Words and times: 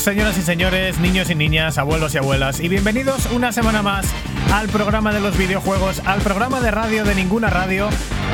señoras 0.00 0.38
y 0.38 0.42
señores, 0.42 0.98
niños 0.98 1.28
y 1.28 1.34
niñas, 1.34 1.76
abuelos 1.76 2.14
y 2.14 2.18
abuelas, 2.18 2.60
y 2.60 2.68
bienvenidos 2.68 3.26
una 3.32 3.52
semana 3.52 3.82
más 3.82 4.06
al 4.50 4.68
programa 4.68 5.12
de 5.12 5.20
los 5.20 5.36
videojuegos, 5.36 6.00
al 6.06 6.22
programa 6.22 6.60
de 6.60 6.70
radio 6.70 7.04
de 7.04 7.14
ninguna 7.14 7.50
radio. 7.50 7.90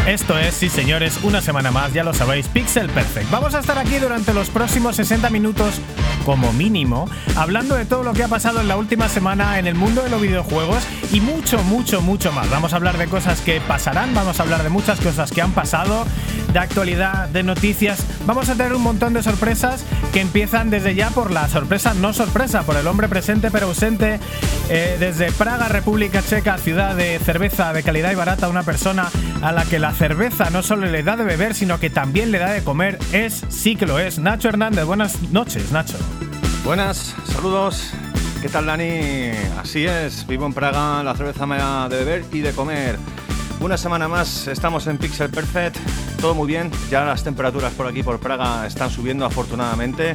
Esto 0.06 0.38
es, 0.38 0.54
sí 0.54 0.68
señores, 0.68 1.18
una 1.24 1.42
semana 1.42 1.72
más, 1.72 1.92
ya 1.92 2.04
lo 2.04 2.14
sabéis, 2.14 2.46
Pixel 2.46 2.88
Perfect. 2.88 3.30
Vamos 3.30 3.54
a 3.56 3.58
estar 3.58 3.78
aquí 3.78 3.98
durante 3.98 4.32
los 4.32 4.48
próximos 4.48 4.94
60 4.96 5.28
minutos 5.30 5.80
como 6.24 6.52
mínimo, 6.52 7.08
hablando 7.36 7.74
de 7.74 7.84
todo 7.84 8.04
lo 8.04 8.12
que 8.12 8.22
ha 8.22 8.28
pasado 8.28 8.60
en 8.60 8.68
la 8.68 8.76
última 8.76 9.08
semana 9.08 9.58
en 9.58 9.66
el 9.66 9.74
mundo 9.74 10.02
de 10.02 10.10
los 10.10 10.20
videojuegos 10.20 10.84
y 11.12 11.20
mucho, 11.20 11.62
mucho, 11.64 12.00
mucho 12.00 12.32
más. 12.32 12.48
Vamos 12.50 12.72
a 12.72 12.76
hablar 12.76 12.98
de 12.98 13.06
cosas 13.06 13.40
que 13.40 13.60
pasarán, 13.60 14.14
vamos 14.14 14.38
a 14.38 14.44
hablar 14.44 14.62
de 14.62 14.68
muchas 14.68 15.00
cosas 15.00 15.30
que 15.30 15.42
han 15.42 15.52
pasado, 15.52 16.06
de 16.52 16.58
actualidad, 16.58 17.28
de 17.28 17.42
noticias. 17.42 18.04
Vamos 18.26 18.48
a 18.48 18.54
tener 18.54 18.72
un 18.72 18.82
montón 18.82 19.12
de 19.12 19.22
sorpresas 19.22 19.84
que 20.16 20.22
empiezan 20.22 20.70
desde 20.70 20.94
ya 20.94 21.10
por 21.10 21.30
la 21.30 21.46
sorpresa, 21.46 21.92
no 21.92 22.14
sorpresa, 22.14 22.62
por 22.62 22.74
el 22.76 22.86
hombre 22.86 23.06
presente 23.06 23.50
pero 23.50 23.66
ausente, 23.66 24.18
eh, 24.70 24.96
desde 24.98 25.30
Praga, 25.30 25.68
República 25.68 26.22
Checa, 26.22 26.56
ciudad 26.56 26.96
de 26.96 27.18
cerveza 27.18 27.74
de 27.74 27.82
calidad 27.82 28.12
y 28.12 28.14
barata, 28.14 28.48
una 28.48 28.62
persona 28.62 29.10
a 29.42 29.52
la 29.52 29.66
que 29.66 29.78
la 29.78 29.92
cerveza 29.92 30.48
no 30.48 30.62
solo 30.62 30.86
le 30.86 31.02
da 31.02 31.18
de 31.18 31.24
beber, 31.24 31.54
sino 31.54 31.78
que 31.78 31.90
también 31.90 32.30
le 32.30 32.38
da 32.38 32.50
de 32.50 32.64
comer, 32.64 32.98
es, 33.12 33.44
sí 33.50 33.76
que 33.76 33.84
lo 33.84 33.98
es, 33.98 34.18
Nacho 34.18 34.48
Hernández. 34.48 34.86
Buenas 34.86 35.20
noches, 35.32 35.70
Nacho. 35.70 35.98
Buenas, 36.64 37.14
saludos. 37.26 37.90
¿Qué 38.40 38.48
tal, 38.48 38.64
Dani? 38.64 39.32
Así 39.60 39.84
es, 39.84 40.26
vivo 40.26 40.46
en 40.46 40.54
Praga, 40.54 41.02
la 41.02 41.14
cerveza 41.14 41.44
me 41.44 41.58
da 41.58 41.90
de 41.90 41.96
beber 41.98 42.24
y 42.32 42.40
de 42.40 42.52
comer. 42.52 42.96
Una 43.60 43.76
semana 43.76 44.08
más, 44.08 44.46
estamos 44.46 44.86
en 44.86 44.96
Pixel 44.96 45.28
Perfect, 45.28 45.76
todo 46.20 46.34
muy 46.34 46.46
bien, 46.46 46.70
ya 46.90 47.04
las 47.04 47.24
temperaturas 47.24 47.72
por 47.72 47.86
aquí, 47.86 48.02
por 48.02 48.18
Praga, 48.18 48.66
están 48.66 48.90
subiendo 48.90 49.24
afortunadamente 49.24 50.14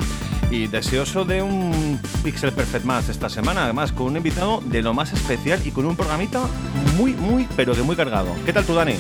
y 0.50 0.68
deseoso 0.68 1.24
de 1.24 1.42
un 1.42 2.00
Pixel 2.24 2.52
Perfect 2.52 2.86
más 2.86 3.10
esta 3.10 3.30
semana, 3.30 3.64
además 3.64 3.92
con 3.92 4.08
un 4.08 4.18
invitado 4.18 4.62
de 4.66 4.82
lo 4.82 4.94
más 4.94 5.14
especial 5.14 5.60
y 5.66 5.72
con 5.72 5.86
un 5.86 5.96
programita 5.96 6.42
muy, 6.98 7.14
muy, 7.14 7.48
pero 7.56 7.74
que 7.74 7.82
muy 7.82 7.96
cargado. 7.96 8.36
¿Qué 8.46 8.54
tal 8.54 8.66
tú, 8.66 8.76
Dani? 8.76 8.96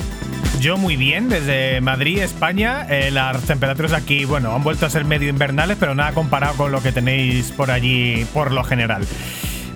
Yo 0.59 0.77
muy 0.77 0.95
bien, 0.95 1.27
desde 1.27 1.81
Madrid, 1.81 2.19
España. 2.19 2.85
Eh, 2.89 3.09
las 3.11 3.41
temperaturas 3.41 3.94
aquí, 3.94 4.25
bueno, 4.25 4.53
han 4.55 4.63
vuelto 4.63 4.85
a 4.85 4.89
ser 4.89 5.05
medio 5.05 5.29
invernales, 5.29 5.77
pero 5.79 5.95
nada 5.95 6.13
comparado 6.13 6.55
con 6.55 6.72
lo 6.72 6.81
que 6.81 6.91
tenéis 6.91 7.52
por 7.52 7.72
allí 7.72 8.25
por 8.33 8.52
lo 8.52 8.63
general. 8.63 9.05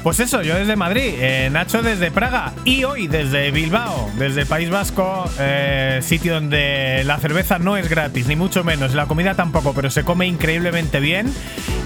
Pues 0.05 0.19
eso, 0.19 0.43
yo 0.43 0.53
desde 0.53 0.75
Madrid, 0.75 1.15
eh, 1.17 1.49
Nacho 1.51 1.81
desde 1.81 2.11
Praga 2.11 2.53
y 2.63 2.83
hoy 2.83 3.07
desde 3.07 3.49
Bilbao, 3.49 4.11
desde 4.19 4.45
País 4.45 4.69
Vasco, 4.69 5.27
eh, 5.39 5.99
sitio 6.03 6.35
donde 6.35 7.01
la 7.05 7.17
cerveza 7.17 7.57
no 7.57 7.75
es 7.75 7.89
gratis, 7.89 8.27
ni 8.27 8.35
mucho 8.35 8.63
menos, 8.63 8.93
la 8.93 9.07
comida 9.07 9.33
tampoco, 9.33 9.73
pero 9.73 9.89
se 9.89 10.03
come 10.03 10.27
increíblemente 10.27 10.99
bien. 10.99 11.33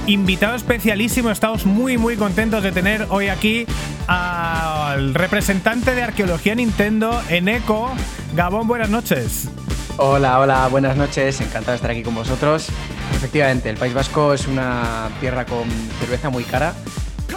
Invitado 0.05 0.55
especialísimo, 0.55 1.31
estamos 1.31 1.65
muy 1.65 1.97
muy 1.97 2.17
contentos 2.17 2.61
de 2.61 2.73
tener 2.73 3.07
hoy 3.09 3.29
aquí 3.29 3.65
al 4.07 5.13
representante 5.13 5.95
de 5.95 6.03
arqueología 6.03 6.55
Nintendo 6.55 7.21
en 7.29 7.47
ECO. 7.47 7.89
Gabón, 8.35 8.67
buenas 8.67 8.89
noches. 8.89 9.47
Hola, 9.95 10.41
hola, 10.41 10.67
buenas 10.67 10.97
noches, 10.97 11.39
encantado 11.39 11.71
de 11.71 11.75
estar 11.77 11.91
aquí 11.91 12.03
con 12.03 12.15
vosotros. 12.15 12.67
Efectivamente, 13.15 13.69
el 13.69 13.77
País 13.77 13.93
Vasco 13.93 14.33
es 14.33 14.45
una 14.45 15.07
tierra 15.21 15.45
con 15.45 15.69
cerveza 16.01 16.29
muy 16.29 16.43
cara 16.43 16.73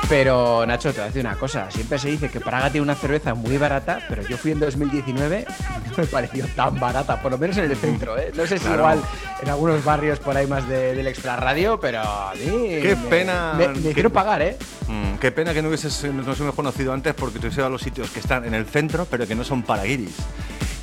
pero 0.08 0.64
Nacho, 0.66 0.90
te 0.90 0.96
voy 0.96 1.04
a 1.04 1.06
decir 1.06 1.24
una 1.24 1.36
cosa. 1.36 1.70
Siempre 1.70 1.98
se 1.98 2.08
dice 2.08 2.28
que 2.28 2.40
Praga 2.40 2.70
tiene 2.70 2.82
una 2.82 2.94
cerveza 2.94 3.34
muy 3.34 3.56
barata, 3.56 4.00
pero 4.08 4.22
yo 4.22 4.36
fui 4.36 4.52
en 4.52 4.60
2019 4.60 5.46
y 5.86 5.90
no 5.90 5.96
me 5.96 6.06
pareció 6.06 6.46
tan 6.54 6.78
barata, 6.78 7.20
por 7.20 7.32
lo 7.32 7.38
menos 7.38 7.56
en 7.58 7.70
el 7.70 7.76
centro. 7.76 8.18
¿eh? 8.18 8.32
No 8.34 8.46
sé 8.46 8.58
si 8.58 8.68
igual 8.68 9.00
en 9.42 9.48
algunos 9.48 9.84
barrios 9.84 10.18
por 10.18 10.36
ahí 10.36 10.46
más 10.46 10.68
del 10.68 11.06
extra 11.06 11.36
radio, 11.36 11.78
pero 11.80 12.00
a 12.00 12.32
mí 12.34 12.78
Qué 12.80 12.96
pena. 13.08 13.54
Me, 13.56 13.92
quiero 13.92 14.10
pagar, 14.10 14.42
¿eh? 14.42 14.56
Mm, 14.88 15.14
qué 15.18 15.32
pena 15.32 15.54
que 15.54 15.62
no 15.62 15.68
hubieses, 15.68 16.04
nos 16.04 16.54
conocido 16.54 16.92
antes 16.92 17.14
porque 17.14 17.38
te 17.38 17.46
hubiese 17.46 17.60
ido 17.60 17.66
a 17.66 17.70
los 17.70 17.82
sitios 17.82 18.10
que 18.10 18.20
están 18.20 18.44
en 18.44 18.54
el 18.54 18.66
centro, 18.66 19.06
pero 19.10 19.26
que 19.26 19.34
no 19.34 19.44
son 19.44 19.62
para 19.62 19.84
guiris. 19.84 20.16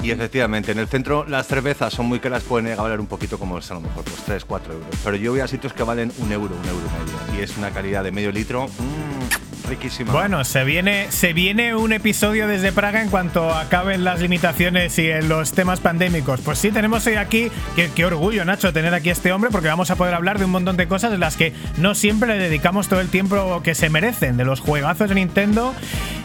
Y 0.01 0.11
efectivamente, 0.11 0.71
en 0.71 0.79
el 0.79 0.87
centro 0.87 1.25
las 1.27 1.47
cervezas 1.47 1.93
son 1.93 2.05
muy 2.05 2.19
caras, 2.19 2.43
pueden 2.43 2.75
valer 2.77 2.99
un 2.99 3.07
poquito 3.07 3.37
como 3.37 3.57
a 3.57 3.61
lo 3.73 3.81
mejor, 3.81 4.03
pues 4.03 4.17
3, 4.25 4.45
4 4.45 4.73
euros. 4.73 4.87
Pero 5.03 5.17
yo 5.17 5.31
voy 5.31 5.41
a 5.41 5.47
sitios 5.47 5.73
que 5.73 5.83
valen 5.83 6.11
un 6.19 6.31
euro, 6.31 6.55
un 6.55 6.69
euro 6.69 6.85
y 6.85 7.31
medio. 7.31 7.39
Y 7.39 7.43
es 7.43 7.57
una 7.57 7.71
calidad 7.71 8.03
de 8.03 8.11
medio 8.11 8.31
litro. 8.31 8.67
Mmm, 8.67 9.67
riquísima. 9.69 10.13
Bueno, 10.13 10.45
se 10.45 10.63
viene, 10.63 11.11
se 11.11 11.33
viene 11.33 11.75
un 11.75 11.91
episodio 11.91 12.47
desde 12.47 12.71
Praga 12.71 13.01
en 13.01 13.09
cuanto 13.09 13.53
acaben 13.53 14.05
las 14.05 14.21
limitaciones 14.21 14.97
y 14.99 15.09
los 15.21 15.51
temas 15.51 15.81
pandémicos. 15.81 16.39
Pues 16.41 16.59
sí, 16.59 16.71
tenemos 16.71 17.05
hoy 17.05 17.15
aquí, 17.15 17.51
qué, 17.75 17.91
qué 17.93 18.05
orgullo, 18.05 18.45
Nacho, 18.45 18.71
tener 18.71 18.93
aquí 18.93 19.09
a 19.09 19.11
este 19.11 19.33
hombre, 19.33 19.51
porque 19.51 19.67
vamos 19.67 19.91
a 19.91 19.97
poder 19.97 20.13
hablar 20.13 20.39
de 20.39 20.45
un 20.45 20.51
montón 20.51 20.77
de 20.77 20.87
cosas 20.87 21.11
de 21.11 21.17
las 21.17 21.35
que 21.35 21.53
no 21.77 21.93
siempre 21.93 22.29
le 22.29 22.37
dedicamos 22.41 22.87
todo 22.87 23.01
el 23.01 23.09
tiempo 23.09 23.61
que 23.63 23.75
se 23.75 23.89
merecen, 23.89 24.37
de 24.37 24.45
los 24.45 24.61
juegazos 24.61 25.09
de 25.09 25.15
Nintendo 25.15 25.75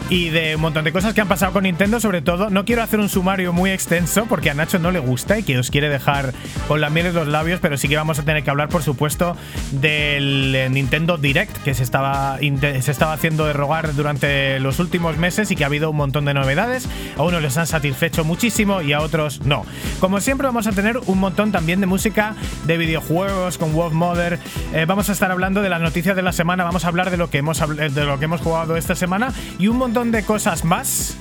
y 0.09 0.29
de 0.29 0.55
un 0.55 0.61
montón 0.61 0.83
de 0.83 0.91
cosas 0.91 1.13
que 1.13 1.21
han 1.21 1.27
pasado 1.27 1.51
con 1.51 1.63
Nintendo, 1.63 1.99
sobre 1.99 2.21
todo. 2.21 2.49
No 2.49 2.63
quiero 2.63 2.83
hacer 2.83 2.99
un 2.99 3.09
sumario 3.09 3.53
muy 3.53 3.71
extenso 3.71 4.25
porque 4.27 4.51
a 4.51 4.53
Nacho 4.53 4.77
no 4.77 4.91
le 4.91 4.99
gusta 4.99 5.39
y 5.39 5.43
que 5.43 5.57
os 5.57 5.71
quiere 5.71 5.89
dejar 5.89 6.33
con 6.67 6.79
la 6.79 6.89
miel 6.89 7.07
en 7.07 7.15
los 7.15 7.27
labios, 7.27 7.59
pero 7.59 7.77
sí 7.77 7.87
que 7.87 7.95
vamos 7.95 8.19
a 8.19 8.23
tener 8.23 8.43
que 8.43 8.49
hablar, 8.51 8.69
por 8.69 8.83
supuesto, 8.83 9.35
del 9.71 10.53
eh, 10.53 10.69
Nintendo 10.69 11.17
Direct 11.17 11.57
que 11.63 11.73
se 11.73 11.83
estaba, 11.83 12.37
se 12.37 12.91
estaba 12.91 13.13
haciendo 13.13 13.45
de 13.45 13.53
rogar 13.53 13.95
durante 13.95 14.59
los 14.59 14.79
últimos 14.79 15.17
meses 15.17 15.49
y 15.49 15.55
que 15.55 15.63
ha 15.63 15.67
habido 15.67 15.89
un 15.89 15.97
montón 15.97 16.25
de 16.25 16.35
novedades. 16.35 16.87
A 17.17 17.23
unos 17.23 17.41
les 17.41 17.57
han 17.57 17.65
satisfecho 17.65 18.23
muchísimo 18.23 18.81
y 18.81 18.93
a 18.93 19.01
otros 19.01 19.41
no. 19.43 19.65
Como 19.99 20.19
siempre, 20.19 20.45
vamos 20.45 20.67
a 20.67 20.71
tener 20.71 20.99
un 21.07 21.19
montón 21.19 21.51
también 21.51 21.79
de 21.81 21.87
música 21.87 22.35
de 22.65 22.77
videojuegos 22.77 23.57
con 23.57 23.73
Wolf 23.73 23.93
Mother. 23.93 24.39
Eh, 24.73 24.85
vamos 24.87 25.09
a 25.09 25.13
estar 25.13 25.31
hablando 25.31 25.63
de 25.63 25.69
las 25.69 25.81
noticias 25.81 26.15
de 26.15 26.21
la 26.21 26.31
semana, 26.31 26.63
vamos 26.63 26.85
a 26.85 26.89
hablar 26.89 27.09
de 27.09 27.17
lo 27.17 27.31
que 27.31 27.39
hemos, 27.39 27.59
de 27.59 28.05
lo 28.05 28.19
que 28.19 28.25
hemos 28.25 28.41
jugado 28.41 28.77
esta 28.77 28.93
semana 28.93 29.33
y 29.57 29.67
un 29.67 29.77
montón 29.77 29.94
de 30.03 30.23
cosas 30.23 30.65
más 30.65 31.15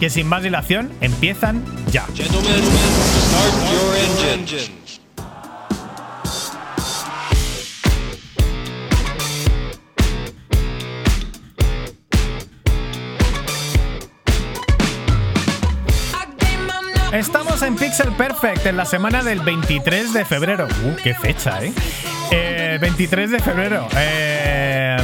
que 0.00 0.10
sin 0.10 0.26
más 0.26 0.42
dilación 0.42 0.90
empiezan 1.00 1.64
ya. 1.92 2.04
Estamos 17.12 17.62
en 17.62 17.76
Pixel 17.76 18.12
Perfect 18.14 18.66
en 18.66 18.76
la 18.76 18.84
semana 18.86 19.22
del 19.22 19.38
23 19.38 20.12
de 20.12 20.24
febrero. 20.24 20.66
Uh, 20.66 20.96
qué 21.00 21.14
fecha, 21.14 21.62
¿eh? 21.62 21.72
eh 22.32 22.78
23 22.80 23.30
de 23.30 23.38
febrero. 23.38 23.86
Eh, 23.96 24.96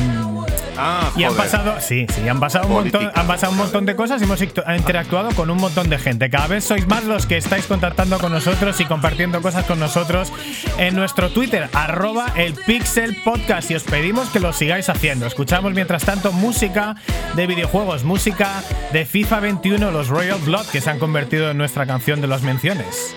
Ah, 0.77 1.11
y 1.17 1.25
han 1.25 1.35
pasado, 1.35 1.81
sí, 1.81 2.07
sí, 2.15 2.29
han 2.29 2.41
pasado 2.41 2.67
un 2.67 2.73
montón, 2.73 3.11
han 3.15 3.27
pasado 3.27 3.53
un 3.53 3.59
montón 3.59 3.87
de 3.87 3.95
cosas 3.95 4.21
y 4.21 4.25
hemos 4.25 4.41
interactuado 4.41 5.31
con 5.35 5.51
un 5.51 5.59
montón 5.59 5.91
de 5.91 5.99
gente. 5.99 6.31
Cada 6.31 6.47
vez 6.47 6.65
sois 6.65 6.87
más 6.87 7.05
los 7.05 7.27
que 7.27 7.37
estáis 7.37 7.67
contactando 7.67 8.19
con 8.19 8.33
nosotros 8.33 8.81
y 8.81 8.85
compartiendo 8.85 9.43
cosas 9.43 9.65
con 9.65 9.79
nosotros 9.79 10.33
en 10.79 10.95
nuestro 10.95 11.31
Twitter, 11.31 11.69
arroba 11.73 12.27
el 12.37 12.55
Pixel 12.55 13.17
Podcast. 13.23 13.71
Y 13.71 13.75
os 13.75 13.83
pedimos 13.83 14.29
que 14.31 14.41
lo 14.41 14.53
sigáis 14.53 14.89
haciendo. 14.89 15.27
Escuchamos 15.27 15.73
mientras 15.75 16.05
tanto 16.05 16.33
música 16.33 16.97
de 17.35 17.47
videojuegos, 17.47 18.05
música 18.05 18.63
de 18.93 19.05
FIFA 19.05 19.41
21, 19.41 19.91
los 19.91 20.09
Royal 20.09 20.39
Blood, 20.41 20.67
que 20.67 20.81
se 20.81 20.91
han 20.91 20.99
convertido 20.99 21.51
en 21.51 21.59
nuestra 21.59 21.87
canción 21.87 22.21
de 22.21 22.27
las 22.27 22.43
menciones. 22.43 23.15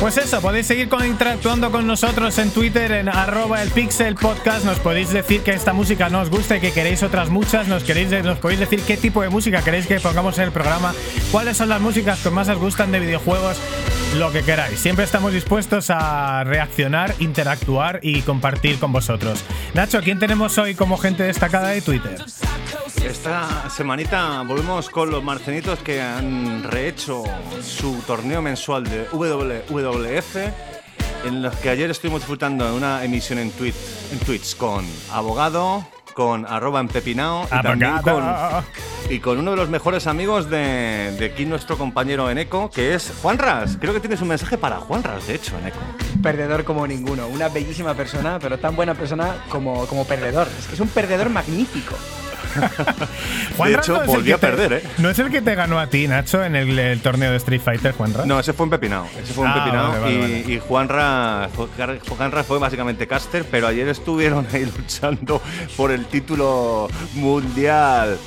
Pues 0.00 0.18
eso, 0.18 0.42
podéis 0.42 0.66
seguir 0.66 0.90
interactuando 1.06 1.72
con 1.72 1.86
nosotros 1.86 2.36
en 2.36 2.50
Twitter 2.50 2.92
en 2.92 3.08
arroba 3.08 3.62
el 3.62 3.70
pixel 3.70 4.14
podcast. 4.14 4.64
Nos 4.66 4.78
podéis 4.78 5.10
decir 5.10 5.40
que 5.40 5.52
esta 5.52 5.72
música 5.72 6.10
no 6.10 6.20
os 6.20 6.28
gusta 6.28 6.58
y 6.58 6.60
que 6.60 6.70
queréis 6.70 7.02
otras 7.02 7.30
muchas. 7.30 7.66
Nos, 7.66 7.82
queréis, 7.82 8.10
nos 8.22 8.38
podéis 8.38 8.60
decir 8.60 8.82
qué 8.82 8.98
tipo 8.98 9.22
de 9.22 9.30
música 9.30 9.62
queréis 9.62 9.86
que 9.86 9.98
pongamos 9.98 10.36
en 10.36 10.44
el 10.44 10.52
programa. 10.52 10.94
Cuáles 11.32 11.56
son 11.56 11.70
las 11.70 11.80
músicas 11.80 12.20
que 12.20 12.28
más 12.28 12.46
os 12.48 12.58
gustan 12.58 12.92
de 12.92 13.00
videojuegos. 13.00 13.56
Lo 14.18 14.32
que 14.32 14.42
queráis. 14.42 14.80
Siempre 14.80 15.04
estamos 15.04 15.34
dispuestos 15.34 15.90
a 15.90 16.42
reaccionar, 16.44 17.14
interactuar 17.18 18.00
y 18.02 18.22
compartir 18.22 18.78
con 18.78 18.90
vosotros. 18.90 19.44
Nacho, 19.74 20.00
¿quién 20.00 20.18
tenemos 20.18 20.56
hoy 20.56 20.74
como 20.74 20.96
gente 20.96 21.24
destacada 21.24 21.68
de 21.68 21.82
Twitter? 21.82 22.24
Esta 23.04 23.68
semanita 23.68 24.42
volvemos 24.42 24.88
con 24.88 25.10
los 25.10 25.22
marcenitos 25.22 25.80
que 25.80 26.00
han 26.00 26.62
rehecho 26.62 27.24
su 27.62 28.02
torneo 28.06 28.40
mensual 28.40 28.84
de 28.84 29.06
WWF, 29.12 30.36
en 31.26 31.42
los 31.42 31.54
que 31.56 31.68
ayer 31.68 31.90
estuvimos 31.90 32.22
disfrutando 32.22 32.64
de 32.64 32.72
una 32.72 33.04
emisión 33.04 33.38
en, 33.38 33.50
Twitch 33.50 34.56
con 34.56 34.86
Abogado, 35.12 35.86
con 36.16 36.46
arroba 36.46 36.80
empepinao 36.80 37.44
y 37.44 37.62
también 37.62 37.98
con, 37.98 38.24
y 39.10 39.20
con 39.20 39.38
uno 39.38 39.50
de 39.50 39.58
los 39.58 39.68
mejores 39.68 40.06
amigos 40.06 40.48
de, 40.48 41.14
de 41.18 41.26
aquí 41.26 41.44
nuestro 41.44 41.76
compañero 41.76 42.30
Eneco, 42.30 42.70
que 42.70 42.94
es 42.94 43.12
Juan 43.20 43.36
Ras. 43.36 43.76
Creo 43.78 43.92
que 43.92 44.00
tienes 44.00 44.22
un 44.22 44.28
mensaje 44.28 44.56
para 44.56 44.78
Juan 44.78 45.02
Ras, 45.02 45.26
de 45.26 45.34
hecho, 45.34 45.58
Eneco. 45.58 45.78
Perdedor 46.22 46.64
como 46.64 46.86
ninguno, 46.86 47.28
una 47.28 47.50
bellísima 47.50 47.92
persona, 47.92 48.38
pero 48.40 48.58
tan 48.58 48.74
buena 48.74 48.94
persona 48.94 49.44
como, 49.50 49.86
como 49.86 50.06
perdedor. 50.06 50.48
Es 50.58 50.66
que 50.66 50.74
es 50.74 50.80
un 50.80 50.88
perdedor 50.88 51.28
magnífico. 51.28 51.94
de 53.64 53.72
hecho, 53.72 54.02
volvió 54.06 54.36
a 54.36 54.38
perder, 54.38 54.72
¿eh? 54.72 54.82
¿No 54.98 55.10
es 55.10 55.18
el 55.18 55.30
que 55.30 55.42
te 55.42 55.54
ganó 55.54 55.78
a 55.78 55.88
ti, 55.88 56.06
Nacho, 56.08 56.44
en 56.44 56.56
el, 56.56 57.00
torneo 57.00 57.30
de 57.30 57.36
Street 57.36 57.60
Fighter, 57.60 57.92
Juanra? 57.92 58.26
No, 58.26 58.40
ese 58.40 58.52
fue 58.52 58.64
un 58.64 58.70
pepinado. 58.70 59.06
Ese 59.22 59.32
fue 59.32 59.44
un 59.44 59.50
ah, 59.50 59.54
pepinado. 59.54 60.10
y, 60.10 60.54
y 60.54 60.60
Juanra, 60.60 61.48
Juanra 62.08 62.44
fue 62.44 62.58
básicamente 62.58 63.06
caster, 63.06 63.44
pero 63.50 63.66
ayer 63.66 63.88
estuvieron 63.88 64.46
ahí 64.52 64.64
luchando 64.76 65.40
por 65.76 65.90
el 65.90 66.06
título 66.06 66.88
mundial 67.14 68.18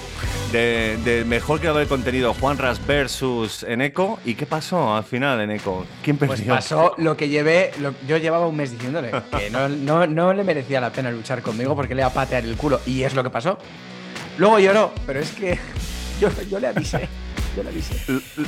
de, 0.51 1.24
mejor 1.27 1.60
creador 1.60 1.81
de 1.81 1.88
contenido, 1.88 2.33
Juanras 2.33 2.86
versus 2.86 3.63
Eneco. 3.63 4.19
¿Y 4.25 4.36
qué 4.36 4.45
pasó 4.45 4.95
al 4.95 5.04
final, 5.04 5.39
Eneco? 5.42 5.86
¿Quién 6.04 6.18
pues 6.18 6.31
perdió? 6.31 6.54
Pues 6.54 6.57
pasó 6.63 6.95
lo 6.98 7.16
que 7.16 7.30
llevé. 7.30 7.71
yo 8.07 8.18
llevaba 8.18 8.48
un 8.48 8.56
mes 8.56 8.71
diciéndole 8.71 9.12
que 9.38 9.50
no, 9.50 10.07
no, 10.07 10.33
le 10.33 10.44
merecía 10.44 10.81
la 10.81 10.92
pena 10.92 11.12
luchar 11.12 11.42
conmigo 11.42 11.75
porque 11.75 11.95
le 11.95 12.01
iba 12.01 12.10
a 12.10 12.13
patear 12.13 12.44
el 12.44 12.56
culo. 12.57 12.81
Y 12.86 13.04
es 13.04 13.13
lo 13.13 13.24
que 13.24 13.30
pasó. 13.30 13.60
Luego 14.40 14.58
lloró, 14.58 14.94
pero 15.06 15.20
es 15.20 15.32
que 15.32 15.60
yo, 16.22 16.60
le 16.60 16.68
avisé. 16.68 17.10
Yo 17.58 17.64
le 17.64 17.70
avisé. 17.70 17.96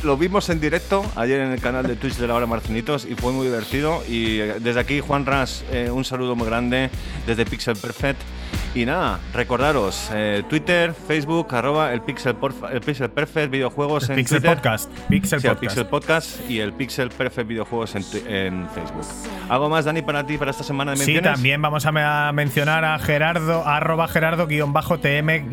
Lo 0.04 0.16
vimos 0.16 0.48
en 0.50 0.62
directo 0.62 1.04
ayer 1.18 1.42
en 1.42 1.52
el 1.52 1.60
canal 1.60 1.86
de 1.86 1.98
Twitch 1.98 2.16
de 2.16 2.28
la 2.28 2.36
hora 2.36 2.46
Marcinitos 2.46 3.06
y 3.06 3.16
fue 3.16 3.34
muy 3.34 3.46
divertido. 3.46 4.02
Y 4.08 4.40
eh, 4.40 4.56
desde 4.62 4.80
aquí, 4.80 5.02
Juan 5.02 5.26
Ras, 5.26 5.66
eh, 5.70 5.92
un 5.92 6.06
saludo 6.06 6.38
muy 6.38 6.48
grande 6.48 6.90
desde 7.28 7.46
Pixel 7.46 7.76
Perfect. 7.76 8.22
Y 8.74 8.86
nada, 8.86 9.20
recordaros, 9.34 10.10
eh, 10.14 10.44
Twitter, 10.50 10.94
Facebook, 10.94 11.54
arroba 11.54 11.92
el 11.94 12.02
Pixel, 12.02 12.38
el 12.72 12.80
Pixel 12.80 13.10
Perfect 13.10 13.52
Videojuegos 13.52 14.10
en 14.10 14.16
Pixel 14.16 14.42
Podcast. 14.42 14.90
Pixel, 15.10 15.42
Podcast. 15.42 15.60
Pixel 15.60 15.86
Podcast 15.88 16.50
y 16.50 16.60
el 16.60 16.72
Pixel 16.72 17.10
Perfect 17.10 17.50
Videojuegos 17.50 17.96
en, 17.96 18.04
en, 18.28 18.70
Facebook. 18.70 19.06
¿Algo 19.50 19.70
más, 19.70 19.84
Dani, 19.84 20.02
para 20.02 20.26
ti, 20.26 20.38
para 20.38 20.52
esta 20.52 20.64
semana 20.64 20.92
de 20.92 20.98
menciones? 21.00 21.24
Sí, 21.24 21.34
también 21.34 21.62
vamos 21.62 21.86
a 21.86 22.32
mencionar 22.32 22.86
a 22.86 22.98
Gerardo, 23.00 23.68
arroba 23.68 24.08
Gerardo-TM- 24.08 25.50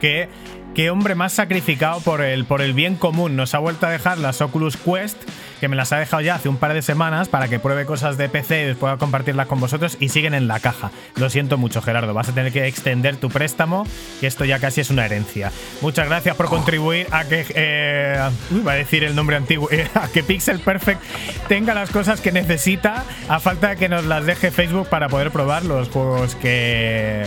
que 0.00 0.28
qué 0.74 0.90
hombre 0.90 1.14
más 1.14 1.32
sacrificado 1.32 2.00
por 2.00 2.22
el, 2.22 2.44
por 2.44 2.62
el 2.62 2.72
bien 2.72 2.96
común. 2.96 3.36
Nos 3.36 3.54
ha 3.54 3.58
vuelto 3.58 3.86
a 3.86 3.90
dejar 3.90 4.18
las 4.18 4.40
Oculus 4.40 4.76
Quest, 4.76 5.22
que 5.60 5.68
me 5.68 5.76
las 5.76 5.92
ha 5.92 5.98
dejado 5.98 6.22
ya 6.22 6.36
hace 6.36 6.48
un 6.48 6.56
par 6.56 6.72
de 6.72 6.82
semanas 6.82 7.28
para 7.28 7.48
que 7.48 7.58
pruebe 7.58 7.86
cosas 7.86 8.16
de 8.16 8.28
PC 8.28 8.70
y 8.70 8.74
pueda 8.74 8.96
compartirlas 8.96 9.46
con 9.46 9.60
vosotros 9.60 9.96
y 10.00 10.08
siguen 10.08 10.34
en 10.34 10.48
la 10.48 10.60
caja. 10.60 10.90
Lo 11.16 11.30
siento 11.30 11.58
mucho, 11.58 11.82
Gerardo. 11.82 12.11
Vas 12.12 12.28
a 12.28 12.32
tener 12.32 12.52
que 12.52 12.66
extender 12.66 13.16
tu 13.16 13.28
préstamo, 13.28 13.86
que 14.20 14.26
esto 14.26 14.44
ya 14.44 14.58
casi 14.58 14.80
es 14.80 14.90
una 14.90 15.04
herencia. 15.04 15.52
Muchas 15.80 16.08
gracias 16.08 16.36
por 16.36 16.46
contribuir 16.46 17.06
a 17.10 17.24
que. 17.24 17.46
Eh, 17.54 18.18
a 18.18 18.72
decir 18.72 19.04
el 19.04 19.14
nombre 19.14 19.36
antiguo. 19.36 19.68
a 19.94 20.08
que 20.08 20.22
Pixel 20.22 20.60
Perfect 20.60 21.02
tenga 21.48 21.74
las 21.74 21.90
cosas 21.90 22.20
que 22.20 22.32
necesita, 22.32 23.04
a 23.28 23.40
falta 23.40 23.70
de 23.70 23.76
que 23.76 23.88
nos 23.88 24.04
las 24.04 24.26
deje 24.26 24.50
Facebook 24.50 24.88
para 24.88 25.08
poder 25.08 25.30
probar 25.30 25.64
los 25.64 25.88
juegos 25.88 26.34
que, 26.36 27.26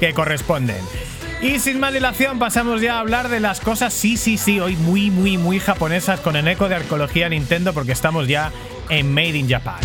que 0.00 0.12
corresponden. 0.14 0.80
Y 1.42 1.58
sin 1.58 1.80
más 1.80 1.94
dilación 1.94 2.38
pasamos 2.38 2.82
ya 2.82 2.96
a 2.96 3.00
hablar 3.00 3.30
de 3.30 3.40
las 3.40 3.60
cosas, 3.60 3.94
sí, 3.94 4.18
sí, 4.18 4.36
sí, 4.36 4.60
hoy 4.60 4.76
muy, 4.76 5.10
muy, 5.10 5.38
muy 5.38 5.58
japonesas 5.58 6.20
con 6.20 6.36
el 6.36 6.46
eco 6.46 6.68
de 6.68 6.74
arqueología 6.74 7.30
Nintendo 7.30 7.72
porque 7.72 7.92
estamos 7.92 8.28
ya 8.28 8.52
en 8.90 9.12
Made 9.14 9.38
in 9.38 9.48
Japan. 9.48 9.80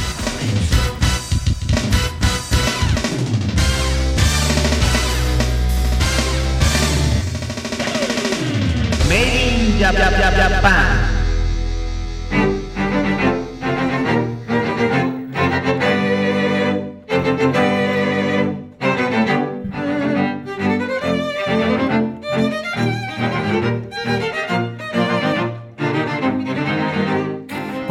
Made 9.76 9.84
in 9.84 9.92
Japan. 9.92 11.15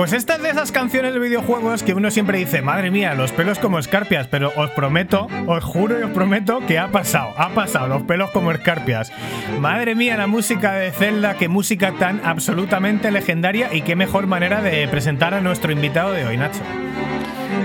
Pues 0.04 0.12
esta 0.12 0.34
es 0.34 0.42
de 0.42 0.50
esas 0.50 0.70
canciones 0.70 1.14
de 1.14 1.18
videojuegos 1.18 1.82
que 1.82 1.94
uno 1.94 2.10
siempre 2.10 2.36
dice, 2.36 2.60
madre 2.60 2.90
mía, 2.90 3.14
los 3.14 3.32
pelos 3.32 3.58
como 3.58 3.78
escarpias, 3.78 4.26
pero 4.26 4.52
os 4.54 4.70
prometo, 4.72 5.28
os 5.46 5.64
juro 5.64 5.98
y 5.98 6.02
os 6.02 6.10
prometo 6.10 6.60
que 6.66 6.78
ha 6.78 6.88
pasado, 6.88 7.32
ha 7.38 7.54
pasado, 7.54 7.88
los 7.88 8.02
pelos 8.02 8.30
como 8.30 8.52
escarpias. 8.52 9.10
Madre 9.60 9.94
mía, 9.94 10.18
la 10.18 10.26
música 10.26 10.74
de 10.74 10.90
Zelda, 10.90 11.38
qué 11.38 11.48
música 11.48 11.92
tan 11.92 12.20
absolutamente 12.22 13.10
legendaria 13.10 13.72
y 13.72 13.80
qué 13.80 13.96
mejor 13.96 14.26
manera 14.26 14.60
de 14.60 14.86
presentar 14.88 15.32
a 15.32 15.40
nuestro 15.40 15.72
invitado 15.72 16.12
de 16.12 16.26
hoy, 16.26 16.36
Nacho. 16.36 16.60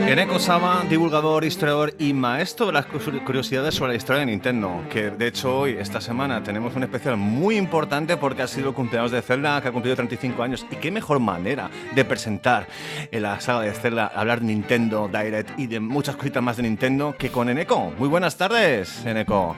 Eneko 0.07 0.39
Sama, 0.39 0.85
divulgador, 0.89 1.45
historiador 1.45 1.93
y 1.99 2.13
maestro 2.13 2.65
de 2.65 2.73
las 2.73 2.85
curiosidades 2.87 3.75
sobre 3.75 3.91
la 3.93 3.97
historia 3.97 4.21
de 4.21 4.25
Nintendo. 4.25 4.83
Que 4.89 5.11
de 5.11 5.27
hecho 5.27 5.59
hoy, 5.59 5.77
esta 5.79 6.01
semana, 6.01 6.43
tenemos 6.43 6.75
un 6.75 6.83
especial 6.83 7.17
muy 7.17 7.57
importante 7.57 8.17
porque 8.17 8.41
ha 8.41 8.47
sido 8.47 8.69
el 8.69 8.75
cumpleaños 8.75 9.11
de 9.11 9.21
Zelda, 9.21 9.61
que 9.61 9.67
ha 9.67 9.71
cumplido 9.71 9.95
35 9.95 10.43
años. 10.43 10.65
Y 10.71 10.75
qué 10.75 10.91
mejor 10.91 11.19
manera 11.19 11.69
de 11.93 12.05
presentar 12.05 12.67
en 13.11 13.21
la 13.21 13.39
saga 13.39 13.61
de 13.61 13.71
Zelda, 13.71 14.07
hablar 14.07 14.41
de 14.41 14.47
Nintendo 14.47 15.07
Direct 15.07 15.57
y 15.59 15.67
de 15.67 15.79
muchas 15.79 16.15
cositas 16.15 16.41
más 16.41 16.57
de 16.57 16.63
Nintendo 16.63 17.15
que 17.17 17.29
con 17.29 17.49
Eneko. 17.49 17.93
Muy 17.97 18.09
buenas 18.09 18.35
tardes, 18.35 19.05
Eneko. 19.05 19.55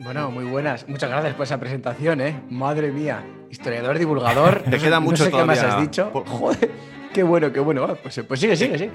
Bueno, 0.00 0.30
muy 0.30 0.44
buenas. 0.44 0.88
Muchas 0.88 1.10
gracias 1.10 1.34
por 1.34 1.44
esa 1.44 1.60
presentación, 1.60 2.20
¿eh? 2.20 2.40
Madre 2.48 2.90
mía. 2.90 3.22
Historiador, 3.50 3.98
divulgador. 3.98 4.62
Te 4.70 4.78
queda 4.78 4.98
mucho 4.98 5.24
no 5.24 5.30
sé 5.30 5.36
qué 5.36 5.44
más 5.44 5.62
has 5.62 5.80
dicho. 5.80 6.10
Joder. 6.26 6.70
Qué 7.12 7.24
bueno, 7.24 7.52
qué 7.52 7.58
bueno. 7.58 7.84
Ah, 7.84 7.96
pues, 8.00 8.20
pues, 8.26 8.38
sigue, 8.38 8.54
sigue, 8.54 8.78
sigue. 8.78 8.92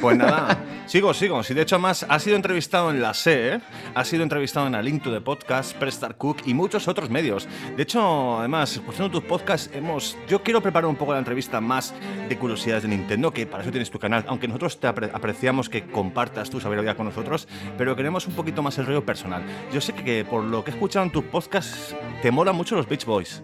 Pues 0.00 0.16
nada, 0.16 0.58
sigo, 0.86 1.14
sigo. 1.14 1.44
Si 1.44 1.54
de 1.54 1.62
hecho 1.62 1.78
más 1.78 2.04
ha 2.08 2.18
sido 2.18 2.34
entrevistado 2.34 2.90
en 2.90 3.00
la 3.00 3.14
SE, 3.14 3.60
ha 3.94 4.04
sido 4.04 4.24
entrevistado 4.24 4.66
en 4.66 4.74
A 4.74 4.82
Link 4.82 5.02
to 5.02 5.12
the 5.12 5.20
Podcast, 5.20 5.76
Prestar 5.76 6.16
Cook 6.16 6.38
y 6.44 6.54
muchos 6.54 6.88
otros 6.88 7.08
medios. 7.08 7.46
De 7.76 7.84
hecho, 7.84 8.40
además, 8.40 8.72
escuchando 8.74 9.10
tus 9.10 9.22
podcasts, 9.22 9.70
hemos, 9.72 10.18
yo 10.28 10.42
quiero 10.42 10.60
preparar 10.60 10.88
un 10.88 10.96
poco 10.96 11.12
la 11.12 11.20
entrevista 11.20 11.60
más 11.60 11.94
de 12.28 12.36
curiosidades 12.36 12.82
de 12.82 12.88
Nintendo, 12.88 13.32
que 13.32 13.46
para 13.46 13.62
eso 13.62 13.70
tienes 13.70 13.90
tu 13.92 14.00
canal, 14.00 14.24
aunque 14.26 14.48
nosotros 14.48 14.80
te 14.80 14.88
apreciamos 14.88 15.68
que 15.68 15.84
compartas 15.86 16.50
tu 16.50 16.60
sabiduría 16.60 16.96
con 16.96 17.06
nosotros, 17.06 17.46
pero 17.78 17.94
queremos 17.94 18.26
un 18.26 18.34
poquito 18.34 18.60
más 18.62 18.76
el 18.78 18.86
rollo 18.86 19.04
personal. 19.04 19.42
Yo 19.72 19.80
sé 19.80 19.92
que 19.92 20.24
por 20.24 20.42
lo 20.42 20.64
que 20.64 20.72
he 20.72 20.74
escuchado 20.74 21.04
en 21.04 21.12
tus 21.12 21.24
podcasts, 21.24 21.94
te 22.22 22.32
mola 22.32 22.52
mucho 22.52 22.74
los 22.74 22.88
Beach 22.88 23.04
Boys. 23.04 23.40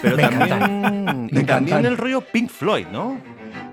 Pero 0.00 0.16
también, 0.16 1.30
y 1.30 1.44
también 1.44 1.86
el 1.86 1.96
rollo 1.96 2.20
Pink 2.20 2.50
Floyd, 2.50 2.86
¿no? 2.88 3.20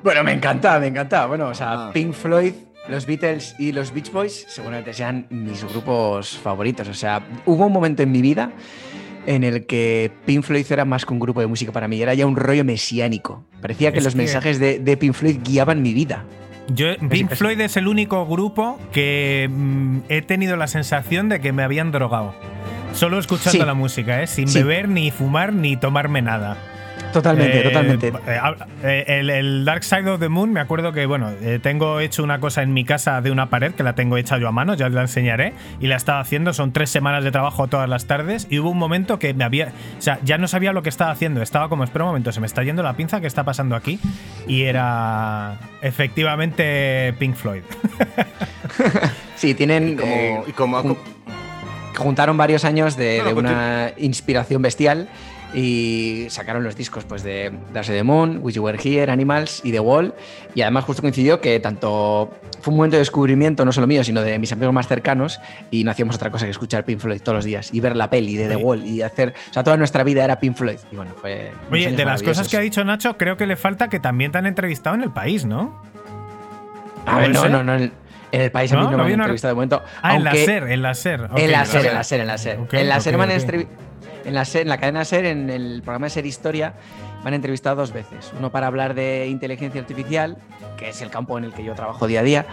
Bueno, 0.03 0.23
me 0.23 0.33
encanta, 0.33 0.79
me 0.79 0.87
encanta. 0.87 1.25
Bueno, 1.25 1.47
o 1.47 1.53
sea, 1.53 1.87
ah. 1.87 1.91
Pink 1.93 2.13
Floyd, 2.13 2.53
los 2.87 3.05
Beatles 3.05 3.55
y 3.59 3.71
los 3.71 3.93
Beach 3.93 4.11
Boys 4.11 4.45
seguramente 4.47 4.93
sean 4.93 5.27
mis 5.29 5.63
grupos 5.63 6.37
favoritos. 6.37 6.87
O 6.87 6.93
sea, 6.93 7.21
hubo 7.45 7.65
un 7.65 7.73
momento 7.73 8.03
en 8.03 8.11
mi 8.11 8.21
vida 8.21 8.51
en 9.25 9.43
el 9.43 9.65
que 9.65 10.11
Pink 10.25 10.43
Floyd 10.43 10.65
era 10.71 10.85
más 10.85 11.05
que 11.05 11.13
un 11.13 11.19
grupo 11.19 11.41
de 11.41 11.47
música 11.47 11.71
para 11.71 11.87
mí, 11.87 12.01
era 12.01 12.13
ya 12.13 12.25
un 12.25 12.35
rollo 12.35 12.63
mesiánico. 12.63 13.45
Parecía 13.61 13.91
que 13.91 14.01
los 14.01 14.15
mensajes 14.15 14.59
de, 14.59 14.79
de, 14.79 14.97
Pink 14.97 15.13
Floyd 15.13 15.39
guiaban 15.43 15.81
mi 15.81 15.93
vida. 15.93 16.25
Yo, 16.67 16.87
Pink 17.09 17.31
Floyd 17.31 17.59
es 17.61 17.77
el 17.77 17.87
único 17.87 18.25
grupo 18.25 18.79
que 18.91 19.49
mm, 19.51 19.99
he 20.09 20.21
tenido 20.21 20.55
la 20.55 20.67
sensación 20.67 21.29
de 21.29 21.41
que 21.41 21.51
me 21.51 21.63
habían 21.63 21.91
drogado. 21.91 22.33
Solo 22.93 23.19
escuchando 23.19 23.65
la 23.65 23.73
música, 23.73 24.21
¿eh? 24.21 24.27
sin 24.27 24.51
beber, 24.51 24.89
ni 24.89 25.11
fumar, 25.11 25.53
ni 25.53 25.77
tomarme 25.77 26.21
nada. 26.21 26.57
Totalmente, 27.13 27.59
eh, 27.59 27.63
totalmente. 27.63 28.07
Eh, 28.07 29.05
eh, 29.07 29.39
el, 29.39 29.65
Dark 29.65 29.83
Side 29.83 30.09
of 30.09 30.19
the 30.19 30.29
Moon, 30.29 30.51
me 30.53 30.59
acuerdo 30.59 30.91
que, 30.93 31.05
bueno, 31.05 31.31
tengo 31.61 31.99
hecho 31.99 32.23
una 32.23 32.39
cosa 32.39 32.61
en 32.61 32.73
mi 32.73 32.85
casa 32.85 33.21
de 33.21 33.31
una 33.31 33.49
pared 33.49 33.73
que 33.73 33.83
la 33.83 33.93
tengo 33.93 34.17
hecha 34.17 34.37
yo 34.37 34.47
a 34.47 34.51
mano, 34.51 34.75
ya 34.75 34.89
la 34.89 35.01
enseñaré, 35.01 35.53
y 35.79 35.87
la 35.87 35.95
estaba 35.95 36.19
haciendo, 36.19 36.53
son 36.53 36.71
tres 36.71 36.89
semanas 36.89 37.23
de 37.23 37.31
trabajo 37.31 37.67
todas 37.67 37.89
las 37.89 38.05
tardes, 38.05 38.47
y 38.49 38.59
hubo 38.59 38.69
un 38.69 38.77
momento 38.77 39.19
que 39.19 39.33
me 39.33 39.43
había, 39.43 39.73
o 39.97 40.01
sea, 40.01 40.19
ya 40.23 40.37
no 40.37 40.47
sabía 40.47 40.73
lo 40.73 40.83
que 40.83 40.89
estaba 40.89 41.11
haciendo, 41.11 41.41
estaba 41.41 41.69
como, 41.69 41.83
espera 41.83 42.05
un 42.05 42.09
momento, 42.09 42.31
se 42.31 42.39
me 42.39 42.47
está 42.47 42.63
yendo 42.63 42.83
la 42.83 42.93
pinza, 42.93 43.21
¿qué 43.21 43.27
está 43.27 43.43
pasando 43.43 43.75
aquí? 43.75 43.99
Y 44.47 44.63
era 44.63 45.57
efectivamente 45.81 47.13
Pink 47.17 47.35
Floyd. 47.35 47.63
sí, 49.35 49.53
tienen... 49.53 49.99
Y 50.47 50.51
como, 50.51 50.97
juntaron 51.99 52.37
varios 52.37 52.65
años 52.65 52.97
de, 52.97 53.21
de 53.23 53.33
una 53.33 53.91
inspiración 53.97 54.61
bestial 54.61 55.07
y 55.53 56.27
sacaron 56.29 56.63
los 56.63 56.75
discos 56.75 57.05
pues, 57.05 57.23
de 57.23 57.51
Dark 57.73 57.87
the 57.87 58.03
Moon, 58.03 58.39
Wish 58.41 58.55
You 58.55 58.63
Were 58.63 58.79
Here, 58.81 59.11
Animals 59.11 59.61
y 59.63 59.71
The 59.71 59.79
Wall. 59.79 60.13
Y 60.53 60.61
además 60.61 60.85
justo 60.85 61.01
coincidió 61.01 61.41
que 61.41 61.59
tanto 61.59 62.31
fue 62.61 62.71
un 62.71 62.77
momento 62.77 62.95
de 62.95 62.99
descubrimiento, 62.99 63.65
no 63.65 63.71
solo 63.71 63.87
mío, 63.87 64.03
sino 64.03 64.21
de 64.21 64.37
mis 64.37 64.51
amigos 64.51 64.73
más 64.73 64.87
cercanos, 64.87 65.39
y 65.71 65.83
no 65.83 65.91
hacíamos 65.91 66.15
otra 66.15 66.29
cosa 66.29 66.45
que 66.45 66.51
escuchar 66.51 66.85
Pink 66.85 66.99
Floyd 66.99 67.21
todos 67.21 67.37
los 67.37 67.45
días 67.45 67.73
y 67.73 67.79
ver 67.79 67.95
la 67.95 68.09
peli 68.09 68.35
de 68.35 68.47
The 68.47 68.57
Wall 68.57 68.85
y 68.85 69.01
hacer, 69.01 69.33
o 69.49 69.53
sea, 69.53 69.63
toda 69.63 69.77
nuestra 69.77 70.03
vida 70.03 70.23
era 70.23 70.39
Pink 70.39 70.55
Floyd. 70.55 70.77
Y 70.91 70.95
bueno, 70.95 71.11
fue... 71.19 71.51
Oye, 71.71 71.91
de 71.91 72.05
las 72.05 72.21
cosas 72.21 72.47
que 72.47 72.57
ha 72.57 72.61
dicho 72.61 72.83
Nacho, 72.83 73.17
creo 73.17 73.37
que 73.37 73.47
le 73.47 73.55
falta 73.55 73.89
que 73.89 73.99
también 73.99 74.31
te 74.31 74.37
han 74.37 74.45
entrevistado 74.45 74.95
en 74.95 75.03
el 75.03 75.11
país, 75.11 75.45
¿no? 75.45 75.81
A 77.05 77.19
ver, 77.19 77.31
no, 77.31 77.49
no, 77.49 77.63
no, 77.63 77.89
En 78.31 78.41
el 78.41 78.51
país 78.51 78.71
a 78.71 78.77
mí 78.77 78.83
no, 78.83 78.97
me 78.97 79.03
han 79.03 79.11
entrevistado 79.11 79.51
de 79.51 79.55
momento. 79.55 79.83
Ah, 80.01 80.15
en 80.15 80.23
la 80.23 80.33
SER, 80.33 80.71
en 80.71 80.81
la 80.81 80.93
SER. 80.93 81.29
en 81.35 81.51
la 81.51 81.65
SER, 81.65 81.85
en 81.85 81.93
la 81.93 82.03
SER, 82.03 82.19
en 82.21 82.27
la 82.27 82.37
SER. 82.37 82.59
en 82.71 82.89
la 82.89 82.99
SER 82.99 83.17
me 83.17 83.23
han 83.23 83.31
en 84.25 84.35
la, 84.35 84.43
en 84.53 84.69
la 84.69 84.77
cadena 84.77 85.05
SER, 85.05 85.25
en 85.25 85.49
el 85.49 85.81
programa 85.81 86.07
de 86.07 86.09
SER 86.11 86.25
Historia, 86.25 86.73
me 87.23 87.29
han 87.29 87.33
entrevistado 87.33 87.77
dos 87.77 87.93
veces. 87.93 88.31
Uno 88.37 88.51
para 88.51 88.67
hablar 88.67 88.93
de 88.93 89.27
inteligencia 89.27 89.81
artificial, 89.81 90.37
que 90.77 90.89
es 90.89 91.01
el 91.01 91.09
campo 91.09 91.37
en 91.37 91.45
el 91.45 91.53
que 91.53 91.63
yo 91.63 91.73
trabajo 91.73 92.07
día 92.07 92.19
a 92.19 92.23
día, 92.23 92.45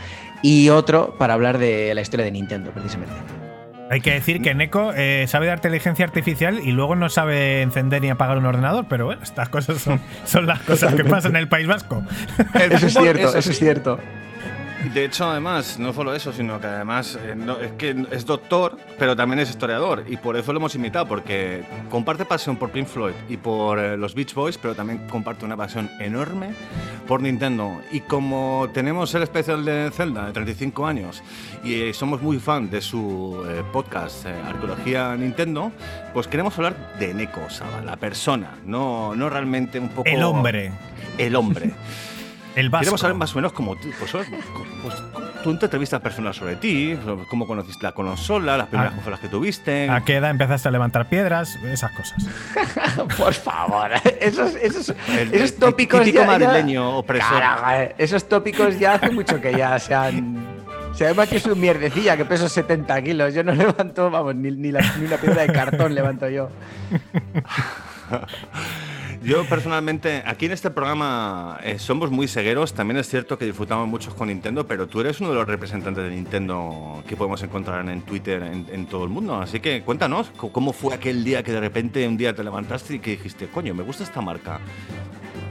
y 0.43 0.69
otro 0.71 1.17
para 1.19 1.35
hablar 1.35 1.59
de 1.59 1.95
la 1.95 2.01
historia 2.01 2.25
de 2.25 2.33
Nintendo, 2.33 2.71
precisamente. 2.71 3.15
Hay 3.89 4.01
que 4.01 4.13
decir 4.13 4.43
que 4.43 4.53
Neko 4.53 4.93
eh, 4.95 5.27
sabe 5.29 5.47
de 5.47 5.53
inteligencia 5.53 6.05
artificial 6.05 6.59
y 6.59 6.73
luego 6.73 6.97
no 6.97 7.09
sabe 7.09 7.63
encender 7.63 8.03
ni 8.03 8.11
apagar 8.11 8.37
un 8.37 8.47
ordenador, 8.47 8.87
pero 8.89 9.05
bueno, 9.05 9.23
estas 9.23 9.49
cosas 9.49 9.81
son, 9.81 10.01
son 10.25 10.47
las 10.47 10.61
cosas 10.61 10.95
que 10.95 11.05
pasan 11.05 11.33
en 11.33 11.43
el 11.43 11.49
País 11.49 11.69
Vasco. 11.69 12.03
Eso 12.55 12.87
es 12.87 12.95
cierto, 12.99 13.37
eso 13.37 13.51
es 13.51 13.59
cierto. 13.59 14.01
De 14.93 15.05
hecho, 15.05 15.29
además, 15.29 15.79
no 15.79 15.93
solo 15.93 16.15
eso, 16.15 16.33
sino 16.33 16.61
que 16.61 16.67
además 16.67 17.19
eh, 17.21 17.35
es 17.63 17.73
que 17.73 18.07
es 18.11 18.25
doctor, 18.25 18.77
pero 18.99 19.17
también 19.17 19.41
es 19.41 19.51
historiador. 19.51 20.05
Y 20.09 20.17
por 20.17 20.37
eso 20.37 20.53
lo 20.53 20.59
hemos 20.59 20.75
invitado, 20.75 21.07
porque 21.07 21.65
comparte 21.91 22.25
pasión 22.25 22.57
por 22.57 22.71
Pink 22.71 22.87
Floyd 22.87 23.15
y 23.29 23.37
por 23.37 23.79
eh, 23.79 23.97
los 23.97 24.15
Beach 24.15 24.35
Boys, 24.35 24.59
pero 24.59 24.75
también 24.75 25.07
comparte 25.09 25.45
una 25.45 25.57
pasión 25.57 25.91
enorme 26.01 26.51
por 27.07 27.21
Nintendo. 27.21 27.81
Y 27.91 28.01
como 28.01 28.69
tenemos 28.73 29.15
el 29.15 29.23
especial 29.23 29.65
de 29.65 29.91
Zelda 29.93 30.27
de 30.27 30.33
35 30.33 30.87
años 30.87 31.23
y 31.65 31.93
somos 31.93 32.23
muy 32.23 32.39
fan 32.39 32.71
de 32.71 32.81
su 32.81 33.45
eh, 33.49 33.63
podcast 33.73 34.27
Arqueología 34.27 35.17
Nintendo, 35.17 35.73
pues 36.15 36.29
queremos 36.29 36.57
hablar 36.57 36.97
de 36.99 37.13
Neko 37.13 37.51
Saba, 37.51 37.83
la 37.83 37.97
persona, 37.97 38.59
no, 38.65 39.15
no 39.15 39.29
realmente 39.29 39.79
un 39.79 39.89
poco. 39.89 40.09
El 40.09 40.23
hombre. 40.23 40.73
El 41.19 41.35
hombre. 41.37 41.73
El 42.57 42.71
Queremos 42.71 43.03
saber 43.03 43.15
más 43.15 43.35
o 43.35 43.37
menos 43.37 43.53
cómo 43.53 43.77
tú, 43.77 43.91
pues, 43.99 44.13
pues, 44.83 44.95
tú 45.45 45.59
te 45.59 45.67
entrevistas 45.67 46.01
personas 46.01 46.37
sobre 46.37 46.57
ti, 46.57 46.99
cómo 47.29 47.47
conociste 47.47 47.85
la 47.85 47.93
consola, 47.93 48.57
las 48.57 48.69
primeras 48.69 48.93
ah. 48.93 48.97
consolas 48.97 49.21
que 49.21 49.29
tuviste. 49.29 49.91
¿A 49.91 50.01
qué 50.01 50.17
edad 50.17 50.31
empezaste 50.31 50.69
a 50.69 50.71
levantar 50.71 51.07
piedras? 51.07 51.57
Esas 51.57 51.93
cosas. 51.93 52.27
Por 53.19 53.35
favor, 53.35 53.91
esos, 54.21 54.55
esos, 54.55 54.95
esos 55.33 55.57
tópicos. 55.57 56.03
típico 56.03 56.25
madrileño 56.25 56.97
opresor. 56.97 57.43
esos 57.99 58.27
tópicos 58.27 58.79
ya 58.79 58.95
hace 58.95 59.11
mucho 59.11 59.39
que 59.39 59.53
ya 59.53 59.79
se 59.79 59.95
han. 59.95 60.47
Se 60.95 61.05
llama 61.05 61.27
que 61.27 61.37
es 61.37 61.45
un 61.45 61.61
mierdecilla, 61.61 62.17
que 62.17 62.25
peso 62.25 62.49
70 62.49 63.03
kilos. 63.03 63.35
Yo 63.35 63.45
no 63.45 63.55
levanto, 63.55 64.11
vamos, 64.11 64.35
ni, 64.35 64.51
ni, 64.51 64.73
la, 64.73 64.81
ni 64.99 65.05
una 65.05 65.19
piedra 65.19 65.43
de 65.43 65.53
cartón 65.53 65.95
levanto 65.95 66.27
yo. 66.31 66.49
Yo 69.23 69.45
personalmente, 69.45 70.23
aquí 70.27 70.47
en 70.47 70.53
este 70.53 70.71
programa 70.71 71.59
eh, 71.63 71.79
somos 71.79 72.11
muy 72.11 72.29
cegueros. 72.29 72.75
También 72.75 72.99
es 72.99 73.09
cierto 73.09 73.39
que 73.39 73.45
disfrutamos 73.45 73.89
mucho 73.89 74.15
con 74.15 74.29
Nintendo, 74.29 74.67
pero 74.67 74.87
tú 74.87 75.01
eres 75.01 75.21
uno 75.21 75.31
de 75.31 75.37
los 75.37 75.47
representantes 75.47 76.05
de 76.05 76.11
Nintendo 76.11 77.03
que 77.07 77.17
podemos 77.17 77.43
encontrar 77.43 77.89
en 77.89 78.03
Twitter 78.03 78.43
en, 78.43 78.87
todo 78.87 79.05
el 79.05 79.11
mundo. 79.11 79.37
Así 79.37 79.61
que 79.61 79.83
cuéntanos, 79.83 80.31
¿cómo 80.37 80.73
fue 80.73 80.95
aquel 80.95 81.25
día 81.25 81.43
que 81.43 81.53
de 81.53 81.61
repente 81.61 82.07
un 82.07 82.17
día 82.17 82.35
te 82.35 82.45
levantaste 82.45 82.95
y 82.95 82.99
que 82.99 83.13
dijiste, 83.13 83.49
coño, 83.49 83.75
me 83.75 83.83
gusta 83.83 84.05
esta 84.05 84.21
marca? 84.21 84.61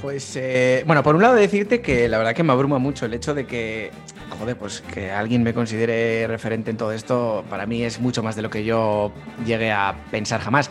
Pues, 0.01 0.35
eh, 0.35 0.83
bueno, 0.85 1.03
por 1.03 1.15
un 1.15 1.21
lado 1.21 1.35
decirte 1.35 1.81
que 1.81 2.07
la 2.07 2.17
verdad 2.17 2.35
que 2.35 2.43
me 2.43 2.53
abruma 2.53 2.77
mucho 2.77 3.05
el 3.05 3.13
hecho 3.13 3.33
de 3.33 3.45
que, 3.45 3.91
joder, 4.37 4.55
pues 4.57 4.81
que 4.81 5.11
alguien 5.11 5.43
me 5.43 5.53
considere 5.53 6.27
referente 6.27 6.71
en 6.71 6.77
todo 6.77 6.91
esto, 6.91 7.43
para 7.49 7.65
mí 7.65 7.83
es 7.83 7.99
mucho 7.99 8.21
más 8.21 8.35
de 8.35 8.41
lo 8.41 8.49
que 8.49 8.63
yo 8.63 9.11
llegué 9.45 9.71
a 9.71 9.95
pensar 10.11 10.41
jamás. 10.41 10.69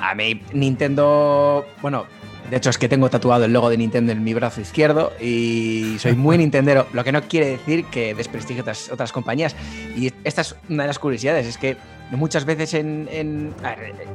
A 0.00 0.14
mí 0.14 0.42
Nintendo, 0.54 1.66
bueno, 1.82 2.06
de 2.50 2.56
hecho, 2.56 2.70
es 2.70 2.78
que 2.78 2.88
tengo 2.88 3.08
tatuado 3.08 3.44
el 3.44 3.52
logo 3.52 3.70
de 3.70 3.76
Nintendo 3.76 4.12
en 4.12 4.24
mi 4.24 4.34
brazo 4.34 4.60
izquierdo 4.60 5.12
y 5.20 5.96
soy 5.98 6.14
muy 6.14 6.36
nintendero, 6.38 6.86
lo 6.92 7.04
que 7.04 7.12
no 7.12 7.22
quiere 7.22 7.50
decir 7.50 7.84
que 7.86 8.14
desprestigio 8.14 8.62
otras, 8.62 8.90
otras 8.90 9.12
compañías. 9.12 9.54
Y 9.96 10.12
esta 10.24 10.42
es 10.42 10.56
una 10.68 10.82
de 10.82 10.88
las 10.88 10.98
curiosidades, 10.98 11.46
es 11.46 11.56
que 11.56 11.76
muchas 12.10 12.44
veces 12.44 12.74
en... 12.74 13.54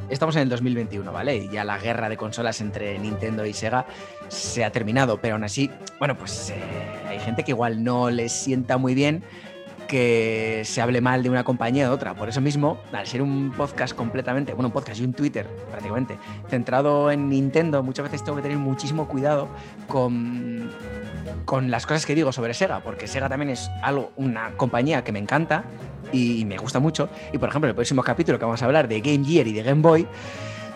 estamos 0.09 0.35
en 0.35 0.43
el 0.43 0.49
2021, 0.49 1.11
¿vale? 1.11 1.37
Y 1.37 1.49
ya 1.49 1.63
la 1.63 1.77
guerra 1.77 2.09
de 2.09 2.17
consolas 2.17 2.59
entre 2.59 2.99
Nintendo 2.99 3.45
y 3.45 3.53
Sega 3.53 3.85
se 4.27 4.65
ha 4.65 4.71
terminado, 4.71 5.19
pero 5.21 5.35
aún 5.35 5.43
así, 5.43 5.71
bueno, 5.99 6.17
pues 6.17 6.49
eh, 6.49 6.55
hay 7.07 7.19
gente 7.19 7.43
que 7.43 7.51
igual 7.51 7.83
no 7.83 8.09
les 8.09 8.33
sienta 8.33 8.77
muy 8.77 8.95
bien 8.95 9.23
que 9.87 10.63
se 10.65 10.81
hable 10.81 11.01
mal 11.01 11.23
de 11.23 11.29
una 11.29 11.43
compañía 11.43 11.85
o 11.85 11.89
de 11.89 11.95
otra. 11.95 12.13
Por 12.15 12.29
eso 12.29 12.41
mismo, 12.41 12.79
al 12.91 13.07
ser 13.07 13.21
un 13.21 13.51
podcast 13.55 13.95
completamente, 13.95 14.53
bueno, 14.53 14.67
un 14.67 14.73
podcast 14.73 14.99
y 14.99 15.03
un 15.03 15.13
Twitter 15.13 15.47
prácticamente, 15.69 16.17
centrado 16.49 17.11
en 17.11 17.29
Nintendo, 17.29 17.83
muchas 17.83 18.03
veces 18.03 18.23
tengo 18.23 18.37
que 18.37 18.43
tener 18.43 18.57
muchísimo 18.57 19.07
cuidado 19.07 19.47
con, 19.87 20.69
con 21.45 21.71
las 21.71 21.85
cosas 21.85 22.05
que 22.05 22.15
digo 22.15 22.31
sobre 22.31 22.53
Sega, 22.53 22.81
porque 22.81 23.07
Sega 23.07 23.29
también 23.29 23.49
es 23.51 23.69
algo, 23.81 24.11
una 24.15 24.51
compañía 24.57 25.03
que 25.03 25.11
me 25.11 25.19
encanta 25.19 25.63
y 26.11 26.45
me 26.45 26.57
gusta 26.57 26.79
mucho. 26.79 27.09
Y 27.33 27.37
por 27.37 27.49
ejemplo, 27.49 27.67
en 27.67 27.71
el 27.71 27.75
próximo 27.75 28.03
capítulo 28.03 28.39
que 28.39 28.45
vamos 28.45 28.61
a 28.61 28.65
hablar 28.65 28.87
de 28.87 29.01
Game 29.01 29.25
Gear 29.25 29.47
y 29.47 29.53
de 29.53 29.63
Game 29.63 29.81
Boy, 29.81 30.07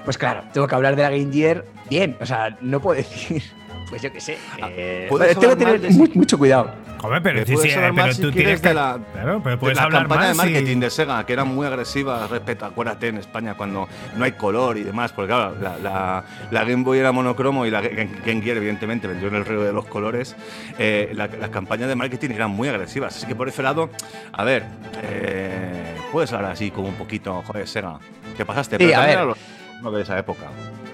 pues 0.06 0.18
claro, 0.18 0.44
tengo 0.54 0.68
que 0.68 0.76
hablar 0.76 0.96
de 0.96 1.04
la 1.04 1.10
Game 1.10 1.32
Gear 1.32 1.66
bien. 1.90 2.18
O 2.20 2.26
sea, 2.26 2.58
no 2.62 2.82
puedo 2.82 2.98
decir 2.98 3.44
pues 3.90 4.02
yo 4.02 4.14
qué 4.14 4.22
sé. 4.22 4.38
Ah, 4.62 4.70
eh, 4.72 5.10
tengo 5.40 5.56
que 5.56 5.66
tener 5.66 6.16
mucho 6.16 6.38
cuidado. 6.38 6.72
Joder, 7.00 7.24
pero, 7.24 7.46
sí, 7.46 7.56
sí, 7.58 7.70
pero 7.96 8.16
tú 8.16 8.32
tienes 8.32 8.62
que. 8.62 8.74
La, 8.74 9.00
claro, 9.14 9.42
pero 9.42 9.58
puedes 9.58 9.78
hablar 9.78 10.02
campaña 10.02 10.28
de 10.28 10.34
marketing 10.34 10.80
de 10.80 10.90
Sega, 10.90 11.26
que 11.26 11.34
era 11.34 11.46
muy 11.46 11.66
agresiva 11.66 12.28
respecto, 12.28 12.66
acuérdate, 12.66 13.08
en 13.08 13.18
España, 13.18 13.56
cuando 13.56 13.88
no 14.18 14.26
hay 14.26 14.34
color 14.34 14.78
y 14.78 14.84
demás, 14.84 15.14
porque 15.14 15.30
claro, 15.30 15.56
la, 15.60 16.24
la, 16.52 16.64
Game 16.66 16.84
Boy 16.84 17.00
era 17.00 17.12
monocromo 17.12 17.66
y 17.66 17.72
la 17.72 17.82
Game 17.82 18.42
Gear, 18.42 18.58
evidentemente, 18.58 19.08
vendió 19.08 19.30
en 19.30 19.36
el 19.36 19.46
río 19.46 19.62
de 19.62 19.72
los 19.72 19.86
colores. 19.86 20.36
Eh, 20.78 21.12
las 21.14 21.50
campañas 21.50 21.88
de 21.88 21.96
marketing 21.96 22.32
eran 22.32 22.52
muy 22.52 22.68
agresivas. 22.68 23.16
Así 23.16 23.26
que 23.26 23.36
por 23.36 23.48
ese 23.48 23.64
lado, 23.64 23.90
a 24.34 24.44
ver, 24.44 24.66
eh, 25.04 25.96
puedes 26.12 26.32
hablar 26.34 26.52
así 26.52 26.70
como 26.70 26.90
un 26.90 26.96
poquito, 26.96 27.42
joder, 27.44 27.68
Sega, 27.68 27.98
¿qué 28.36 28.46
pasaste? 28.46 28.78
Sí, 28.78 28.94
a 28.94 29.00
ver. 29.02 29.36
No 29.82 29.92
de 29.92 30.02
esa 30.02 30.20
época. 30.20 30.48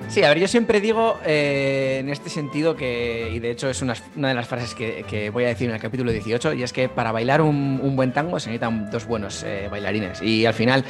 Sí, 0.07 0.23
a 0.23 0.29
ver, 0.29 0.39
yo 0.39 0.47
siempre 0.47 0.79
digo 0.79 1.19
eh, 1.25 1.97
en 1.99 2.09
este 2.09 2.29
sentido 2.29 2.75
que, 2.75 3.31
y 3.33 3.39
de 3.39 3.51
hecho 3.51 3.69
es 3.69 3.81
una, 3.81 3.95
de 4.15 4.33
las 4.33 4.47
frases 4.47 4.73
que, 4.75 5.29
voy 5.33 5.43
a 5.43 5.47
decir 5.47 5.67
en 5.67 5.75
el 5.75 5.81
capítulo 5.81 6.11
18, 6.11 6.53
y 6.53 6.63
es 6.63 6.71
que 6.71 6.87
para 6.87 7.11
bailar 7.11 7.41
un, 7.41 7.95
buen 7.95 8.13
tango 8.13 8.39
se 8.39 8.49
necesitan 8.49 8.89
dos 8.91 9.05
buenos 9.05 9.43
eh, 9.43 9.67
bailarines. 9.69 10.21
Y 10.21 10.45
al 10.45 10.53
final, 10.53 10.85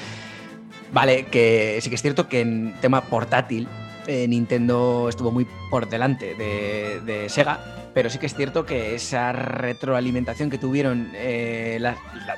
vale, 0.91 1.25
que 1.25 1.79
sí 1.81 1.89
que 1.89 1.95
es 1.95 2.01
cierto 2.01 2.27
que 2.27 2.41
en 2.41 2.75
tema 2.81 3.01
portátil, 3.01 3.67
eh, 4.07 4.27
Nintendo 4.27 5.07
estuvo 5.09 5.31
muy 5.31 5.47
por 5.69 5.89
delante 5.89 6.35
de, 6.35 7.27
Sega, 7.29 7.59
pero 7.93 8.09
sí 8.09 8.19
que 8.19 8.25
es 8.25 8.35
cierto 8.35 8.65
que 8.65 8.95
esa 8.95 9.31
retroalimentación 9.31 10.49
que 10.49 10.57
tuvieron 10.57 11.11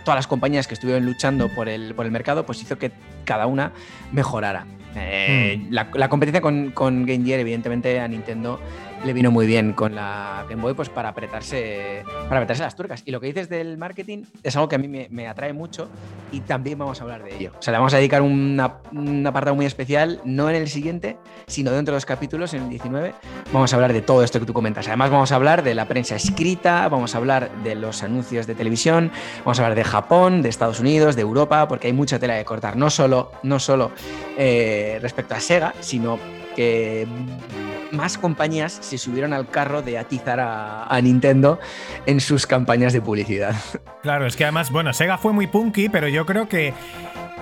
todas 0.04 0.18
las 0.18 0.28
compañías 0.28 0.68
que 0.68 0.74
estuvieron 0.74 1.06
luchando 1.06 1.50
por 1.50 1.70
el, 1.70 1.96
por 1.96 2.06
el 2.06 2.12
mercado, 2.12 2.46
pues 2.46 2.62
hizo 2.62 2.78
que 2.78 2.92
cada 3.26 3.48
una 3.48 3.72
mejorara. 4.12 4.66
Eh, 4.96 5.60
hmm. 5.60 5.74
la, 5.74 6.10
competencia 6.10 6.42
con, 6.42 6.72
con 6.72 7.06
Game 7.06 7.24
Gear, 7.24 7.40
evidentemente, 7.40 8.00
a 8.00 8.08
Nintendo 8.08 8.60
le 9.06 9.14
vino 9.14 9.32
muy 9.32 9.46
bien 9.46 9.74
con 9.74 9.96
la 9.96 10.46
Game 10.50 10.62
Boy 10.62 10.74
pues 10.74 10.90
para 10.90 11.10
apretarse, 11.10 12.04
para 12.28 12.38
apretarse 12.38 12.64
las 12.64 12.76
tuercas. 12.76 13.04
Y 13.06 13.12
lo 13.12 13.20
que 13.20 13.28
dices 13.28 13.50
del 13.50 13.78
marketing 13.78 14.24
es 14.44 14.56
algo 14.56 14.68
que 14.68 14.76
a 14.76 14.80
mí 14.80 14.88
me, 14.88 15.28
atrae 15.28 15.54
mucho 15.54 15.90
y 16.32 16.42
también 16.42 16.80
vamos 16.80 17.00
a 17.00 17.04
hablar 17.04 17.24
de 17.24 17.36
ello. 17.36 17.52
O 17.58 17.62
sea, 17.62 17.72
le 17.72 17.78
vamos 17.80 17.94
a 17.94 17.98
dedicar 17.98 18.22
un 18.22 18.60
apartado 19.28 19.56
muy 19.56 19.66
especial, 19.66 20.22
no 20.24 20.50
en 20.50 20.56
el 20.56 20.70
siguiente, 20.70 21.18
sino 21.48 21.72
dentro 21.72 21.94
de 21.94 21.98
los 21.98 22.06
capítulos, 22.06 22.54
en 22.54 22.64
el 22.64 22.70
19. 22.70 23.14
Vamos 23.52 23.72
a 23.72 23.76
hablar 23.76 23.94
de 23.94 24.02
todo 24.02 24.24
esto 24.24 24.40
que 24.40 24.46
tú 24.46 24.54
comentas. 24.54 24.88
Además, 24.88 25.10
vamos 25.10 25.32
a 25.32 25.36
hablar 25.36 25.64
de 25.64 25.74
la 25.74 25.88
prensa 25.88 26.16
escrita, 26.16 26.88
vamos 26.90 27.16
a 27.16 27.18
hablar 27.18 27.50
de 27.64 27.76
los 27.76 28.04
anuncios 28.04 28.48
de 28.48 28.56
televisión, 28.56 29.12
vamos 29.40 29.60
a 29.60 29.64
hablar 29.64 29.78
de 29.78 29.84
Japón, 29.84 30.42
de 30.42 30.50
Estados 30.50 30.80
Unidos, 30.80 31.16
de 31.16 31.22
Europa, 31.22 31.68
porque 31.68 31.88
hay 31.88 31.94
mucha 31.94 32.20
tela 32.20 32.36
de 32.36 32.46
cortar, 32.46 32.76
no 32.76 32.90
solo, 32.90 33.32
no 33.44 33.60
solo 33.60 33.92
eh, 34.38 35.00
respecto 35.02 35.36
a 35.36 35.40
Sega, 35.40 35.74
sino 35.80 36.20
que 36.58 37.08
más 37.92 38.18
compañías 38.18 38.80
se 38.82 38.98
subieron 38.98 39.32
al 39.32 39.48
carro 39.48 39.84
de 39.84 40.00
atizar 40.00 40.40
a, 40.42 41.00
Nintendo 41.04 41.60
en 42.08 42.20
sus 42.20 42.48
campañas 42.48 42.92
de 42.94 43.00
publicidad. 43.00 43.56
Claro, 44.02 44.26
es 44.26 44.36
que 44.36 44.44
además, 44.44 44.72
bueno, 44.72 44.92
Sega 44.92 45.20
fue 45.20 45.34
muy 45.34 45.46
punky, 45.46 45.88
pero 45.88 46.08
yo 46.08 46.26
creo 46.26 46.50
que 46.50 46.74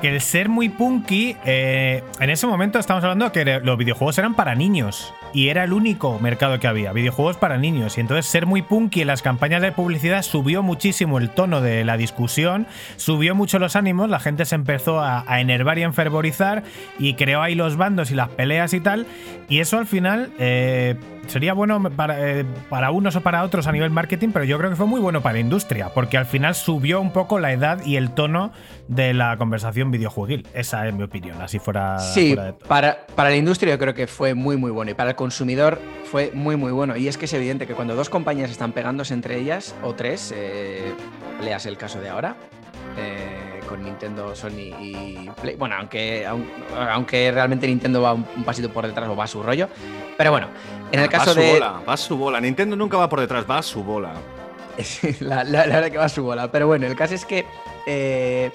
que 0.02 0.10
el 0.10 0.22
ser 0.22 0.50
muy 0.50 0.70
punky, 0.70 1.36
eh, 1.46 2.04
en 2.20 2.30
ese 2.30 2.48
momento 2.48 2.80
estamos 2.80 3.04
hablando 3.04 3.32
que 3.32 3.60
los 3.64 3.78
videojuegos 3.78 4.18
eran 4.18 4.36
para 4.36 4.56
niños 4.56 5.14
y 5.34 5.50
era 5.50 5.64
el 5.64 5.74
único 5.74 6.20
mercado 6.20 6.60
que 6.60 6.68
había, 6.68 6.94
videojuegos 6.94 7.38
para 7.38 7.58
niños. 7.58 7.98
Y 7.98 8.02
entonces 8.02 8.26
ser 8.26 8.46
muy 8.46 8.62
punky 8.62 9.02
en 9.02 9.08
las 9.08 9.22
campañas 9.22 9.62
de 9.62 9.72
publicidad 9.72 10.22
subió 10.22 10.64
muchísimo 10.64 11.18
el 11.18 11.30
tono 11.30 11.62
de 11.62 11.84
la 11.84 11.98
discusión, 11.98 12.68
subió 12.98 13.36
mucho 13.36 13.60
los 13.60 13.76
ánimos, 13.76 14.10
la 14.10 14.20
gente 14.20 14.46
se 14.46 14.56
empezó 14.56 15.02
a, 15.02 15.24
enervar 15.40 15.78
y 15.78 15.84
a 15.84 15.86
enfervorizar 15.86 16.64
y 16.98 17.16
creó 17.16 17.42
ahí 17.42 17.56
los 17.56 17.76
bandos 17.76 18.12
y 18.12 18.16
las 18.16 18.30
peleas 18.30 18.74
y 18.74 18.80
tal. 18.80 19.06
Y 19.50 19.60
eso 19.60 19.78
al 19.78 19.88
final, 19.88 20.32
eh, 20.40 20.96
sería 21.28 21.54
bueno 21.54 21.82
para, 21.92 22.40
eh, 22.40 22.46
para, 22.70 22.92
unos 22.92 23.16
o 23.16 23.22
para 23.22 23.44
otros 23.44 23.68
a 23.68 23.72
nivel 23.72 23.92
marketing, 23.92 24.30
pero 24.34 24.46
yo 24.46 24.58
creo 24.58 24.70
que 24.70 24.76
fue 24.76 24.86
muy 24.86 25.00
bueno 25.00 25.22
para 25.22 25.34
la 25.34 25.40
industria, 25.40 25.90
porque 25.90 26.18
al 26.18 26.26
final 26.26 26.56
subió 26.56 27.02
un 27.02 27.12
poco 27.12 27.40
la 27.40 27.52
edad 27.52 27.86
y 27.86 27.96
el 27.98 28.12
tono 28.12 28.52
de 28.88 29.14
la 29.14 29.38
conversación 29.38 29.92
videojueguil. 29.92 30.48
Esa 30.54 30.88
es 30.88 30.94
mi 30.94 31.04
opinión, 31.04 31.42
así 31.42 31.60
fuera. 31.60 32.00
Sí, 32.00 32.36
para, 32.68 33.06
para 33.16 33.30
la 33.30 33.36
industria 33.36 33.74
yo 33.74 33.80
creo 33.80 33.94
que 33.94 34.08
fue 34.08 34.34
muy, 34.34 34.58
muy 34.58 34.72
bueno 34.72 34.92
y 34.92 34.94
para 34.94 35.12
el 35.12 35.16
consumidor 35.16 35.80
fue 36.06 36.32
muy, 36.34 36.56
muy 36.56 36.72
bueno. 36.72 36.96
Y 36.96 37.08
es 37.08 37.18
que 37.18 37.26
es 37.26 37.34
evidente 37.34 37.68
que 37.68 37.74
cuando 37.74 37.96
dos 37.96 38.10
compañías 38.10 38.52
están 38.52 38.72
pegándose 38.72 39.14
entre 39.14 39.38
ellas, 39.38 39.76
o 39.84 39.94
tres, 39.94 40.34
eh, 40.36 40.94
leas 41.42 41.66
el 41.66 41.78
caso 41.78 42.00
de 42.00 42.10
ahora, 42.10 42.36
eh, 42.98 43.60
con 43.68 43.84
Nintendo, 43.84 44.36
Sony 44.36 44.72
y 44.80 45.30
Play. 45.42 45.56
Bueno, 45.56 45.76
aunque, 45.78 46.26
aunque 46.26 47.32
realmente 47.32 47.68
Nintendo 47.68 48.02
va 48.02 48.14
un, 48.14 48.24
pasito 48.46 48.70
por 48.70 48.86
detrás 48.86 49.10
o 49.10 49.16
va 49.16 49.26
a 49.26 49.28
su 49.28 49.42
rollo. 49.44 49.68
Pero 50.18 50.32
bueno, 50.32 50.48
en 50.96 51.04
el 51.04 51.10
caso 51.10 51.28
va 51.28 51.32
a 51.32 51.36
su 51.36 51.40
de. 51.40 51.54
Bola, 51.54 51.82
va 51.88 51.94
a 51.94 51.98
su 51.98 52.18
bola. 52.18 52.42
Nintendo 52.42 52.76
nunca 52.76 52.98
va 52.98 53.08
por 53.10 53.20
detrás, 53.20 53.46
va 53.50 53.60
a 53.60 53.64
su 53.64 53.84
bola. 53.84 54.14
la, 55.20 55.44
la, 55.44 55.66
verdad 55.66 55.92
que 55.92 55.98
va 55.98 56.06
a 56.06 56.10
su 56.10 56.24
bola. 56.24 56.52
Pero 56.52 56.68
bueno, 56.68 56.88
el 56.88 56.96
caso 56.96 57.14
es 57.14 57.26
que 57.26 57.46
eh, 57.86 58.52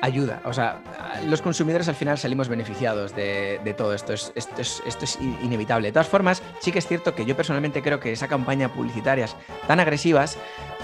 ayuda. 0.00 0.40
O 0.44 0.52
sea, 0.52 0.80
los 1.26 1.42
consumidores 1.42 1.88
al 1.88 1.94
final 1.94 2.18
salimos 2.18 2.48
beneficiados 2.48 3.14
de, 3.14 3.74
todo 3.76 3.94
esto. 3.94 4.12
Es, 4.12 4.32
esto, 4.34 4.60
es, 4.60 4.82
esto 4.86 5.04
es 5.04 5.18
inevitable. 5.42 5.88
De 5.88 5.92
todas 5.92 6.08
formas, 6.08 6.42
sí 6.60 6.72
que 6.72 6.78
es 6.78 6.86
cierto 6.86 7.14
que 7.14 7.24
yo 7.24 7.36
personalmente 7.36 7.82
creo 7.82 8.00
que 8.00 8.12
esa 8.12 8.28
campaña 8.28 8.72
publicitarias 8.72 9.36
tan 9.66 9.80
agresivas 9.80 10.38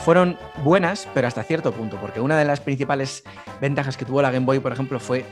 fueron 0.05 0.39
buenas, 0.63 1.09
pero 1.15 1.27
hasta 1.27 1.43
cierto 1.43 1.73
punto. 1.73 1.97
Porque 2.01 2.21
una 2.21 2.39
de 2.39 2.45
las 2.45 2.61
principales 2.61 3.25
ventajas 3.61 3.97
que 3.97 4.05
tuvo 4.05 4.23
la 4.23 4.31
Game 4.31 4.47
Boy, 4.47 4.61
por 4.61 4.73
ejemplo, 4.73 5.01
fue 5.01 5.25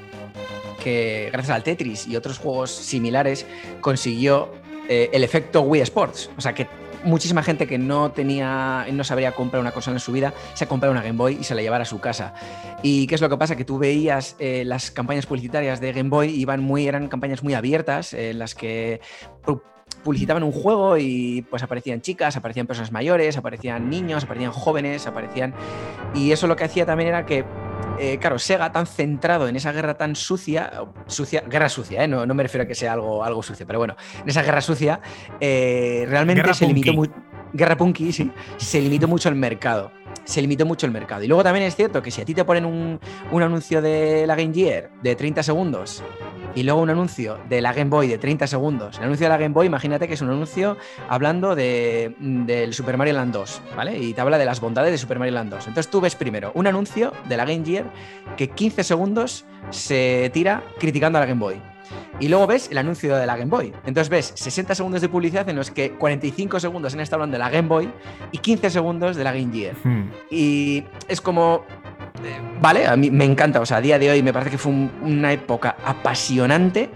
que 0.83 1.31
gracias 1.33 1.57
al 1.57 1.63
Tetris 1.63 2.07
y 2.07 2.17
otros 2.17 2.39
juegos 2.39 2.71
similares 2.71 3.47
consiguió 3.81 4.53
eh, 4.89 5.11
el 5.13 5.25
efecto 5.25 5.63
Wii 5.63 5.83
Sports. 5.83 6.31
O 6.37 6.41
sea, 6.41 6.55
que 6.55 6.67
muchísima 7.05 7.43
gente 7.43 7.67
que 7.67 7.79
no 7.79 8.13
tenía, 8.13 8.87
no 8.93 9.05
sabría 9.05 9.33
comprar 9.33 9.61
una 9.61 9.73
consola 9.73 9.97
en 9.97 10.01
su 10.01 10.13
vida, 10.13 10.33
se 10.55 10.67
compraba 10.67 10.93
una 10.93 11.03
Game 11.03 11.19
Boy 11.19 11.39
y 11.41 11.45
se 11.45 11.55
la 11.55 11.63
llevara 11.63 11.83
a 11.83 11.87
su 11.87 12.01
casa. 12.01 12.35
¿Y 12.83 13.07
qué 13.07 13.15
es 13.15 13.21
lo 13.21 13.29
que 13.29 13.37
pasa? 13.37 13.57
Que 13.57 13.65
tú 13.65 13.79
veías 13.79 14.37
eh, 14.39 14.65
las 14.65 14.91
campañas 14.91 15.27
publicitarias 15.27 15.81
de 15.81 15.93
Game 15.93 16.11
Boy, 16.11 16.31
iban 16.31 16.61
muy, 16.61 16.89
eran 16.89 17.09
campañas 17.09 17.43
muy 17.43 17.55
abiertas, 17.55 18.15
en 18.15 18.39
las 18.39 18.55
que 18.55 19.01
publicitaban 20.05 20.45
un 20.45 20.53
juego 20.53 20.97
y 20.99 21.45
pues 21.51 21.63
aparecían 21.63 22.01
chicas, 22.01 22.37
aparecían 22.37 22.67
personas 22.67 22.93
mayores, 22.93 23.37
aparecían 23.37 23.91
niños, 23.91 24.25
aparecían 24.25 24.53
jóvenes, 24.53 25.07
aparecían... 25.07 25.55
Y 26.15 26.31
eso 26.31 26.47
lo 26.47 26.55
que 26.55 26.65
hacía 26.65 26.87
también 26.87 27.09
era 27.09 27.27
que 27.27 27.45
eh, 27.99 28.19
claro, 28.19 28.39
Sega 28.39 28.73
tan 28.73 28.87
centrado 28.87 29.49
en 29.49 29.57
esa 29.57 29.73
guerra 29.73 29.95
tan 29.95 30.17
sucia, 30.17 30.71
sucia 31.07 31.43
guerra 31.43 31.69
sucia, 31.69 32.05
eh, 32.05 32.09
no, 32.09 32.27
me 32.27 32.43
refiero 32.43 32.65
a 32.65 32.67
que 32.67 32.75
sea 32.75 32.93
algo, 32.93 33.25
algo 33.25 33.43
sucio, 33.43 33.67
pero 33.67 33.79
bueno, 33.79 33.97
en 34.21 34.29
esa 34.29 34.43
guerra 34.43 34.61
sucia, 34.61 35.01
eh, 35.41 36.05
realmente 36.09 36.55
se 36.55 36.67
limitó 36.67 36.93
mucho. 36.93 37.13
Guerra 37.53 37.77
punky, 37.77 38.13
sí, 38.13 38.33
se 38.57 38.81
limitó 38.81 39.07
mucho 39.07 39.29
el 39.29 39.37
mercado. 39.37 39.93
Se 40.25 40.41
limitó 40.41 40.67
mucho 40.67 40.87
el 40.87 40.93
mercado. 40.93 41.23
Y 41.23 41.29
luego 41.29 41.45
también 41.45 41.67
es 41.67 41.77
cierto 41.77 42.03
que 42.03 42.11
si 42.11 42.21
a 42.21 42.25
ti 42.25 42.35
te 42.35 42.45
ponen 42.45 42.65
un, 42.65 42.99
un 43.31 43.43
anuncio 43.43 43.81
de 43.81 44.27
la 44.27 44.35
Game 44.35 44.53
Gear 44.53 44.91
de 45.03 45.15
30 45.15 45.43
segundos 45.43 46.03
y 46.55 46.63
luego 46.63 46.81
un 46.81 46.91
anuncio 46.91 47.39
de 47.49 47.61
la 47.61 47.73
Game 47.73 47.91
Boy 47.91 48.09
de 48.09 48.19
30 48.19 48.47
segundos. 48.47 48.99
El 48.99 49.05
anuncio 49.05 49.27
de 49.27 49.31
la 49.31 49.39
Game 49.39 49.55
Boy, 49.55 49.67
imagínate 49.67 50.09
que 50.09 50.15
es 50.15 50.23
un 50.23 50.31
anuncio 50.31 50.77
hablando 51.09 51.55
de, 51.55 52.15
del 52.19 52.75
Super 52.75 52.97
Mario 52.97 53.15
Land 53.15 53.33
2, 53.33 53.63
¿vale? 53.77 53.99
Y 53.99 54.15
te 54.15 54.21
habla 54.21 54.39
de 54.39 54.45
las 54.45 54.61
bondades 54.61 54.93
de 54.93 54.99
Super 54.99 55.19
Mario 55.19 55.35
Land 55.35 55.51
2. 55.51 55.69
Entonces 55.69 55.91
tú 55.91 56.01
ves 56.01 56.15
primero 56.15 56.53
un 56.55 56.67
anuncio 56.67 57.13
de 57.29 57.37
la 57.37 57.45
Game 57.45 57.65
Gear 57.65 57.85
que 58.37 58.51
15 58.51 58.85
segundos 58.85 59.45
se 59.71 60.31
tira 60.33 60.63
criticando 60.79 61.19
a 61.19 61.21
la 61.21 61.27
Game 61.27 61.41
Boy. 61.41 61.61
Y 62.21 62.29
luego 62.29 62.47
ves 62.47 62.71
el 62.71 62.79
anuncio 62.79 63.17
de 63.17 63.27
la 63.27 63.37
Game 63.37 63.51
Boy. 63.51 63.73
Entonces 63.87 64.09
ves 64.09 64.33
60 64.37 64.75
segundos 64.75 65.03
de 65.03 65.09
publicidad 65.09 65.49
en 65.49 65.57
los 65.57 65.71
que 65.71 65.93
45 65.93 66.61
segundos 66.61 66.95
han 66.95 67.01
estado 67.01 67.23
hablando 67.23 67.35
de 67.35 67.39
la 67.41 67.51
Game 67.51 67.69
Boy 67.69 67.91
y 68.31 68.39
15 68.39 68.71
segundos 68.71 69.17
de 69.17 69.25
la 69.25 69.33
Game 69.33 69.53
Gear. 69.53 69.75
Hmm. 69.83 70.11
Y 70.31 70.85
es 71.09 71.21
como 71.21 71.65
vale, 72.61 72.87
a 72.87 72.97
mí 72.97 73.11
me 73.11 73.25
encanta, 73.25 73.61
o 73.61 73.67
sea, 73.67 73.79
a 73.79 73.81
día 73.81 73.99
de 73.99 74.11
hoy 74.11 74.23
me 74.23 74.33
parece 74.33 74.51
que 74.51 74.59
fue 74.59 74.73
una 74.73 75.33
época 75.33 75.77
apasionante, 75.85 76.89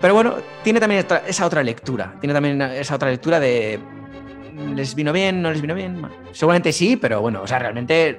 pero 0.00 0.14
bueno, 0.14 0.34
tiene 0.62 0.80
también 0.80 1.06
esa 1.26 1.46
otra 1.46 1.62
lectura, 1.62 2.14
tiene 2.20 2.32
también 2.34 2.60
esa 2.62 2.94
otra 2.94 3.10
lectura 3.10 3.40
de 3.40 3.78
¿les 4.74 4.94
vino 4.94 5.12
bien? 5.12 5.42
¿No 5.42 5.50
les 5.50 5.60
vino 5.60 5.74
bien? 5.74 6.06
seguramente 6.32 6.72
sí, 6.72 6.96
pero 6.96 7.20
bueno, 7.20 7.42
o 7.42 7.46
sea, 7.46 7.58
realmente 7.58 8.18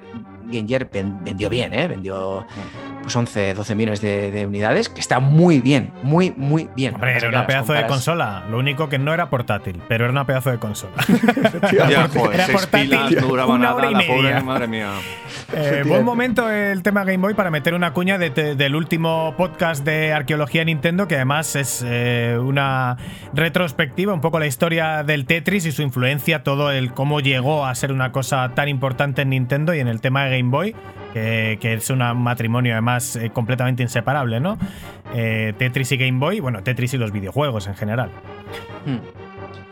Gear 0.52 0.89
vendió 0.91 1.50
bien, 1.50 1.74
¿eh? 1.74 1.88
Vendió 1.88 2.45
pues 3.06 3.15
11, 3.15 3.54
12 3.54 3.76
millones 3.76 4.02
de, 4.02 4.46
unidades, 4.48 4.89
que 4.89 5.00
está 5.00 5.20
muy 5.20 5.62
bien, 5.62 5.91
muy, 6.02 6.34
muy 6.36 6.70
bien. 6.76 6.96
Hombre, 6.96 7.15
era 7.15 7.30
una 7.30 7.46
pedazo 7.46 7.74
de 7.74 7.86
consola. 7.86 8.46
Lo 8.50 8.58
único 8.58 8.89
que 8.89 8.98
no 8.98 9.13
era 9.13 9.30
portátil, 9.30 9.80
pero 9.88 10.06
era 10.06 10.12
una 10.12 10.26
pedazo 10.26 10.50
de 10.50 10.58
consola. 10.58 10.94
era 12.34 12.48
portátil, 12.48 13.22
no 13.22 13.28
duraba 13.28 13.54
una 13.54 13.65
nada, 13.65 13.76
hora 13.76 13.91
y 13.91 13.94
la 13.94 14.08
Pobre, 14.08 14.41
madre 14.41 14.68
mía. 14.68 14.89
Eh, 15.54 15.84
buen 15.86 16.04
momento 16.04 16.50
el 16.50 16.82
tema 16.82 17.04
Game 17.04 17.20
Boy 17.20 17.36
para 17.36 17.52
meter 17.52 17.76
una 17.76 17.94
cuña 17.94 18.18
del 18.18 18.76
último 18.76 19.36
podcast 19.38 19.86
de 19.86 20.12
arqueología 20.12 20.65
Nintendo, 20.65 21.08
que 21.08 21.15
además 21.15 21.56
es 21.56 21.84
eh, 21.86 22.38
una 22.41 22.98
retrospectiva, 23.34 24.13
un 24.13 24.22
poco 24.22 24.39
la 24.39 24.48
historia 24.48 25.04
del 25.04 25.26
Tetris 25.26 25.65
y 25.68 25.72
su 25.72 25.84
influencia, 25.84 26.44
todo 26.44 26.72
el 26.72 26.91
cómo 26.94 27.20
llegó 27.20 27.65
a 27.65 27.76
ser 27.76 27.91
una 27.91 28.12
cosa 28.12 28.52
tan 28.56 28.68
importante 28.68 29.22
en 29.22 29.30
Nintendo 29.30 29.76
y 29.76 29.80
en 29.80 29.88
el 29.88 30.02
tema 30.02 30.26
de 30.26 30.38
Game 30.38 30.50
Boy, 30.50 30.76
que, 31.13 31.58
es 31.62 31.89
un 31.89 32.00
matrimonio 32.00 32.74
además 32.74 32.94
eh, 33.15 33.29
completamente 33.31 33.84
inseparable, 33.84 34.39
¿no? 34.39 34.58
Tetris 35.13 35.91
y 35.93 35.97
Game 35.97 36.19
Boy, 36.19 36.39
bueno, 36.39 36.62
Tetris 36.63 36.93
y 36.93 36.97
los 36.97 37.12
videojuegos 37.12 37.67
en 37.67 37.75
general. 37.75 38.10
Hmm. 38.86 39.25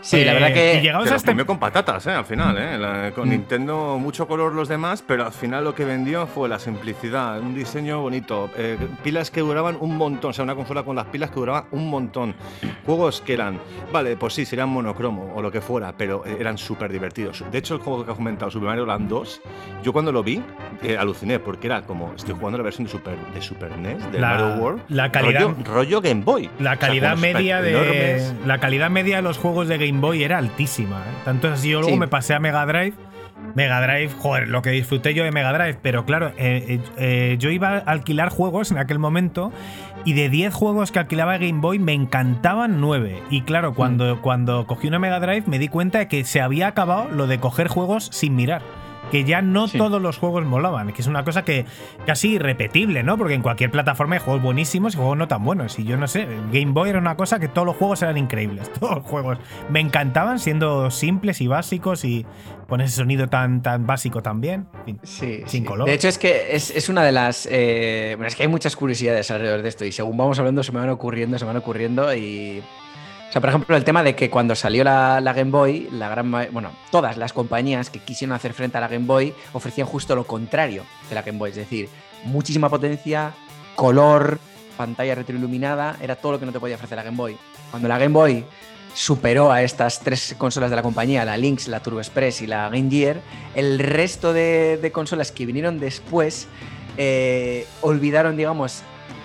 Sí, 0.03 0.23
la 0.25 0.33
verdad 0.33 0.53
que. 0.53 0.75
Y 0.75 0.81
llegamos 0.81 1.09
a 1.09 1.15
este... 1.15 1.45
con 1.45 1.57
patatas, 1.57 2.05
¿eh? 2.07 2.11
Al 2.11 2.25
final, 2.25 2.57
¿eh? 2.59 3.11
con 3.15 3.27
mm. 3.27 3.31
Nintendo, 3.31 3.97
mucho 3.97 4.27
color 4.27 4.53
los 4.53 4.67
demás, 4.67 5.01
pero 5.05 5.25
al 5.25 5.31
final 5.31 5.63
lo 5.63 5.73
que 5.73 5.85
vendió 5.85 6.27
fue 6.27 6.49
la 6.49 6.59
simplicidad, 6.59 7.39
un 7.39 7.55
diseño 7.55 8.01
bonito, 8.01 8.49
eh, 8.57 8.77
pilas 9.01 9.31
que 9.31 9.39
duraban 9.39 9.77
un 9.79 9.97
montón, 9.97 10.31
o 10.31 10.33
sea, 10.33 10.43
una 10.43 10.55
consola 10.55 10.83
con 10.83 10.95
las 10.95 11.05
pilas 11.05 11.29
que 11.29 11.37
duraban 11.37 11.65
un 11.71 11.89
montón. 11.89 12.35
Juegos 12.85 13.21
que 13.21 13.33
eran, 13.33 13.59
vale, 13.91 14.17
pues 14.17 14.33
sí, 14.33 14.45
serían 14.45 14.69
monocromo 14.69 15.33
o 15.35 15.41
lo 15.41 15.51
que 15.51 15.61
fuera, 15.61 15.93
pero 15.97 16.25
eh, 16.25 16.35
eran 16.37 16.57
súper 16.57 16.91
divertidos. 16.91 17.43
De 17.49 17.57
hecho, 17.57 17.75
el 17.75 17.79
juego 17.79 18.05
que 18.05 18.11
has 18.11 18.17
comentado, 18.17 18.51
Super 18.51 18.67
Mario 18.67 18.85
Land 18.85 19.09
2, 19.09 19.41
yo 19.83 19.93
cuando 19.93 20.11
lo 20.11 20.21
vi, 20.21 20.43
aluciné, 20.99 21.39
porque 21.39 21.67
era 21.67 21.81
como, 21.83 22.13
estoy 22.13 22.35
jugando 22.35 22.57
la 22.57 22.65
versión 22.65 22.85
de 22.85 22.91
Super, 22.91 23.15
de 23.33 23.41
Super 23.41 23.77
NES, 23.77 24.11
de 24.11 24.19
Mario 24.19 24.55
World. 24.55 24.81
La 24.89 25.11
calidad. 25.11 25.53
Rollo, 25.63 26.01
Game 26.01 26.23
Boy. 26.23 26.49
La 26.59 26.77
calidad 26.77 27.17
media 27.17 27.61
de. 27.61 28.21
La 28.45 28.59
calidad 28.59 28.89
media 28.89 29.17
de 29.17 29.21
los 29.21 29.37
juegos 29.37 29.67
de 29.67 29.77
Game 29.77 29.92
Boy 30.01 30.23
era 30.23 30.37
altísima. 30.37 31.01
¿eh? 31.01 31.13
Tanto 31.25 31.47
así, 31.47 31.69
yo 31.69 31.81
luego 31.81 31.97
me 31.97 32.07
pasé 32.07 32.33
a 32.33 32.39
Mega 32.39 32.65
Drive. 32.65 32.93
Mega 33.55 33.81
Drive, 33.81 34.09
joder, 34.19 34.47
lo 34.47 34.61
que 34.61 34.71
disfruté 34.71 35.13
yo 35.13 35.23
de 35.23 35.31
Mega 35.31 35.51
Drive, 35.51 35.77
pero 35.81 36.05
claro, 36.05 36.31
eh, 36.37 36.79
eh, 36.97 37.35
yo 37.39 37.49
iba 37.49 37.69
a 37.69 37.79
alquilar 37.79 38.29
juegos 38.29 38.71
en 38.71 38.77
aquel 38.77 38.99
momento 38.99 39.51
y 40.05 40.13
de 40.13 40.29
10 40.29 40.53
juegos 40.53 40.91
que 40.91 40.99
alquilaba 40.99 41.37
Game 41.37 41.59
Boy 41.59 41.77
me 41.77 41.93
encantaban 41.93 42.79
9. 42.79 43.21
Y 43.29 43.41
claro, 43.41 43.73
cuando, 43.73 44.15
mm. 44.15 44.19
cuando 44.21 44.65
cogí 44.65 44.87
una 44.87 44.99
Mega 44.99 45.19
Drive 45.19 45.43
me 45.47 45.59
di 45.59 45.67
cuenta 45.67 45.99
de 45.99 46.07
que 46.07 46.23
se 46.23 46.41
había 46.41 46.67
acabado 46.67 47.09
lo 47.11 47.27
de 47.27 47.39
coger 47.39 47.67
juegos 47.67 48.09
sin 48.11 48.35
mirar 48.35 48.61
que 49.13 49.23
ya 49.25 49.43
no 49.43 49.67
todos 49.67 50.01
los 50.01 50.17
juegos 50.17 50.43
molaban, 50.43 50.91
que 50.91 51.03
es 51.03 51.07
una 51.07 51.23
cosa 51.23 51.45
que 51.45 51.67
casi 52.07 52.29
irrepetible, 52.29 53.03
¿no? 53.03 53.15
Porque 53.15 53.35
en 53.35 53.43
cualquier 53.43 53.69
plataforma 53.69 54.15
hay 54.15 54.21
juegos 54.21 54.41
buenísimos 54.41 54.95
y 54.95 54.97
juegos 54.97 55.15
no 55.15 55.27
tan 55.27 55.45
buenos. 55.45 55.77
Y 55.77 55.83
yo 55.83 55.97
no 55.97 56.07
sé, 56.07 56.27
Game 56.51 56.71
Boy 56.71 56.89
era 56.89 56.97
una 56.97 57.15
cosa 57.15 57.37
que 57.39 57.47
todos 57.47 57.67
los 57.67 57.75
juegos 57.75 58.01
eran 58.01 58.17
increíbles, 58.17 58.73
todos 58.79 58.95
los 58.95 59.05
juegos 59.05 59.37
me 59.69 59.81
encantaban 59.81 60.39
siendo 60.39 60.89
simples 60.89 61.41
y 61.41 61.47
básicos 61.47 62.05
y 62.05 62.25
con 62.67 62.81
ese 62.81 62.95
sonido 62.95 63.27
tan, 63.27 63.61
tan 63.61 63.85
básico 63.85 64.23
también, 64.23 64.65
sí, 65.03 65.43
sin 65.45 65.63
color. 65.63 65.87
De 65.87 65.93
hecho 65.93 66.07
es 66.07 66.17
que 66.17 66.55
es, 66.55 66.89
una 66.89 67.03
de 67.03 67.11
las... 67.11 67.47
Eh, 67.51 68.13
bueno, 68.17 68.27
es 68.27 68.35
que 68.35 68.41
hay 68.41 68.49
muchas 68.49 68.75
curiosidades 68.75 69.29
alrededor 69.29 69.61
de 69.61 69.69
esto 69.69 69.85
y 69.85 69.91
según 69.91 70.17
vamos 70.17 70.39
hablando 70.39 70.63
se 70.63 70.71
me 70.71 70.79
van 70.79 70.89
ocurriendo, 70.89 71.37
se 71.37 71.45
me 71.45 71.49
van 71.49 71.57
ocurriendo 71.57 72.15
y 72.15 72.63
sea, 73.33 73.41
por 73.41 73.49
ejemplo, 73.49 73.75
el 73.75 73.83
tema 73.83 74.03
de 74.03 74.15
que 74.15 74.29
cuando 74.29 74.53
salió 74.53 74.83
la, 74.83 75.19
Game 75.19 75.49
Boy, 75.49 75.89
la 75.91 76.07
gran, 76.07 76.29
bueno, 76.51 76.71
todas 76.91 77.17
las 77.17 77.33
compañías 77.33 77.89
que 77.89 77.97
quisieron 77.97 78.35
hacer 78.35 78.53
frente 78.53 78.77
a 78.77 78.81
la 78.81 78.87
Game 78.87 79.07
Boy 79.07 79.33
ofrecían 79.53 79.87
justo 79.87 80.15
lo 80.15 80.25
contrario 80.25 80.83
de 81.09 81.15
la 81.15 81.23
Game 81.23 81.39
Boy, 81.39 81.49
es 81.49 81.55
decir, 81.55 81.89
muchísima 82.25 82.69
potencia, 82.69 83.33
color, 83.75 84.37
pantalla 84.77 85.15
retroiluminada, 85.15 85.97
era 85.99 86.15
todo 86.15 86.33
lo 86.33 86.39
que 86.39 86.45
no 86.45 86.51
te 86.51 86.59
podía 86.59 86.75
ofrecer 86.75 86.95
la 86.95 87.03
Game 87.03 87.17
Boy. 87.17 87.35
Cuando 87.71 87.87
la 87.87 87.97
Game 87.97 88.13
Boy 88.13 88.45
superó 88.93 89.51
a 89.51 89.63
estas 89.63 90.01
tres 90.01 90.35
consolas 90.37 90.69
de 90.69 90.75
la 90.75 90.83
compañía, 90.83 91.25
la 91.25 91.35
Lynx, 91.35 91.67
la 91.67 91.79
Turbo 91.79 92.01
Express 92.01 92.43
y 92.43 92.45
la 92.45 92.69
Game 92.69 92.91
Gear, 92.91 93.19
el 93.55 93.79
resto 93.79 94.31
de, 94.31 94.91
consolas 94.93 95.31
que 95.31 95.47
vinieron 95.47 95.79
después 95.79 96.47
eh, 96.97 97.65
olvidaron, 97.81 98.37
digamos, 98.37 98.83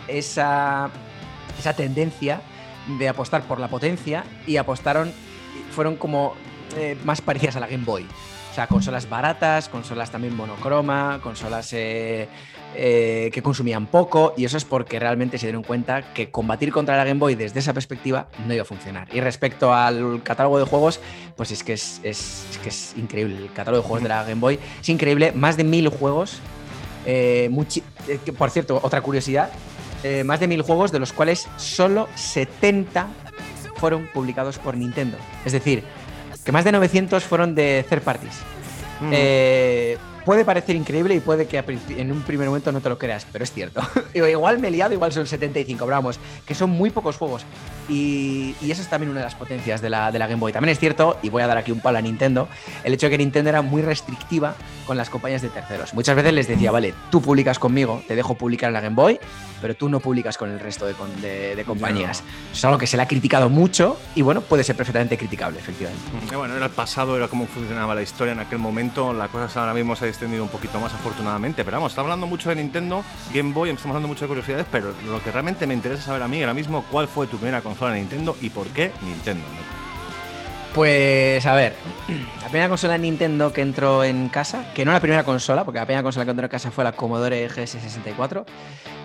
esa, 0.09 0.89
esa 1.59 1.75
tendencia 1.75 2.41
de 2.99 3.09
apostar 3.09 3.43
por 3.43 3.61
la 3.61 3.69
potencia 3.69 4.25
y 4.47 4.57
apostaron, 4.57 5.13
fueron 5.73 5.97
como 5.97 6.35
eh, 6.77 6.97
más 7.05 7.21
parecidas 7.21 7.57
a 7.57 7.61
la 7.61 7.67
Game 7.67 7.85
Boy. 7.85 8.07
O 8.51 8.55
sea, 8.55 8.67
consolas 8.67 9.09
baratas, 9.09 9.69
consolas 9.69 10.11
también 10.11 10.35
monocroma, 10.35 11.21
consolas 11.23 11.73
eh, 11.75 12.29
eh, 12.75 13.31
que 13.33 13.41
consumían 13.43 13.87
poco, 13.87 14.35
y 14.37 14.45
eso 14.45 14.57
es 14.57 14.65
porque 14.65 14.99
realmente 14.99 15.39
se 15.39 15.47
dieron 15.47 15.63
cuenta 15.63 16.13
que 16.13 16.31
combatir 16.33 16.73
contra 16.73 16.97
la 16.97 17.05
Game 17.05 17.21
Boy 17.21 17.37
desde 17.37 17.61
esa 17.61 17.73
perspectiva 17.73 18.27
no 18.47 18.55
iba 18.55 18.63
a 18.63 18.65
funcionar. 18.65 19.07
Y 19.15 19.21
respecto 19.21 19.73
al 19.73 20.23
catálogo 20.25 20.59
de 20.59 20.65
juegos, 20.65 20.99
pues 21.37 21.53
es 21.53 21.63
que 21.63 21.75
es, 21.75 22.01
es- 22.03 22.47
que 22.63 22.71
es 22.71 22.95
increíble. 22.97 23.37
El 23.37 23.53
catálogo 23.53 23.83
de 23.83 23.87
juegos 23.87 24.03
de 24.03 24.09
la 24.09 24.23
Game 24.25 24.41
Boy 24.41 24.59
es 24.81 24.89
increíble, 24.89 25.31
más 25.33 25.57
de 25.57 25.63
mil 25.65 25.89
juegos. 25.89 26.41
por 28.37 28.51
cierto, 28.51 28.81
otra 28.83 29.01
curiosidad, 29.03 29.51
eh, 30.03 30.25
más 30.25 30.41
de 30.41 30.49
mil 30.49 30.63
juegos, 30.63 30.93
de 30.93 30.99
los 30.99 31.13
cuales 31.13 31.49
solo 31.57 32.09
70 32.15 33.09
fueron 33.77 34.09
publicados 34.13 34.59
por 34.59 34.77
Nintendo. 34.77 35.17
Es 35.45 35.53
decir, 35.53 35.85
que 36.45 36.53
más 36.53 36.65
de 36.65 36.73
900 36.73 37.25
fueron 37.25 37.55
de 37.55 37.85
third 37.89 38.03
parties. 38.03 38.41
Mm. 39.01 39.11
Eh, 39.13 39.99
puede 40.29 40.45
parecer 40.45 40.77
increíble 40.77 41.15
y 41.15 41.21
puede 41.21 41.47
que 41.47 41.57
en 41.97 42.13
un 42.13 42.21
primer 42.21 42.49
momento 42.49 42.71
no 42.71 42.83
te 42.83 42.91
lo 42.91 42.99
creas, 42.99 43.27
pero 43.33 43.45
es 43.45 43.51
cierto. 43.51 43.81
igual 44.15 44.59
me 44.59 44.69
he 44.69 44.71
liado, 44.71 44.93
igual 44.93 45.11
son 45.11 45.27
75, 45.27 45.87
pero 45.87 45.97
vamos, 45.97 46.21
que 46.45 46.55
son 46.55 46.69
muy 46.69 46.91
pocos 46.91 47.17
juegos. 47.17 47.47
Y, 47.89 48.55
y 48.61 48.71
esa 48.71 48.83
es 48.83 48.89
también 48.91 49.09
una 49.11 49.21
de 49.21 49.25
las 49.25 49.35
potencias 49.35 49.81
de 49.81 49.89
la, 49.89 50.13
de 50.13 50.19
la 50.19 50.27
Game 50.27 50.39
Boy. 50.39 50.53
También 50.53 50.73
es 50.73 50.79
cierto, 50.79 51.17
y 51.23 51.31
voy 51.31 51.41
a 51.41 51.47
dar 51.47 51.57
aquí 51.57 51.73
un 51.73 51.81
palo 51.81 51.97
a 51.97 52.03
Nintendo, 52.03 52.47
el 52.85 52.93
hecho 52.93 53.07
de 53.07 53.13
que 53.13 53.17
Nintendo 53.19 53.49
era 53.49 53.63
muy 53.63 53.81
restrictiva 53.81 54.55
con 54.87 54.99
las 54.99 55.09
compañías 55.09 55.41
de 55.41 55.49
terceros. 55.49 55.95
Muchas 55.95 56.15
veces 56.15 56.35
les 56.35 56.47
decía, 56.47 56.71
vale, 56.73 56.93
tú 57.11 57.23
publicas 57.23 57.59
conmigo, 57.59 58.03
te 58.07 58.15
dejo 58.15 58.35
publicar 58.35 58.69
en 58.69 58.75
la 58.75 58.83
Game 58.83 58.97
Boy, 58.97 59.19
pero 59.63 59.75
tú 59.77 59.89
no 59.89 59.99
publicas 60.01 60.37
con 60.37 60.51
el 60.51 60.61
resto 60.61 60.85
de, 60.85 60.95
de- 61.23 61.57
de 61.57 61.65
compañías. 61.65 62.23
Es 62.53 62.63
algo 62.67 62.77
que 62.77 62.87
se 62.87 62.99
le 62.99 63.03
ha 63.03 63.09
criticado 63.09 63.49
mucho 63.49 63.99
y 64.15 64.21
bueno, 64.21 64.43
puede 64.43 64.63
ser 64.63 64.77
perfectamente 64.77 65.17
criticable, 65.17 65.59
efectivamente. 65.59 66.37
Bueno, 66.37 66.55
era 66.55 66.67
el 66.67 66.73
pasado, 66.73 67.17
era 67.17 67.29
cómo 67.29 67.47
funcionaba 67.47 67.95
la 67.95 68.03
historia 68.03 68.33
en 68.35 68.41
aquel 68.41 68.59
momento. 68.59 69.15
La 69.15 69.29
cosa 69.29 69.61
ahora 69.61 69.73
mismo 69.73 69.97
se 69.97 70.05
extendido 70.19 70.43
un 70.43 70.51
poquito 70.51 70.81
más, 70.81 70.93
afortunadamente. 70.93 71.65
Pero 71.65 71.77
vamos, 71.77 71.93
está 71.93 72.01
hablando 72.01 72.27
mucho 72.27 72.49
de 72.49 72.57
Nintendo, 72.57 73.05
Game 73.33 73.53
Boy, 73.53 73.71
estamos 73.71 73.95
hablando 73.95 74.09
mucho 74.09 74.25
de 74.25 74.29
curiosidades. 74.29 74.67
Pero 74.71 74.93
lo 75.07 75.23
que 75.23 75.31
realmente 75.31 75.67
me 75.67 75.75
interesa 75.75 76.03
saber 76.03 76.23
a 76.23 76.29
mí 76.29 76.41
ahora 76.41 76.55
mismo, 76.55 76.85
¿cuál 76.91 77.07
fue 77.07 77.29
tu 77.29 77.37
primera 77.37 77.63
consola 77.63 77.93
de 77.93 78.01
Nintendo 78.01 78.37
y 78.41 78.51
por 78.51 78.67
qué 78.69 78.93
Nintendo? 79.03 79.45
Pues 80.75 81.45
a 81.47 81.55
ver, 81.55 81.75
la 82.43 82.49
primera 82.49 82.69
consola 82.69 82.93
de 82.95 82.99
Nintendo 83.01 83.53
que 83.53 83.63
entró 83.63 84.05
en 84.05 84.29
casa, 84.29 84.73
que 84.75 84.85
no 84.85 84.93
la 84.93 85.01
primera 85.01 85.25
consola, 85.25 85.65
porque 85.65 85.81
la 85.81 85.87
primera 85.87 86.03
consola 86.03 86.25
que 86.25 86.31
entró 86.31 86.45
en 86.47 86.51
casa 86.51 86.71
fue 86.71 86.85
la 86.85 86.93
Commodore 86.93 87.49
GS64. 87.51 88.45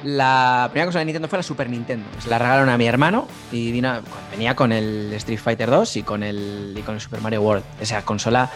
La 0.03 0.67
primera 0.71 0.85
consola 0.87 0.99
de 0.99 1.05
Nintendo 1.05 1.27
fue 1.29 1.39
la 1.39 1.43
Super 1.43 1.69
Nintendo. 1.69 2.05
Se 2.19 2.29
la 2.29 2.37
regalaron 2.37 2.69
a 2.69 2.77
mi 2.77 2.85
hermano 2.85 3.27
y 3.51 3.71
vino- 3.71 4.01
venía 4.31 4.55
con 4.55 4.71
el 4.71 5.13
Street 5.13 5.39
Fighter 5.39 5.69
2 5.69 5.97
y 5.97 6.03
con 6.03 6.21
el, 6.23 6.75
y 6.77 6.81
con 6.81 6.95
el 6.95 7.01
Super 7.01 7.21
Mario 7.21 7.41
World. 7.41 7.63
Esa 7.79 8.01
consola 8.03 8.49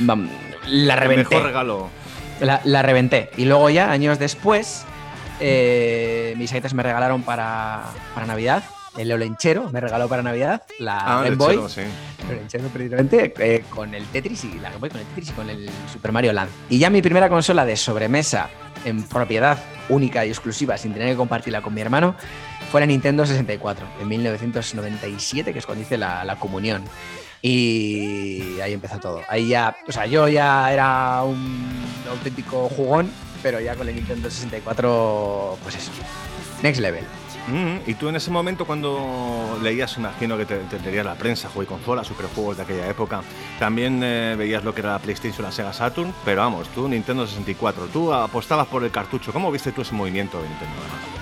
la 0.00 0.14
El 0.66 0.90
reventé. 1.00 1.34
mejor 1.34 1.42
regalo. 1.46 1.88
La, 2.40 2.60
la 2.64 2.82
reventé. 2.82 3.30
Y 3.36 3.44
luego 3.44 3.70
ya, 3.70 3.92
años 3.92 4.18
después, 4.18 4.84
eh, 5.38 6.34
mis 6.36 6.52
aitas 6.52 6.74
me 6.74 6.82
regalaron 6.82 7.22
para, 7.22 7.84
para 8.14 8.26
Navidad. 8.26 8.64
El 8.96 9.10
Olenchero 9.10 9.70
me 9.70 9.80
regaló 9.80 10.08
para 10.08 10.22
Navidad 10.22 10.62
la 10.78 10.98
Ah, 10.98 11.16
Game 11.16 11.28
el 11.28 11.36
Boy. 11.36 11.54
chelo, 11.56 11.68
sí. 11.68 11.80
En 12.30 12.48
serio, 12.50 12.68
precisamente 12.72 13.32
eh, 13.38 13.64
con 13.70 13.94
el 13.94 14.04
Tetris 14.06 14.44
y 14.44 14.54
la 14.58 14.68
Game 14.68 14.80
Boy 14.80 14.90
con 14.90 15.00
el 15.00 15.06
Tetris 15.06 15.30
y 15.30 15.32
con 15.32 15.48
el 15.50 15.70
Super 15.92 16.12
Mario 16.12 16.32
Land. 16.32 16.50
Y 16.68 16.78
ya 16.78 16.90
mi 16.90 17.00
primera 17.02 17.28
consola 17.28 17.64
de 17.64 17.76
sobremesa 17.76 18.48
en 18.84 19.02
propiedad 19.04 19.58
única 19.88 20.24
y 20.26 20.28
exclusiva, 20.28 20.76
sin 20.76 20.92
tener 20.92 21.10
que 21.10 21.16
compartirla 21.16 21.62
con 21.62 21.72
mi 21.74 21.80
hermano, 21.80 22.14
fue 22.70 22.80
la 22.80 22.86
Nintendo 22.86 23.24
64, 23.26 23.86
en 24.00 24.08
1997, 24.08 25.52
que 25.52 25.58
es 25.58 25.66
cuando 25.66 25.82
hice 25.82 25.96
la, 25.98 26.24
la 26.24 26.36
comunión. 26.36 26.82
Y 27.40 28.60
ahí 28.60 28.72
empezó 28.72 28.98
todo. 28.98 29.20
Ahí 29.28 29.48
ya, 29.48 29.76
o 29.88 29.92
sea, 29.92 30.06
yo 30.06 30.28
ya 30.28 30.72
era 30.72 31.22
un 31.22 31.70
auténtico 32.08 32.68
jugón, 32.68 33.10
pero 33.42 33.60
ya 33.60 33.74
con 33.74 33.86
la 33.86 33.92
Nintendo 33.92 34.30
64, 34.30 35.58
pues 35.62 35.74
eso, 35.76 35.90
next 36.62 36.80
level. 36.80 37.04
Y 37.86 37.94
tú 37.94 38.08
en 38.08 38.16
ese 38.16 38.30
momento 38.30 38.64
cuando 38.64 39.58
leías, 39.62 39.96
imagino 39.96 40.36
que 40.36 40.46
te, 40.46 40.56
te 40.58 41.04
la 41.04 41.14
prensa, 41.14 41.48
juego 41.48 41.64
y 41.64 41.66
consola, 41.66 42.04
superjuegos 42.04 42.56
de 42.56 42.62
aquella 42.62 42.88
época, 42.88 43.22
también 43.58 44.00
eh, 44.02 44.34
veías 44.36 44.64
lo 44.64 44.74
que 44.74 44.80
era 44.80 44.92
la 44.92 44.98
PlayStation, 44.98 45.44
la 45.44 45.52
Sega 45.52 45.72
Saturn, 45.72 46.14
pero 46.24 46.42
vamos, 46.42 46.68
tú 46.68 46.88
Nintendo 46.88 47.26
64, 47.26 47.86
tú 47.86 48.12
apostabas 48.12 48.66
por 48.68 48.84
el 48.84 48.90
cartucho, 48.90 49.32
¿cómo 49.32 49.50
viste 49.50 49.72
tú 49.72 49.82
ese 49.82 49.94
movimiento 49.94 50.40
de 50.40 50.48
Nintendo? 50.48 51.21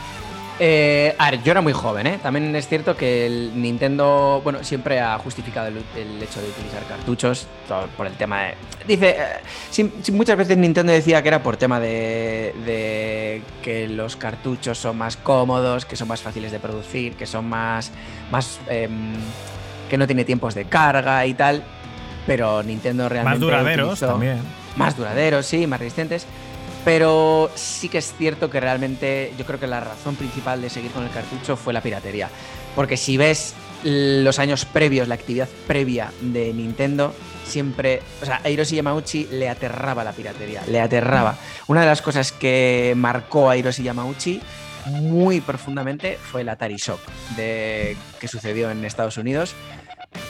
Eh, 0.63 1.15
a 1.19 1.31
ver, 1.31 1.43
yo 1.43 1.53
era 1.53 1.63
muy 1.63 1.73
joven, 1.73 2.07
¿eh? 2.07 2.19
También 2.23 2.55
es 2.55 2.69
cierto 2.69 2.95
que 2.95 3.25
el 3.25 3.53
Nintendo, 3.61 4.43
bueno, 4.45 4.63
siempre 4.63 5.01
ha 5.01 5.19
justificado 5.19 5.69
el, 5.69 5.79
el 5.97 6.23
hecho 6.23 6.39
de 6.43 6.49
utilizar 6.49 6.83
cartuchos 6.87 7.47
todo 7.67 7.87
por 7.97 8.07
el 8.07 8.13
tema 8.13 8.43
de... 8.43 8.55
Dice, 8.87 9.17
eh, 9.79 9.91
muchas 10.13 10.37
veces 10.37 10.59
Nintendo 10.59 10.93
decía 10.93 11.23
que 11.23 11.29
era 11.29 11.43
por 11.43 11.57
tema 11.57 11.81
de, 11.81 12.55
de 12.67 13.43
que 13.63 13.89
los 13.89 14.17
cartuchos 14.17 14.77
son 14.77 14.99
más 14.99 15.17
cómodos, 15.17 15.87
que 15.87 15.97
son 15.97 16.09
más 16.09 16.21
fáciles 16.21 16.53
de 16.53 16.61
producir, 16.61 17.15
que 17.15 17.25
son 17.25 17.49
más... 17.49 17.91
más 18.31 18.61
em, 18.69 19.15
que 19.89 19.97
no 19.97 20.07
tiene 20.07 20.25
tiempos 20.27 20.55
de 20.55 20.67
carga 20.67 21.25
y 21.27 21.33
tal, 21.35 21.65
pero 22.27 22.63
Nintendo 22.63 23.09
realmente... 23.09 23.39
Más 23.39 23.41
duraderos 23.41 23.87
utilizó- 23.95 24.07
también. 24.13 24.39
más 24.77 24.95
duraderos, 24.97 25.47
sí, 25.47 25.67
más 25.67 25.81
resistentes. 25.81 26.27
Pero 26.85 27.51
sí 27.55 27.89
que 27.89 27.99
es 27.99 28.15
cierto 28.17 28.49
que 28.49 28.61
realmente 28.61 29.33
yo 29.37 29.45
creo 29.45 29.61
que 29.61 29.67
la 29.67 29.81
razón 29.81 30.17
principal 30.17 30.63
de 30.63 30.71
seguir 30.71 30.91
con 30.93 31.05
el 31.05 31.11
cartucho 31.11 31.57
fue 31.57 31.73
la 31.73 31.83
piratería. 31.83 32.29
Porque 32.75 32.97
si 32.97 33.17
ves 33.17 33.55
los 33.85 34.39
años 34.39 34.65
previos, 34.65 35.09
la 35.09 35.15
actividad 35.15 35.49
previa 35.67 36.13
de 36.21 36.53
Nintendo, 36.53 37.15
siempre, 37.45 38.03
o 38.23 38.25
sea, 38.25 38.41
a 38.43 38.49
Hiroshi 38.49 38.77
Yamauchi 38.77 39.29
le 39.33 39.49
aterraba 39.49 40.05
la 40.05 40.13
piratería, 40.13 40.63
le 40.67 40.81
aterraba. 40.81 41.37
Una 41.67 41.81
de 41.81 41.87
las 41.87 42.03
cosas 42.03 42.33
que 42.33 42.95
marcó 42.97 43.51
a 43.51 43.57
Hiroshi 43.57 43.83
Yamauchi 43.83 44.41
muy 44.87 45.41
profundamente 45.41 46.17
fue 46.17 46.41
el 46.41 46.49
Atari 46.49 46.77
Shock 46.77 47.01
de, 47.37 47.97
que 48.19 48.29
sucedió 48.29 48.71
en 48.71 48.85
Estados 48.85 49.19
Unidos 49.19 49.55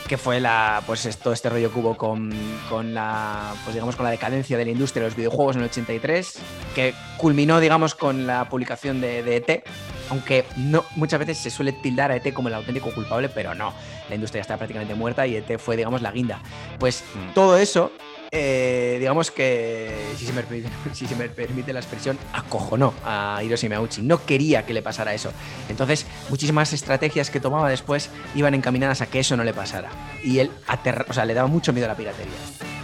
que 0.09 0.19
fue 0.19 0.41
la 0.41 0.83
pues 0.87 1.07
es- 1.07 1.19
todo 1.19 1.33
este 1.33 1.49
rollo 1.49 1.73
que 1.73 1.79
hubo 1.79 1.97
con, 1.97 2.31
con 2.69 2.93
la 2.95 3.55
pues 3.65 3.75
digamos 3.75 3.97
con 3.97 4.05
la 4.05 4.11
decadencia 4.11 4.59
de 4.59 4.65
la 4.65 4.71
industria 4.73 5.03
de 5.05 5.09
los 5.09 5.17
videojuegos 5.17 5.57
en 5.57 5.63
el 5.63 5.69
83 5.69 6.39
que 6.75 6.95
culminó 7.17 7.61
digamos 7.61 7.95
con 7.95 8.27
la 8.27 8.49
publicación 8.49 9.01
de, 9.01 9.23
de 9.23 9.37
ET 9.37 9.65
aunque 10.11 10.45
no 10.57 10.85
muchas 10.97 11.21
veces 11.21 11.39
se 11.39 11.51
suele 11.51 11.73
tildar 11.73 12.11
a 12.11 12.17
ET 12.17 12.33
como 12.35 12.49
el 12.49 12.55
auténtico 12.55 12.93
culpable 12.93 13.29
pero 13.29 13.55
no 13.55 13.73
la 14.09 14.15
industria 14.17 14.41
está 14.43 14.57
prácticamente 14.57 14.95
muerta 14.95 15.27
y 15.27 15.37
ET 15.37 15.59
fue 15.59 15.77
digamos 15.77 16.03
la 16.03 16.11
guinda 16.13 16.41
pues 16.79 17.05
Mm. 17.15 17.35
todo 17.35 17.57
eso 17.57 17.93
eh, 18.33 18.97
digamos 19.01 19.31
que 19.31 19.95
si 20.17 20.27
se, 20.27 20.33
me 20.33 20.43
permite, 20.43 20.69
si 20.93 21.07
se 21.07 21.17
me 21.17 21.29
permite 21.29 21.73
la 21.73 21.81
expresión 21.81 22.19
acojonó 22.33 22.95
a 23.05 23.41
Hiroshi 23.43 23.69
Miyauchi 23.69 24.03
no 24.03 24.25
quería 24.25 24.65
que 24.65 24.73
le 24.73 24.83
pasara 24.83 25.13
eso 25.15 25.33
entonces, 25.69 26.07
muchísimas 26.29 26.73
estrategias 26.73 27.31
que 27.31 27.41
tomaba 27.41 27.69
después 27.69 28.11
iban 28.35 28.55
encaminadas 28.55 29.01
a 29.01 29.07
que 29.07 29.21
eso 29.21 29.37
no 29.37 29.45
le 29.45 29.55
pasara. 29.55 29.89
Y 30.23 30.39
él 30.41 30.51
aterra- 30.67 31.07
o 31.09 31.13
sea, 31.13 31.25
le 31.25 31.35
daba 31.35 31.49
mucho 31.49 31.73
miedo 31.73 31.87
a 31.87 31.89
la 31.89 31.97
piratería. 31.97 32.33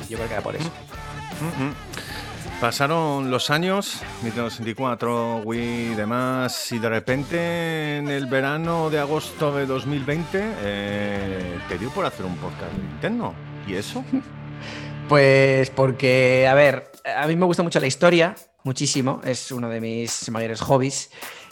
Yo 0.09 0.17
creo 0.17 0.29
que 0.29 0.35
era 0.35 0.43
por 0.43 0.55
eso. 0.57 0.69
Ujú. 1.41 1.73
Pasaron 2.61 3.31
los 3.31 3.51
años, 3.51 4.01
Nintendo 4.23 4.49
64, 4.49 5.43
Wii 5.45 5.93
y 5.93 5.95
demás, 5.95 6.73
y 6.73 6.79
de 6.79 6.89
repente 6.89 7.99
en 7.99 8.09
el 8.09 8.27
verano 8.27 8.89
de 8.89 8.99
agosto 9.01 9.55
de 9.55 9.67
2020 9.67 10.41
eh, 10.63 11.59
te 11.69 11.77
dio 11.79 11.91
por 11.91 12.07
hacer 12.07 12.25
un 12.25 12.37
podcast 12.37 12.73
de 12.73 12.83
Nintendo. 12.83 13.35
¿Y 13.67 13.75
eso? 13.75 14.05
Pues 15.09 15.71
porque, 15.71 16.49
a 16.49 16.55
ver, 16.55 16.90
a 17.05 17.27
mí 17.29 17.37
me 17.37 17.47
gusta 17.47 17.62
mucho 17.62 17.79
la 17.79 17.87
historia, 17.87 18.35
muchísimo, 18.64 19.21
es 19.25 19.53
uno 19.53 19.69
de 19.69 19.81
mis 19.81 20.29
mayores 20.31 20.61
hobbies. 20.61 21.11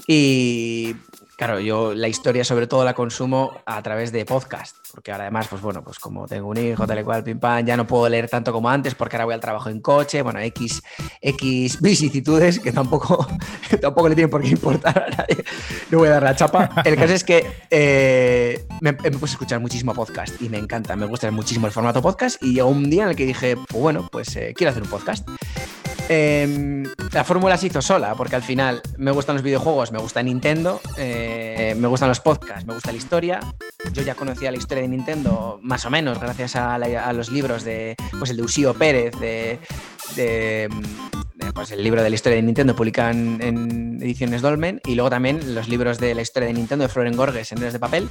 Y 0.08 0.96
claro, 1.36 1.60
yo 1.60 1.94
la 1.94 2.08
historia 2.08 2.44
sobre 2.44 2.66
todo 2.66 2.84
la 2.84 2.94
consumo 2.94 3.60
a 3.66 3.82
través 3.82 4.12
de 4.12 4.24
podcast, 4.24 4.76
porque 4.92 5.12
ahora 5.12 5.24
además, 5.24 5.48
pues 5.48 5.62
bueno, 5.62 5.82
pues 5.82 5.98
como 5.98 6.26
tengo 6.26 6.48
un 6.48 6.56
hijo, 6.56 6.86
tal 6.86 6.98
y 6.98 7.04
cual, 7.04 7.24
pim 7.24 7.38
pam, 7.38 7.64
ya 7.64 7.76
no 7.76 7.86
puedo 7.86 8.08
leer 8.08 8.28
tanto 8.28 8.52
como 8.52 8.70
antes 8.70 8.94
porque 8.94 9.16
ahora 9.16 9.24
voy 9.26 9.34
al 9.34 9.40
trabajo 9.40 9.68
en 9.68 9.80
coche, 9.80 10.22
bueno, 10.22 10.40
X, 10.40 10.82
X 11.20 11.80
vicisitudes 11.80 12.60
que 12.60 12.72
tampoco, 12.72 13.26
tampoco 13.80 14.08
le 14.08 14.14
tienen 14.14 14.30
por 14.30 14.42
qué 14.42 14.48
importar 14.48 14.98
a 14.98 15.16
nadie. 15.16 15.44
No 15.90 15.98
voy 15.98 16.08
a 16.08 16.12
dar 16.12 16.22
la 16.22 16.36
chapa. 16.36 16.70
El 16.84 16.96
caso 16.96 17.14
es 17.14 17.24
que 17.24 17.46
eh, 17.70 18.66
me, 18.80 18.92
me 18.92 19.10
puse 19.12 19.32
a 19.32 19.34
escuchar 19.34 19.60
muchísimo 19.60 19.94
podcast 19.94 20.40
y 20.40 20.48
me 20.48 20.58
encanta, 20.58 20.96
me 20.96 21.06
gusta 21.06 21.30
muchísimo 21.30 21.66
el 21.66 21.72
formato 21.72 22.02
podcast 22.02 22.42
y 22.42 22.54
llegó 22.54 22.68
un 22.68 22.90
día 22.90 23.04
en 23.04 23.10
el 23.10 23.16
que 23.16 23.26
dije, 23.26 23.56
pues 23.56 23.82
bueno, 23.82 24.08
pues 24.10 24.34
eh, 24.36 24.54
quiero 24.56 24.70
hacer 24.70 24.82
un 24.82 24.88
podcast. 24.88 25.28
Em, 26.08 26.84
la 27.12 27.24
fórmula 27.24 27.56
se 27.56 27.68
hizo 27.68 27.80
sola, 27.80 28.14
porque 28.14 28.36
al 28.36 28.42
final 28.42 28.82
me 28.98 29.10
gustan 29.10 29.36
los 29.36 29.42
videojuegos, 29.42 29.90
me 29.90 29.98
gusta 29.98 30.22
Nintendo, 30.22 30.80
eh, 30.98 31.74
me 31.78 31.88
gustan 31.88 32.08
los 32.08 32.20
podcasts, 32.20 32.66
me 32.66 32.74
gusta 32.74 32.92
la 32.92 32.98
historia. 32.98 33.40
Yo 33.92 34.02
ya 34.02 34.14
conocía 34.14 34.50
la 34.50 34.58
historia 34.58 34.82
de 34.82 34.88
Nintendo 34.88 35.58
más 35.62 35.84
o 35.86 35.90
menos 35.90 36.20
gracias 36.20 36.56
a, 36.56 36.78
los 37.12 37.30
libros 37.30 37.64
de, 37.64 37.96
pues 38.18 38.30
el 38.30 38.36
de 38.36 38.42
Usío 38.42 38.74
Pérez, 38.74 39.18
de, 39.18 39.58
de, 40.16 40.68
pues 41.52 41.70
el 41.70 41.83
libro 41.83 42.02
de 42.02 42.11
la 42.11 42.14
historia 42.14 42.37
de 42.37 42.42
Nintendo 42.42 42.74
publicado 42.76 43.11
en, 43.11 43.98
ediciones 44.02 44.42
Dolmen, 44.42 44.80
y 44.85 44.94
luego 44.94 45.11
también 45.11 45.54
los 45.54 45.68
libros 45.68 45.98
de 45.98 46.14
la 46.14 46.22
historia 46.22 46.48
de 46.48 46.54
Nintendo 46.54 46.85
de 46.85 46.88
Floren 46.88 47.16
Gorges 47.16 47.52
en 47.52 47.61
de 47.61 47.78
papel. 47.78 48.09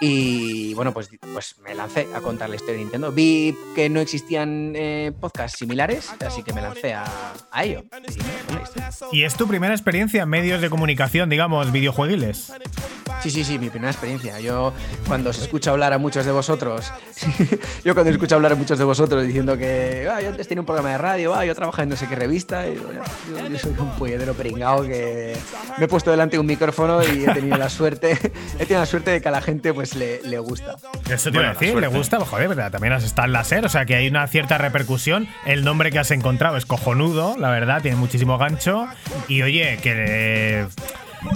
Y 0.00 0.72
bueno, 0.74 0.94
pues, 0.94 1.10
pues 1.32 1.56
me 1.58 1.74
lancé 1.74 2.06
a 2.14 2.20
contar 2.20 2.48
la 2.48 2.56
historia 2.56 2.76
de 2.76 2.80
Nintendo. 2.80 3.12
Vi 3.12 3.54
que 3.74 3.90
no 3.90 4.00
existían 4.00 4.72
eh, 4.74 5.12
podcasts 5.20 5.58
similares, 5.58 6.10
así 6.24 6.42
que 6.42 6.54
me 6.54 6.62
lancé 6.62 6.94
a, 6.94 7.04
a 7.52 7.64
ello. 7.64 7.84
¿Y 9.12 9.24
es 9.24 9.34
tu 9.34 9.46
primera 9.46 9.74
experiencia 9.74 10.22
en 10.22 10.28
medios 10.28 10.62
de 10.62 10.70
comunicación, 10.70 11.28
digamos, 11.28 11.70
videojueguiles? 11.70 12.52
Sí, 13.22 13.30
sí, 13.30 13.44
sí, 13.44 13.58
mi 13.58 13.68
primera 13.68 13.90
experiencia. 13.90 14.40
Yo 14.40 14.72
cuando 15.06 15.32
se 15.32 15.42
escucha 15.42 15.70
hablar 15.70 15.92
a 15.92 15.98
muchos 15.98 16.24
de 16.24 16.32
vosotros, 16.32 16.90
yo 17.84 17.94
cuando 17.94 18.10
escucho 18.10 18.34
hablar 18.34 18.52
a 18.52 18.54
muchos 18.54 18.78
de 18.78 18.84
vosotros 18.84 19.26
diciendo 19.26 19.58
que 19.58 20.08
ah, 20.10 20.20
yo 20.20 20.28
antes 20.30 20.48
tenía 20.48 20.60
un 20.60 20.66
programa 20.66 20.90
de 20.90 20.98
radio, 20.98 21.34
ah, 21.34 21.44
yo 21.44 21.54
trabajaba 21.54 21.82
en 21.82 21.90
no 21.90 21.96
sé 21.96 22.06
qué 22.06 22.16
revista, 22.16 22.66
y, 22.66 22.76
yo, 22.76 23.58
soy 23.58 23.74
un 23.78 23.90
puñetero 23.96 24.34
pringao 24.34 24.82
que 24.82 25.36
me 25.78 25.84
he 25.84 25.88
puesto 25.88 26.10
delante 26.10 26.36
de 26.36 26.40
un 26.40 26.46
micrófono 26.46 27.02
y 27.02 27.24
he 27.24 27.34
tenido 27.34 27.56
la 27.56 27.68
suerte, 27.68 28.12
he 28.58 28.66
tenido 28.66 28.80
la 28.80 28.86
suerte 28.86 29.10
de 29.10 29.20
que 29.20 29.28
a 29.28 29.32
la 29.32 29.42
gente 29.42 29.74
pues 29.74 29.94
le, 29.94 30.22
le 30.22 30.38
gusta. 30.38 30.76
Eso 31.10 31.30
te 31.30 31.38
iba 31.38 31.50
a 31.50 31.52
decir, 31.52 31.76
le 31.76 31.88
gusta, 31.88 32.18
joder, 32.20 32.48
¿verdad? 32.48 32.70
también 32.70 32.94
has 32.94 33.04
estado 33.04 33.26
en 33.26 33.32
la 33.32 33.44
SER, 33.44 33.64
o 33.64 33.68
sea 33.68 33.84
que 33.84 33.94
hay 33.94 34.08
una 34.08 34.26
cierta 34.26 34.58
repercusión. 34.58 35.28
El 35.44 35.64
nombre 35.64 35.90
que 35.90 35.98
has 35.98 36.10
encontrado 36.10 36.56
es 36.56 36.66
cojonudo, 36.66 37.36
la 37.38 37.50
verdad, 37.50 37.82
tiene 37.82 37.96
muchísimo 37.96 38.38
gancho. 38.38 38.86
Y 39.28 39.42
oye, 39.42 39.78
que 39.82 40.66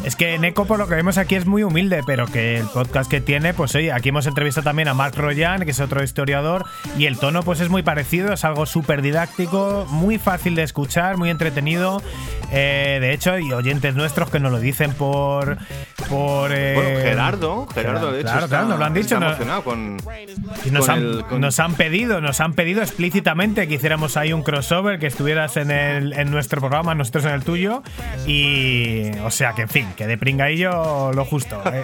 es 0.04 0.16
que 0.16 0.38
Neko, 0.38 0.66
por 0.66 0.78
lo 0.78 0.86
que 0.86 0.94
vemos 0.94 1.18
aquí, 1.18 1.34
es 1.34 1.46
muy 1.46 1.62
humilde, 1.62 2.02
pero 2.06 2.26
que 2.26 2.58
el 2.58 2.66
podcast 2.66 3.10
que 3.10 3.20
tiene, 3.20 3.54
pues 3.54 3.74
oye, 3.74 3.92
aquí 3.92 4.10
hemos 4.10 4.26
entrevistado 4.26 4.64
también 4.64 4.88
a 4.88 4.94
Mark 4.94 5.14
Royan, 5.16 5.64
que 5.64 5.70
es 5.70 5.80
otro 5.80 6.02
historiador, 6.02 6.64
y 6.98 7.06
el 7.06 7.18
tono, 7.18 7.42
pues 7.42 7.60
es 7.60 7.68
muy 7.68 7.82
parecido, 7.82 8.32
es 8.32 8.44
algo 8.44 8.66
súper 8.66 9.02
didáctico, 9.02 9.86
muy 9.90 10.18
fácil 10.18 10.54
de 10.54 10.62
escuchar, 10.62 11.16
muy 11.16 11.30
entretenido. 11.30 12.02
Eh, 12.50 12.98
de 13.00 13.12
hecho, 13.12 13.32
hay 13.32 13.52
oyentes 13.52 13.94
nuestros 13.94 14.30
que 14.30 14.40
nos 14.40 14.52
lo 14.52 14.60
dicen 14.60 14.92
por. 14.92 15.58
por 16.08 16.52
eh, 16.52 16.74
bueno, 16.74 17.00
Gerardo, 17.00 17.66
Gerardo, 17.74 18.12
de 18.12 18.20
hecho. 18.20 18.30
Claro, 18.30 18.48
claro, 18.48 18.68
nos 18.68 18.78
lo 18.78 18.84
han 18.84 18.94
dicho. 18.94 19.18
con, 19.64 19.96
y 20.64 20.70
nos, 20.70 20.88
han, 20.88 21.40
nos 21.40 21.58
han 21.58 21.74
pedido, 21.74 22.20
nos 22.20 22.40
han 22.40 22.54
pedido 22.54 22.82
explícitamente 22.82 23.66
que 23.66 23.74
hiciéramos 23.74 24.16
ahí 24.16 24.32
un 24.32 24.42
crossover, 24.42 24.98
que 24.98 25.06
estuvieras 25.06 25.56
en, 25.56 25.70
el, 25.70 26.12
en 26.12 26.30
nuestro 26.30 26.60
programa, 26.60 26.94
nosotros 26.94 27.24
en 27.24 27.32
el 27.32 27.44
tuyo. 27.44 27.82
Y. 28.26 29.10
O 29.24 29.30
sea 29.30 29.52
que, 29.54 29.66
fin, 29.74 29.92
que 29.96 30.06
de 30.06 30.16
pringaillo 30.16 31.10
lo 31.12 31.24
justo. 31.24 31.60
Eh. 31.66 31.82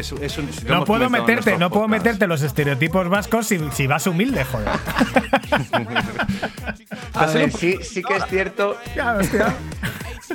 es, 0.00 0.10
un, 0.10 0.50
no 0.66 0.84
puedo 0.84 1.08
meterte, 1.08 1.56
no 1.56 1.70
puedo 1.70 1.86
meterte 1.86 2.26
los 2.26 2.42
estereotipos 2.42 3.08
vascos 3.08 3.46
si, 3.46 3.60
si 3.70 3.86
vas 3.86 4.08
humilde, 4.08 4.44
joder. 4.44 4.68
A 7.14 7.26
ver, 7.26 7.52
sí, 7.52 7.78
sí 7.82 8.02
que 8.02 8.16
es 8.16 8.26
cierto. 8.26 8.76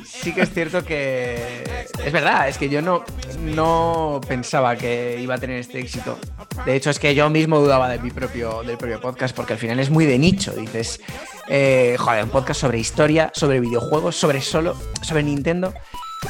Sí 0.06 0.34
que 0.34 0.42
es 0.42 0.54
cierto 0.54 0.86
que 0.86 1.86
es 2.06 2.14
verdad, 2.14 2.48
es 2.48 2.58
que 2.58 2.70
yo 2.70 2.82
no, 2.82 3.04
no 3.42 4.22
pensaba 4.26 4.78
que 4.78 5.20
iba 5.22 5.36
a 5.36 5.38
tener 5.38 5.60
este 5.60 5.80
éxito. 5.80 6.18
De 6.66 6.74
hecho, 6.76 6.90
es 6.90 7.00
que 7.00 7.14
yo 7.16 7.30
mismo 7.30 7.60
dudaba 7.60 7.90
de 7.90 8.00
mi 8.00 8.12
propio, 8.12 8.64
del 8.64 8.78
propio 8.78 9.02
podcast 9.02 9.36
porque 9.36 9.54
al 9.54 9.60
final 9.60 9.80
es 9.80 9.90
muy 9.90 10.06
de 10.06 10.18
nicho. 10.18 10.54
Dices, 10.54 11.02
eh, 11.50 11.98
joder, 12.00 12.24
un 12.24 12.30
podcast 12.30 12.62
sobre 12.62 12.80
historia, 12.80 13.30
sobre 13.34 13.60
videojuegos, 13.60 14.16
sobre 14.16 14.42
solo, 14.42 14.78
sobre 15.02 15.22
Nintendo. 15.24 15.74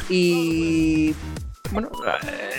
Y 0.08 1.14
bueno, 1.72 1.90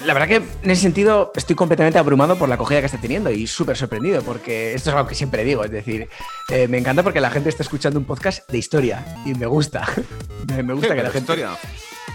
la 0.05 0.13
verdad 0.13 0.27
que 0.27 0.35
en 0.35 0.71
ese 0.71 0.81
sentido 0.81 1.31
estoy 1.35 1.55
completamente 1.55 1.97
abrumado 1.99 2.37
por 2.37 2.49
la 2.49 2.55
acogida 2.55 2.79
que 2.79 2.87
está 2.87 2.99
teniendo 2.99 3.31
y 3.31 3.47
súper 3.47 3.77
sorprendido 3.77 4.21
porque 4.21 4.73
esto 4.73 4.89
es 4.89 4.95
algo 4.95 5.07
que 5.07 5.15
siempre 5.15 5.43
digo, 5.43 5.63
es 5.63 5.71
decir, 5.71 6.09
eh, 6.49 6.67
me 6.67 6.77
encanta 6.77 7.03
porque 7.03 7.21
la 7.21 7.29
gente 7.29 7.49
está 7.49 7.63
escuchando 7.63 7.99
un 7.99 8.05
podcast 8.05 8.49
de 8.49 8.57
historia 8.57 9.05
y 9.25 9.33
me 9.33 9.45
gusta. 9.45 9.87
me 10.63 10.73
gusta 10.73 10.95
que 10.95 11.03
la 11.03 11.11
gente... 11.11 11.33
Historia. 11.33 11.57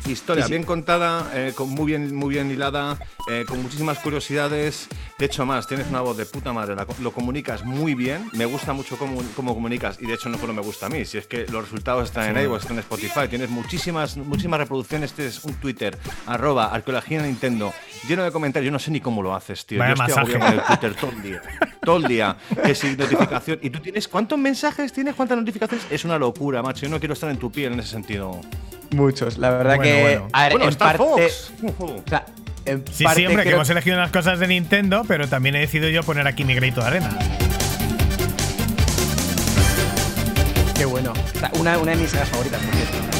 Historia 0.06 0.46
bien 0.48 0.64
contada, 0.64 1.30
eh, 1.32 1.52
con 1.54 1.70
muy 1.70 1.86
bien, 1.86 2.14
muy 2.14 2.30
bien 2.30 2.50
hilada, 2.50 2.98
eh, 3.30 3.44
con 3.46 3.62
muchísimas 3.62 3.98
curiosidades. 4.00 4.88
De 5.22 5.26
hecho, 5.26 5.46
más, 5.46 5.68
tienes 5.68 5.86
una 5.86 6.00
voz 6.00 6.16
de 6.16 6.26
puta 6.26 6.52
madre, 6.52 6.74
lo 7.00 7.12
comunicas 7.12 7.64
muy 7.64 7.94
bien. 7.94 8.28
Me 8.32 8.44
gusta 8.44 8.72
mucho 8.72 8.98
cómo, 8.98 9.22
cómo, 9.36 9.54
comunicas 9.54 9.98
y 10.00 10.06
de 10.06 10.14
hecho 10.14 10.28
no 10.28 10.36
solo 10.36 10.52
me 10.52 10.62
gusta 10.62 10.86
a 10.86 10.88
mí, 10.88 11.04
si 11.04 11.16
es 11.16 11.28
que 11.28 11.46
los 11.46 11.62
resultados 11.62 12.06
están 12.06 12.36
en 12.36 12.44
iVoox, 12.44 12.62
están 12.62 12.76
en 12.76 12.80
Spotify, 12.80 13.28
tienes 13.30 13.48
muchísimas, 13.48 14.16
muchísimas 14.16 14.58
reproducciones, 14.58 15.12
tienes 15.12 15.44
un 15.44 15.54
Twitter, 15.54 15.96
arroba 16.26 16.74
arqueología 16.74 17.22
Nintendo, 17.22 17.72
lleno 18.08 18.24
de 18.24 18.32
comentarios. 18.32 18.66
Yo 18.66 18.72
no 18.72 18.80
sé 18.80 18.90
ni 18.90 19.00
cómo 19.00 19.22
lo 19.22 19.32
haces, 19.32 19.64
tío. 19.64 19.78
Yo 19.78 19.92
estoy 19.92 20.34
en 20.34 20.42
el 20.42 20.62
Twitter 20.64 20.94
todo 20.96 21.12
el 21.12 21.22
día. 21.22 21.42
Todo 21.84 21.96
el 21.98 22.02
día. 22.08 22.36
Que 22.64 22.74
si 22.74 22.96
notificación. 22.96 23.60
¿Y 23.62 23.70
tú 23.70 23.78
tienes 23.78 24.08
cuántos 24.08 24.40
mensajes 24.40 24.92
tienes? 24.92 25.14
¿Cuántas 25.14 25.38
notificaciones? 25.38 25.86
Es 25.88 26.04
una 26.04 26.18
locura, 26.18 26.64
macho. 26.64 26.82
Yo 26.82 26.88
no 26.88 26.98
quiero 26.98 27.14
estar 27.14 27.30
en 27.30 27.36
tu 27.36 27.52
piel 27.52 27.74
en 27.74 27.78
ese 27.78 27.90
sentido. 27.90 28.40
Muchos, 28.90 29.38
la 29.38 29.50
verdad 29.50 29.78
que. 29.78 30.20
Bueno. 30.20 30.64
en 30.64 30.74
parte, 30.74 31.28
sí, 32.92 33.04
siempre 33.14 33.44
que 33.44 33.50
hemos 33.50 33.68
elegido 33.70 33.96
unas 33.96 34.10
cosas 34.10 34.38
de 34.38 34.48
Nintendo, 34.48 35.04
pero 35.06 35.28
también 35.28 35.56
he 35.56 35.60
decidido 35.60 35.88
yo 35.88 36.02
poner 36.02 36.26
aquí 36.26 36.44
mi 36.44 36.54
grito 36.54 36.80
de 36.80 36.86
arena. 36.86 37.18
Qué 40.76 40.84
bueno. 40.84 41.12
una, 41.58 41.78
una 41.78 41.90
de 41.92 41.96
mis 41.96 42.10
sagas 42.10 42.28
favoritas, 42.28 42.60
por 42.60 42.74
cierto. 42.74 43.12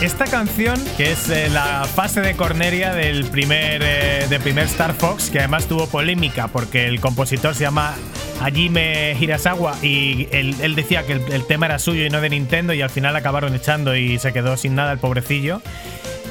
Esta 0.00 0.26
canción, 0.26 0.80
que 0.96 1.10
es 1.10 1.28
eh, 1.28 1.48
la 1.50 1.84
fase 1.84 2.20
de 2.20 2.36
Corneria 2.36 2.94
del 2.94 3.24
primer, 3.24 3.82
eh, 3.84 4.38
primer 4.40 4.66
Star 4.66 4.94
Fox, 4.94 5.28
que 5.28 5.40
además 5.40 5.66
tuvo 5.66 5.88
polémica 5.88 6.46
porque 6.46 6.86
el 6.86 7.00
compositor 7.00 7.56
se 7.56 7.62
llama 7.64 7.96
Hajime 8.40 9.16
Hirasawa 9.18 9.76
y 9.82 10.28
él, 10.30 10.76
decía 10.76 11.04
que 11.04 11.14
el, 11.14 11.46
tema 11.48 11.66
era 11.66 11.80
suyo 11.80 12.06
y 12.06 12.10
no 12.10 12.20
de 12.20 12.30
Nintendo 12.30 12.74
y 12.74 12.80
al 12.80 12.90
final 12.90 13.16
acabaron 13.16 13.56
echando 13.56 13.96
y 13.96 14.20
se 14.20 14.32
quedó 14.32 14.56
sin 14.56 14.76
nada 14.76 14.92
el 14.92 14.98
pobrecillo. 14.98 15.60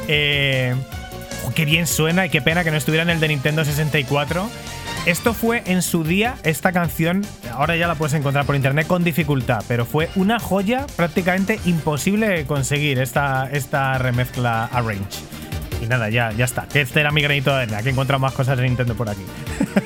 Eh, 0.07 0.73
qué 1.55 1.65
bien 1.65 1.87
suena 1.87 2.25
y 2.25 2.29
qué 2.29 2.41
pena 2.41 2.63
que 2.63 2.71
no 2.71 2.77
estuviera 2.77 3.03
en 3.03 3.09
el 3.09 3.19
de 3.19 3.29
Nintendo 3.29 3.65
64. 3.65 4.49
Esto 5.05 5.33
fue 5.33 5.63
en 5.65 5.81
su 5.81 6.03
día, 6.03 6.37
esta 6.43 6.71
canción, 6.73 7.25
ahora 7.53 7.77
ya 7.77 7.87
la 7.87 7.95
puedes 7.95 8.13
encontrar 8.13 8.45
por 8.45 8.55
internet 8.55 8.87
con 8.87 9.03
dificultad, 9.03 9.63
pero 9.67 9.85
fue 9.85 10.09
una 10.15 10.37
joya 10.39 10.85
prácticamente 10.97 11.59
imposible 11.65 12.27
de 12.27 12.45
conseguir 12.45 12.99
esta, 12.99 13.49
esta 13.51 13.97
remezcla 13.97 14.65
arrange. 14.65 15.05
Y 15.81 15.85
nada, 15.85 16.09
ya, 16.09 16.31
ya 16.31 16.45
está. 16.45 16.67
Este 16.73 16.99
era 16.99 17.11
mi 17.11 17.21
granito 17.21 17.51
de 17.51 17.63
arena, 17.63 17.81
que 17.81 17.89
he 17.89 17.91
encontrado 17.91 18.19
más 18.19 18.33
cosas 18.33 18.57
de 18.57 18.63
Nintendo 18.63 18.95
por 18.95 19.09
aquí. 19.09 19.21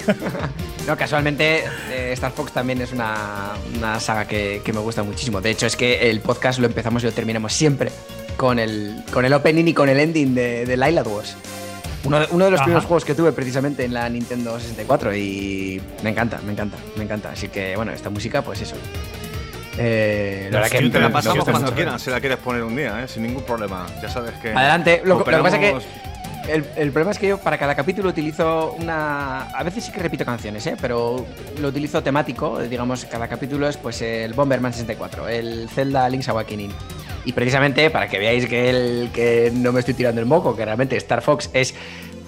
no, 0.88 0.98
casualmente 0.98 1.66
eh, 1.92 2.14
Star 2.14 2.32
Fox 2.32 2.54
también 2.54 2.82
es 2.82 2.92
una, 2.92 3.52
saga 4.00 4.26
que, 4.26 4.62
me 4.74 4.80
gusta 4.80 5.04
muchísimo. 5.04 5.42
De 5.42 5.52
hecho, 5.52 5.68
es 5.68 5.76
que 5.76 6.10
el 6.10 6.22
podcast 6.22 6.60
lo 6.60 6.68
empezamos 6.68 7.04
y 7.04 7.08
lo 7.08 7.12
terminamos 7.12 7.54
siempre 7.54 7.92
con 8.42 8.58
el, 8.58 9.04
con 9.14 9.24
el 9.24 9.34
opening 9.34 9.68
y 9.68 9.74
con 9.76 9.88
el 9.88 10.00
ending 10.00 10.34
de, 10.34 10.66
de 10.66 10.74
Island 10.74 11.08
Wars. 11.08 11.38
Uno 12.04 12.22
de, 12.22 12.28
uno 12.32 12.46
de 12.46 12.50
los 12.50 12.60
primeros 12.62 12.86
juegos 12.86 13.06
que 13.06 13.14
tuve 13.14 13.32
precisamente 13.34 13.86
en 13.86 13.94
la 13.94 14.10
Nintendo 14.10 14.60
64 14.60 15.16
y 15.16 15.80
me 16.02 16.10
encanta, 16.10 16.40
me 16.44 16.54
encanta, 16.54 16.76
me 16.98 17.04
encanta. 17.04 17.30
Así 17.30 17.50
que 17.50 17.76
bueno, 17.76 17.92
esta 17.92 18.10
música, 18.10 18.42
pues 18.42 18.60
eso. 18.62 18.76
Eh, 19.78 20.50
la 20.52 20.62
verdad 20.62 20.72
que 20.72 20.90
te 20.90 21.00
la 21.00 21.12
pasamos 21.12 21.46
cuando 21.46 21.72
quieras, 21.72 22.02
si 22.02 22.10
la 22.10 22.20
quieres 22.20 22.40
poner 22.40 22.64
un 22.64 22.76
día, 22.76 23.04
¿eh? 23.04 23.08
sin 23.08 23.22
ningún 23.22 23.44
problema. 23.44 23.86
Ya 24.02 24.10
sabes 24.10 24.32
que. 24.42 24.50
Adelante. 24.50 25.04
Lo, 25.06 25.24
que 25.24 25.32
pasa 25.32 25.58
es 25.58 25.80
que. 25.80 26.02
El, 26.52 26.66
el, 26.76 26.92
problema 26.92 27.12
es 27.12 27.20
que 27.20 27.28
yo 27.28 27.38
para 27.38 27.60
cada 27.60 27.76
capítulo 27.76 28.10
utilizo 28.10 28.74
una. 28.80 29.52
A 29.52 29.62
veces 29.62 29.86
sí 29.86 29.92
que 29.92 30.00
repito 30.00 30.26
canciones, 30.26 30.66
¿eh? 30.66 30.76
pero 30.82 31.28
lo 31.60 31.68
utilizo 31.68 32.02
temático. 32.02 32.58
Digamos, 32.58 33.06
cada 33.06 33.28
capítulo 33.28 33.70
es 33.70 33.78
pues 33.78 34.02
el 34.02 34.34
Bomberman 34.34 34.74
64, 34.74 35.28
el 35.28 35.70
Zelda 35.70 36.10
Link's 36.10 36.28
Awakening, 36.30 36.72
y 37.26 37.34
precisamente 37.34 37.90
para 37.90 38.08
que 38.08 38.20
veáis 38.20 38.48
que, 38.48 38.70
el, 38.70 39.10
que 39.14 39.52
no 39.54 39.72
me 39.72 39.80
estoy 39.80 39.94
tirando 39.94 40.22
el 40.22 40.28
moco, 40.28 40.56
que 40.56 40.66
realmente 40.66 40.98
Star 40.98 41.22
Fox 41.22 41.50
es 41.54 41.74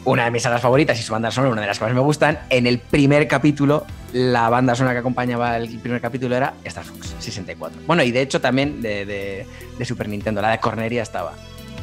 una 0.06 0.26
de 0.26 0.32
mis 0.32 0.44
sagas 0.44 0.62
favoritas 0.62 1.00
y 1.00 1.04
su 1.04 1.14
banda 1.14 1.32
sonora 1.32 1.54
una 1.54 1.62
de 1.62 1.68
las 1.68 1.80
que 1.80 1.86
más 1.86 1.94
me 1.94 2.02
gustan, 2.02 2.40
en 2.50 2.68
el 2.68 2.80
primer 2.80 3.28
capítulo 3.28 3.86
la 4.12 4.50
banda 4.50 4.76
sonora 4.76 4.94
que 4.94 5.00
acompañaba 5.00 5.58
el 5.58 5.80
primer 5.80 6.02
capítulo 6.02 6.36
era 6.36 6.54
Star 6.64 6.84
Fox 6.84 7.16
64. 7.20 7.82
Bueno, 7.88 8.04
y 8.04 8.12
de 8.12 8.22
hecho 8.22 8.40
también 8.40 8.82
de, 8.82 9.46
Super 9.84 10.08
Nintendo, 10.08 10.42
la 10.42 10.52
de 10.52 10.60
Corneria 10.60 11.02
estaba. 11.02 11.34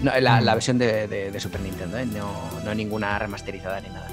la, 0.03 0.41
mm. 0.41 0.45
versión 0.45 0.79
de, 0.79 1.35
Super 1.39 1.61
Nintendo, 1.61 1.99
¿eh? 1.99 2.07
no, 2.07 2.51
no 2.65 2.75
ninguna 2.75 3.19
remasterizada 3.19 3.81
ni 3.81 3.89
nada. 3.89 4.09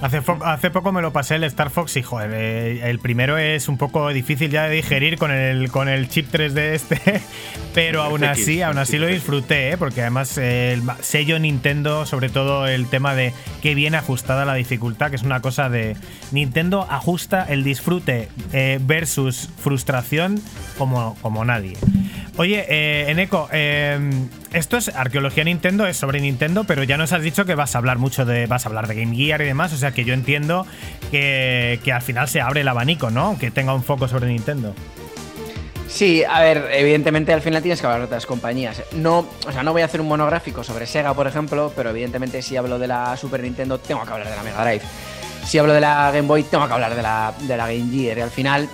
Hace, 0.00 0.70
poco 0.70 0.92
me 0.92 1.00
lo 1.00 1.12
pasé 1.12 1.36
el 1.36 1.44
Star 1.44 1.70
Fox 1.70 1.96
y 1.96 2.02
joder, 2.02 2.30
eh, 2.34 2.90
el 2.90 2.98
primero 2.98 3.38
es 3.38 3.68
un 3.68 3.78
poco 3.78 4.10
difícil 4.10 4.50
ya 4.50 4.64
de 4.64 4.76
digerir 4.76 5.16
con 5.16 5.30
el, 5.30 5.70
con 5.70 5.88
el 5.88 6.08
chip 6.08 6.30
3D 6.30 6.58
este, 6.58 7.00
pero 7.74 8.02
aún 8.02 8.22
así, 8.22 8.60
aún 8.60 8.76
así 8.76 8.98
lo 8.98 9.06
disfruté, 9.06 9.70
¿eh? 9.70 9.76
porque 9.78 10.02
además 10.02 10.36
el 10.36 10.82
sello 11.00 11.38
Nintendo, 11.38 12.04
sobre 12.04 12.28
todo 12.28 12.66
el 12.66 12.88
tema 12.88 13.14
de 13.14 13.32
qué 13.62 13.74
bien 13.74 13.94
ajustada 13.94 14.44
la 14.44 14.54
dificultad, 14.54 15.10
que 15.10 15.16
es 15.16 15.22
una 15.22 15.40
cosa 15.40 15.70
de 15.70 15.96
Nintendo 16.30 16.86
ajusta 16.90 17.44
el 17.48 17.64
disfrute 17.64 18.28
eh, 18.52 18.78
versus 18.82 19.48
frustración 19.58 20.40
como, 20.76 21.16
como 21.22 21.44
nadie. 21.44 21.76
Oye, 22.36 22.66
eh, 22.68 23.10
Eneco, 23.10 23.48
em, 23.50 24.28
esto 24.52 24.76
es 24.76 24.88
arqueología 24.88 25.44
Nintendo, 25.44 25.86
es 25.86 25.96
sobre 25.96 26.20
Nintendo, 26.20 26.64
pero 26.64 26.82
ya 26.82 26.96
nos 26.96 27.12
has 27.12 27.22
dicho 27.22 27.44
que 27.44 27.54
vas 27.54 27.74
a 27.74 27.78
hablar 27.78 27.98
mucho 27.98 28.24
de. 28.24 28.46
vas 28.46 28.66
a 28.66 28.68
hablar 28.68 28.86
de 28.86 28.94
Game 28.94 29.16
Gear 29.16 29.40
y 29.42 29.44
demás. 29.44 29.72
O 29.72 29.76
sea 29.76 29.92
que 29.92 30.04
yo 30.04 30.14
entiendo 30.14 30.66
que, 31.10 31.80
al 31.92 32.02
final 32.02 32.28
se 32.28 32.40
abre 32.40 32.60
el 32.62 32.68
abanico, 32.68 33.10
¿no? 33.10 33.38
Que 33.38 33.50
tenga 33.50 33.74
un 33.74 33.82
foco 33.82 34.08
sobre 34.08 34.28
Nintendo. 34.28 34.74
Sí, 35.88 36.24
a 36.24 36.40
ver, 36.40 36.68
evidentemente 36.72 37.32
al 37.32 37.42
final 37.42 37.62
tienes 37.62 37.80
que 37.80 37.86
hablar 37.86 38.00
de 38.00 38.06
otras 38.06 38.26
compañías. 38.26 38.82
No, 38.92 39.26
o 39.46 39.52
sea, 39.52 39.62
no 39.62 39.72
voy 39.72 39.82
a 39.82 39.86
hacer 39.86 40.00
un 40.00 40.08
monográfico 40.08 40.64
sobre 40.64 40.86
Sega, 40.86 41.14
por 41.14 41.26
ejemplo, 41.26 41.72
pero 41.74 41.90
evidentemente 41.90 42.42
si 42.42 42.56
hablo 42.56 42.78
de 42.78 42.88
la 42.88 43.16
Super 43.16 43.42
Nintendo 43.42 43.78
tengo 43.78 44.04
que 44.04 44.12
hablar 44.12 44.28
de 44.28 44.36
la 44.36 44.42
Mega 44.42 44.64
Drive. 44.64 44.82
Si 45.44 45.58
hablo 45.58 45.72
de 45.72 45.80
la 45.80 46.10
Game 46.10 46.26
Boy 46.26 46.42
tengo 46.42 46.66
que 46.66 46.72
hablar 46.72 46.94
de 46.94 47.02
la, 47.02 47.32
de 47.40 47.56
la 47.56 47.66
Game 47.66 47.90
Gear. 47.90 48.18
Y 48.18 48.20
al 48.20 48.30
final, 48.30 48.68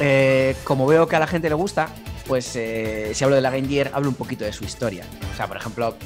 eh, 0.00 0.56
como 0.64 0.86
veo 0.86 1.06
que 1.06 1.16
a 1.16 1.20
la 1.20 1.28
gente 1.28 1.48
le 1.48 1.54
gusta, 1.54 1.88
pues 2.28 2.54
eh, 2.54 3.10
si 3.14 3.24
hablo 3.24 3.34
de 3.36 3.42
la 3.42 3.50
Game 3.50 3.66
Gear 3.66 3.90
hablo 3.94 4.10
un 4.10 4.14
poquito 4.14 4.44
de 4.44 4.52
su 4.52 4.62
historia. 4.64 5.02
O 5.32 5.36
sea, 5.36 5.48
por 5.48 5.56
ejemplo, 5.56 5.96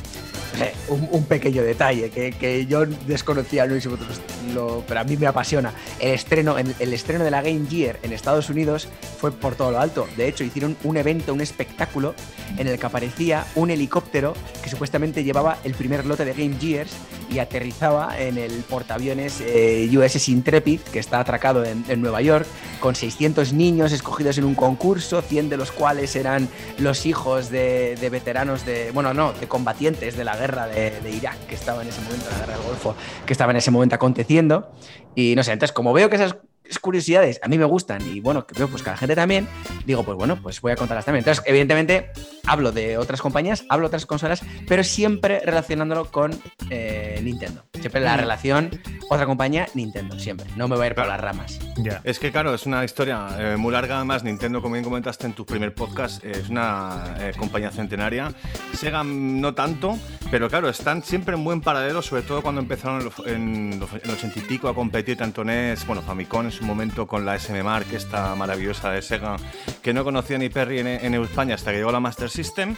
un, 0.89 1.25
pequeño 1.25 1.63
detalle 1.63 2.11
que, 2.11 2.31
que 2.33 2.67
yo 2.67 2.85
desconocía, 2.87 3.67
no 3.67 3.75
sé 3.75 3.81
si 3.81 3.89
vosotros 3.89 4.21
lo- 4.55 4.85
pero 4.87 5.01
a 5.01 5.05
mí 5.05 5.17
me 5.17 5.27
apasiona. 5.27 5.73
El 5.99 6.13
estreno, 6.13 6.59
el, 6.59 6.75
el 6.79 6.93
estreno 6.93 7.25
de 7.25 7.31
la 7.31 7.43
Game 7.43 7.67
Gear 7.69 7.99
en 8.03 8.13
Estados 8.13 8.49
Unidos 8.51 8.87
fue 9.19 9.33
por 9.33 9.55
todo 9.57 9.71
lo 9.73 9.81
alto. 9.81 10.07
De 10.17 10.29
hecho, 10.29 10.45
hicieron 10.45 10.77
un 10.85 10.97
evento, 10.97 11.33
un 11.33 11.41
espectáculo 11.41 12.15
en 12.59 12.69
el 12.69 12.79
que 12.79 12.87
aparecía 12.87 13.45
un 13.55 13.71
helicóptero 13.71 14.35
que 14.63 14.71
supuestamente 14.71 15.25
llevaba 15.25 15.59
el 15.65 15.75
primer 15.75 16.05
lote 16.07 16.25
de 16.25 16.33
Game 16.35 16.57
Gears 16.61 16.93
y 17.33 17.39
aterrizaba 17.39 18.19
en 18.19 18.39
el 18.39 18.53
portaaviones 18.69 19.41
eh, 19.41 19.89
USS 19.97 20.29
Intrepid, 20.29 20.81
que 20.81 20.99
está 20.99 21.21
atracado 21.21 21.65
en, 21.65 21.83
Nueva 22.01 22.21
York, 22.21 22.47
con 22.81 22.95
600 22.95 23.53
niños 23.53 23.93
escogidos 23.93 24.39
en 24.39 24.45
un 24.45 24.55
concurso, 24.55 25.23
100 25.23 25.49
de 25.49 25.57
los 25.57 25.73
cuales 25.73 26.17
eran 26.17 26.49
los 26.79 27.07
hijos 27.07 27.51
de, 27.51 27.97
de 28.01 28.11
veteranos 28.11 28.67
de, 28.67 28.91
bueno, 28.93 29.15
no, 29.15 29.33
de 29.33 29.47
combatientes 29.47 30.17
de 30.17 30.25
la 30.25 30.37
guerra 30.37 30.67
de, 30.67 31.01
de 31.01 31.11
Irak, 31.11 31.47
que 31.47 31.55
estaba 31.55 31.83
en 31.83 31.89
ese 31.89 32.01
momento, 32.03 32.27
la 32.31 32.39
guerra 32.39 32.55
del 32.55 32.67
Golfo, 32.67 32.95
que 33.25 33.33
estaba 33.33 33.53
en 33.53 33.59
ese 33.59 33.71
momento 33.71 33.95
aconteciendo. 33.95 34.71
Y 35.15 35.35
no 35.37 35.43
sé, 35.43 35.53
entonces 35.53 35.73
como 35.73 35.93
veo 35.93 36.11
que 36.11 36.17
esas 36.17 36.37
curiosidades 36.79 37.41
a 37.43 37.49
mí 37.49 37.59
me 37.59 37.65
gustan 37.65 38.03
y 38.03 38.21
bueno, 38.21 38.47
que 38.47 38.59
veo 38.59 38.69
pues 38.69 38.83
que 38.83 38.91
a 38.91 38.93
la 38.93 38.99
gente 38.99 39.15
también, 39.15 39.49
digo, 39.87 40.05
pues 40.05 40.17
bueno, 40.17 40.41
pues 40.43 40.61
voy 40.61 40.73
a 40.73 40.77
contarlas 40.77 41.05
también. 41.05 41.21
Entonces, 41.21 41.45
evidentemente, 41.47 42.11
hablo 42.47 42.73
de 42.73 42.99
otras 42.99 43.21
compañías, 43.21 43.65
hablo 43.69 43.85
de 43.85 43.89
otras 43.89 44.07
consolas, 44.07 44.43
pero 44.67 44.85
siempre 44.85 45.41
relacionándolo 45.41 46.11
con 46.11 46.33
eh, 46.71 47.21
Nintendo. 47.23 47.65
Siempre 47.81 48.01
la 48.01 48.17
relación, 48.17 48.71
otra 49.11 49.27
compañía, 49.27 49.67
Nintendo, 49.75 50.19
siempre. 50.19 50.47
No 50.57 50.69
me 50.69 50.77
voy 50.77 50.85
a 50.85 50.87
ir 50.89 50.95
por 50.95 51.07
las 51.07 51.21
ramas. 51.21 51.59
Ya. 51.79 52.01
Es 52.05 52.19
que 52.19 52.31
claro, 52.31 52.55
es 52.55 52.65
una 52.65 52.85
historia 52.85 53.29
eh, 53.39 53.57
muy 53.57 53.73
larga, 53.73 53.97
además 53.97 54.23
Nintendo, 54.23 54.63
como 54.63 54.75
bien 54.75 54.85
comentaste 54.85 55.27
en 55.27 55.33
tu 55.33 55.45
primer 55.45 55.75
podcast, 55.75 56.25
eh, 56.25 56.33
es 56.33 56.49
una 56.49 57.17
eh, 57.19 57.33
compañía 57.37 57.71
centenaria. 57.71 58.33
Sega 58.75 59.03
mm, 59.03 59.41
no 59.41 59.55
tanto, 59.55 59.99
pero 60.31 60.49
claro, 60.49 60.69
están 60.69 61.03
siempre 61.03 61.35
en 61.35 61.43
buen 61.43 61.61
paralelo, 61.61 62.03
sobre 62.03 62.23
todo 62.23 62.43
cuando 62.43 62.61
empezaron 62.61 63.01
en 63.01 63.05
los, 63.05 63.19
en 63.27 63.81
los, 63.81 63.93
en 63.93 64.11
los 64.11 64.19
80 64.19 64.39
y 64.39 64.43
pico 64.43 64.69
a 64.69 64.75
competir 64.75 65.17
tanto 65.17 65.43
NES, 65.45 65.87
bueno, 65.87 66.03
Famicom 66.03 66.45
en 66.45 66.53
su 66.53 66.62
momento 66.63 67.07
con 67.07 67.25
la 67.25 67.37
SM 67.37 67.63
Mark, 67.63 67.87
esta 67.93 68.35
maravillosa 68.35 68.91
de 68.91 69.03
Sega, 69.03 69.37
que 69.83 69.93
no 69.93 70.05
conocía 70.05 70.39
ni 70.39 70.49
Perry 70.49 70.81
en, 70.81 70.87
en 70.87 71.15
España 71.15 71.55
hasta 71.55 71.71
que 71.73 71.79
llegó 71.79 71.93
la 71.93 72.01
Master 72.01 72.31
System. 72.31 72.75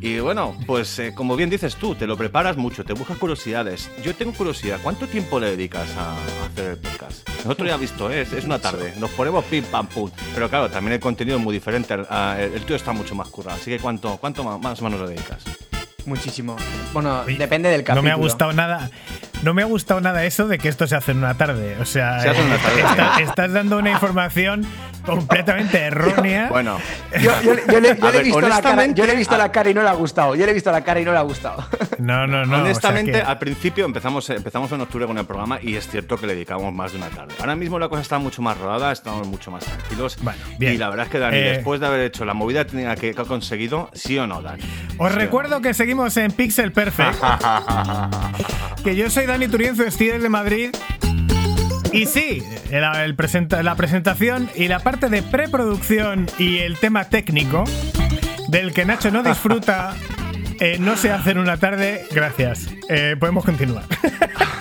Y 0.00 0.18
bueno, 0.18 0.54
pues 0.66 0.98
eh, 0.98 1.14
como 1.14 1.36
bien 1.36 1.48
dices 1.48 1.76
tú, 1.76 1.94
te 1.94 2.06
lo 2.06 2.16
preparas 2.18 2.56
mucho, 2.58 2.84
te 2.84 2.92
buscas 2.92 3.16
curiosidades. 3.16 3.90
Yo 4.04 4.14
tengo 4.14 4.32
curiosidad, 4.34 4.78
¿cuánto 4.82 5.06
tiempo 5.06 5.40
le 5.40 5.50
dedicas 5.52 5.88
a, 5.96 6.12
a 6.12 6.46
hacer 6.46 6.72
el 6.72 6.76
podcast? 6.78 7.26
Nosotros 7.38 7.68
ya 7.68 7.76
visto, 7.78 8.10
¿eh? 8.10 8.20
es, 8.20 8.32
es 8.34 8.44
una 8.44 8.58
tarde, 8.58 8.92
nos 8.98 9.10
ponemos 9.10 9.42
pim 9.46 9.64
pam 9.64 9.86
pum. 9.86 10.10
Pero 10.34 10.50
claro, 10.50 10.68
también 10.70 10.92
el 10.94 11.00
contenido 11.00 11.38
es 11.38 11.42
muy 11.42 11.54
diferente, 11.54 11.94
el, 11.94 12.06
el 12.54 12.62
tío 12.66 12.76
está 12.76 12.92
mucho 12.92 13.14
más 13.14 13.28
currado. 13.28 13.56
Así 13.58 13.70
que 13.70 13.78
¿cuánto, 13.78 14.18
cuánto 14.18 14.44
más 14.44 14.80
o 14.80 14.84
menos 14.84 15.00
le 15.00 15.14
dedicas? 15.14 15.42
Muchísimo. 16.04 16.56
Bueno, 16.92 17.24
depende 17.24 17.68
del 17.70 17.80
No 17.80 17.84
capítulo. 17.86 18.02
me 18.02 18.10
ha 18.12 18.16
gustado 18.16 18.52
nada. 18.52 18.90
No 19.42 19.54
me 19.54 19.62
ha 19.62 19.66
gustado 19.66 20.00
nada 20.00 20.24
eso 20.24 20.48
de 20.48 20.58
que 20.58 20.68
esto 20.68 20.86
se 20.86 20.96
hace 20.96 21.12
en 21.12 21.18
una 21.18 21.34
tarde. 21.34 21.76
O 21.80 21.84
sea, 21.84 22.20
Se 22.20 22.30
hace 22.30 22.40
en 22.40 22.46
una 22.46 22.56
tarde, 22.58 22.80
está- 22.80 23.16
sí. 23.16 23.22
estás 23.22 23.52
dando 23.52 23.78
una 23.78 23.90
información 23.90 24.64
completamente 25.04 25.78
errónea. 25.78 26.48
Bueno, 26.56 26.78
Yo, 27.20 27.30
yo- 27.42 27.54
yo 27.70 27.80
le, 27.80 27.96
yo 27.96 28.06
A 28.06 28.10
le 28.10 28.16
he 28.16 28.22
ver, 28.22 28.24
visto 28.24 28.40
la 28.40 28.60
cara, 28.62 28.86
yo 28.86 29.06
le 29.06 29.12
he 29.12 29.16
visto 29.16 29.36
la 29.36 29.52
cara 29.52 29.70
y 29.70 29.74
no 29.74 29.82
le 29.82 29.88
ha 29.88 29.92
gustado. 29.92 30.34
Yo 30.34 30.44
le 30.46 30.50
he 30.50 30.54
visto 30.54 30.72
la 30.72 30.82
cara 30.82 31.00
y 31.00 31.04
no 31.04 31.12
le 31.12 31.18
ha 31.18 31.22
gustado. 31.22 31.64
No, 31.98 32.26
no, 32.26 32.44
no. 32.44 32.52
o 32.56 32.56
sea 32.56 32.64
honestamente, 32.64 33.12
que- 33.12 33.20
al 33.22 33.38
principio 33.38 33.84
empezamos, 33.86 34.28
empezamos 34.30 34.70
en 34.72 34.80
octubre 34.82 35.06
con 35.06 35.16
el 35.18 35.24
programa 35.24 35.58
y 35.62 35.76
es 35.76 35.88
cierto 35.88 36.16
que 36.18 36.26
le 36.26 36.34
dedicamos 36.34 36.72
más 36.72 36.92
de 36.92 36.98
una 36.98 37.08
tarde. 37.08 37.34
Ahora 37.40 37.56
mismo 37.56 37.78
la 37.78 37.88
cosa 37.88 38.02
está 38.02 38.18
mucho 38.18 38.42
más 38.42 38.56
rodada, 38.58 38.92
estamos 38.92 39.26
mucho 39.26 39.50
más 39.50 39.64
tranquilos. 39.64 40.16
Bueno, 40.20 40.38
bien. 40.58 40.74
Y 40.74 40.76
la 40.78 40.90
verdad 40.90 41.06
es 41.06 41.12
que 41.12 41.18
Dani, 41.18 41.36
Eh, 41.36 41.42
después 41.54 41.80
de 41.80 41.86
haber 41.86 42.00
hecho 42.00 42.24
la 42.24 42.34
movida 42.34 42.64
técnica 42.66 42.96
que, 42.96 43.10
ha 43.16 43.24
conseguido, 43.24 43.90
¿sí 43.94 44.18
o 44.18 44.26
no, 44.26 44.42
Dani? 44.42 44.62
Os 44.62 45.10
¿Sí 45.10 45.16
o 45.16 45.18
recuerdo 45.18 45.60
que 45.62 45.72
seguimos 45.74 46.16
en 46.16 46.32
Pixel 46.32 46.70
Perfect. 46.72 47.16
que 48.84 48.94
yo 48.94 49.10
soy 49.10 49.25
Dani 49.26 49.48
Turienzo, 49.48 49.84
estoy 49.84 50.08
desde 50.08 50.28
Madrid. 50.28 50.70
Y 51.92 52.06
sí, 52.06 52.42
el, 52.70 53.14
presenta- 53.16 53.62
la 53.62 53.74
presentación 53.74 54.48
y 54.54 54.68
la 54.68 54.80
parte 54.80 55.08
de 55.08 55.22
preproducción 55.22 56.28
y 56.38 56.58
el 56.58 56.78
tema 56.78 57.04
técnico 57.04 57.64
del 58.48 58.72
que 58.72 58.84
Nacho 58.84 59.10
no 59.10 59.22
disfruta 59.22 59.94
eh, 60.60 60.76
no 60.80 60.96
se 60.96 61.10
hace 61.10 61.30
en 61.30 61.38
una 61.38 61.56
tarde. 61.56 62.04
Gracias. 62.12 62.68
Eh, 62.88 63.16
podemos 63.18 63.44
continuar. 63.44 63.84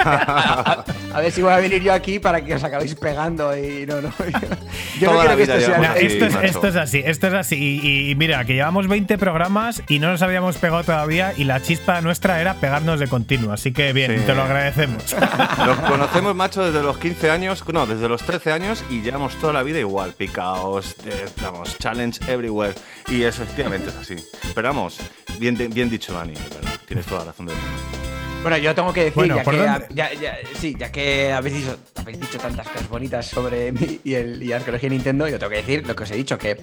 A 0.06 0.86
ver 1.20 1.32
si 1.32 1.42
voy 1.42 1.52
a 1.54 1.58
venir 1.58 1.82
yo 1.82 1.94
aquí 1.94 2.20
para 2.20 2.44
que 2.44 2.54
os 2.54 2.64
acabéis 2.64 2.94
pegando 2.96 3.58
y 3.58 3.86
no, 3.88 4.02
no. 4.02 4.10
Yo 5.00 5.10
Toda 5.10 5.24
no 5.26 5.36
quiero 5.36 5.38
que 5.38 5.44
esto 5.44 5.60
sea. 5.62 5.78
No, 5.80 5.84
así, 5.90 6.06
esto, 6.06 6.26
es, 6.26 6.34
macho. 6.36 6.46
esto 6.48 6.68
es 6.68 6.76
así, 6.76 7.02
esto 7.04 7.28
es 7.28 7.34
así. 7.34 7.80
Y, 7.82 8.12
y 8.12 8.16
mira, 8.16 8.44
que 8.46 8.54
llevamos 8.54 8.88
20 8.88 9.18
programas 9.18 9.82
y 9.90 10.00
no 10.00 10.12
nos 10.12 10.22
habíamos 10.22 10.58
pegado 10.58 10.84
todavía 10.84 11.34
y 11.36 11.46
la 11.46 11.62
chispa 11.62 12.02
nuestra 12.02 12.40
era 12.40 12.56
pegarnos 12.56 13.00
de 13.00 13.08
continuo. 13.08 13.52
Así 13.54 13.72
que 13.74 13.94
bien, 13.94 14.16
Sí. 14.20 14.26
te 14.26 14.36
lo 14.36 14.44
agradecemos. 14.44 15.16
Nos 15.66 15.78
conocemos, 15.80 16.36
macho, 16.36 16.64
desde 16.64 16.84
los 16.84 16.98
15 16.98 17.32
años, 17.32 17.64
no, 17.74 17.86
desde 17.88 18.08
los 18.08 18.22
13 18.24 18.52
años 18.52 18.84
y 18.90 19.02
llevamos 19.02 19.36
toda 19.38 19.54
la 19.54 19.64
vida 19.64 19.80
igual, 19.80 20.14
picaos, 20.14 20.96
eh, 21.06 21.26
vamos, 21.42 21.78
challenge 21.80 22.20
everywhere. 22.32 22.74
Y 23.08 23.24
eso 23.24 23.44
efectivamente 23.44 23.90
es 23.90 23.96
así. 23.96 24.16
Pero 24.54 24.68
vamos, 24.70 25.00
bien, 25.40 25.56
bien 25.74 25.90
dicho, 25.90 26.14
Dani, 26.14 26.34
tienes 26.88 27.06
toda 27.06 27.22
la 27.22 27.26
razón 27.32 27.46
del 27.48 27.56
mundo. 27.56 27.72
Bueno, 28.42 28.58
yo 28.58 28.76
tengo 28.76 28.94
que 28.94 29.06
decir, 29.06 29.16
Bueno, 29.16 29.38
ya, 29.38 29.44
¿por 29.44 29.56
que, 29.56 29.96
ya, 29.96 30.14
ya- 30.14 30.38
sí, 30.60 30.76
ya 30.78 30.92
que 30.92 31.32
habéis 31.34 31.56
dicho, 31.56 31.78
habéis 31.96 32.20
dicho 32.20 32.38
tantas 32.38 32.68
cosas 32.68 32.88
bonitas 32.88 33.26
sobre 33.26 33.72
mí 33.72 34.00
y, 34.04 34.14
el, 34.14 34.44
y 34.44 34.54
arqueología 34.54 34.88
de 34.90 34.96
Nintendo, 34.98 35.28
yo 35.28 35.40
tengo 35.40 35.50
que 35.50 35.56
decir 35.58 35.88
lo 35.88 35.96
que 35.96 36.04
os 36.04 36.12
he 36.12 36.16
dicho, 36.16 36.38
que, 36.38 36.58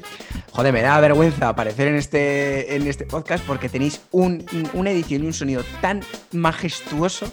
joder, 0.53 0.73
me 0.73 0.81
da 0.81 1.01
vergüenza 1.01 1.49
aparecer 1.49 1.89
en 1.89 1.97
este, 1.97 2.77
en 2.77 2.87
este 2.87 3.05
podcast 3.05 3.45
porque 3.45 3.69
tenéis 3.69 4.01
un- 4.13 4.47
una 4.75 4.93
edición 4.93 5.25
y 5.25 5.27
un 5.27 5.33
sonido 5.33 5.65
tan 5.81 6.03
majestuoso 6.31 7.33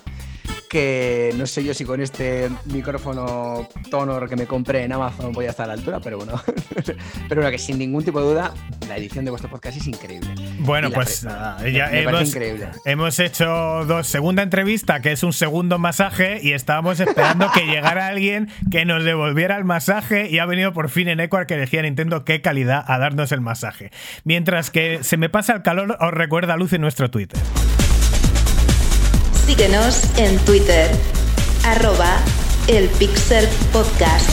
que 0.70 1.34
no 1.36 1.48
sé 1.48 1.64
yo 1.64 1.74
si 1.74 1.84
con 1.84 2.00
este 2.00 2.50
micrófono 2.66 3.68
Tonor 3.90 4.30
que 4.30 4.36
me 4.36 4.46
compré 4.46 4.84
en 4.84 4.94
Amazon 4.94 5.34
voy 5.34 5.48
a 5.48 5.50
estar 5.50 5.66
a 5.66 5.68
la 5.68 5.74
altura, 5.74 6.00
pero 6.00 6.18
bueno, 6.18 6.42
pero 7.28 7.42
bueno, 7.42 7.52
que 7.52 7.58
sin 7.58 7.80
ningún 7.80 8.04
tipo 8.04 8.22
de 8.22 8.28
duda, 8.28 8.54
la 8.88 8.98
edición 8.98 9.26
de 9.26 9.32
vuestro 9.32 9.50
podcast 9.50 9.78
es 9.78 9.88
increíble. 9.88 10.30
Bueno, 10.60 10.92
pues 10.92 11.24
nada, 11.24 11.68
ya 11.68 11.88
me 11.88 12.04
hemos, 12.04 12.30
increíble. 12.30 12.70
hemos 12.86 13.20
hecho 13.20 13.46
dos 13.86 14.08
segunda 14.08 14.44
entrevista, 14.44 15.02
que 15.02 15.12
es 15.12 15.24
un 15.24 15.34
segundo 15.34 15.80
masaje, 15.80 16.40
y 16.42 16.54
estábamos 16.54 17.00
esperando 17.00 17.50
que 17.52 17.66
llegara 17.66 18.08
alguien 18.08 18.50
que 18.72 18.86
nos 18.86 19.04
devolviera 19.04 19.58
el 19.58 19.66
masaje 19.66 20.30
y 20.30 20.38
ha 20.38 20.46
venido 20.46 20.72
por 20.72 20.90
fin 20.90 21.08
en 21.08 21.20
Ecuador 21.20 21.48
que 21.48 21.56
elegía 21.56 21.82
Nintendo 21.82 22.24
qué 22.24 22.42
calidad 22.42 22.84
a 22.88 23.00
darnos 23.00 23.32
el 23.32 23.42
masaje. 23.42 23.92
Mientras 24.24 24.70
que 24.70 25.04
se 25.04 25.18
me 25.18 25.30
pasa 25.30 25.54
el 25.54 25.64
calor, 25.64 25.98
os 26.00 26.12
recuerda 26.12 26.56
Luz 26.58 26.74
en 26.74 26.82
nuestro 26.82 27.10
Twitter. 27.10 27.40
Síguenos 29.50 30.04
en 30.18 30.38
Twitter, 30.46 30.92
arroba 31.66 32.20
el 32.68 32.88
Pixel 32.88 33.48
Podcast. 33.74 34.30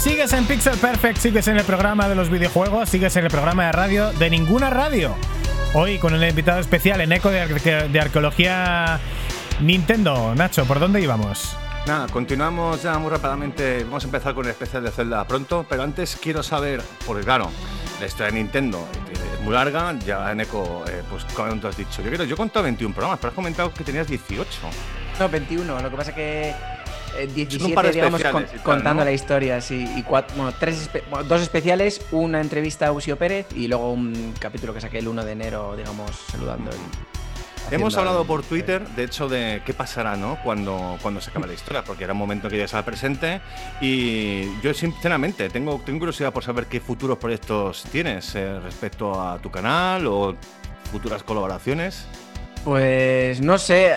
Sigues 0.00 0.32
en 0.32 0.44
Pixel 0.46 0.76
Perfect, 0.78 1.18
sigues 1.18 1.46
en 1.46 1.56
el 1.56 1.64
programa 1.64 2.08
de 2.08 2.16
los 2.16 2.30
videojuegos, 2.30 2.88
sigues 2.88 3.14
en 3.14 3.26
el 3.26 3.30
programa 3.30 3.66
de 3.66 3.72
radio 3.72 4.12
de 4.12 4.28
ninguna 4.28 4.70
radio. 4.70 5.14
Hoy 5.74 5.98
con 5.98 6.14
el 6.14 6.28
invitado 6.28 6.60
especial 6.60 7.00
en 7.00 7.12
Eco 7.12 7.30
de, 7.30 7.42
Arque- 7.42 7.88
de 7.88 8.00
Arqueología 8.00 9.00
Nintendo. 9.60 10.34
Nacho, 10.34 10.64
¿por 10.66 10.78
dónde 10.78 11.00
íbamos? 11.00 11.56
Nada, 11.86 12.06
continuamos 12.08 12.82
ya 12.82 12.98
muy 12.98 13.10
rápidamente. 13.10 13.82
Vamos 13.84 14.04
a 14.04 14.06
empezar 14.06 14.34
con 14.34 14.44
el 14.44 14.52
especial 14.52 14.84
de 14.84 14.90
Zelda 14.90 15.24
pronto, 15.26 15.66
pero 15.68 15.82
antes 15.82 16.16
quiero 16.20 16.42
saber, 16.42 16.80
porque 17.06 17.24
claro, 17.24 17.50
la 18.00 18.06
historia 18.06 18.32
de 18.32 18.38
Nintendo 18.38 18.78
eh, 19.10 19.12
es 19.34 19.40
muy 19.40 19.52
larga, 19.52 19.94
ya 19.98 20.30
en 20.32 20.40
Eco, 20.40 20.84
eh, 20.88 21.02
pues 21.10 21.24
como 21.34 21.54
tú 21.60 21.66
has 21.68 21.76
dicho, 21.76 22.02
yo 22.02 22.10
creo, 22.10 22.24
yo 22.24 22.34
he 22.34 22.38
contado 22.38 22.62
21 22.62 22.94
programas, 22.94 23.18
pero 23.18 23.30
has 23.30 23.34
comentado 23.34 23.74
que 23.74 23.84
tenías 23.84 24.06
18. 24.06 24.48
No, 25.18 25.28
21. 25.28 25.80
Lo 25.82 25.90
que 25.90 25.96
pasa 25.96 26.14
que 26.14 26.54
eh, 27.18 27.28
17, 27.34 27.74
par 27.74 27.86
de 27.86 27.92
digamos, 27.92 28.22
con- 28.22 28.44
tal, 28.46 28.62
contando 28.62 29.00
¿no? 29.00 29.04
la 29.04 29.12
historia, 29.12 29.60
sí. 29.60 29.88
Y 29.96 30.02
cuatro, 30.02 30.36
bueno, 30.36 30.52
tres, 30.58 30.90
bueno, 31.10 31.24
dos 31.28 31.42
especiales, 31.42 32.00
una 32.12 32.40
entrevista 32.40 32.86
a 32.88 32.92
Usio 32.92 33.16
Pérez 33.16 33.46
y 33.54 33.68
luego 33.68 33.92
un 33.92 34.34
capítulo 34.38 34.74
que 34.74 34.80
saqué 34.80 34.98
el 34.98 35.08
1 35.08 35.24
de 35.24 35.32
enero, 35.32 35.76
digamos, 35.76 36.10
saludando 36.30 36.70
el, 36.70 36.76
Hemos 37.70 37.96
hablado 37.96 38.26
por 38.26 38.42
Twitter, 38.42 38.86
de 38.88 39.04
hecho, 39.04 39.26
de 39.28 39.62
qué 39.64 39.72
pasará, 39.72 40.16
¿no? 40.16 40.38
Cuando, 40.44 40.98
cuando 41.00 41.20
se 41.20 41.30
acabe 41.30 41.46
la 41.46 41.54
historia, 41.54 41.82
porque 41.82 42.04
era 42.04 42.12
un 42.12 42.18
momento 42.18 42.48
que 42.50 42.58
ya 42.58 42.66
estaba 42.66 42.84
presente. 42.84 43.40
Y 43.80 44.60
yo, 44.60 44.74
sinceramente, 44.74 45.48
tengo, 45.48 45.80
tengo 45.84 46.00
curiosidad 46.00 46.32
por 46.32 46.44
saber 46.44 46.66
qué 46.66 46.80
futuros 46.80 47.16
proyectos 47.16 47.84
tienes 47.90 48.34
eh, 48.34 48.60
respecto 48.60 49.18
a 49.20 49.38
tu 49.38 49.50
canal 49.50 50.06
o 50.06 50.36
futuras 50.92 51.22
colaboraciones. 51.22 52.06
Pues 52.64 53.42
no 53.42 53.58
sé, 53.58 53.92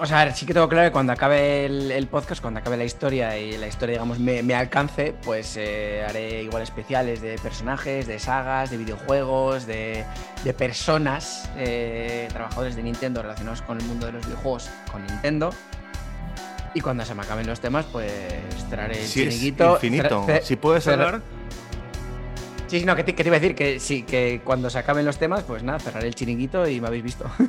o 0.00 0.06
sea, 0.06 0.34
sí 0.34 0.44
que 0.44 0.52
tengo 0.52 0.68
claro 0.68 0.88
que 0.88 0.92
cuando 0.92 1.12
acabe 1.12 1.66
el, 1.66 1.92
el 1.92 2.08
podcast, 2.08 2.42
cuando 2.42 2.58
acabe 2.58 2.76
la 2.76 2.84
historia 2.84 3.38
y 3.38 3.56
la 3.56 3.68
historia, 3.68 3.92
digamos, 3.92 4.18
me, 4.18 4.42
me 4.42 4.56
alcance, 4.56 5.14
pues 5.22 5.56
eh, 5.56 6.04
haré 6.08 6.42
igual 6.42 6.64
especiales 6.64 7.22
de 7.22 7.38
personajes, 7.38 8.08
de 8.08 8.18
sagas, 8.18 8.72
de 8.72 8.78
videojuegos, 8.78 9.68
de, 9.68 10.04
de 10.42 10.52
personas, 10.52 11.48
eh, 11.56 12.26
trabajadores 12.32 12.74
de 12.74 12.82
Nintendo 12.82 13.22
relacionados 13.22 13.62
con 13.62 13.78
el 13.78 13.86
mundo 13.86 14.06
de 14.06 14.12
los 14.12 14.26
videojuegos 14.26 14.68
con 14.90 15.06
Nintendo. 15.06 15.50
Y 16.74 16.80
cuando 16.80 17.04
se 17.04 17.14
me 17.14 17.22
acaben 17.22 17.46
los 17.46 17.60
temas, 17.60 17.84
pues 17.92 18.10
traeré 18.68 18.98
el 19.00 19.06
Si 19.06 19.22
es 19.22 19.44
infinito, 19.44 19.78
si 20.42 20.56
puedes 20.56 20.88
hablar. 20.88 21.20
Sí, 22.72 22.80
sí, 22.80 22.86
no, 22.86 22.96
que 22.96 23.04
te, 23.04 23.12
iba 23.22 23.36
a 23.36 23.38
decir 23.38 23.54
que 23.54 23.78
sí, 23.78 24.02
que 24.02 24.40
cuando 24.42 24.70
se 24.70 24.78
acaben 24.78 25.04
los 25.04 25.18
temas, 25.18 25.42
pues 25.42 25.62
nada, 25.62 25.78
cerraré 25.78 26.08
el 26.08 26.14
chiringuito 26.14 26.66
y 26.66 26.80
me 26.80 26.86
habéis 26.86 27.02
visto. 27.04 27.30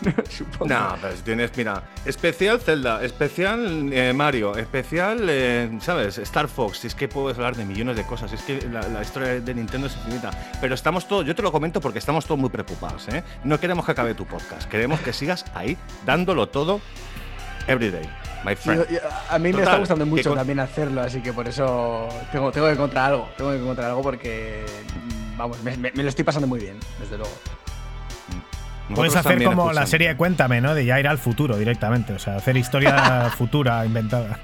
No, 0.00 0.12
supongo. 0.30 0.72
No, 0.72 0.96
pero 1.00 1.16
si 1.16 1.22
tienes, 1.22 1.56
mira, 1.56 1.82
especial 2.04 2.60
Zelda, 2.60 3.02
especial 3.04 3.92
eh, 3.92 4.12
Mario, 4.12 4.56
especial, 4.56 5.26
eh, 5.28 5.76
¿sabes? 5.80 6.18
Star 6.18 6.46
Fox. 6.46 6.78
Si 6.78 6.86
es 6.86 6.94
que 6.94 7.08
puedes 7.08 7.36
hablar 7.36 7.56
de 7.56 7.64
millones 7.64 7.96
de 7.96 8.04
cosas, 8.04 8.32
es 8.32 8.42
que 8.42 8.60
la, 8.70 8.80
la 8.88 9.02
historia 9.02 9.40
de 9.40 9.54
Nintendo 9.54 9.88
es 9.88 9.96
infinita. 9.96 10.30
Pero 10.60 10.74
estamos 10.74 11.08
todos, 11.08 11.26
yo 11.26 11.34
te 11.34 11.42
lo 11.42 11.50
comento 11.50 11.80
porque 11.80 11.98
estamos 11.98 12.26
todos 12.26 12.40
muy 12.40 12.48
preocupados, 12.48 13.08
¿eh? 13.08 13.24
No 13.42 13.58
queremos 13.58 13.84
que 13.84 13.92
acabe 13.92 14.14
tu 14.14 14.24
podcast, 14.24 14.68
queremos 14.68 15.00
que 15.00 15.12
sigas 15.12 15.44
ahí 15.54 15.76
dándolo 16.06 16.48
todo 16.48 16.80
everyday, 17.66 18.08
my 18.44 18.54
friend. 18.56 18.86
Yo- 18.88 18.94
yo- 18.94 19.00
a 19.30 19.38
mí 19.38 19.52
me 19.52 19.62
está 19.62 19.76
gustando 19.78 20.06
mucho 20.06 20.30
con- 20.30 20.38
también 20.38 20.60
hacerlo, 20.60 21.00
así 21.02 21.20
que 21.20 21.32
por 21.32 21.46
eso 21.48 22.08
tengo, 22.32 22.50
tengo 22.52 22.66
que 22.68 22.72
encontrar 22.74 23.12
algo. 23.12 23.28
Tengo 23.36 23.50
que 23.52 23.58
encontrar 23.58 23.88
algo 23.90 24.02
porque, 24.02 24.64
mm, 25.34 25.36
vamos, 25.38 25.62
me, 25.62 25.76
me- 25.76 25.92
me 25.92 26.02
lo 26.02 26.08
estoy 26.08 26.24
pasando 26.24 26.46
muy 26.46 26.60
bien, 26.60 26.78
desde 27.00 27.18
luego. 27.18 27.32
Puedes 28.94 29.14
hacer 29.16 29.44
como 29.44 29.70
la 29.72 29.84
serie 29.86 30.08
de 30.08 30.16
Cuéntame, 30.16 30.62
¿no? 30.62 30.74
De 30.74 30.84
ya 30.86 30.98
ir 30.98 31.06
al 31.08 31.18
futuro 31.18 31.58
directamente. 31.58 32.14
O 32.14 32.18
sea, 32.18 32.36
hacer 32.36 32.56
historia 32.56 33.30
futura 33.36 33.84
inventada. 33.84 34.38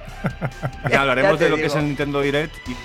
Ya 0.90 1.01
hablaremos 1.01 1.38
de 1.38 1.49
lo 1.49 1.57
que 1.57 1.66
es 1.66 1.74
el 1.74 1.84
Nintendo 1.86 2.20
Direct 2.20 2.55
y, 2.68 2.76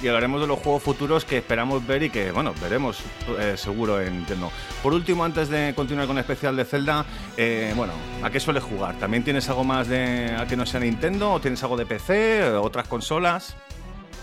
y 0.00 0.06
hablaremos 0.06 0.40
de 0.40 0.46
los 0.46 0.58
juegos 0.60 0.82
futuros 0.82 1.24
que 1.24 1.38
esperamos 1.38 1.84
ver 1.86 2.04
y 2.04 2.10
que, 2.10 2.30
bueno, 2.30 2.54
veremos 2.60 3.00
eh, 3.38 3.54
seguro 3.56 4.00
en 4.00 4.16
Nintendo. 4.18 4.50
Por 4.82 4.92
último, 4.92 5.24
antes 5.24 5.48
de 5.48 5.72
continuar 5.74 6.06
con 6.06 6.16
el 6.16 6.20
especial 6.20 6.56
de 6.56 6.64
Zelda, 6.64 7.04
eh, 7.36 7.72
bueno, 7.76 7.92
¿a 8.22 8.30
qué 8.30 8.38
sueles 8.38 8.62
jugar? 8.62 8.96
¿También 8.98 9.24
tienes 9.24 9.48
algo 9.48 9.64
más 9.64 9.88
de 9.88 10.34
a 10.38 10.46
que 10.46 10.56
no 10.56 10.66
sea 10.66 10.80
Nintendo? 10.80 11.32
¿O 11.32 11.40
tienes 11.40 11.62
algo 11.62 11.76
de 11.76 11.86
PC? 11.86 12.38
eh, 12.38 12.52
¿Otras 12.54 12.86
consolas? 12.86 13.56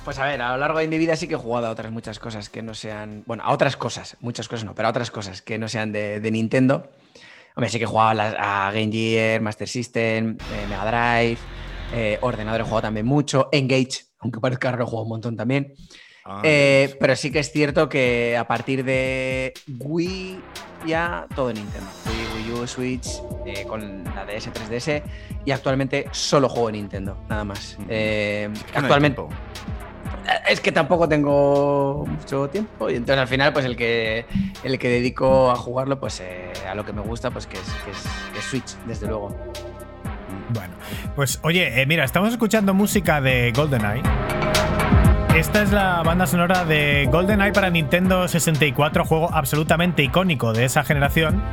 Pues 0.06 0.18
a 0.18 0.26
ver, 0.26 0.42
a 0.42 0.54
lo 0.54 0.58
largo 0.58 0.80
de 0.80 0.88
mi 0.88 0.98
vida 0.98 1.16
sí 1.16 1.28
que 1.28 1.34
he 1.34 1.38
jugado 1.38 1.68
a 1.68 1.72
otras 1.72 1.92
muchas 1.92 2.20
cosas 2.20 2.50
que 2.50 2.62
no 2.62 2.74
sean. 2.74 3.24
Bueno, 3.26 3.44
a 3.44 3.52
otras 3.52 3.76
cosas, 3.76 4.16
muchas 4.22 4.48
cosas 4.48 4.64
no, 4.66 4.74
pero 4.74 4.88
a 4.88 4.92
otras 4.92 5.12
cosas 5.12 5.42
que 5.42 5.58
no 5.58 5.68
sean 5.68 5.92
de, 5.92 6.22
de 6.22 6.32
Nintendo. 6.32 6.90
Hombre, 7.56 7.70
sí 7.70 7.78
que 7.78 7.84
he 7.84 7.88
jugado 7.88 8.22
a, 8.22 8.72
Game 8.72 8.92
Gear, 8.92 9.42
Master 9.42 9.68
System, 9.68 10.38
Mega 10.70 10.86
Drive, 10.86 11.38
ordenador 12.22 12.62
he 12.62 12.64
jugado 12.64 12.84
también 12.84 13.06
mucho, 13.06 13.50
Engage, 13.52 14.09
aunque 14.20 14.40
parezca 14.40 14.72
raro, 14.72 14.84
he 14.84 14.88
jugado 14.88 15.04
un 15.04 15.10
montón 15.10 15.36
también. 15.36 15.74
Ah, 16.26 16.42
Eh, 16.44 16.96
pero 17.00 17.16
sí 17.16 17.32
que 17.32 17.40
es 17.40 17.52
cierto 17.52 17.90
que 17.90 18.38
a 18.38 18.46
partir 18.48 18.84
de 18.84 19.54
Wii 19.80 20.40
ya 20.86 21.26
todo 21.36 21.52
Nintendo. 21.52 21.88
Wii, 22.36 22.52
Wii 22.52 22.62
U, 22.62 22.68
Switch, 22.68 23.08
eh, 23.46 23.66
con 23.66 24.04
la 24.04 24.26
DS, 24.26 24.52
3DS 24.52 25.02
y 25.46 25.52
actualmente 25.52 26.06
solo 26.12 26.50
juego 26.50 26.70
en 26.70 26.76
Nintendo, 26.76 27.18
nada 27.30 27.44
más. 27.44 27.78
Mm. 27.80 27.86
Eh, 27.90 28.50
es 28.54 28.64
que 28.64 28.78
actualmente 28.78 29.16
tiempo. 29.16 29.36
es 30.48 30.60
que 30.60 30.72
tampoco 30.72 31.08
tengo 31.10 32.06
mucho 32.06 32.50
tiempo 32.50 32.90
y 32.90 32.96
entonces 32.96 33.18
al 33.22 33.28
final 33.28 33.54
pues 33.54 33.66
el 33.66 33.76
que 33.76 34.26
el 34.64 34.78
que 34.78 34.90
dedico 34.90 35.50
a 35.50 35.56
jugarlo 35.56 36.00
pues 36.00 36.20
eh, 36.20 36.52
a 36.70 36.76
lo 36.76 36.86
que 36.86 36.94
me 36.94 37.02
gusta 37.02 37.32
pues 37.32 37.48
que 37.48 37.58
es, 37.58 37.64
que 37.86 37.92
es, 37.92 38.04
que 38.34 38.40
es 38.40 38.46
Switch 38.46 38.78
desde 38.86 39.08
luego. 39.08 39.36
Bueno, 40.50 40.74
pues 41.16 41.40
oye, 41.44 41.82
eh, 41.82 41.86
mira, 41.86 42.04
estamos 42.04 42.32
escuchando 42.32 42.74
música 42.74 43.22
de 43.22 43.52
GoldenEye. 43.56 44.02
Esta 45.36 45.62
es 45.62 45.72
la 45.72 46.02
banda 46.02 46.26
sonora 46.26 46.66
de 46.66 47.08
GoldenEye 47.12 47.54
para 47.54 47.70
Nintendo 47.70 48.28
64, 48.28 49.06
juego 49.06 49.34
absolutamente 49.34 50.04
icónico 50.04 50.54
de 50.54 50.66
esa 50.66 50.84
generación. 50.84 51.44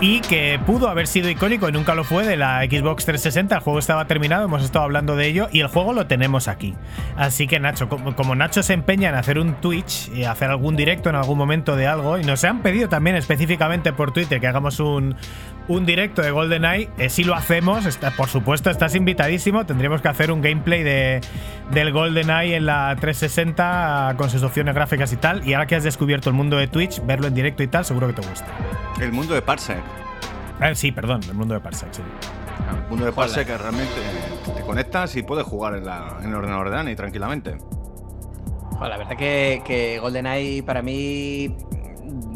Y 0.00 0.20
que 0.20 0.60
pudo 0.64 0.88
haber 0.88 1.08
sido 1.08 1.28
icónico 1.28 1.68
y 1.68 1.72
nunca 1.72 1.96
lo 1.96 2.04
fue 2.04 2.24
de 2.24 2.36
la 2.36 2.60
Xbox 2.60 3.04
360. 3.04 3.56
El 3.56 3.60
juego 3.62 3.80
estaba 3.80 4.04
terminado, 4.06 4.44
hemos 4.44 4.62
estado 4.62 4.84
hablando 4.84 5.16
de 5.16 5.26
ello 5.26 5.48
y 5.50 5.58
el 5.58 5.66
juego 5.66 5.92
lo 5.92 6.06
tenemos 6.06 6.46
aquí. 6.46 6.76
Así 7.16 7.48
que 7.48 7.58
Nacho, 7.58 7.88
como, 7.88 8.36
Nacho 8.36 8.62
se 8.62 8.74
empeña 8.74 9.08
en 9.08 9.16
hacer 9.16 9.40
un 9.40 9.54
Twitch 9.54 10.08
y 10.14 10.22
hacer 10.22 10.50
algún 10.50 10.76
directo 10.76 11.10
en 11.10 11.16
algún 11.16 11.36
momento 11.36 11.74
de 11.74 11.88
algo, 11.88 12.16
y 12.16 12.22
nos 12.22 12.44
han 12.44 12.62
pedido 12.62 12.88
también 12.88 13.16
específicamente 13.16 13.92
por 13.92 14.12
Twitter 14.12 14.40
que 14.40 14.46
hagamos 14.46 14.78
un, 14.78 15.16
directo 15.84 16.22
de 16.22 16.30
GoldenEye, 16.30 16.88
eh, 16.96 17.10
si 17.10 17.24
lo 17.24 17.34
hacemos, 17.34 17.98
por 18.16 18.28
supuesto 18.28 18.70
estás 18.70 18.94
invitadísimo, 18.94 19.66
tendríamos 19.66 20.00
que 20.00 20.08
hacer 20.08 20.30
un 20.30 20.40
gameplay 20.40 20.82
de, 20.82 21.20
del 21.72 21.92
GoldenEye 21.92 22.56
en 22.56 22.66
la 22.66 22.96
360 22.98 24.14
con 24.16 24.30
sus 24.30 24.42
opciones 24.44 24.74
gráficas 24.74 25.12
y 25.12 25.16
tal, 25.16 25.46
y 25.46 25.54
ahora 25.54 25.66
que 25.66 25.74
has 25.74 25.84
descubierto 25.84 26.30
el 26.30 26.36
mundo 26.36 26.56
de 26.56 26.68
Twitch, 26.68 27.04
verlo 27.04 27.26
en 27.26 27.34
directo 27.34 27.62
y 27.64 27.66
tal, 27.66 27.84
seguro 27.84 28.06
que 28.06 28.14
te 28.14 28.28
gusta. 28.28 28.46
El 29.00 29.12
mundo 29.12 29.34
de 29.34 29.42
Parsec. 29.42 29.87
Ah, 30.60 30.74
sí, 30.74 30.90
perdón, 30.92 31.20
el 31.28 31.34
mundo 31.34 31.54
de 31.54 31.60
Parsec, 31.60 31.92
sí. 31.92 32.02
El 32.82 32.88
mundo 32.90 33.06
de 33.06 33.12
Parsec 33.12 33.46
que 33.46 33.56
realmente 33.58 33.92
te 34.56 34.62
conectas 34.62 35.14
y 35.16 35.22
puedes 35.22 35.46
jugar 35.46 35.76
en, 35.76 35.84
la- 35.86 36.18
en 36.20 36.28
el 36.30 36.34
ordenador 36.34 36.70
de 36.70 36.76
Dani 36.76 36.96
tranquilamente. 36.96 37.56
Joder, 38.72 38.90
la 38.90 38.96
verdad 38.98 39.16
que, 39.16 39.62
que 39.64 39.98
GoldenEye 40.00 40.62
para 40.62 40.82
mí 40.82 41.54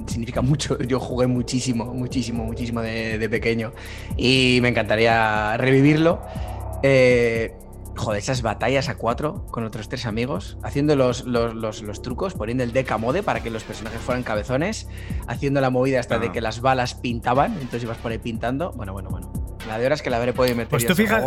significa 0.07 0.41
mucho. 0.43 0.79
Yo 0.79 1.01
jugué 1.01 1.27
muchísimo, 1.27 1.87
muchísimo, 1.87 2.45
muchísimo 2.45 2.81
de, 2.81 3.19
de 3.19 3.29
pequeño 3.29 3.73
y 4.17 4.59
me 4.63 4.69
encantaría 4.69 5.57
revivirlo. 5.57 6.21
Eh, 6.83 7.55
joder, 7.97 8.19
esas 8.19 8.43
batallas 8.43 8.89
a 8.89 8.97
cuatro 8.97 9.47
con 9.51 9.65
otros 9.65 9.89
tres 9.89 10.07
amigos, 10.07 10.59
haciendo 10.63 10.97
los, 10.97 11.25
los, 11.27 11.55
los- 11.55 11.83
los 11.83 12.03
trucos, 12.03 12.35
poniendo 12.35 12.65
el 12.65 12.73
deck 12.73 12.91
a 12.93 12.99
mode 12.99 13.23
para 13.23 13.41
que 13.41 13.51
los 13.51 13.65
personajes 13.65 14.01
fueran 14.01 14.23
cabezones, 14.23 14.89
haciendo 15.27 15.61
la 15.61 15.71
movida 15.71 16.01
hasta 16.01 16.19
de 16.19 16.29
Ah. 16.29 16.33
que 16.33 16.41
las 16.41 16.61
balas 16.61 16.95
pintaban, 16.95 17.53
entonces 17.55 17.83
ibas 17.85 17.99
por 17.99 18.13
ahí 18.13 18.19
pintando. 18.19 18.73
Bueno, 18.73 18.93
bueno, 18.93 19.11
bueno. 19.11 19.33
La 19.69 19.79
de 19.79 19.87
horas 19.87 20.03
que 20.03 20.11
la 20.11 20.17
habré 20.17 20.33
podido 20.33 20.57
meter. 20.57 20.71
Pues 20.71 20.87
tú 20.87 20.95
fíjate, 20.95 21.27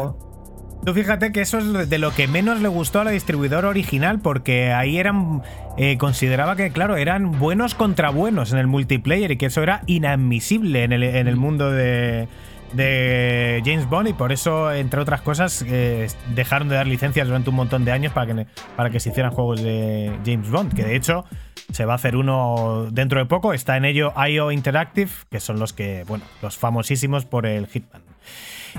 tú 0.86 0.93
fíjate 0.93 1.32
que 1.32 1.41
eso 1.41 1.57
es 1.59 1.89
de 1.89 1.97
lo 1.99 2.11
que 2.11 2.28
menos 2.28 2.61
le 2.61 2.68
gustó 2.68 2.99
a 2.99 3.03
la 3.03 3.11
distribuidora 3.11 3.70
original, 3.70 4.20
porque 4.20 4.74
ahí 4.74 4.97
eran. 4.97 5.41
eh, 5.78 5.97
consideraba 5.97 6.55
que, 6.55 6.72
claro, 6.72 6.95
eran 6.97 7.38
buenos 7.39 7.76
contra 7.76 8.09
buenos 8.09 8.51
en 8.53 8.59
el 8.59 8.68
multiplayer 8.68 9.32
y 9.32 9.38
que 9.38 9.47
eso 9.47 9.61
era 9.61 9.82
inadmisible 9.88 10.84
en 10.84 10.93
el, 10.93 11.03
en 11.03 11.28
el 11.28 11.36
mundo 11.36 11.70
de, 11.72 12.28
de 12.74 13.61
James 13.66 13.88
Bond 13.88 14.09
y 14.09 14.13
por 14.13 14.32
eso, 14.32 14.72
entre 14.72 14.99
otras 14.99 15.22
cosas, 15.22 15.63
eh, 15.68 16.07
dejaron 16.34 16.70
de 16.70 16.76
dar 16.76 16.88
licencias 16.88 17.28
durante 17.28 17.49
un 17.49 17.55
montón 17.55 17.86
de 17.86 17.91
años 17.91 18.13
para 18.13 18.34
que, 18.34 18.47
para 18.76 18.89
que 18.89 18.99
se 18.99 19.09
hicieran 19.09 19.32
juegos 19.32 19.61
de 19.61 20.11
James 20.26 20.49
Bond, 20.49 20.74
que 20.74 20.84
de 20.84 20.95
hecho 20.95 21.26
se 21.72 21.86
va 21.86 21.93
a 21.93 21.95
hacer 21.95 22.16
uno 22.16 22.88
dentro 22.91 23.20
de 23.20 23.26
poco, 23.26 23.53
está 23.53 23.78
en 23.78 23.86
ello 23.86 24.13
IO 24.28 24.51
Interactive, 24.51 25.11
que 25.30 25.39
son 25.39 25.59
los 25.59 25.74
que, 25.74 26.03
bueno, 26.07 26.26
los 26.41 26.57
famosísimos 26.57 27.26
por 27.26 27.45
el 27.45 27.68
Hitman. 27.68 28.01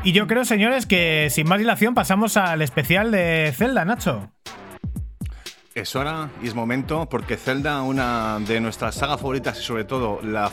Y 0.04 0.12
yo 0.12 0.26
creo, 0.26 0.44
señores, 0.44 0.86
que 0.86 1.28
sin 1.30 1.48
más 1.48 1.58
dilación 1.58 1.94
pasamos 1.94 2.36
al 2.36 2.62
especial 2.62 3.10
de 3.10 3.52
Zelda, 3.56 3.84
Nacho. 3.84 4.30
Es 5.76 5.94
hora 5.94 6.30
y 6.42 6.46
es 6.48 6.54
momento 6.54 7.06
porque 7.06 7.36
Zelda, 7.36 7.82
una 7.82 8.38
de 8.40 8.60
nuestras 8.62 8.94
sagas 8.94 9.20
favoritas 9.20 9.60
y 9.60 9.62
sobre 9.62 9.84
todo 9.84 10.20
la, 10.22 10.48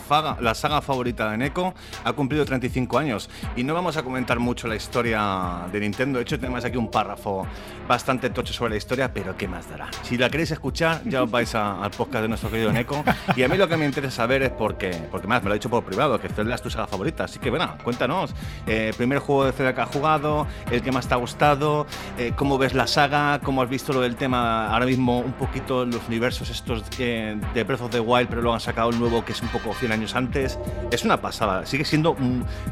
saga 0.53 0.82
favorita 0.82 1.32
de 1.32 1.38
Neko, 1.38 1.74
ha 2.03 2.11
cumplido 2.11 2.43
35 2.43 2.97
años. 2.97 3.30
Y 3.55 3.63
no 3.63 3.74
vamos 3.74 3.95
a 3.95 4.03
comentar 4.03 4.39
mucho 4.39 4.67
la 4.67 4.76
historia 4.76 5.61
de 5.71 5.80
Nintendo. 5.80 6.19
De 6.19 6.24
hecho, 6.24 6.38
tenemos 6.38 6.65
aquí 6.65 6.76
un 6.76 6.91
párrafo 6.91 7.47
bastante 7.88 8.32
tocho 8.32 8.51
sobre 8.51 8.71
la 8.71 8.76
historia, 8.80 9.13
pero 9.13 9.38
¿qué 9.38 9.47
más 9.47 9.69
dará? 9.69 9.89
Si 10.01 10.17
la 10.17 10.30
queréis 10.30 10.51
escuchar, 10.51 11.01
ya 11.05 11.24
os 11.24 11.32
vais 11.32 11.55
a- 11.55 11.82
al 11.82 11.91
podcast 11.91 12.24
de 12.24 12.28
nuestro 12.28 12.51
querido 12.51 12.74
Neko. 12.74 13.01
Y 13.38 13.43
a 13.43 13.47
mí 13.47 13.55
lo 13.55 13.69
que 13.69 13.78
me 13.78 13.86
interesa 13.86 14.17
saber 14.17 14.43
es 14.43 14.51
por 14.51 14.78
qué, 14.78 14.91
porque 15.09 15.26
más 15.28 15.41
me 15.41 15.47
lo 15.47 15.53
ha 15.53 15.55
dicho 15.55 15.69
por 15.69 15.86
privado, 15.86 16.19
que 16.19 16.28
Zelda 16.28 16.53
es 16.55 16.61
tu 16.61 16.69
saga 16.69 16.86
favorita. 16.88 17.24
Así 17.24 17.39
que, 17.39 17.49
bueno, 17.49 17.78
cuéntanos. 17.86 18.36
Eh, 18.67 18.91
primer 18.97 19.19
juego 19.19 19.45
de 19.45 19.53
Zelda 19.53 19.74
que 19.74 19.80
has 19.80 19.89
jugado, 19.89 20.47
el 20.69 20.82
que 20.82 20.91
más 20.91 21.07
te 21.07 21.13
ha 21.13 21.17
gustado, 21.17 21.88
eh, 22.17 22.34
cómo 22.36 22.57
ves 22.57 22.74
la 22.74 22.88
saga, 22.88 23.39
cómo 23.41 23.61
has 23.61 23.69
visto 23.69 23.93
lo 23.93 24.01
del 24.01 24.17
tema 24.17 24.67
ahora 24.67 24.86
mismo 24.86 25.12
un 25.20 25.34
poquito 25.34 25.86
los 25.86 26.07
universos 26.07 26.49
estos 26.49 26.84
que- 26.84 27.38
de 27.53 27.64
Breath 27.64 27.82
of 27.82 27.91
the 27.91 27.99
Wild, 27.99 28.28
pero 28.30 28.41
luego 28.41 28.53
han 28.55 28.59
sacado 28.61 28.89
el 28.89 28.99
nuevo 28.99 29.24
que 29.26 29.32
es 29.34 29.41
un 29.41 29.47
poco 29.49 29.74
100 29.74 29.91
años 29.91 30.16
antes. 30.16 30.57
Es 30.91 31.03
una 31.03 31.22
pasada, 31.22 31.66
sigue 31.66 31.86
siendo, 31.86 32.16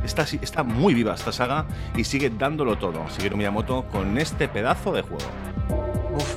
está, 0.03 0.23
está 0.41 0.63
muy 0.63 0.93
viva 0.93 1.13
esta 1.13 1.31
saga 1.31 1.65
y 1.95 2.03
sigue 2.03 2.29
dándolo 2.29 2.77
todo, 2.77 3.05
Shigeru 3.09 3.37
Miyamoto, 3.37 3.83
con 3.91 4.17
este 4.17 4.47
pedazo 4.47 4.91
de 4.93 5.01
juego. 5.01 5.25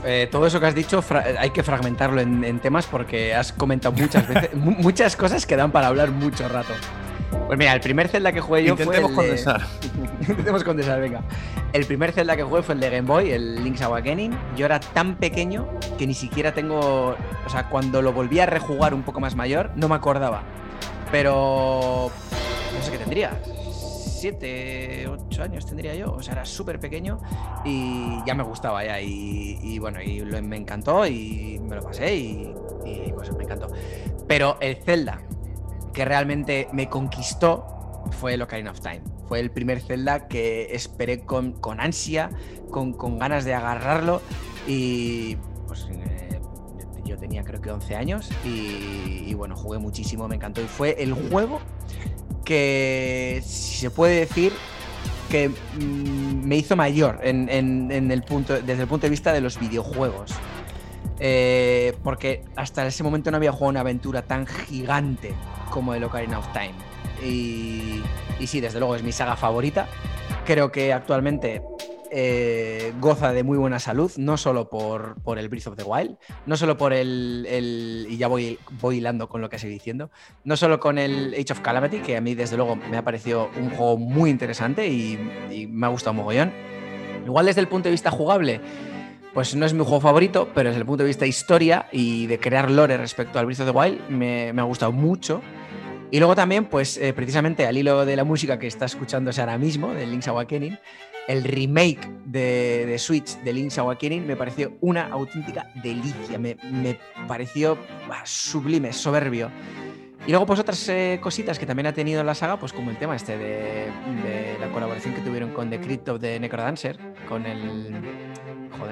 Eh, 0.05 0.29
todo 0.31 0.47
eso 0.47 0.61
que 0.61 0.67
has 0.67 0.75
dicho 0.75 1.03
hay 1.39 1.51
que 1.51 1.63
fragmentarlo 1.63 2.21
en, 2.21 2.59
temas 2.61 2.87
porque 2.87 3.35
has 3.35 3.53
comentado 3.53 3.95
muchas 3.95 4.27
veces 4.29 4.55
mu- 4.55 4.71
muchas 4.79 5.17
cosas 5.17 5.47
que 5.47 5.57
dan 5.57 5.73
para 5.73 5.89
hablar 5.89 6.11
mucho 6.11 6.49
rato. 6.49 6.73
Pues 7.47 7.59
mira, 7.59 7.73
el 7.75 7.81
primer 7.81 8.09
Zelda 8.09 8.33
que 8.33 8.41
jugué 8.41 8.65
yo 8.65 8.71
Intentemos 8.73 9.13
fue. 9.13 9.25
el 9.31 9.37
de- 9.37 9.45
condensar. 9.45 9.63
Intentemos 10.21 10.65
condensar, 10.65 11.01
venga. 11.01 11.23
El 11.73 11.85
primer 11.87 12.13
Zelda 12.13 12.37
que 12.37 12.43
jugué 12.43 12.63
fue 12.63 12.75
el 12.75 12.81
de 12.81 12.89
Game 12.91 13.03
Boy, 13.07 13.31
el 13.33 13.63
Link's 13.63 13.83
Awakening. 13.83 14.37
Yo 14.57 14.65
era 14.67 14.81
tan 14.81 15.17
pequeño 15.17 15.69
que 15.99 16.07
ni 16.07 16.15
siquiera 16.15 16.55
tengo. 16.55 17.17
O 17.47 17.49
sea, 17.49 17.69
cuando 17.69 18.01
lo 18.01 18.13
volví 18.13 18.41
a 18.41 18.47
rejugar 18.47 18.95
un 18.95 19.03
poco 19.03 19.21
más 19.21 19.35
mayor, 19.37 19.71
no 19.77 19.89
me 19.89 19.95
acordaba. 19.95 20.43
Pero. 21.11 22.11
No 22.77 22.83
sé 22.83 22.91
qué 22.93 22.99
tendría. 22.99 23.39
Siete, 23.73 25.07
ocho 25.07 25.43
años 25.43 25.67
tendría 25.67 25.95
yo. 25.95 26.13
O 26.13 26.23
sea, 26.23 26.33
era 26.33 26.45
súper 26.47 26.81
pequeño 26.81 27.21
y 27.65 28.23
ya 28.27 28.35
me 28.35 28.43
gustaba 28.43 28.85
ya. 28.85 29.01
Y, 29.01 29.59
y 29.63 29.79
bueno, 29.79 30.01
y 30.01 30.21
lo- 30.21 30.41
me 30.43 30.57
encantó 30.57 31.07
y 31.07 31.61
me 31.63 31.77
lo 31.77 31.83
pasé 31.83 32.17
y, 32.17 32.55
y 32.87 33.13
pues 33.13 33.31
me 33.37 33.45
encantó. 33.45 33.69
Pero 34.27 34.57
el 34.61 34.77
Zelda 34.77 35.21
que 35.95 36.05
realmente 36.05 36.69
me 36.73 36.89
conquistó 36.91 37.65
fue 38.11 38.35
el 38.35 38.43
Ocarina 38.43 38.71
of 38.73 38.81
Time. 38.81 39.01
Fue 39.27 39.41
el 39.41 39.51
primer 39.51 39.81
Zelda 39.81 40.29
que 40.29 40.75
esperé 40.75 41.21
con, 41.21 41.53
con 41.53 41.81
ansia, 41.81 42.29
con, 42.71 42.93
con 42.93 43.19
ganas 43.19 43.47
de 43.47 43.55
agarrarlo 43.55 44.21
y 44.67 45.37
pues 45.67 45.87
eh, 45.91 46.41
yo 47.05 47.17
tenía 47.17 47.43
creo 47.45 47.61
que 47.63 47.71
11 47.71 47.95
años 47.97 48.29
y, 48.45 49.33
bueno, 49.35 49.57
jugué 49.57 49.79
muchísimo, 49.79 50.29
me 50.29 50.37
encantó 50.37 50.61
y 50.61 50.67
fue 50.67 51.03
el 51.03 51.15
juego 51.15 51.61
que, 52.45 53.41
si 53.45 53.77
se 53.79 53.91
puede 53.91 54.21
decir, 54.21 54.53
que 55.31 55.49
mm, 55.49 56.45
me 56.47 56.57
hizo 56.57 56.77
mayor 56.77 57.21
en- 57.23 57.49
en 57.49 58.11
el 58.11 58.23
punto, 58.23 58.61
desde 58.61 58.83
el 58.83 58.89
punto 58.89 59.07
de 59.07 59.11
vista 59.11 59.33
de 59.33 59.41
los 59.41 59.59
videojuegos. 59.59 60.33
Eh, 61.27 61.97
porque 62.03 62.45
hasta 62.55 62.87
ese 62.87 63.03
momento 63.03 63.31
no 63.31 63.39
había 63.39 63.51
jugado 63.51 63.71
una 63.71 63.81
aventura 63.81 64.21
tan 64.21 64.47
gigante 64.47 65.33
como 65.71 65.95
el 65.95 66.05
Ocarina 66.05 66.39
of 66.39 66.47
Time. 66.53 66.75
Y, 67.27 68.03
y 68.39 68.47
sí, 68.47 68.61
desde 68.61 68.79
luego 68.79 68.95
es 68.95 69.03
mi 69.03 69.11
saga 69.11 69.35
favorita. 69.35 69.87
Creo 70.45 70.71
que 70.71 70.93
actualmente 70.93 71.63
eh, 72.11 72.93
goza 73.01 73.33
de 73.33 73.43
muy 73.43 73.57
buena 73.57 73.79
salud, 73.79 74.13
no 74.19 74.37
solo 74.37 74.69
por, 74.69 75.17
el 75.39 75.49
Breath 75.49 75.69
of 75.69 75.77
the 75.77 75.85
Wild, 75.85 76.19
no 76.45 76.59
solo 76.59 76.77
por 76.77 76.93
el, 76.93 78.07
y 78.07 78.19
ya 78.19 78.29
voy, 78.29 78.59
voy 78.83 78.99
hilando 78.99 79.27
con 79.27 79.41
lo 79.41 79.49
que 79.49 79.57
estoy 79.57 79.71
diciendo, 79.71 80.11
no 80.45 80.59
solo 80.59 80.79
con 80.79 80.99
el 80.99 81.33
Age 81.33 81.55
of 81.55 81.61
Calamity, 81.61 82.01
que 82.01 82.19
a 82.19 82.21
mí 82.21 82.35
desde 82.35 82.59
luego 82.59 82.77
me 82.77 82.99
ha 82.99 83.03
parecido 83.03 83.49
un 83.57 83.71
juego 83.71 83.97
muy 83.97 84.29
interesante 84.29 84.89
y, 84.89 85.19
y 85.51 85.67
me 85.69 85.87
ha 85.87 85.89
gustado 85.89 86.13
mogollón. 86.13 86.53
Igual 87.25 87.47
desde 87.47 87.63
el 87.63 87.69
punto 87.69 87.89
de 87.89 87.93
vista 87.93 88.11
jugable, 88.11 88.61
pues 89.35 89.57
no 89.57 89.67
es 89.67 89.75
mi 89.75 89.83
juego 89.83 90.01
favorito, 90.01 90.49
pero 90.55 90.69
desde 90.71 90.81
el 90.81 90.87
punto 90.87 91.03
de 91.03 91.09
vista 91.09 91.27
historia 91.27 91.89
y 91.91 92.27
de 92.29 92.39
crear 92.39 92.71
lore 92.71 92.97
respecto 92.97 93.39
al 93.41 93.47
Breath 93.47 93.61
of 93.61 93.67
the 93.67 93.73
Wild, 93.73 94.09
me, 94.09 94.53
me 94.53 94.63
ha 94.63 94.65
gustado 94.65 94.93
mucho. 94.93 95.43
Y 96.13 96.19
luego 96.19 96.37
también, 96.37 96.67
pues 96.67 96.97
eh, 96.97 97.13
precisamente 97.13 97.67
al 97.67 97.77
hilo 97.77 98.07
de 98.07 98.15
la 98.15 98.23
música 98.23 98.57
que 98.61 98.69
está 98.69 98.85
escuchándose 98.85 99.41
ahora 99.41 99.59
mismo, 99.59 99.93
de 99.93 100.07
Link's 100.07 100.29
Awakening, 100.29 100.79
el 101.27 101.43
remake 101.43 102.09
de, 102.27 102.87
de 102.87 102.99
Switch 102.99 103.37
de 103.39 103.53
Link's 103.53 103.79
Awakening 103.79 104.27
me 104.27 104.37
pareció 104.37 104.77
una 104.81 105.09
auténtica 105.09 105.73
delicia, 105.83 106.39
me, 106.39 106.57
pareció 107.27 107.77
bah, 108.09 108.23
sublime, 108.25 108.93
soberbio. 108.93 109.51
Y 110.27 110.31
luego 110.31 110.47
pues 110.47 110.61
otras 110.61 110.89
eh, 110.89 111.19
cositas 111.21 111.59
que 111.59 111.67
también 111.67 111.87
ha 111.87 111.93
tenido 111.93 112.23
la 112.23 112.35
saga, 112.35 112.59
pues 112.59 112.73
como 112.73 112.91
el 112.91 112.99
tema 112.99 113.17
este 113.17 113.37
de, 113.37 113.91
de 114.23 114.57
la 114.61 114.69
colaboración 114.71 115.15
que 115.15 115.21
tuvieron 115.21 115.53
con 115.53 115.69
The 115.69 115.81
Crypt 115.81 116.09
of 116.09 116.21
the 116.21 116.39
Necrodancer, 116.39 116.99
con 117.29 117.45
el, 117.45 117.93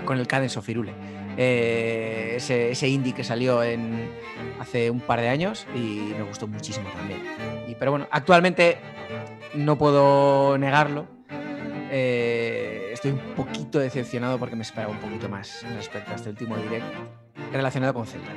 con 0.05 0.19
el 0.19 0.27
Cadence 0.27 0.59
of 0.59 0.69
Hyrule. 0.69 0.93
Eh, 1.37 2.35
ese, 2.37 2.89
indie 2.89 3.15
que 3.15 3.25
salió 3.25 3.61
hace 4.61 4.91
un 4.91 5.01
par 5.01 5.21
de 5.21 5.29
años 5.29 5.67
y 5.75 6.13
me 6.17 6.23
gustó 6.23 6.47
muchísimo 6.47 6.89
también. 6.91 7.21
Y, 7.69 7.75
pero 7.75 7.91
bueno, 7.91 8.09
actualmente 8.11 8.79
no 9.55 9.79
puedo 9.79 10.59
negarlo. 10.59 11.07
eh, 11.91 12.91
estoy 12.93 13.13
un 13.13 13.35
poquito 13.35 13.79
decepcionado 13.79 14.39
porque 14.39 14.57
me 14.57 14.63
esperaba 14.63 14.93
un 14.93 14.99
poquito 14.99 15.29
más 15.29 15.65
respecto 15.77 16.13
a 16.13 16.15
este 16.15 16.31
último 16.31 16.57
direct 16.57 16.87
relacionado 17.53 17.95
con 17.95 18.07
Zelda. 18.07 18.33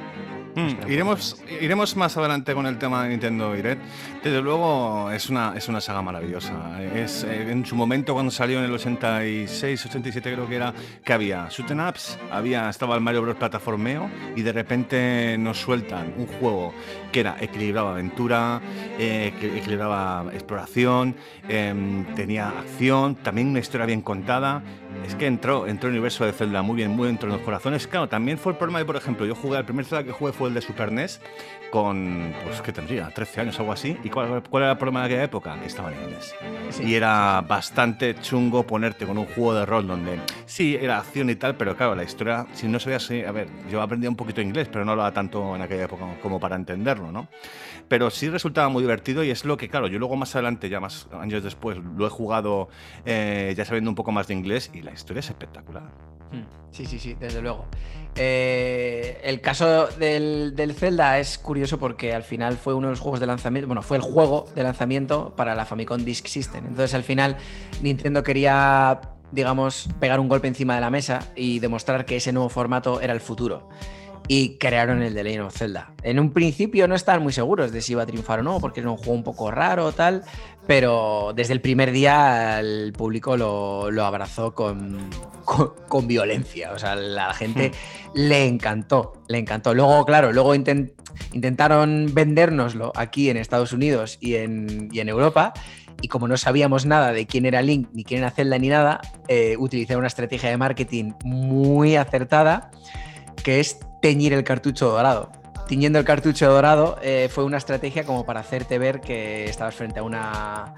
Mm, 0.56 0.86
un 0.86 0.92
iremos, 0.92 1.44
iremos 1.60 1.98
más 1.98 2.16
adelante 2.16 2.54
con 2.54 2.66
el 2.66 2.78
tema 2.78 3.04
de 3.04 3.10
Nintendo 3.10 3.54
Direct. 3.54 3.82
Desde 4.24 4.42
luego 4.42 5.12
es 5.12 5.30
una, 5.30 5.54
es 5.56 5.68
una 5.68 5.82
saga 5.82 6.02
maravillosa. 6.02 6.82
Es, 6.82 7.26
eh, 7.26 7.52
en 7.52 7.66
su 7.66 7.76
momento 7.76 8.14
cuando 8.14 8.32
salió 8.32 8.60
en 8.60 8.66
el 8.66 8.72
86, 8.72 9.86
87 9.86 10.34
creo 10.34 10.48
que 10.48 10.56
era, 10.56 10.74
que 11.04 11.14
había 11.14 11.50
Shooting 11.50 11.82
Ups, 11.82 12.18
había, 12.32 12.70
estaba 12.70 12.96
el 12.96 13.02
Mario 13.02 13.22
Bros. 13.22 13.36
plataformeo 13.36 14.10
y 14.36 14.44
de 14.44 14.54
repente 14.54 15.36
nos 15.38 15.60
sueltan 15.60 16.14
un 16.18 16.28
juego 16.28 16.74
que 17.12 17.20
era 17.20 17.36
equilibraba 17.42 17.92
aventura, 17.92 18.62
eh, 18.98 19.34
equilibraba 19.58 20.26
exploración, 20.34 21.16
em, 21.50 22.06
tenía 22.16 22.48
acción, 22.48 23.16
también 23.16 23.50
una 23.50 23.60
historia 23.60 23.86
bien 23.86 24.02
contada. 24.02 24.64
Es 25.06 25.16
que 25.16 25.28
entró, 25.28 25.68
entró 25.68 25.90
el 25.90 25.96
universo 25.96 26.26
de 26.26 26.32
Zelda 26.32 26.62
muy 26.62 26.78
bien, 26.78 26.92
muy 26.92 27.08
dentro 27.08 27.30
de 27.30 27.36
los 27.36 27.46
corazones. 27.46 27.86
Claro, 27.86 28.08
también 28.08 28.38
fue 28.38 28.54
el 28.54 28.58
problema 28.58 28.80
de, 28.80 28.86
por 28.86 28.96
ejemplo, 28.96 29.26
yo 29.26 29.36
jugué, 29.36 29.58
el 29.58 29.66
primer 29.66 29.86
Zelda 29.86 30.04
que 30.04 30.12
jugué 30.12 30.32
fue 30.32 30.45
el 30.48 30.54
de 30.54 30.62
Super 30.62 30.92
NES 30.92 31.22
con, 31.72 32.34
pues, 32.44 32.62
¿qué 32.62 32.72
tendría? 32.72 33.10
13 33.10 33.42
años, 33.42 33.60
algo 33.60 33.74
así. 33.74 33.98
¿Y 34.04 34.10
cuál, 34.10 34.42
cuál 34.50 34.64
era 34.64 34.72
el 34.74 34.78
problema 34.78 35.02
de 35.02 35.06
aquella 35.08 35.24
época? 35.24 35.60
Que 35.60 35.66
estaba 35.66 35.92
en 35.92 36.02
inglés. 36.04 36.34
Sí. 36.70 36.84
Y 36.84 36.96
era 36.96 37.42
bastante 37.42 38.16
chungo 38.22 38.66
ponerte 38.66 39.06
con 39.06 39.18
un 39.18 39.26
juego 39.26 39.54
de 39.56 39.66
rol 39.66 39.88
donde 39.88 40.20
sí, 40.46 40.78
era 40.80 41.00
acción 41.00 41.30
y 41.30 41.36
tal, 41.36 41.56
pero 41.56 41.76
claro, 41.76 41.96
la 41.96 42.04
historia, 42.04 42.46
si 42.54 42.68
no 42.68 42.80
sabías, 42.80 43.04
sí, 43.04 43.24
a 43.24 43.32
ver, 43.32 43.48
yo 43.70 43.82
aprendí 43.82 44.08
un 44.08 44.16
poquito 44.16 44.42
inglés, 44.42 44.70
pero 44.72 44.86
no 44.86 44.92
hablaba 44.92 45.12
tanto 45.12 45.56
en 45.56 45.62
aquella 45.62 45.86
época 45.86 46.06
como 46.22 46.40
para 46.40 46.56
entenderlo, 46.56 47.12
¿no? 47.12 47.28
Pero 47.88 48.10
sí 48.10 48.30
resultaba 48.30 48.70
muy 48.70 48.82
divertido 48.82 49.24
y 49.24 49.30
es 49.30 49.46
lo 49.46 49.58
que, 49.58 49.70
claro, 49.70 49.88
yo 49.88 50.00
luego 50.00 50.16
más 50.16 50.36
adelante, 50.36 50.70
ya 50.70 50.80
más 50.80 51.08
años 51.12 51.44
después, 51.44 51.78
lo 51.78 52.08
he 52.08 52.10
jugado 52.10 52.70
eh, 53.06 53.54
ya 53.56 53.66
sabiendo 53.66 53.92
un 53.92 53.96
poco 53.96 54.12
más 54.12 54.28
de 54.28 54.34
inglés 54.34 54.72
y 54.74 54.82
la 54.82 54.92
historia 54.92 55.20
es 55.20 55.30
espectacular. 55.30 55.84
Mm, 56.32 56.66
Sí, 56.72 56.86
sí, 56.86 57.00
sí, 57.00 57.16
desde 57.18 57.42
luego. 57.42 57.68
Eh, 58.16 59.22
el 59.24 59.40
caso 59.40 59.88
del, 59.88 60.56
del 60.56 60.74
Zelda 60.74 61.20
es 61.20 61.38
curioso 61.38 61.80
porque 61.80 62.14
al 62.14 62.24
final 62.24 62.58
fue 62.58 62.74
uno 62.74 62.88
de 62.88 62.92
los 62.92 63.00
juegos 63.00 63.22
de 63.22 63.28
lanzamiento, 63.28 63.68
bueno, 63.68 63.82
fue 63.82 63.96
el 63.96 64.04
juego 64.04 64.46
de 64.56 64.64
lanzamiento 64.64 65.34
para 65.38 65.56
la 65.56 65.66
Famicom 65.66 66.04
Disk 66.04 66.28
System. 66.28 66.66
Entonces 66.66 66.94
al 66.94 67.04
final 67.04 67.38
Nintendo 67.82 68.24
quería, 68.24 69.00
digamos, 69.32 69.88
pegar 70.02 70.20
un 70.20 70.28
golpe 70.28 70.50
encima 70.50 70.76
de 70.76 70.82
la 70.82 70.90
mesa 70.90 71.32
y 71.36 71.60
demostrar 71.60 72.06
que 72.06 72.18
ese 72.18 72.34
nuevo 72.34 72.50
formato 72.50 73.00
era 73.00 73.14
el 73.14 73.22
futuro. 73.22 73.70
Y 74.28 74.58
crearon 74.58 75.04
el 75.04 75.14
de 75.14 75.24
Legend 75.24 75.46
of 75.46 75.56
Zelda. 75.56 75.94
En 76.02 76.20
un 76.20 76.32
principio 76.32 76.88
no 76.88 76.96
estaban 76.96 77.22
muy 77.22 77.32
seguros 77.32 77.72
de 77.72 77.82
si 77.82 77.92
iba 77.92 78.04
a 78.04 78.06
triunfar 78.08 78.40
o 78.40 78.44
no, 78.44 78.60
porque 78.60 78.80
era 78.80 78.90
un 78.90 78.98
juego 78.98 79.14
un 79.14 79.24
poco 79.24 79.52
raro 79.52 79.86
o 79.86 79.92
tal, 79.92 80.24
pero 80.66 81.32
desde 81.36 81.54
el 81.54 81.62
primer 81.62 81.92
día 81.92 82.60
el 82.60 82.92
público 82.94 83.38
lo, 83.38 83.92
lo 83.92 84.04
abrazó 84.04 84.56
con, 84.56 84.98
con, 85.44 85.74
con 85.88 86.08
violencia. 86.08 86.72
O 86.74 86.80
sea, 86.80 86.96
la 86.96 87.34
gente 87.36 87.72
le 88.16 88.48
encantó, 88.48 89.14
le 89.28 89.38
encantó. 89.38 89.76
Luego, 89.76 90.04
claro, 90.06 90.34
luego 90.34 90.56
intent- 90.56 90.94
intentaron 91.34 92.10
vendérnoslo 92.12 92.94
aquí 92.96 93.30
en 93.30 93.38
Estados 93.38 93.74
Unidos 93.74 94.18
y 94.22 94.36
en, 94.36 94.90
y 94.92 95.02
en 95.02 95.10
Europa. 95.10 95.54
Y 96.02 96.08
como 96.08 96.28
no 96.28 96.36
sabíamos 96.36 96.86
nada 96.86 97.14
de 97.14 97.26
quién 97.28 97.46
era 97.46 97.62
Link, 97.62 97.90
ni 97.94 98.04
quién 98.04 98.22
era 98.22 98.32
Zelda, 98.32 98.58
ni 98.58 98.70
nada, 98.70 99.02
eh, 99.28 99.56
utilizaron 99.58 100.00
una 100.00 100.08
estrategia 100.08 100.50
de 100.50 100.58
marketing 100.58 101.14
muy 101.24 101.96
acertada, 101.96 102.70
que 103.46 103.60
es 103.60 103.80
teñir 104.02 104.34
el 104.34 104.44
cartucho 104.44 104.90
dorado. 104.90 105.30
Tiñendo 105.68 106.00
el 106.00 106.06
cartucho 106.06 106.52
dorado 106.52 106.98
eh, 107.04 107.30
fue 107.32 107.44
una 107.44 107.58
estrategia 107.58 108.04
como 108.04 108.26
para 108.26 108.40
hacerte 108.40 108.80
ver 108.80 109.02
que 109.02 109.46
estabas 109.46 109.76
frente 109.76 110.00
a 110.00 110.04
una, 110.04 110.74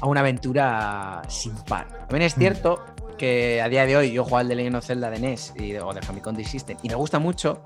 a 0.00 0.06
una 0.06 0.20
aventura 0.20 1.22
sin 1.28 1.54
par. 1.54 1.86
También 1.86 2.22
es 2.22 2.34
cierto 2.34 2.84
que 3.18 3.62
a 3.62 3.68
día 3.68 3.86
de 3.86 3.96
hoy 3.96 4.10
yo 4.10 4.24
juego 4.24 4.38
al 4.38 4.48
de 4.48 4.56
Legend 4.56 4.76
of 4.76 4.84
Zelda 4.84 5.10
de 5.10 5.20
NES 5.20 5.54
y 5.56 5.70
de, 5.70 5.80
o 5.80 5.94
de 5.94 6.02
Famicom 6.02 6.34
Disk 6.34 6.50
System 6.50 6.76
y 6.82 6.88
me 6.88 6.96
gusta 6.96 7.20
mucho, 7.20 7.62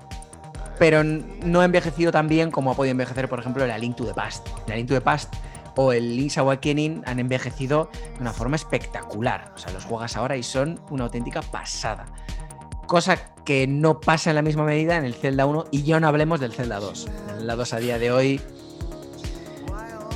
pero 0.77 1.03
no 1.03 1.61
ha 1.61 1.65
envejecido 1.65 2.11
tan 2.11 2.27
bien 2.27 2.51
como 2.51 2.69
ha 2.69 2.75
podido 2.75 2.91
envejecer, 2.91 3.27
por 3.27 3.39
ejemplo, 3.39 3.65
la 3.65 3.79
Link 3.79 3.95
to 3.95 4.05
the 4.05 4.13
Past. 4.13 4.47
La 4.67 4.75
Link 4.75 4.87
to 4.87 4.93
the 4.93 5.01
Past 5.01 5.33
o 5.75 5.93
el 5.93 6.15
Link's 6.15 6.37
Awakening 6.37 7.01
han 7.07 7.19
envejecido 7.19 7.89
de 8.13 8.21
una 8.21 8.33
forma 8.33 8.55
espectacular. 8.55 9.51
O 9.55 9.57
sea, 9.57 9.73
los 9.73 9.83
juegas 9.85 10.15
ahora 10.15 10.37
y 10.37 10.43
son 10.43 10.79
una 10.91 11.05
auténtica 11.05 11.41
pasada. 11.41 12.05
Cosa 12.87 13.17
que 13.45 13.67
no 13.67 13.99
pasa 13.99 14.29
en 14.29 14.35
la 14.35 14.41
misma 14.41 14.63
medida 14.63 14.97
en 14.97 15.05
el 15.05 15.13
Zelda 15.13 15.45
1 15.45 15.65
y 15.71 15.83
ya 15.83 15.99
no 15.99 16.07
hablemos 16.07 16.39
del 16.39 16.53
Zelda 16.53 16.79
2. 16.79 17.05
El 17.05 17.35
Zelda 17.37 17.55
2 17.55 17.73
a 17.73 17.77
día 17.77 17.99
de 17.99 18.11
hoy, 18.11 18.41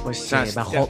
pues 0.04 0.22
O 0.22 0.26
sea, 0.28 0.46
eh, 0.46 0.52
bajó. 0.54 0.90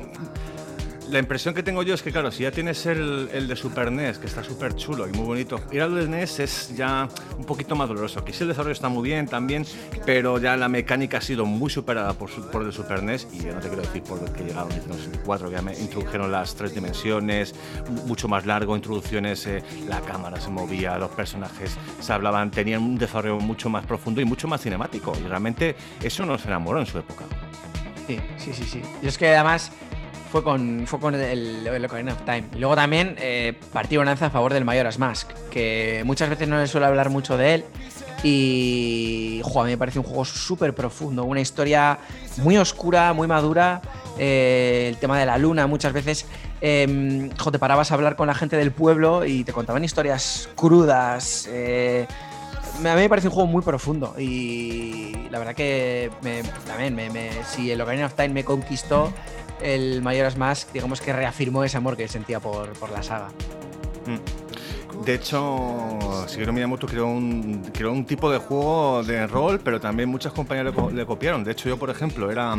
La 1.09 1.19
impresión 1.19 1.53
que 1.55 1.63
tengo 1.63 1.83
yo 1.83 1.93
es 1.93 2.03
que, 2.03 2.11
claro, 2.11 2.31
si 2.31 2.43
ya 2.43 2.51
tienes 2.51 2.85
el, 2.85 3.29
el 3.31 3.47
de 3.47 3.55
Super 3.55 3.89
NES, 3.93 4.17
que 4.17 4.27
está 4.27 4.43
súper 4.43 4.75
chulo 4.75 5.07
y 5.07 5.11
muy 5.13 5.25
bonito, 5.25 5.61
ir 5.71 5.81
al 5.81 5.95
de 5.95 6.05
NES 6.05 6.39
es 6.41 6.75
ya 6.75 7.07
un 7.37 7.45
poquito 7.45 7.77
más 7.77 7.87
doloroso. 7.87 8.25
Quizá 8.25 8.43
el 8.43 8.49
desarrollo 8.49 8.73
está 8.73 8.89
muy 8.89 9.07
bien 9.07 9.25
también, 9.25 9.65
pero 10.05 10.37
ya 10.37 10.57
la 10.57 10.67
mecánica 10.67 11.19
ha 11.19 11.21
sido 11.21 11.45
muy 11.45 11.69
superada 11.69 12.11
por, 12.11 12.29
por 12.51 12.63
el 12.63 12.73
Super 12.73 13.03
NES 13.03 13.25
y 13.31 13.37
yo 13.45 13.53
no 13.53 13.61
te 13.61 13.69
quiero 13.69 13.83
decir 13.83 14.03
por 14.03 14.21
lo 14.21 14.33
que 14.33 14.43
llegaron 14.43 14.69
en 14.73 14.85
los 14.85 14.97
64, 14.97 15.47
que 15.49 15.55
ya 15.55 15.61
me 15.61 15.79
introdujeron 15.79 16.29
las 16.29 16.55
tres 16.55 16.75
dimensiones, 16.75 17.55
mu- 17.89 18.03
mucho 18.05 18.27
más 18.27 18.45
largo, 18.45 18.75
introducciones, 18.75 19.47
eh, 19.47 19.63
la 19.87 20.01
cámara 20.01 20.41
se 20.41 20.49
movía, 20.49 20.97
los 20.97 21.11
personajes 21.11 21.77
se 22.01 22.11
hablaban, 22.11 22.51
tenían 22.51 22.83
un 22.83 22.97
desarrollo 22.97 23.39
mucho 23.39 23.69
más 23.69 23.85
profundo 23.85 24.19
y 24.19 24.25
mucho 24.25 24.49
más 24.49 24.59
cinemático. 24.61 25.13
Y 25.23 25.27
realmente 25.27 25.77
eso 26.03 26.25
nos 26.25 26.45
enamoró 26.45 26.81
en 26.81 26.85
su 26.85 26.97
época. 26.97 27.23
Sí, 28.07 28.19
sí, 28.37 28.51
sí, 28.53 28.63
sí. 28.63 28.81
Yo 29.01 29.07
es 29.09 29.17
que 29.17 29.27
además 29.35 29.71
fue 30.31 30.43
con, 30.43 30.83
fue 30.87 30.99
con 30.99 31.15
el, 31.15 31.65
el 31.67 31.85
Ocarina 31.85 32.13
of 32.13 32.21
Time. 32.25 32.43
Y 32.55 32.59
luego 32.59 32.75
también 32.75 33.15
eh, 33.19 33.53
partí 33.73 33.97
una 33.97 34.05
lanza 34.11 34.27
a 34.27 34.29
favor 34.29 34.53
del 34.53 34.65
Majora's 34.65 34.99
Mask, 34.99 35.29
que 35.51 36.03
muchas 36.05 36.29
veces 36.29 36.47
no 36.47 36.57
le 36.59 36.67
suele 36.67 36.85
hablar 36.87 37.09
mucho 37.09 37.37
de 37.37 37.55
él. 37.55 37.65
Y 38.23 39.41
a 39.61 39.63
mí 39.63 39.69
me 39.71 39.77
parece 39.77 39.99
un 39.99 40.05
juego 40.05 40.25
súper 40.25 40.73
profundo, 40.75 41.23
una 41.23 41.39
historia 41.41 41.99
muy 42.37 42.57
oscura, 42.57 43.13
muy 43.13 43.27
madura. 43.27 43.81
eh, 44.19 44.87
el 44.89 44.97
tema 44.97 45.19
de 45.19 45.25
la 45.25 45.37
luna, 45.37 45.67
muchas 45.67 45.93
veces 45.93 46.25
eh, 46.61 47.29
te 47.51 47.59
parabas 47.59 47.91
a 47.91 47.93
hablar 47.93 48.15
con 48.15 48.27
la 48.27 48.33
gente 48.33 48.55
del 48.57 48.71
pueblo 48.71 49.23
y 49.25 49.43
te 49.43 49.53
contaban 49.53 49.83
historias 49.83 50.49
crudas. 50.55 51.47
eh, 51.49 52.07
a 52.75 52.79
mí 52.95 53.01
me 53.01 53.09
parece 53.09 53.27
un 53.27 53.33
juego 53.33 53.47
muy 53.47 53.61
profundo 53.63 54.13
y 54.19 55.13
la 55.31 55.39
verdad 55.39 55.55
que 55.55 56.11
me- 56.21 56.43
también 56.67 56.95
si 57.47 57.71
el 57.71 57.81
Ocarina 57.81 58.05
of 58.07 58.13
Time 58.13 58.29
me 58.29 58.43
conquistó, 58.43 59.11
el 59.61 60.01
Majora's 60.01 60.37
Mask 60.37 60.71
digamos 60.71 61.01
que 61.01 61.13
reafirmó 61.13 61.63
ese 61.63 61.77
amor 61.77 61.97
que 61.97 62.07
sentía 62.07 62.39
por, 62.39 62.73
por 62.73 62.91
la 62.91 63.03
saga. 63.03 63.29
De 65.05 65.13
hecho, 65.15 65.97
Shigeru 66.27 66.51
Miyamoto 66.51 66.85
creó 66.85 67.07
un, 67.07 67.63
creó 67.73 67.93
un 67.93 68.03
tipo 68.05 68.29
de 68.29 68.39
juego 68.39 69.03
de 69.03 69.25
rol, 69.25 69.59
pero 69.63 69.79
también 69.79 70.09
muchas 70.09 70.33
compañías 70.33 70.65
le, 70.65 70.73
co- 70.73 70.91
le 70.91 71.05
copiaron. 71.05 71.45
De 71.45 71.53
hecho, 71.53 71.69
yo, 71.69 71.77
por 71.77 71.89
ejemplo, 71.89 72.29
era, 72.29 72.53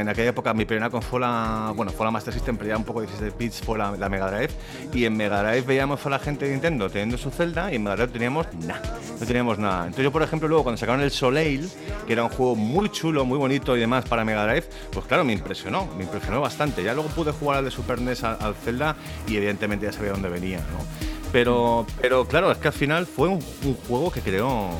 en 0.00 0.08
aquella 0.08 0.30
época 0.30 0.52
mi 0.52 0.64
primera 0.64 0.90
consola, 0.90 1.72
bueno, 1.76 1.92
fue 1.92 2.04
la 2.06 2.10
Master 2.10 2.34
System, 2.34 2.56
pero 2.56 2.70
ya 2.70 2.76
un 2.76 2.82
poco 2.82 3.02
16 3.02 3.32
bits, 3.38 3.60
fue 3.60 3.78
la, 3.78 3.92
la 3.92 4.08
Mega 4.08 4.28
Drive. 4.30 4.50
Y 4.92 5.04
en 5.04 5.16
Mega 5.16 5.40
Drive 5.42 5.60
veíamos 5.62 6.04
a 6.06 6.10
la 6.10 6.18
gente 6.18 6.46
de 6.46 6.52
Nintendo 6.52 6.90
teniendo 6.90 7.16
su 7.16 7.30
Zelda 7.30 7.70
y 7.72 7.76
en 7.76 7.84
Mega 7.84 7.94
Drive 7.96 8.12
teníamos 8.12 8.46
nada, 8.66 8.82
no 9.20 9.24
teníamos 9.26 9.58
nada. 9.58 9.82
Entonces 9.84 10.04
yo, 10.04 10.10
por 10.10 10.22
ejemplo, 10.22 10.48
luego 10.48 10.64
cuando 10.64 10.76
sacaron 10.78 11.02
el 11.02 11.12
Soleil, 11.12 11.70
que 12.06 12.14
era 12.14 12.24
un 12.24 12.30
juego 12.30 12.56
muy 12.56 12.90
chulo, 12.90 13.24
muy 13.24 13.38
bonito 13.38 13.76
y 13.76 13.80
demás 13.80 14.04
para 14.06 14.24
Mega 14.24 14.44
Drive, 14.44 14.64
pues 14.90 15.06
claro, 15.06 15.22
me 15.24 15.34
impresionó, 15.34 15.86
me 15.96 16.02
impresionó 16.02 16.40
bastante. 16.40 16.82
Ya 16.82 16.94
luego 16.94 17.10
pude 17.10 17.30
jugar 17.30 17.58
al 17.58 17.64
de 17.64 17.70
Super 17.70 18.00
NES 18.00 18.24
al, 18.24 18.38
al 18.40 18.54
Zelda 18.56 18.96
y 19.28 19.36
evidentemente 19.36 19.86
ya 19.86 19.92
sabía 19.92 20.10
dónde 20.10 20.28
venía, 20.28 20.58
¿no? 20.58 21.17
Pero, 21.32 21.86
pero 22.00 22.26
claro, 22.26 22.50
es 22.50 22.58
que 22.58 22.68
al 22.68 22.74
final 22.74 23.06
fue 23.06 23.28
un, 23.28 23.40
juego 23.86 24.10
que 24.10 24.20
creó. 24.20 24.70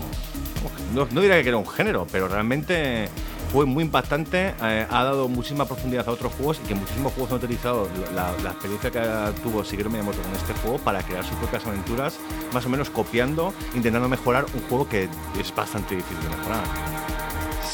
No, 0.95 1.05
diría 1.05 1.37
que 1.37 1.43
creó 1.43 1.59
un 1.59 1.69
género, 1.69 2.07
pero 2.11 2.29
realmente 2.29 3.09
fue 3.53 3.67
muy 3.67 3.85
impactante. 3.85 4.55
eh, 4.63 4.87
ha 4.91 5.05
dado 5.05 5.29
muchísima 5.29 5.67
profundidad 5.67 6.09
a 6.09 6.13
otros 6.13 6.33
juegos 6.35 6.61
y 6.65 6.69
que 6.69 6.75
muchísimos 6.75 7.13
juegos 7.13 7.33
han 7.33 7.39
utilizado 7.39 7.89
la, 8.15 8.33
experiencia 8.51 8.91
que 8.91 9.01
tuvo 9.43 9.63
Shigeru 9.63 9.91
Miyamoto 9.91 10.21
con 10.23 10.33
este 10.33 10.55
juego 10.55 10.79
para 10.79 11.03
crear 11.03 11.25
sus 11.25 11.37
propias 11.37 11.67
aventuras, 11.67 12.19
más 12.53 12.65
o 12.65 12.69
menos 12.69 12.91
copiando, 12.91 13.53
intentando 13.75 14.09
mejorar 14.09 14.47
un 14.55 14.61
juego 14.69 14.89
que 14.89 15.09
es 15.39 15.55
bastante 15.55 15.97
difícil 15.97 16.23
de 16.23 16.37
mejorar. 16.37 16.65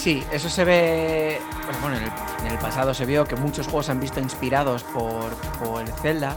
Sí, 0.04 0.22
eso 0.32 0.50
se 0.50 0.64
ve. 0.64 1.40
bueno, 1.80 1.96
en 1.96 2.52
el, 2.52 2.58
pasado 2.58 2.92
se 2.92 3.06
vio 3.06 3.24
que 3.24 3.36
muchos 3.36 3.66
juegos 3.66 3.86
se 3.86 3.92
han 3.92 4.00
visto 4.00 4.20
inspirados 4.20 4.82
por, 4.82 5.32
por 5.62 5.80
el 5.80 5.92
Zelda. 5.94 6.36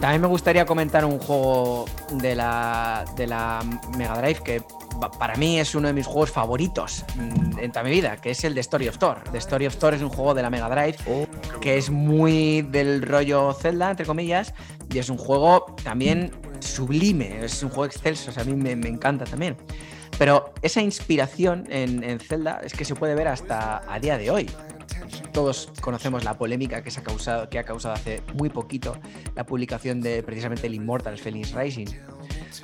También 0.00 0.22
me 0.22 0.28
gustaría 0.28 0.64
comentar 0.64 1.04
un 1.04 1.18
juego 1.18 1.84
de 2.14 2.34
la, 2.34 3.04
de 3.16 3.26
la 3.26 3.60
Mega 3.98 4.16
Drive 4.18 4.40
que 4.42 4.62
pa- 4.98 5.10
para 5.10 5.34
mí 5.36 5.60
es 5.60 5.74
uno 5.74 5.88
de 5.88 5.92
mis 5.92 6.06
juegos 6.06 6.30
favoritos 6.30 7.04
mm, 7.16 7.58
en 7.58 7.70
toda 7.70 7.82
mi 7.84 7.90
vida, 7.90 8.16
que 8.16 8.30
es 8.30 8.42
el 8.44 8.54
de 8.54 8.62
Story 8.62 8.88
of 8.88 8.96
Thor. 8.96 9.18
The 9.30 9.36
Story 9.38 9.66
of 9.66 9.76
Thor 9.76 9.92
es 9.92 10.00
un 10.00 10.08
juego 10.08 10.32
de 10.32 10.40
la 10.42 10.48
Mega 10.48 10.70
Drive 10.70 10.96
que 11.60 11.76
es 11.76 11.90
muy 11.90 12.62
del 12.62 13.02
rollo 13.02 13.52
Zelda, 13.52 13.90
entre 13.90 14.06
comillas, 14.06 14.54
y 14.90 14.98
es 14.98 15.10
un 15.10 15.18
juego 15.18 15.66
también 15.84 16.32
sublime, 16.60 17.44
es 17.44 17.62
un 17.62 17.68
juego 17.68 17.84
excelso, 17.84 18.30
o 18.30 18.32
sea, 18.32 18.42
a 18.42 18.46
mí 18.46 18.54
me, 18.54 18.74
me 18.76 18.88
encanta 18.88 19.26
también. 19.26 19.56
Pero 20.18 20.52
esa 20.62 20.80
inspiración 20.80 21.64
en, 21.70 22.02
en 22.04 22.20
Zelda 22.20 22.60
es 22.64 22.72
que 22.72 22.84
se 22.86 22.94
puede 22.94 23.14
ver 23.14 23.28
hasta 23.28 23.82
a 23.86 23.98
día 24.00 24.16
de 24.18 24.30
hoy. 24.30 24.50
Todos 25.32 25.72
conocemos 25.80 26.24
la 26.24 26.34
polémica 26.38 26.82
que, 26.82 26.90
se 26.90 27.00
ha 27.00 27.02
causado, 27.02 27.48
que 27.48 27.58
ha 27.58 27.64
causado 27.64 27.94
hace 27.94 28.22
muy 28.34 28.48
poquito 28.50 28.96
la 29.34 29.44
publicación 29.46 30.00
de 30.00 30.22
precisamente 30.22 30.66
el 30.66 30.74
Immortal 30.74 31.18
Phoenix 31.18 31.52
Rising. 31.52 31.86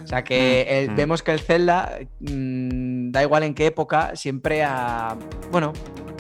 O 0.03 0.07
sea 0.07 0.25
que 0.25 0.63
el- 0.83 0.91
Mm. 0.91 0.97
vemos 0.97 1.23
que 1.23 1.33
el 1.33 1.41
Zelda, 1.41 1.99
mm, 2.21 3.11
da 3.11 3.23
igual 3.23 3.43
en 3.45 3.55
qué 3.55 3.67
época, 3.67 4.17
siempre 4.17 4.63
ha, 4.65 5.17
bueno, 5.51 5.73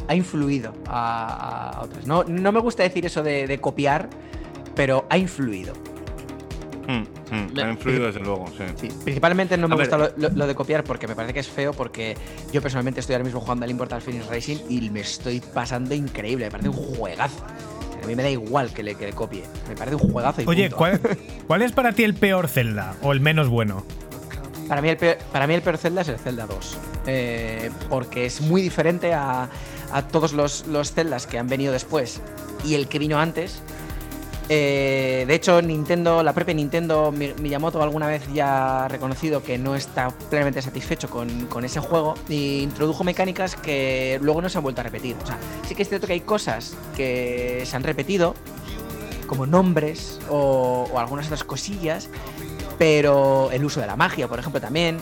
ha 0.09 0.14
influido 0.14 0.72
a, 0.87 1.70
a 1.79 1.83
otras. 1.83 2.07
No, 2.07 2.22
no 2.24 2.53
me 2.53 2.61
gusta 2.61 2.83
decir 2.85 3.05
eso 3.07 3.22
de, 3.22 3.47
de 3.47 3.59
copiar, 3.61 4.09
pero 4.74 5.07
ha 5.11 5.18
influido. 5.18 5.72
Mm, 6.87 7.34
mm, 7.34 7.59
ha 7.59 7.70
influido 7.70 8.07
desde 8.07 8.20
luego, 8.20 8.47
sí. 8.57 8.64
Sí, 8.76 8.89
principalmente 9.03 9.57
no 9.57 9.66
me 9.68 9.74
A 9.74 9.78
gusta 9.78 9.99
lo, 9.99 10.11
lo- 10.16 10.28
lo 10.30 10.47
de 10.47 10.55
copiar 10.55 10.84
porque 10.84 11.09
me 11.09 11.14
parece 11.16 11.34
que 11.34 11.41
es 11.41 11.49
feo 11.49 11.72
porque 11.72 12.16
yo 12.53 12.62
personalmente 12.62 13.01
estoy 13.01 13.14
ahora 13.14 13.24
mismo 13.24 13.41
jugando 13.41 13.64
al 13.64 13.70
Immortal 13.70 14.01
Phoenix 14.01 14.26
Racing 14.28 14.59
y 14.68 14.89
me 14.91 15.01
estoy 15.01 15.41
pasando 15.41 15.95
increíble, 15.95 16.45
me 16.47 16.51
parece 16.51 16.68
un 16.68 16.76
juegazo. 16.76 17.45
A 18.03 18.07
mí 18.07 18.14
me 18.14 18.22
da 18.22 18.30
igual 18.30 18.72
que 18.72 18.84
le, 18.84 18.95
que 18.95 19.07
le 19.07 19.12
copie, 19.12 19.43
me 19.68 19.74
parece 19.74 19.97
un 19.97 20.12
juegazo 20.12 20.43
y 20.43 20.47
Oye, 20.47 20.62
punto. 20.70 20.76
¿cuál, 20.76 21.01
cuál 21.49 21.62
es 21.62 21.72
para 21.72 21.93
ti 21.93 22.05
el 22.05 22.14
peor 22.14 22.47
Zelda? 22.47 22.95
¿O 23.03 23.12
el 23.12 23.20
menos 23.20 23.49
bueno? 23.49 23.84
Para 24.68 24.80
mí, 24.82 24.89
el 24.89 24.97
peor, 24.97 25.16
para 25.32 25.47
mí 25.47 25.55
el 25.55 25.62
peor 25.62 25.78
Zelda 25.78 26.03
es 26.03 26.09
el 26.09 26.18
Zelda 26.18 26.47
2. 26.47 26.78
eh, 27.09 27.70
porque 27.89 28.26
es 28.26 28.41
muy 28.41 28.62
diferente 28.62 29.12
a, 29.14 29.49
a 29.93 30.03
todos 30.09 30.32
los, 30.32 30.66
los 30.68 30.93
Zeldas 30.93 31.26
que 31.26 31.39
han 31.39 31.49
venido 31.49 31.72
después 31.72 32.20
y 32.64 32.74
el 32.74 32.87
que 32.89 32.99
vino 33.01 33.18
antes. 33.18 33.61
Eh, 34.49 35.24
de 35.26 35.34
hecho, 35.34 35.61
Nintendo, 35.61 36.22
la 36.22 36.32
propia 36.32 36.55
Nintendo, 36.55 37.11
Mi- 37.11 37.34
Miyamoto 37.34 37.82
alguna 37.82 38.07
vez 38.07 38.22
ya 38.32 38.84
ha 38.84 38.88
reconocido 38.88 39.42
que 39.42 39.59
no 39.59 39.74
está 39.74 40.11
plenamente 40.30 40.62
satisfecho 40.62 41.11
con, 41.11 41.64
ese 41.64 41.80
juego 41.80 42.14
e 42.28 42.61
introdujo 42.62 43.03
mecánicas 43.03 43.57
que 43.57 44.20
luego 44.22 44.40
no 44.40 44.49
se 44.49 44.59
han 44.59 44.62
vuelto 44.62 44.82
a 44.82 44.84
repetir. 44.84 45.16
O 45.22 45.26
sea, 45.26 45.36
sí 45.66 45.74
que 45.74 45.82
es 45.82 45.88
cierto 45.88 46.07
que 46.07 46.12
hay 46.12 46.20
cosas 46.20 46.76
que 46.97 47.64
se 47.66 47.76
han 47.76 47.82
repetido, 47.82 48.34
como 49.26 49.47
nombres 49.47 50.20
o, 50.30 50.88
algunas 50.97 51.26
otras 51.26 51.42
cosillas, 51.42 52.09
pero 52.78 53.51
el 53.51 53.64
uso 53.64 53.80
de 53.80 53.88
la 53.88 53.97
magia, 53.97 54.28
por 54.28 54.38
ejemplo, 54.38 54.61
también 54.61 54.99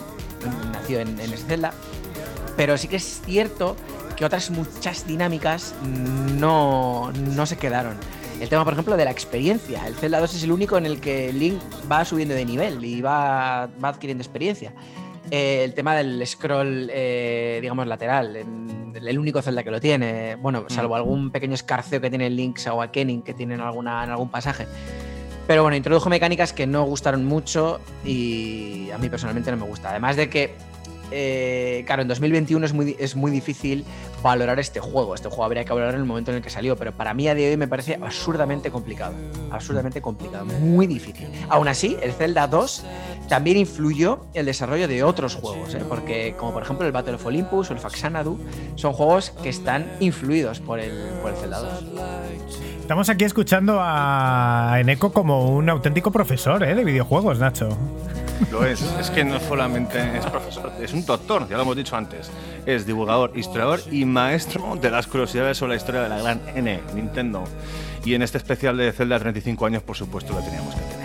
nació 0.73 0.99
en, 1.01 1.19
en 1.19 1.37
Zelda. 1.37 1.71
Pero 2.57 2.79
sí 2.79 2.87
que 2.87 2.95
es 2.95 3.21
cierto 3.23 3.75
que 4.15 4.25
otras 4.25 4.49
muchas 4.49 5.05
dinámicas 5.05 5.75
no 6.39 7.11
se 7.45 7.57
quedaron. 7.57 7.95
El 8.39 8.49
tema, 8.49 8.63
por 8.63 8.73
ejemplo, 8.73 8.97
de 8.97 9.05
la 9.05 9.11
experiencia. 9.11 9.87
El 9.87 9.95
Zelda 9.95 10.19
2 10.19 10.35
es 10.35 10.43
el 10.43 10.51
único 10.51 10.77
en 10.77 10.85
el 10.85 10.99
que 10.99 11.31
Link 11.31 11.59
va 11.91 12.03
subiendo 12.05 12.35
de 12.35 12.45
nivel 12.45 12.83
y 12.83 13.01
va, 13.01 13.69
va 13.83 13.89
adquiriendo 13.89 14.21
experiencia. 14.21 14.73
Eh, 15.31 15.63
el 15.63 15.73
tema 15.73 15.95
del 15.95 16.21
scroll, 16.27 16.89
eh, 16.91 17.59
digamos, 17.61 17.87
lateral, 17.87 18.35
en- 18.35 18.93
el 18.95 19.19
único 19.19 19.41
Zelda 19.41 19.63
que 19.63 19.71
lo 19.71 19.79
tiene. 19.81 20.35
Bueno, 20.35 20.65
salvo 20.69 20.95
algún 20.95 21.29
pequeño 21.31 21.53
escarceo 21.53 21.99
que 21.99 22.09
tiene 22.09 22.29
Link's 22.29 22.65
Awakening 22.67 23.23
que 23.23 23.33
tiene 23.33 23.55
en, 23.55 23.61
alguna, 23.61 24.03
en 24.03 24.09
algún 24.11 24.29
pasaje. 24.29 24.67
Pero 25.47 25.61
bueno, 25.63 25.75
introdujo 25.77 26.09
mecánicas 26.09 26.53
que 26.53 26.65
no 26.65 26.83
gustaron 26.85 27.25
mucho 27.25 27.79
y 28.05 28.89
a 28.91 28.97
mí 28.97 29.09
personalmente 29.09 29.51
no 29.51 29.57
me 29.57 29.65
gusta. 29.65 29.89
Además 29.91 30.15
de 30.15 30.29
que, 30.29 30.55
eh, 31.11 31.83
claro, 31.85 32.01
en 32.01 32.07
2021 32.07 32.65
es 32.65 32.73
muy, 32.73 32.95
es 32.99 33.15
muy 33.15 33.31
difícil 33.31 33.85
valorar 34.23 34.59
este 34.59 34.79
juego. 34.79 35.15
Este 35.15 35.29
juego 35.29 35.45
habría 35.45 35.63
que 35.63 35.69
valorarlo 35.69 35.97
en 35.97 36.01
el 36.01 36.07
momento 36.07 36.31
en 36.31 36.37
el 36.37 36.43
que 36.43 36.49
salió, 36.49 36.75
pero 36.75 36.91
para 36.91 37.13
mí 37.13 37.27
a 37.27 37.35
día 37.35 37.45
de 37.45 37.51
hoy 37.51 37.57
me 37.57 37.67
parece 37.67 37.99
absurdamente 38.01 38.71
complicado. 38.71 39.13
Absurdamente 39.51 40.01
complicado, 40.01 40.45
muy 40.45 40.87
difícil. 40.87 41.27
Aún 41.49 41.67
así, 41.67 41.97
el 42.01 42.13
Zelda 42.13 42.47
2 42.47 42.85
también 43.29 43.57
influyó 43.57 44.25
el 44.33 44.45
desarrollo 44.45 44.87
de 44.87 45.03
otros 45.03 45.35
juegos, 45.35 45.73
¿eh? 45.73 45.83
porque 45.87 46.35
como 46.37 46.53
por 46.53 46.63
ejemplo 46.63 46.85
el 46.85 46.91
Battle 46.91 47.15
of 47.15 47.25
Olympus 47.25 47.69
o 47.69 47.73
el 47.73 47.79
Faxanadu 47.79 48.39
son 48.75 48.93
juegos 48.93 49.31
que 49.41 49.49
están 49.49 49.87
influidos 49.99 50.59
por 50.59 50.79
el, 50.79 50.91
por 51.21 51.31
el 51.31 51.37
Zelda 51.37 51.59
2. 51.59 51.83
Estamos 52.81 53.09
aquí 53.09 53.25
escuchando 53.25 53.79
a 53.81 54.77
Eneco 54.79 55.11
como 55.11 55.55
un 55.55 55.69
auténtico 55.69 56.11
profesor 56.11 56.63
¿eh? 56.63 56.75
de 56.75 56.83
videojuegos, 56.83 57.39
Nacho. 57.39 57.69
Lo 58.51 58.65
es. 58.65 58.81
Es 58.99 59.09
que 59.09 59.23
no 59.23 59.39
solamente 59.39 60.17
es 60.17 60.25
profesor, 60.25 60.71
es 60.81 60.93
un 60.93 61.05
doctor, 61.05 61.47
ya 61.47 61.57
lo 61.57 61.63
hemos 61.63 61.75
dicho 61.75 61.95
antes. 61.95 62.29
Es 62.65 62.85
divulgador, 62.85 63.31
historiador 63.35 63.81
y 63.91 64.05
maestro 64.05 64.75
de 64.75 64.89
las 64.91 65.07
curiosidades 65.07 65.57
sobre 65.57 65.71
la 65.71 65.77
historia 65.77 66.01
de 66.01 66.09
la 66.09 66.21
gran 66.21 66.41
N, 66.55 66.81
Nintendo. 66.93 67.43
Y 68.03 68.13
en 68.13 68.21
este 68.21 68.37
especial 68.37 68.77
de 68.77 68.91
Zelda 68.91 69.19
35 69.19 69.65
años, 69.65 69.83
por 69.83 69.95
supuesto, 69.95 70.33
lo 70.33 70.41
teníamos 70.41 70.75
que 70.75 70.81
tener. 70.81 71.04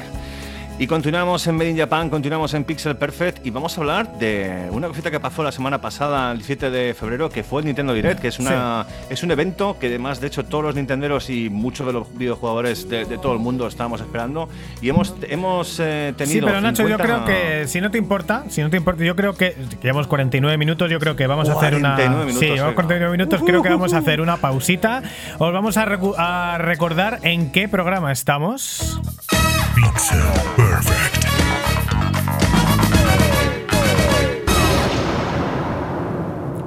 Y 0.80 0.86
continuamos 0.86 1.46
en 1.46 1.56
Made 1.56 1.68
in 1.72 1.76
Japan, 1.76 2.08
continuamos 2.08 2.54
en 2.54 2.64
Pixel 2.64 2.96
Perfect 2.96 3.44
y 3.44 3.50
vamos 3.50 3.76
a 3.76 3.82
hablar 3.82 4.18
de 4.18 4.66
una 4.70 4.88
cosita 4.88 5.10
que 5.10 5.20
pasó 5.20 5.42
la 5.42 5.52
semana 5.52 5.78
pasada, 5.82 6.32
el 6.32 6.42
7 6.42 6.70
de 6.70 6.94
febrero, 6.94 7.28
que 7.28 7.44
fue 7.44 7.60
el 7.60 7.66
Nintendo 7.66 7.92
Direct, 7.92 8.18
que 8.18 8.28
es, 8.28 8.38
una, 8.38 8.86
es 9.10 9.22
un 9.22 9.30
evento 9.30 9.76
que 9.78 9.88
además, 9.88 10.22
de 10.22 10.28
hecho, 10.28 10.46
todos 10.46 10.64
los 10.64 10.74
nintenderos 10.74 11.28
y 11.28 11.50
muchos 11.50 11.86
de 11.86 11.92
los 11.92 12.16
videojugadores 12.16 12.88
de, 12.88 13.04
de 13.04 13.18
todo 13.18 13.34
el 13.34 13.40
mundo 13.40 13.66
estábamos 13.68 14.00
esperando 14.00 14.48
y 14.80 14.88
hemos, 14.88 15.14
hemos 15.28 15.76
eh, 15.80 16.14
tenido... 16.16 16.40
Sí, 16.40 16.46
pero 16.46 16.62
Nacho, 16.62 16.88
yo 16.88 16.96
50 16.96 17.04
creo 17.04 17.24
que 17.26 17.68
si 17.68 17.82
no 17.82 17.90
te 17.90 17.98
importa, 17.98 18.44
si 18.48 18.62
no 18.62 18.70
te 18.70 18.78
importa, 18.78 19.04
yo 19.04 19.14
creo 19.14 19.34
que, 19.34 19.54
llevamos 19.82 20.06
49 20.06 20.56
minutos, 20.56 20.90
yo 20.90 20.98
creo 20.98 21.14
que 21.14 21.26
vamos 21.26 21.50
a 21.50 21.58
hacer 21.58 21.74
una 21.74 21.94
49 21.96 22.24
minutos, 22.24 22.40
Sí, 22.40 22.46
llevamos 22.46 22.64
venga. 22.68 22.74
49 22.76 23.12
minutos, 23.12 23.42
creo 23.44 23.62
que 23.62 23.68
vamos 23.68 23.92
a 23.92 23.98
hacer 23.98 24.22
una 24.22 24.38
pausita. 24.38 25.02
Os 25.38 25.52
vamos 25.52 25.76
a, 25.76 25.84
recu- 25.84 26.14
a 26.16 26.56
recordar 26.56 27.18
en 27.22 27.52
qué 27.52 27.68
programa 27.68 28.12
estamos. 28.12 28.98
Pixel 29.80 30.20
Perfect. 30.56 31.24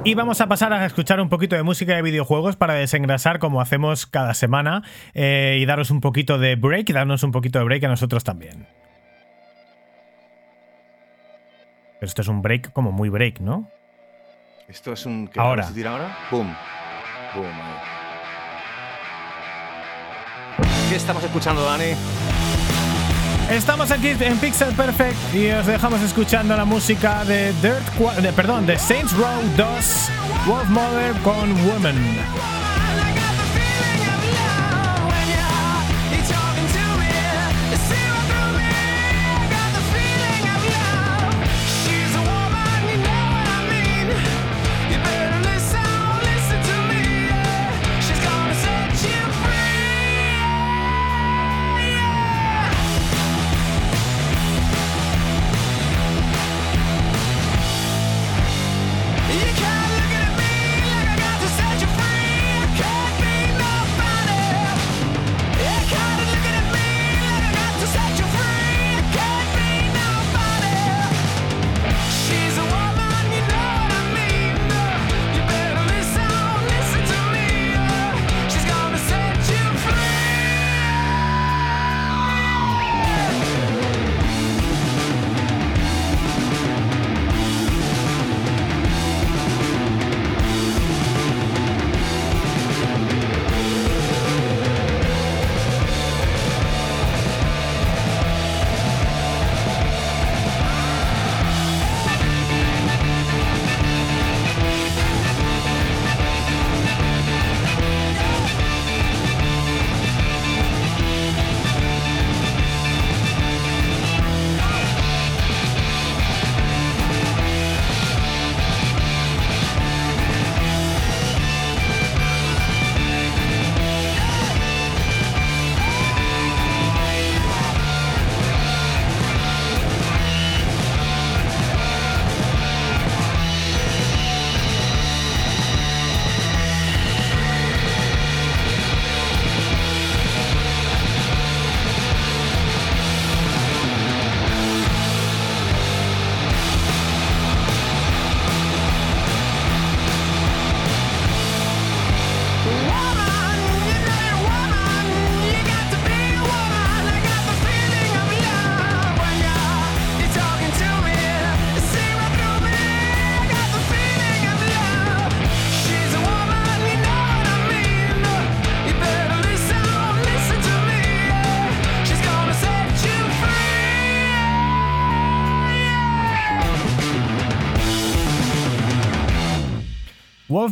Y 0.04 0.14
vamos 0.14 0.40
a 0.40 0.48
pasar 0.48 0.72
a 0.72 0.84
escuchar 0.84 1.20
un 1.20 1.28
poquito 1.28 1.54
de 1.54 1.62
música 1.62 1.94
de 1.94 2.02
videojuegos 2.02 2.56
para 2.56 2.74
desengrasar 2.74 3.38
como 3.38 3.60
hacemos 3.60 4.06
cada 4.06 4.34
semana 4.34 4.82
eh, 5.14 5.58
y 5.60 5.64
daros 5.64 5.92
un 5.92 6.00
poquito 6.00 6.38
de 6.38 6.56
break 6.56 6.90
y 6.90 6.92
darnos 6.92 7.22
un 7.22 7.30
poquito 7.30 7.60
de 7.60 7.64
break 7.64 7.84
a 7.84 7.88
nosotros 7.88 8.24
también. 8.24 8.66
Pero 12.00 12.08
esto 12.08 12.22
es 12.22 12.28
un 12.28 12.42
break 12.42 12.72
como 12.72 12.90
muy 12.90 13.10
break, 13.10 13.38
¿no? 13.38 13.70
Esto 14.66 14.92
es 14.92 15.06
un. 15.06 15.28
¿qué 15.28 15.38
Ahora. 15.38 15.62
vamos 15.62 15.66
a 15.66 15.68
decir 15.68 15.86
ahora? 15.86 16.18
Boom. 16.32 16.52
Boom. 17.36 17.46
¿Qué 20.90 20.96
estamos 20.96 21.22
escuchando, 21.22 21.64
Dani? 21.64 21.94
Estamos 23.50 23.90
aquí 23.90 24.14
en 24.18 24.38
Pixel 24.38 24.74
Perfect 24.74 25.34
y 25.34 25.50
os 25.50 25.66
dejamos 25.66 26.00
escuchando 26.00 26.56
la 26.56 26.64
música 26.64 27.24
de 27.24 27.52
Dirt, 27.60 28.22
de, 28.22 28.32
perdón, 28.32 28.66
de 28.66 28.78
Saints 28.78 29.12
Row 29.12 29.42
2, 29.56 30.10
Wolf 30.46 30.68
Mother 30.70 31.12
con 31.22 31.54
Woman. 31.66 32.63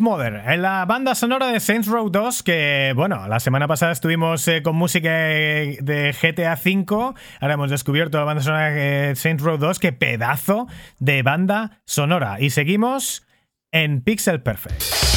Mother, 0.01 0.43
en 0.47 0.63
la 0.63 0.85
banda 0.87 1.15
sonora 1.15 1.49
de 1.49 1.61
Saints 1.61 1.87
Row 1.87 2.09
2, 2.09 2.43
que 2.43 2.93
bueno, 2.97 3.29
la 3.29 3.41
semana 3.41 3.69
pasada 3.69 3.93
estuvimos 3.93 4.47
eh, 4.49 4.63
con 4.63 4.77
música 4.77 5.11
de 5.11 5.79
de 5.83 6.13
GTA 6.13 6.55
V, 6.55 7.15
ahora 7.41 7.55
hemos 7.55 7.71
descubierto 7.71 8.19
la 8.19 8.25
banda 8.25 8.43
sonora 8.43 8.71
de 8.71 9.15
Saints 9.17 9.43
Row 9.43 9.59
2, 9.59 9.79
que 9.79 9.93
pedazo 9.93 10.67
de 10.99 11.23
banda 11.23 11.83
sonora. 11.85 12.41
Y 12.41 12.51
seguimos 12.51 13.27
en 13.71 14.03
Pixel 14.03 14.43
Perfect. 14.43 15.12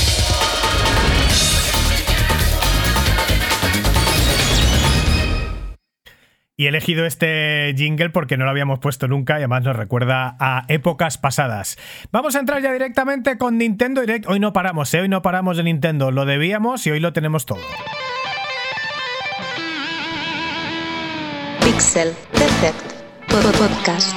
Y 6.58 6.66
he 6.66 6.70
elegido 6.70 7.06
este 7.06 7.74
jingle 7.76 8.12
porque 8.12 8.38
no 8.38 8.46
lo 8.46 8.52
habíamos 8.52 8.80
puesto 8.80 9.10
nunca 9.10 9.34
y 9.34 9.38
además 9.40 9.64
nos 9.64 9.76
recuerda 9.76 10.38
a 10.40 10.64
épocas 10.70 11.18
pasadas. 11.18 11.78
Vamos 12.14 12.36
a 12.36 12.40
entrar 12.40 12.62
ya 12.62 12.72
directamente 12.72 13.38
con 13.38 13.58
Nintendo 13.58 14.00
Direct. 14.00 14.26
Hoy 14.28 14.40
no 14.40 14.54
paramos, 14.54 14.94
¿eh? 14.94 15.02
hoy 15.02 15.10
no 15.10 15.22
paramos 15.22 15.58
de 15.58 15.64
Nintendo. 15.64 16.12
Lo 16.12 16.24
debíamos 16.26 16.88
y 16.88 16.92
hoy 16.92 17.02
lo 17.02 17.12
tenemos 17.12 17.46
todo. 17.46 17.60
Pixel 21.62 22.14
Perfect 22.32 22.94
Po- 23.28 23.52
Podcast. 23.58 24.16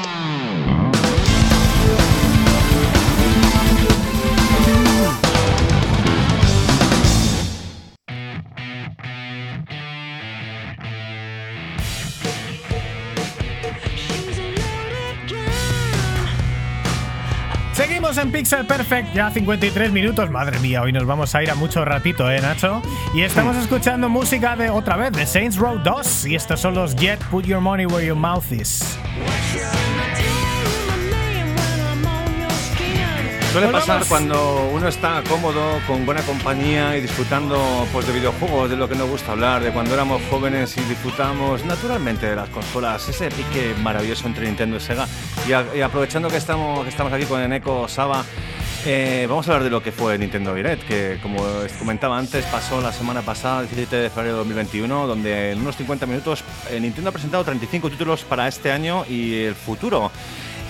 En 18.28 18.32
Pixel 18.32 18.66
Perfect, 18.66 19.14
ya 19.14 19.30
53 19.30 19.90
minutos. 19.90 20.30
Madre 20.30 20.58
mía, 20.58 20.82
hoy 20.82 20.92
nos 20.92 21.06
vamos 21.06 21.34
a 21.34 21.42
ir 21.42 21.50
a 21.50 21.54
mucho 21.54 21.84
ratito, 21.84 22.30
¿eh, 22.30 22.40
Nacho? 22.40 22.82
Y 23.14 23.22
estamos 23.22 23.56
escuchando 23.56 24.08
música 24.08 24.54
de 24.54 24.68
otra 24.70 24.96
vez, 24.96 25.12
de 25.12 25.24
Saints 25.24 25.56
Row 25.56 25.78
2. 25.82 26.26
Y 26.26 26.34
estos 26.34 26.60
son 26.60 26.74
los 26.74 26.94
Jet 26.94 27.22
Put 27.30 27.46
Your 27.46 27.60
Money 27.60 27.86
Where 27.86 28.06
Your 28.06 28.16
Mouth 28.16 28.52
Is. 28.52 28.98
Suele 33.52 33.68
pasar 33.68 34.04
cuando 34.06 34.70
uno 34.74 34.88
está 34.88 35.22
cómodo, 35.26 35.80
con 35.86 36.04
buena 36.04 36.20
compañía 36.22 36.96
y 36.96 37.00
disfrutando 37.00 37.88
pues, 37.92 38.06
de 38.06 38.12
videojuegos, 38.12 38.68
de 38.68 38.76
lo 38.76 38.88
que 38.88 38.94
nos 38.94 39.08
gusta 39.08 39.32
hablar, 39.32 39.62
de 39.62 39.70
cuando 39.70 39.94
éramos 39.94 40.20
jóvenes 40.30 40.76
y 40.76 40.82
disfrutamos 40.82 41.64
naturalmente 41.64 42.26
de 42.26 42.36
las 42.36 42.50
consolas, 42.50 43.08
ese 43.08 43.30
pique 43.30 43.74
maravilloso 43.82 44.26
entre 44.26 44.44
Nintendo 44.46 44.76
y 44.76 44.80
Sega. 44.80 45.08
Y, 45.48 45.80
aprovechando 45.80 46.28
que 46.28 46.36
estamos, 46.36 46.86
estamos 46.86 47.10
aquí 47.10 47.24
con 47.24 47.40
Eneco 47.40 47.88
Saba, 47.88 48.22
eh, 48.84 49.24
vamos 49.26 49.48
a 49.48 49.52
hablar 49.52 49.64
de 49.64 49.70
lo 49.70 49.82
que 49.82 49.92
fue 49.92 50.18
Nintendo 50.18 50.54
Direct, 50.54 50.86
que 50.86 51.18
como 51.22 51.42
comentaba 51.78 52.18
antes, 52.18 52.44
pasó 52.44 52.82
la 52.82 52.92
semana 52.92 53.22
pasada, 53.22 53.62
el 53.62 53.68
17 53.68 53.96
de 53.96 54.10
febrero 54.10 54.34
de 54.34 54.38
2021, 54.40 55.06
donde 55.06 55.52
en 55.52 55.60
unos 55.60 55.74
50 55.76 56.04
minutos 56.04 56.44
eh, 56.70 56.78
Nintendo 56.78 57.08
ha 57.08 57.12
presentado 57.12 57.44
35 57.44 57.88
títulos 57.88 58.24
para 58.24 58.46
este 58.46 58.70
año 58.70 59.06
y 59.08 59.44
el 59.44 59.54
futuro. 59.54 60.12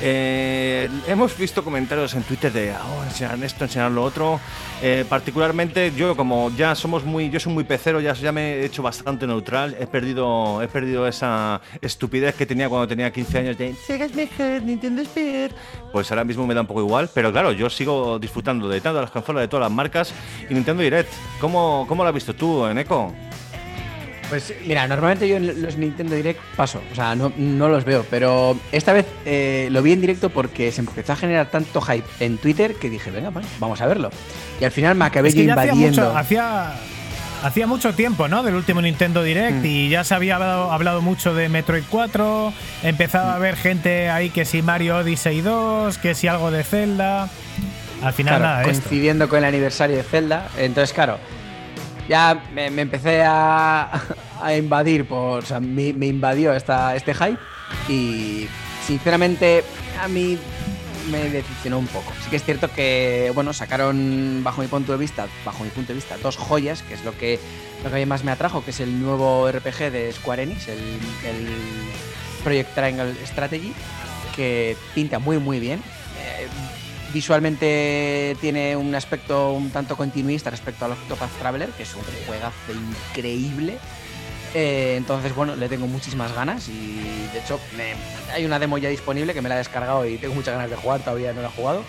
Eh, 0.00 0.88
hemos 1.08 1.36
visto 1.36 1.64
comentarios 1.64 2.14
en 2.14 2.22
Twitter 2.22 2.52
de 2.52 2.72
oh, 2.72 3.04
enseñar 3.04 3.42
esto, 3.42 3.64
enseñar 3.64 3.90
lo 3.90 4.04
otro. 4.04 4.40
Eh, 4.80 5.04
particularmente 5.08 5.92
yo, 5.96 6.16
como 6.16 6.50
ya 6.56 6.74
somos 6.74 7.04
muy, 7.04 7.30
yo 7.30 7.40
soy 7.40 7.52
muy 7.52 7.64
pecero, 7.64 8.00
ya, 8.00 8.12
ya 8.12 8.30
me 8.30 8.54
he 8.54 8.64
hecho 8.64 8.82
bastante 8.82 9.26
neutral. 9.26 9.76
He 9.78 9.86
perdido, 9.86 10.62
he 10.62 10.68
perdido 10.68 11.06
esa 11.08 11.60
estupidez 11.80 12.34
que 12.36 12.46
tenía 12.46 12.68
cuando 12.68 12.86
tenía 12.86 13.12
15 13.12 13.38
años 13.38 13.58
de 13.58 13.74
Sega 13.74 14.04
es 14.04 14.14
mejor, 14.14 14.62
Nintendo 14.62 15.02
es 15.02 15.08
peor. 15.08 15.50
Pues 15.92 16.10
ahora 16.10 16.24
mismo 16.24 16.46
me 16.46 16.54
da 16.54 16.60
un 16.60 16.66
poco 16.66 16.80
igual, 16.80 17.10
pero 17.12 17.32
claro, 17.32 17.52
yo 17.52 17.68
sigo 17.68 18.18
disfrutando 18.18 18.68
de 18.68 18.80
todas 18.80 19.02
las 19.02 19.10
consolas, 19.10 19.42
de 19.42 19.48
todas 19.48 19.64
las 19.64 19.72
marcas 19.72 20.12
y 20.48 20.54
Nintendo 20.54 20.82
Direct. 20.82 21.12
¿Cómo, 21.40 21.86
cómo 21.88 22.04
lo 22.04 22.08
has 22.10 22.14
visto 22.14 22.34
tú, 22.34 22.66
Eneco? 22.66 23.12
Pues 24.28 24.52
mira, 24.66 24.86
normalmente 24.86 25.26
yo 25.26 25.36
en 25.38 25.62
los 25.62 25.76
Nintendo 25.78 26.14
Direct 26.14 26.38
paso, 26.54 26.82
o 26.92 26.94
sea, 26.94 27.14
no, 27.14 27.32
no 27.36 27.68
los 27.68 27.84
veo, 27.84 28.04
pero 28.10 28.58
esta 28.72 28.92
vez 28.92 29.06
eh, 29.24 29.68
lo 29.70 29.80
vi 29.82 29.92
en 29.92 30.00
directo 30.02 30.28
porque 30.28 30.70
se 30.70 30.80
empezó 30.82 31.14
a 31.14 31.16
generar 31.16 31.50
tanto 31.50 31.80
hype 31.80 32.04
en 32.20 32.36
Twitter 32.36 32.74
que 32.74 32.90
dije, 32.90 33.10
venga, 33.10 33.30
vamos 33.58 33.80
a 33.80 33.86
verlo. 33.86 34.10
Y 34.60 34.64
al 34.64 34.70
final 34.70 34.94
me 34.96 35.06
acabé 35.06 35.30
Es 35.30 35.34
que 35.34 35.46
ya 35.46 35.54
hacía 35.54 35.72
invadiendo. 35.72 36.02
mucho, 36.02 36.18
hacía, 36.18 36.72
hacía 37.42 37.66
mucho 37.66 37.94
tiempo, 37.94 38.28
¿no? 38.28 38.42
Del 38.42 38.54
último 38.54 38.82
Nintendo 38.82 39.22
Direct 39.22 39.62
Mm. 39.62 39.66
y 39.66 39.88
ya 39.88 40.04
se 40.04 40.14
había 40.14 40.34
hablado, 40.36 40.72
hablado 40.72 41.00
mucho 41.00 41.34
de 41.34 41.48
Metroid 41.48 41.84
4. 41.88 42.52
Empezaba 42.82 43.32
a 43.32 43.36
haber 43.36 43.56
gente 43.56 44.10
ahí 44.10 44.28
que 44.28 44.44
si 44.44 44.60
Mario 44.60 44.98
Odyssey 44.98 45.40
2, 45.40 45.96
que 45.96 46.14
si 46.14 46.28
algo 46.28 46.50
de 46.50 46.64
Zelda. 46.64 47.30
Al 48.02 48.12
final 48.12 48.34
Claro, 48.36 48.44
nada 48.44 48.58
de 48.66 48.70
esto. 48.72 48.82
coincidiendo 48.84 49.28
con 49.28 49.38
el 49.38 49.44
aniversario 49.46 49.96
de 49.96 50.02
Zelda. 50.04 50.48
Entonces, 50.58 50.92
claro, 50.94 51.18
ya 52.08 52.42
me, 52.52 52.66
empecé 52.66 53.22
a, 53.22 54.02
a 54.42 54.54
invadir, 54.54 55.06
por, 55.06 55.42
o 55.42 55.46
sea, 55.46 55.60
me, 55.60 55.88
invadió 55.88 56.52
esta, 56.54 56.96
este 56.96 57.14
hype 57.14 57.38
y 57.88 58.48
sinceramente 58.86 59.64
a 60.00 60.08
mí 60.08 60.38
me 61.10 61.30
decepcionó 61.30 61.78
un 61.78 61.86
poco. 61.86 62.12
Sí 62.24 62.30
que 62.30 62.36
es 62.36 62.44
cierto 62.44 62.70
que, 62.72 63.30
bueno, 63.34 63.52
sacaron, 63.52 64.42
bajo 64.42 64.62
mi 64.62 64.68
punto 64.68 64.92
de 64.92 64.98
vista, 64.98 65.26
bajo 65.44 65.64
mi 65.64 65.70
punto 65.70 65.88
de 65.88 65.94
vista, 65.94 66.16
dos 66.22 66.36
joyas, 66.36 66.82
que 66.82 66.94
es 66.94 67.04
lo 67.04 67.16
que, 67.16 67.38
lo 67.84 67.90
que 67.90 68.06
más 68.06 68.24
me 68.24 68.32
atrajo, 68.32 68.64
que 68.64 68.70
es 68.70 68.80
el 68.80 69.00
nuevo 69.00 69.50
RPG 69.50 69.90
de 69.90 70.12
Square 70.12 70.42
Enix, 70.42 70.68
el, 70.68 70.78
el 70.78 71.48
Project 72.42 72.74
Triangle 72.74 73.14
Strategy, 73.26 73.72
que 74.36 74.76
pinta 74.94 75.18
muy, 75.18 75.38
muy 75.38 75.60
bien. 75.60 75.80
Eh, 76.20 76.46
visualmente 77.12 78.36
tiene 78.40 78.76
un 78.76 78.94
aspecto 78.94 79.52
un 79.52 79.70
tanto 79.70 79.96
continuista 79.96 80.50
respecto 80.50 80.84
al 80.84 80.92
Octopath 80.92 81.38
Traveler, 81.38 81.70
que 81.70 81.82
es 81.82 81.94
un 81.94 82.02
juegazo 82.26 82.72
increíble. 82.72 83.78
Eh, 84.54 84.94
entonces, 84.96 85.34
bueno, 85.34 85.56
le 85.56 85.68
tengo 85.68 85.86
muchísimas 85.86 86.34
ganas 86.34 86.68
y 86.68 87.28
de 87.32 87.38
hecho 87.38 87.60
hay 88.32 88.46
una 88.46 88.58
demo 88.58 88.78
ya 88.78 88.88
disponible 88.88 89.34
que 89.34 89.42
me 89.42 89.48
la 89.48 89.56
he 89.56 89.58
descargado 89.58 90.06
y 90.06 90.16
tengo 90.16 90.34
muchas 90.34 90.54
ganas 90.54 90.70
de 90.70 90.76
jugar, 90.76 91.00
todavía 91.00 91.32
no 91.32 91.42
la 91.42 91.48
he 91.48 91.52
jugado. 91.52 91.84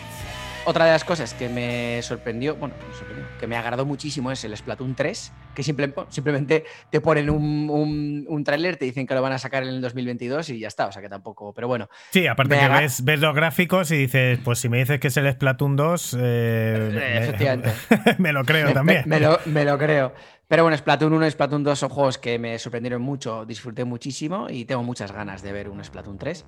Otra 0.66 0.86
de 0.86 0.91
las 0.91 1.03
cosas 1.03 1.34
que 1.34 1.49
me 1.49 1.99
sorprendió, 2.03 2.55
bueno, 2.55 2.76
me 2.88 2.93
sorprendió, 2.95 3.26
que 3.39 3.47
me 3.47 3.55
agradó 3.57 3.86
muchísimo 3.88 4.32
es 4.32 4.43
el 4.43 4.55
Splatoon 4.55 4.93
3, 4.93 5.32
que 5.55 5.64
simple- 5.64 5.93
simplemente 6.10 6.64
te 6.91 7.01
ponen 7.01 7.30
un, 7.32 7.70
un, 7.72 8.26
un 8.28 8.43
tráiler, 8.43 8.78
te 8.78 8.86
dicen 8.86 9.07
que 9.07 9.16
lo 9.16 9.22
van 9.24 9.32
a 9.34 9.39
sacar 9.39 9.64
en 9.64 9.70
el 9.70 9.82
2022 9.82 10.49
y 10.49 10.60
ya 10.60 10.68
está, 10.68 10.86
o 10.88 10.91
sea 10.91 11.01
que 11.01 11.10
tampoco, 11.10 11.53
pero 11.53 11.68
bueno, 11.68 11.89
Sí, 12.12 12.28
aparte 12.28 12.60
que 12.60 12.68
ves, 12.70 13.03
ves 13.03 13.20
los 13.20 13.34
gráficos 13.34 13.89
y 13.91 13.97
dices, 13.97 14.39
pues 14.43 14.60
si 14.60 14.70
me 14.70 14.78
dices 14.78 14.99
que 14.99 15.07
es 15.07 15.18
el 15.18 15.32
Splatoon 15.32 15.76
2, 15.76 16.18
eh, 16.20 16.89
me- 16.93 17.18
efectivamente. 17.18 17.72
me 18.20 18.32
lo 18.32 18.43
creo 18.43 18.72
también. 18.74 19.03
Me, 19.07 19.18
me 19.18 19.26
lo, 19.26 19.39
me 19.45 19.66
lo 19.66 19.78
creo. 19.78 20.14
Pero 20.50 20.64
bueno, 20.64 20.76
Splatoon 20.76 21.14
1 21.14 21.28
y 21.28 21.32
Splatoon 21.32 21.64
2 21.64 21.78
son 21.80 21.89
juegos 21.89 22.18
que 22.18 22.38
me 22.39 22.58
sorprendieron 22.60 23.02
mucho, 23.04 23.45
disfruté 23.45 23.86
muchísimo 23.86 24.50
y 24.50 24.66
tengo 24.66 24.82
muchas 24.84 25.12
ganas 25.12 25.41
de 25.43 25.52
ver 25.54 25.70
un 25.70 25.82
Splatoon 25.84 26.18
3. 26.18 26.43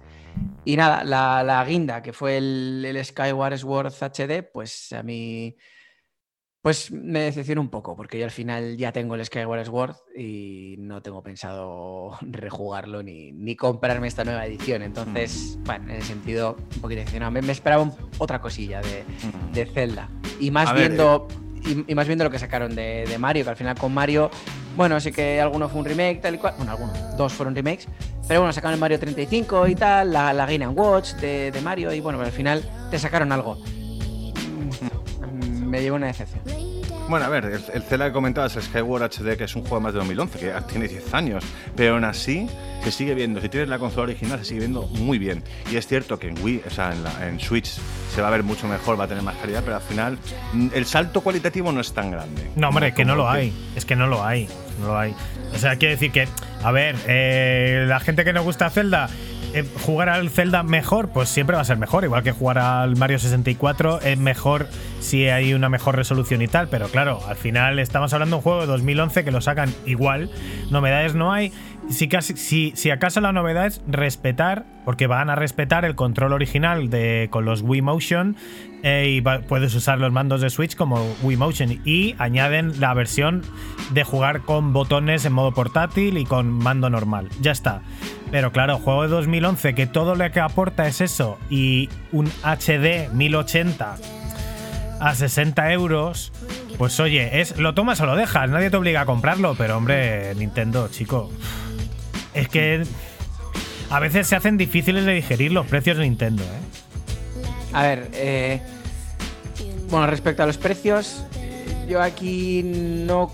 Y 0.66 0.76
nada, 0.76 1.04
la, 1.04 1.44
la 1.44 1.64
guinda, 1.64 2.02
que 2.02 2.12
fue 2.12 2.38
el, 2.38 2.84
el 2.84 3.06
Skyward 3.06 3.58
Sword 3.60 3.94
HD, 3.94 4.42
pues 4.52 4.92
a 4.94 5.04
mí 5.04 5.56
pues 6.64 6.92
me 6.92 7.22
decepcionó 7.22 7.62
un 7.62 7.70
poco, 7.70 7.96
porque 7.96 8.20
yo 8.20 8.26
al 8.26 8.30
final 8.32 8.78
ya 8.78 8.92
tengo 8.92 9.16
el 9.16 9.26
Skyward 9.26 9.66
Sword 9.66 9.96
y 10.16 10.76
no 10.78 11.02
tengo 11.02 11.24
pensado 11.24 12.18
rejugarlo 12.22 13.02
ni, 13.02 13.32
ni 13.32 13.56
comprarme 13.56 14.08
esta 14.08 14.24
nueva 14.24 14.46
edición. 14.46 14.84
Entonces, 14.84 15.58
bueno, 15.64 15.86
en 15.92 15.98
ese 15.98 16.08
sentido, 16.10 16.58
un 16.76 16.82
poquito 16.82 17.00
decepcionado. 17.00 17.32
Me, 17.32 17.42
me 17.42 17.52
esperaba 17.52 17.82
un- 17.82 17.94
otra 18.20 18.42
cosilla 18.42 18.82
de, 18.82 19.04
de 19.54 19.66
Zelda. 19.66 20.10
Y 20.40 20.52
más 20.52 20.70
A 20.70 20.74
ver, 20.74 20.90
viendo. 20.90 21.28
Y, 21.66 21.92
y 21.92 21.96
más 21.96 22.08
viendo 22.08 22.24
lo 22.24 22.30
que 22.30 22.40
sacaron 22.40 22.74
de, 22.76 23.06
de 23.08 23.18
Mario, 23.18 23.44
que 23.44 23.50
al 23.52 23.56
final 23.56 23.78
con 23.78 23.94
Mario, 23.94 24.30
bueno, 24.76 25.00
sí 25.00 25.12
que 25.12 25.40
alguno 25.42 25.68
fue 25.70 25.80
un 25.80 25.86
remake, 25.86 26.22
tal 26.22 26.36
y 26.36 26.38
cual. 26.38 26.54
Bueno, 26.58 26.72
algunos, 26.72 27.18
dos 27.18 27.34
fueron 27.34 27.56
remakes. 27.56 27.88
Pero 28.28 28.40
bueno, 28.42 28.54
sacaron 28.54 28.76
el 28.76 28.80
Mario 28.80 29.00
35 29.00 29.68
y 29.68 29.76
tal, 29.76 30.14
la, 30.14 30.32
la 30.34 30.46
Game 30.46 30.68
Watch 30.68 31.14
de, 31.16 31.52
de 31.52 31.62
Mario, 31.62 31.92
y 31.94 32.00
bueno, 32.00 32.18
pero 32.18 32.28
al 32.28 32.34
final 32.36 32.64
te 32.90 32.98
sacaron 33.00 33.32
algo. 33.32 33.56
Mm, 35.32 35.66
Me 35.66 35.82
llevó 35.82 35.96
una 35.98 36.08
decepción. 36.08 36.42
Bueno, 37.10 37.26
a 37.26 37.30
ver, 37.30 37.44
el, 37.46 37.62
el 37.74 37.84
Zelda 37.84 38.06
que 38.08 38.14
comentabas, 38.14 38.56
el 38.56 38.64
Skyward 38.64 39.04
HD, 39.12 39.36
que 39.38 39.44
es 39.44 39.56
un 39.56 39.64
juego 39.64 39.82
más 39.82 39.92
de 39.92 40.00
2011, 40.00 40.40
que 40.40 40.46
ya 40.48 40.62
tiene 40.62 40.88
10 40.88 41.14
años, 41.14 41.44
pero 41.76 41.96
aún 41.96 42.06
así 42.06 42.48
se 42.84 42.92
sigue 42.92 43.14
viendo, 43.16 43.42
si 43.42 43.50
tienes 43.50 43.68
la 43.68 43.80
consola 43.80 44.04
original, 44.04 44.40
se 44.40 44.46
sigue 44.46 44.60
viendo 44.62 44.84
muy 44.88 45.18
bien. 45.20 45.44
Y 45.70 45.76
es 45.76 45.88
cierto 45.88 46.18
que 46.18 46.30
en 46.30 46.42
Wii, 46.42 46.62
o 46.66 46.70
sea, 46.70 46.94
en, 46.94 47.04
la- 47.04 47.28
en 47.28 47.40
Switch 47.42 47.68
se 48.16 48.22
va 48.22 48.30
a 48.30 48.32
ver 48.32 48.44
mucho 48.44 48.66
mejor, 48.68 48.98
va 48.98 49.04
a 49.04 49.08
tener 49.08 49.24
más 49.24 49.36
calidad, 49.36 49.62
pero 49.64 49.76
al 49.76 49.82
final 49.82 50.18
mm, 50.54 50.68
el 50.74 50.86
salto 50.86 51.20
cualitativo 51.22 51.72
no 51.74 51.82
es 51.82 51.92
tan 51.94 52.12
grande. 52.12 52.50
No, 52.56 52.70
hombre, 52.70 52.88
Como- 52.92 52.96
que 52.98 53.06
no 53.06 53.16
lo 53.18 53.30
hay. 53.30 53.52
Es 53.76 53.84
que 53.84 53.96
no 53.98 54.08
lo 54.08 54.24
hay. 54.26 54.48
No 54.80 54.88
lo 54.88 54.98
hay. 54.98 55.14
O 55.54 55.58
sea, 55.58 55.76
quiere 55.76 55.96
decir 55.96 56.12
que, 56.14 56.28
a 56.64 56.72
ver, 56.72 56.96
eh, 57.08 57.84
la 57.88 58.00
gente 58.00 58.24
que 58.24 58.32
no 58.32 58.42
gusta 58.42 58.70
Zelda, 58.70 59.10
eh, 59.54 59.66
jugar 59.86 60.10
al 60.10 60.30
Zelda 60.30 60.64
mejor, 60.64 61.10
pues 61.10 61.30
siempre 61.30 61.56
va 61.56 61.62
a 61.62 61.66
ser 61.66 61.78
mejor. 61.78 62.04
Igual 62.04 62.24
que 62.24 62.32
jugar 62.32 62.58
al 62.58 62.96
Mario 62.96 63.20
64 63.20 64.02
es 64.02 64.18
mejor 64.18 64.68
si 65.00 65.28
hay 65.28 65.54
una 65.54 65.70
mejor 65.70 65.96
resolución 65.96 66.42
y 66.42 66.48
tal. 66.48 66.68
Pero 66.68 66.88
claro, 66.88 67.20
al 67.28 67.36
final 67.36 67.80
estamos 67.80 68.14
hablando 68.14 68.36
de 68.36 68.38
un 68.38 68.44
juego 68.44 68.62
de 68.62 68.68
2011 68.68 69.24
que 69.24 69.32
lo 69.32 69.42
sacan 69.42 69.74
igual. 69.86 70.30
Novedades 70.70 71.16
no 71.16 71.34
hay. 71.34 71.52
Si, 71.90 72.08
casi, 72.08 72.38
si, 72.38 72.72
si 72.76 72.92
acaso 72.92 73.22
la 73.22 73.32
novedad 73.32 73.66
es 73.66 73.82
respetar, 73.88 74.66
porque 74.86 75.08
van 75.08 75.30
a 75.30 75.36
respetar 75.36 75.84
el 75.84 75.96
control 75.96 76.34
original 76.34 76.90
de, 76.90 77.28
con 77.32 77.46
los 77.46 77.62
Wii 77.62 77.82
Motion 77.82 78.38
eh, 78.84 79.18
y 79.18 79.22
puedes 79.22 79.76
usar 79.76 80.00
los 80.00 80.12
mandos 80.12 80.42
de 80.42 80.50
Switch 80.50 80.76
como 80.76 81.06
Wii 81.22 81.38
Motion 81.38 81.82
y 81.86 82.16
añaden 82.18 82.80
la 82.80 82.94
versión 82.94 83.44
de 83.92 84.04
jugar 84.04 84.42
con 84.42 84.74
botones 84.74 85.26
en 85.26 85.34
modo 85.34 85.54
portátil 85.54 86.18
y 86.18 86.26
con 86.26 86.50
mando 86.52 86.90
normal. 86.90 87.30
Ya 87.42 87.52
está. 87.52 87.82
Pero 88.32 88.52
claro, 88.52 88.80
juego 88.80 89.04
de 89.04 89.10
2011 89.10 89.76
que 89.76 89.88
todo 89.88 90.16
lo 90.16 90.32
que 90.32 90.40
aporta 90.40 90.88
es 90.88 91.02
eso 91.02 91.38
y 91.50 91.90
un 92.12 92.28
HD 92.44 93.12
1080 93.14 93.98
a 95.00 95.16
60 95.16 95.74
euros, 95.74 96.32
pues 96.78 97.00
oye, 97.00 97.42
es 97.42 97.58
lo 97.58 97.74
tomas 97.74 98.00
o 98.02 98.06
lo 98.06 98.16
dejas, 98.16 98.50
nadie 98.50 98.70
te 98.70 98.78
obliga 98.78 99.02
a 99.02 99.06
comprarlo, 99.06 99.56
pero 99.56 99.78
hombre, 99.78 100.34
Nintendo, 100.36 100.90
chico, 100.90 101.32
es 102.34 102.48
que 102.48 102.84
a 103.90 104.00
veces 104.00 104.28
se 104.28 104.36
hacen 104.36 104.58
difíciles 104.58 105.06
de 105.06 105.14
digerir 105.14 105.52
los 105.52 105.66
precios 105.66 105.98
de 105.98 106.04
Nintendo, 106.04 106.44
¿eh? 106.44 106.81
A 107.74 107.84
ver, 107.84 108.10
eh, 108.14 108.62
bueno, 109.90 110.08
respecto 110.08 110.44
a 110.44 110.46
los 110.46 110.58
precios, 110.58 111.24
yo 111.88 112.02
aquí 112.02 112.62
no, 112.64 113.32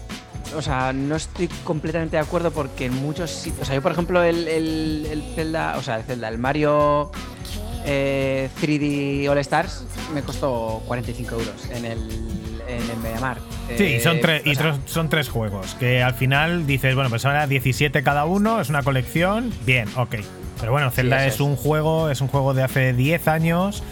o 0.55 0.61
sea, 0.61 0.93
no 0.93 1.15
estoy 1.15 1.47
completamente 1.63 2.17
de 2.17 2.21
acuerdo 2.21 2.51
porque 2.51 2.85
en 2.85 2.95
muchos 2.95 3.29
sitios, 3.31 3.63
o 3.63 3.65
sea, 3.65 3.75
yo 3.75 3.81
por 3.81 3.91
ejemplo 3.91 4.23
el, 4.23 4.47
el, 4.47 5.07
el 5.11 5.23
Zelda, 5.35 5.75
o 5.77 5.81
sea, 5.83 5.97
el 5.97 6.03
Zelda, 6.03 6.27
el 6.29 6.37
Mario 6.37 7.11
eh, 7.85 8.49
3D 8.61 9.29
All 9.29 9.37
Stars 9.39 9.85
me 10.13 10.21
costó 10.21 10.81
45 10.87 11.35
euros 11.35 11.69
en 11.71 11.85
el, 11.85 11.99
en 12.67 12.89
el 12.89 12.97
MediaMarkt. 13.01 13.41
Sí, 13.77 13.83
Eh, 13.83 13.99
son, 14.01 14.19
tres, 14.21 14.41
y 14.45 14.55
sea, 14.55 14.77
son 14.85 15.09
tres 15.09 15.29
juegos. 15.29 15.75
Que 15.75 16.01
al 16.01 16.13
final 16.13 16.65
dices, 16.65 16.95
bueno, 16.95 17.09
pues 17.09 17.25
ahora 17.25 17.47
17 17.47 18.01
cada 18.03 18.25
uno, 18.25 18.61
es 18.61 18.69
una 18.69 18.81
colección. 18.83 19.51
Bien, 19.65 19.87
ok. 19.95 20.15
Pero 20.59 20.71
bueno, 20.71 20.89
Zelda 20.91 21.25
es. 21.25 21.39
un 21.39 21.55
juego, 21.55 22.09
es 22.09 22.19
un 22.21 22.27
juego 22.29 22.53
de 22.53 22.63
hace 22.63 22.93
10 22.93 23.27
años, 23.27 23.83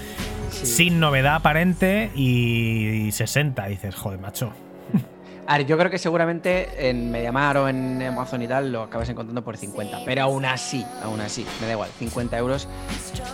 sí. 0.51 0.65
sin 0.65 0.99
novedad 0.99 1.35
aparente 1.35 2.11
y, 2.15 3.07
y 3.07 3.11
60. 3.11 3.65
Dices, 3.67 3.95
joder, 3.95 4.19
macho. 4.19 4.51
A 5.47 5.59
ver, 5.59 5.67
yo 5.67 5.77
creo 5.77 5.91
que 5.91 5.99
seguramente 5.99 6.89
en 6.89 7.11
Mediamar 7.11 7.57
o 7.57 7.69
en 7.69 8.01
Amazon 8.01 8.41
y 8.41 8.47
tal 8.47 8.71
lo 8.71 8.81
acabas 8.81 9.07
encontrando 9.09 9.43
por 9.43 9.57
50. 9.57 9.99
Pero 10.03 10.23
aún 10.23 10.43
así, 10.43 10.83
aún 11.03 11.21
así, 11.21 11.45
me 11.61 11.67
da 11.67 11.73
igual, 11.73 11.91
50 11.99 12.35
euros. 12.39 12.67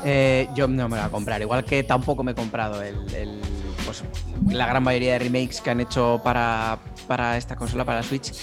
eh, 0.04 0.50
yo 0.54 0.68
no 0.68 0.90
me 0.90 0.98
lo 0.98 1.02
voy 1.04 1.08
a 1.08 1.10
comprar. 1.10 1.42
Igual 1.42 1.64
que 1.64 1.84
tampoco 1.84 2.22
me 2.24 2.34
he 2.34 2.36
comprado 2.36 2.82
el, 2.84 3.14
el, 3.16 3.40
pues, 3.86 4.04
la 4.50 4.66
gran 4.66 4.84
mayoría 4.84 5.14
de 5.14 5.20
remakes 5.20 5.62
que 5.62 5.70
han 5.70 5.80
hecho 5.80 6.20
para, 6.22 6.80
para 7.08 7.38
esta 7.38 7.56
consola, 7.56 7.86
para 7.86 8.00
la 8.00 8.04
Switch. 8.04 8.34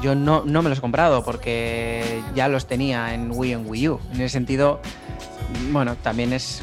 Yo 0.00 0.14
no, 0.14 0.42
no 0.46 0.62
me 0.62 0.70
los 0.70 0.78
he 0.78 0.80
comprado 0.80 1.22
porque 1.22 2.22
ya 2.34 2.48
los 2.48 2.66
tenía 2.66 3.12
en 3.12 3.30
Wii 3.30 3.50
y 3.50 3.52
en 3.52 3.68
Wii 3.68 3.88
U. 3.90 4.00
En 4.14 4.22
ese 4.22 4.30
sentido, 4.30 4.80
bueno, 5.70 5.96
también 5.96 6.32
es. 6.32 6.62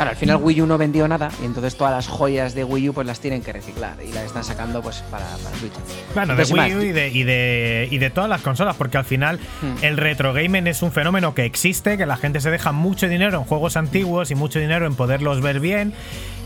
Claro, 0.00 0.12
al 0.12 0.16
final 0.16 0.38
Wii 0.42 0.62
U 0.62 0.66
no 0.66 0.78
vendió 0.78 1.06
nada 1.08 1.30
y 1.42 1.44
entonces 1.44 1.76
todas 1.76 1.92
las 1.92 2.08
joyas 2.08 2.54
de 2.54 2.64
Wii 2.64 2.88
U 2.88 2.94
pues 2.94 3.06
las 3.06 3.20
tienen 3.20 3.42
que 3.42 3.52
reciclar 3.52 3.96
y 4.02 4.12
las 4.12 4.24
están 4.24 4.44
sacando 4.44 4.80
pues 4.80 5.04
para, 5.10 5.26
para 5.26 5.56
Switch. 5.58 5.74
Bueno, 6.14 6.34
de 6.34 6.44
Wii 6.44 6.74
U 6.74 6.80
y 6.82 6.92
de, 6.92 7.08
y, 7.08 7.22
de, 7.22 7.88
y 7.90 7.98
de 7.98 8.08
todas 8.10 8.30
las 8.30 8.40
consolas, 8.40 8.76
porque 8.76 8.96
al 8.96 9.04
final 9.04 9.38
Hmm. 9.60 9.74
el 9.82 9.96
retro 9.96 10.32
gaming 10.32 10.66
es 10.66 10.82
un 10.82 10.92
fenómeno 10.92 11.34
que 11.34 11.44
existe, 11.44 11.98
que 11.98 12.06
la 12.06 12.16
gente 12.16 12.40
se 12.40 12.50
deja 12.50 12.72
mucho 12.72 13.08
dinero 13.08 13.38
en 13.38 13.44
juegos 13.44 13.76
antiguos 13.76 14.30
y 14.30 14.34
mucho 14.34 14.58
dinero 14.58 14.86
en 14.86 14.94
poderlos 14.94 15.40
ver 15.40 15.60
bien. 15.60 15.92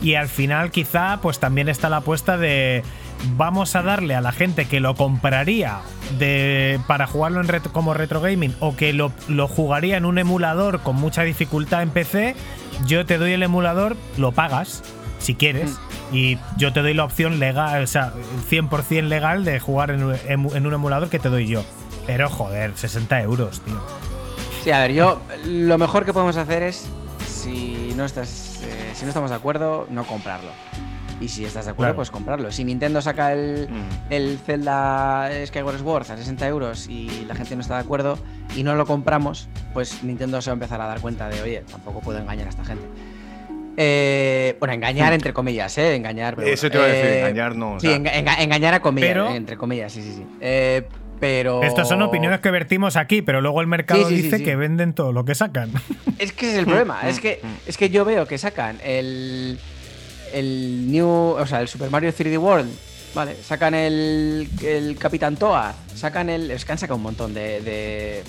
Y 0.02 0.16
al 0.16 0.28
final, 0.28 0.70
quizá, 0.70 1.18
pues 1.22 1.38
también 1.38 1.68
está 1.68 1.88
la 1.88 1.98
apuesta 1.98 2.36
de 2.36 2.82
vamos 3.36 3.74
a 3.76 3.82
darle 3.82 4.14
a 4.14 4.20
la 4.20 4.32
gente 4.32 4.66
que 4.66 4.80
lo 4.80 4.96
compraría 4.96 5.78
de, 6.18 6.80
para 6.86 7.06
jugarlo 7.06 7.40
en 7.40 7.60
como 7.72 7.94
retro 7.94 8.20
gaming 8.20 8.54
o 8.60 8.76
que 8.76 8.92
lo, 8.92 9.12
lo 9.28 9.48
jugaría 9.48 9.96
en 9.96 10.04
un 10.04 10.18
emulador 10.18 10.80
con 10.80 10.96
mucha 10.96 11.22
dificultad 11.22 11.82
en 11.82 11.90
PC. 11.90 12.34
Yo 12.86 13.06
te 13.06 13.18
doy 13.18 13.32
el 13.32 13.42
emulador, 13.42 13.96
lo 14.16 14.32
pagas 14.32 14.82
si 15.18 15.34
quieres. 15.34 15.70
Y 16.12 16.38
yo 16.58 16.72
te 16.72 16.80
doy 16.82 16.94
la 16.94 17.04
opción 17.04 17.38
legal, 17.40 17.82
o 17.82 17.86
sea, 17.86 18.12
100% 18.50 19.02
legal 19.08 19.44
de 19.44 19.58
jugar 19.58 19.90
en, 19.90 20.04
un- 20.04 20.14
en- 20.26 20.56
en 20.56 20.66
un 20.66 20.72
emulador 20.74 21.08
que 21.08 21.18
te 21.18 21.28
doy 21.28 21.46
yo. 21.48 21.64
Pero 22.06 22.28
joder, 22.28 22.72
60 22.76 23.20
euros, 23.22 23.60
tío. 23.62 23.80
Sí, 24.62 24.70
a 24.70 24.80
ver, 24.80 24.92
yo 24.92 25.20
lo 25.46 25.78
mejor 25.78 26.04
que 26.04 26.12
podemos 26.12 26.36
hacer 26.36 26.62
es, 26.62 26.86
si 27.26 27.92
no 27.96 28.04
estás, 28.04 28.60
eh, 28.62 28.92
si 28.94 29.02
no 29.04 29.08
estamos 29.08 29.30
de 29.30 29.36
acuerdo, 29.36 29.86
no 29.90 30.04
comprarlo. 30.06 30.50
Y 31.20 31.28
si 31.28 31.44
estás 31.44 31.64
de 31.66 31.70
acuerdo, 31.70 31.90
Claro. 31.90 31.96
pues 31.96 32.10
comprarlo. 32.10 32.50
Si 32.52 32.64
Nintendo 32.64 33.00
saca 33.00 33.32
el, 33.32 33.68
Mm. 33.70 34.12
el 34.12 34.38
Zelda 34.44 35.30
Skyward 35.46 35.78
Sword 35.78 36.10
a 36.10 36.16
60 36.16 36.46
euros 36.48 36.88
y 36.88 37.24
la 37.26 37.34
gente 37.34 37.54
no 37.54 37.62
está 37.62 37.74
de 37.76 37.80
acuerdo 37.82 38.18
y 38.56 38.62
no 38.64 38.74
lo 38.74 38.84
compramos, 38.84 39.48
pues 39.72 40.02
Nintendo 40.02 40.42
se 40.42 40.50
va 40.50 40.52
a 40.52 40.56
empezar 40.56 40.80
a 40.80 40.86
dar 40.86 41.00
cuenta 41.00 41.28
de, 41.28 41.40
oye, 41.40 41.62
tampoco 41.70 42.00
puedo 42.00 42.18
engañar 42.18 42.46
a 42.48 42.50
esta 42.50 42.64
gente. 42.64 42.84
Eh, 43.76 44.56
bueno, 44.60 44.74
engañar 44.74 45.12
entre 45.12 45.32
comillas, 45.32 45.76
¿eh? 45.78 45.96
Engañar. 45.96 46.36
pero 46.36 46.48
Eso 46.48 46.68
bueno. 46.68 46.72
te 46.72 46.78
iba 46.78 46.84
a 46.86 46.88
decir, 46.88 47.10
Eh, 47.10 47.20
engañar 47.20 47.56
no, 47.56 47.80
Sí, 47.80 47.86
sea. 47.88 47.96
enga- 47.96 48.12
enga- 48.12 48.38
engañar 48.40 48.74
a 48.74 48.80
comillas, 48.80 49.08
Pero- 49.10 49.28
eh, 49.30 49.36
entre 49.36 49.56
comillas, 49.56 49.92
sí, 49.92 50.02
sí, 50.02 50.12
sí. 50.14 50.26
Eh, 50.40 50.86
pero. 51.18 51.62
Estas 51.62 51.88
son 51.88 52.02
opiniones 52.02 52.40
que 52.40 52.50
vertimos 52.50 52.96
aquí, 52.96 53.22
pero 53.22 53.40
luego 53.40 53.60
el 53.60 53.66
mercado 53.66 54.00
Sí, 54.08 54.10
sí, 54.10 54.16
sí, 54.16 54.22
dice 54.24 54.38
sí. 54.38 54.44
que 54.44 54.54
venden 54.56 54.92
todo 54.94 55.12
lo 55.12 55.24
que 55.24 55.34
sacan. 55.34 55.70
Es 56.18 56.32
que 56.32 56.46
ese 56.46 56.52
es 56.54 56.58
el 56.60 56.66
problema. 56.66 57.00
es, 57.08 57.18
que, 57.18 57.40
es 57.66 57.76
que 57.76 57.90
yo 57.90 58.04
veo 58.04 58.26
que 58.26 58.38
sacan 58.38 58.78
el. 58.84 59.58
El 60.34 60.90
New. 60.90 61.06
O 61.06 61.46
sea, 61.46 61.60
el 61.60 61.68
Super 61.68 61.90
Mario 61.90 62.12
3D 62.12 62.38
World. 62.38 62.70
Vale. 63.14 63.36
Sacan 63.42 63.74
el. 63.74 64.48
El 64.62 64.96
Capitán 64.98 65.36
Toad. 65.36 65.74
Sacan 65.94 66.28
el. 66.28 66.50
Es 66.50 66.64
que 66.64 66.72
han 66.72 66.78
sacado 66.78 66.96
un 66.96 67.02
montón 67.02 67.34
de. 67.34 67.60
de, 67.60 68.22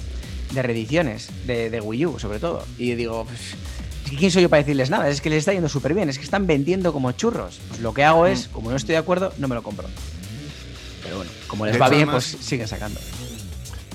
de 0.51 0.62
reediciones. 0.62 1.30
De, 1.45 1.70
de 1.70 1.82
Wii 1.82 2.06
U, 2.06 2.20
sobre 2.20 2.39
todo. 2.39 2.66
Y 2.78 2.95
digo. 2.95 3.26
pues, 3.26 3.56
¿Quién 4.18 4.32
soy 4.32 4.43
yo 4.43 4.49
para 4.49 4.62
decirles 4.62 4.89
nada? 4.89 5.10
Es 5.10 5.20
que 5.20 5.30
les 5.30 5.39
está 5.39 5.53
yendo 5.53 5.68
súper 5.68 5.93
bien. 5.93 6.10
Es 6.10 6.18
que 6.18 6.24
están 6.24 6.45
vendiendo 6.45 6.93
como 6.93 7.12
churros. 7.14 7.60
Pues 7.70 7.80
lo 7.82 7.93
que 7.93 8.03
hago 8.03 8.28
es, 8.28 8.47
como 8.49 8.70
no 8.70 8.76
estoy 8.76 8.93
de 8.93 8.99
acuerdo, 8.99 9.34
no 9.39 9.47
me 9.47 9.56
lo 9.56 9.64
compro. 9.64 9.88
Pero 11.03 11.18
bueno, 11.18 11.32
como 11.47 11.66
les 11.66 11.82
va 11.82 11.89
bien, 11.89 12.10
pues 12.10 12.24
siguen 12.24 12.68
sacando. 12.68 12.99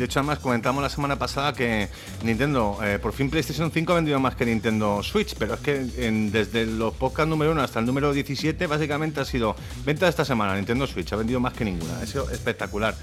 De 0.01 0.07
hecho, 0.07 0.21
además 0.21 0.39
comentamos 0.39 0.83
la 0.83 0.89
semana 0.89 1.19
pasada 1.19 1.53
que 1.53 1.91
Nintendo, 2.25 2.79
eh, 2.83 2.99
por 2.99 3.13
fin 3.13 3.29
PlayStation 3.29 3.71
5 3.71 3.93
ha 3.93 3.97
vendido 3.97 4.19
más 4.19 4.35
que 4.35 4.47
Nintendo 4.47 5.03
Switch, 5.03 5.35
pero 5.39 5.53
es 5.53 5.61
que 5.61 5.87
en- 5.99 6.33
desde 6.33 6.65
los 6.65 6.95
podcast 6.95 7.29
número 7.29 7.53
1 7.53 7.61
hasta 7.61 7.81
el 7.81 7.85
número 7.85 8.11
17, 8.15 8.67
básicamente 8.67 9.21
ha 9.21 9.27
sido 9.27 9.55
venta 9.85 10.07
de 10.07 10.11
esta 10.11 10.25
semana, 10.25 10.57
Nintendo 10.57 10.87
Switch, 10.87 11.13
ha 11.13 11.17
vendido 11.17 11.39
más 11.39 11.53
que 11.53 11.67
ninguna, 11.67 11.99
ha 12.03 12.07
sido 12.07 12.31
espectacular. 12.31 12.95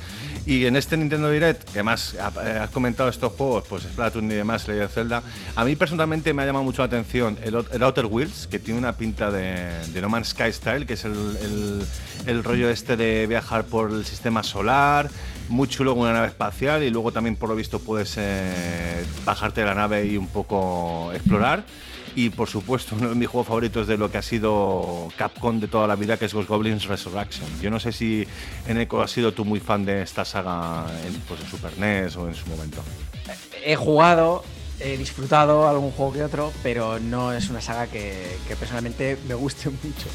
Y 0.47 0.65
en 0.65 0.75
este 0.75 0.97
Nintendo 0.97 1.29
Direct, 1.29 1.65
que 1.65 1.69
además 1.73 2.15
ha- 2.19 2.33
eh, 2.43 2.59
has 2.63 2.71
comentado 2.71 3.09
estos 3.09 3.31
juegos, 3.33 3.65
pues 3.69 3.83
Splatoon 3.83 4.31
y 4.31 4.33
demás, 4.33 4.67
Legend 4.67 4.85
of 4.87 4.93
Zelda, 4.95 5.21
a 5.55 5.63
mí 5.65 5.75
personalmente 5.75 6.33
me 6.33 6.41
ha 6.41 6.45
llamado 6.47 6.63
mucho 6.65 6.81
la 6.81 6.87
atención 6.87 7.37
el, 7.43 7.53
Out- 7.57 7.71
el 7.75 7.83
Outer 7.83 8.07
Wheels, 8.07 8.47
que 8.47 8.57
tiene 8.57 8.79
una 8.79 8.93
pinta 8.97 9.29
de, 9.29 9.69
No 10.01 10.09
Man's 10.09 10.29
Sky 10.29 10.51
Style, 10.51 10.87
que 10.87 10.93
es 10.93 11.05
el 11.05 12.43
rollo 12.43 12.71
este 12.71 12.97
de 12.97 13.27
viajar 13.27 13.65
por 13.65 13.91
el 13.91 14.03
sistema 14.03 14.41
solar, 14.41 15.11
muy 15.49 15.67
chulo 15.67 15.93
con 15.93 16.03
una 16.03 16.13
nave 16.13 16.27
espacial 16.27 16.83
y 16.83 16.89
luego 16.89 17.11
también 17.11 17.35
por 17.35 17.49
lo 17.49 17.55
visto 17.55 17.79
puedes 17.79 18.15
eh, 18.17 19.03
bajarte 19.25 19.61
de 19.61 19.67
la 19.67 19.75
nave 19.75 20.05
y 20.05 20.17
un 20.17 20.27
poco 20.27 21.11
explorar. 21.13 21.63
Y 22.15 22.31
por 22.31 22.49
supuesto 22.49 22.95
uno 22.99 23.09
de 23.09 23.15
mis 23.15 23.27
juegos 23.27 23.47
favoritos 23.47 23.87
de 23.87 23.97
lo 23.97 24.09
que 24.09 24.17
ha 24.17 24.21
sido 24.21 25.09
Capcom 25.17 25.59
de 25.59 25.67
toda 25.67 25.87
la 25.87 25.95
vida 25.95 26.17
que 26.17 26.25
es 26.25 26.33
Ghost 26.33 26.49
Goblins 26.49 26.85
Resurrection. 26.85 27.47
Yo 27.61 27.69
no 27.69 27.79
sé 27.79 27.91
si 27.91 28.27
Eneco 28.67 29.01
has 29.01 29.11
sido 29.11 29.33
tú 29.33 29.45
muy 29.45 29.59
fan 29.59 29.85
de 29.85 30.01
esta 30.01 30.25
saga 30.25 30.85
en, 31.05 31.13
pues, 31.21 31.41
en 31.41 31.47
Super 31.47 31.77
NES 31.77 32.15
o 32.17 32.27
en 32.27 32.35
su 32.35 32.47
momento. 32.47 32.81
he 33.63 33.75
jugado, 33.75 34.43
he 34.79 34.97
disfrutado 34.97 35.67
algún 35.67 35.91
juego 35.91 36.13
que 36.13 36.23
otro, 36.23 36.51
pero 36.63 36.99
no 36.99 37.33
es 37.33 37.49
una 37.49 37.61
saga 37.61 37.87
que, 37.87 38.37
que 38.47 38.55
personalmente 38.55 39.17
me 39.27 39.35
guste 39.35 39.69
mucho. 39.83 40.07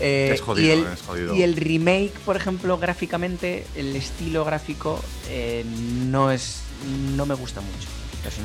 Eh, 0.00 0.30
Es 0.34 0.40
jodido, 0.40 0.68
y, 0.68 0.70
el, 0.70 0.86
es 0.92 1.02
jodido. 1.02 1.34
y 1.34 1.42
el 1.42 1.56
remake, 1.56 2.12
por 2.24 2.36
ejemplo, 2.36 2.78
gráficamente, 2.78 3.64
el 3.76 3.94
estilo 3.94 4.44
gráfico 4.44 5.02
eh, 5.28 5.64
no 6.06 6.30
es 6.30 6.62
no 7.16 7.26
me 7.26 7.34
gusta 7.34 7.60
mucho. 7.60 7.88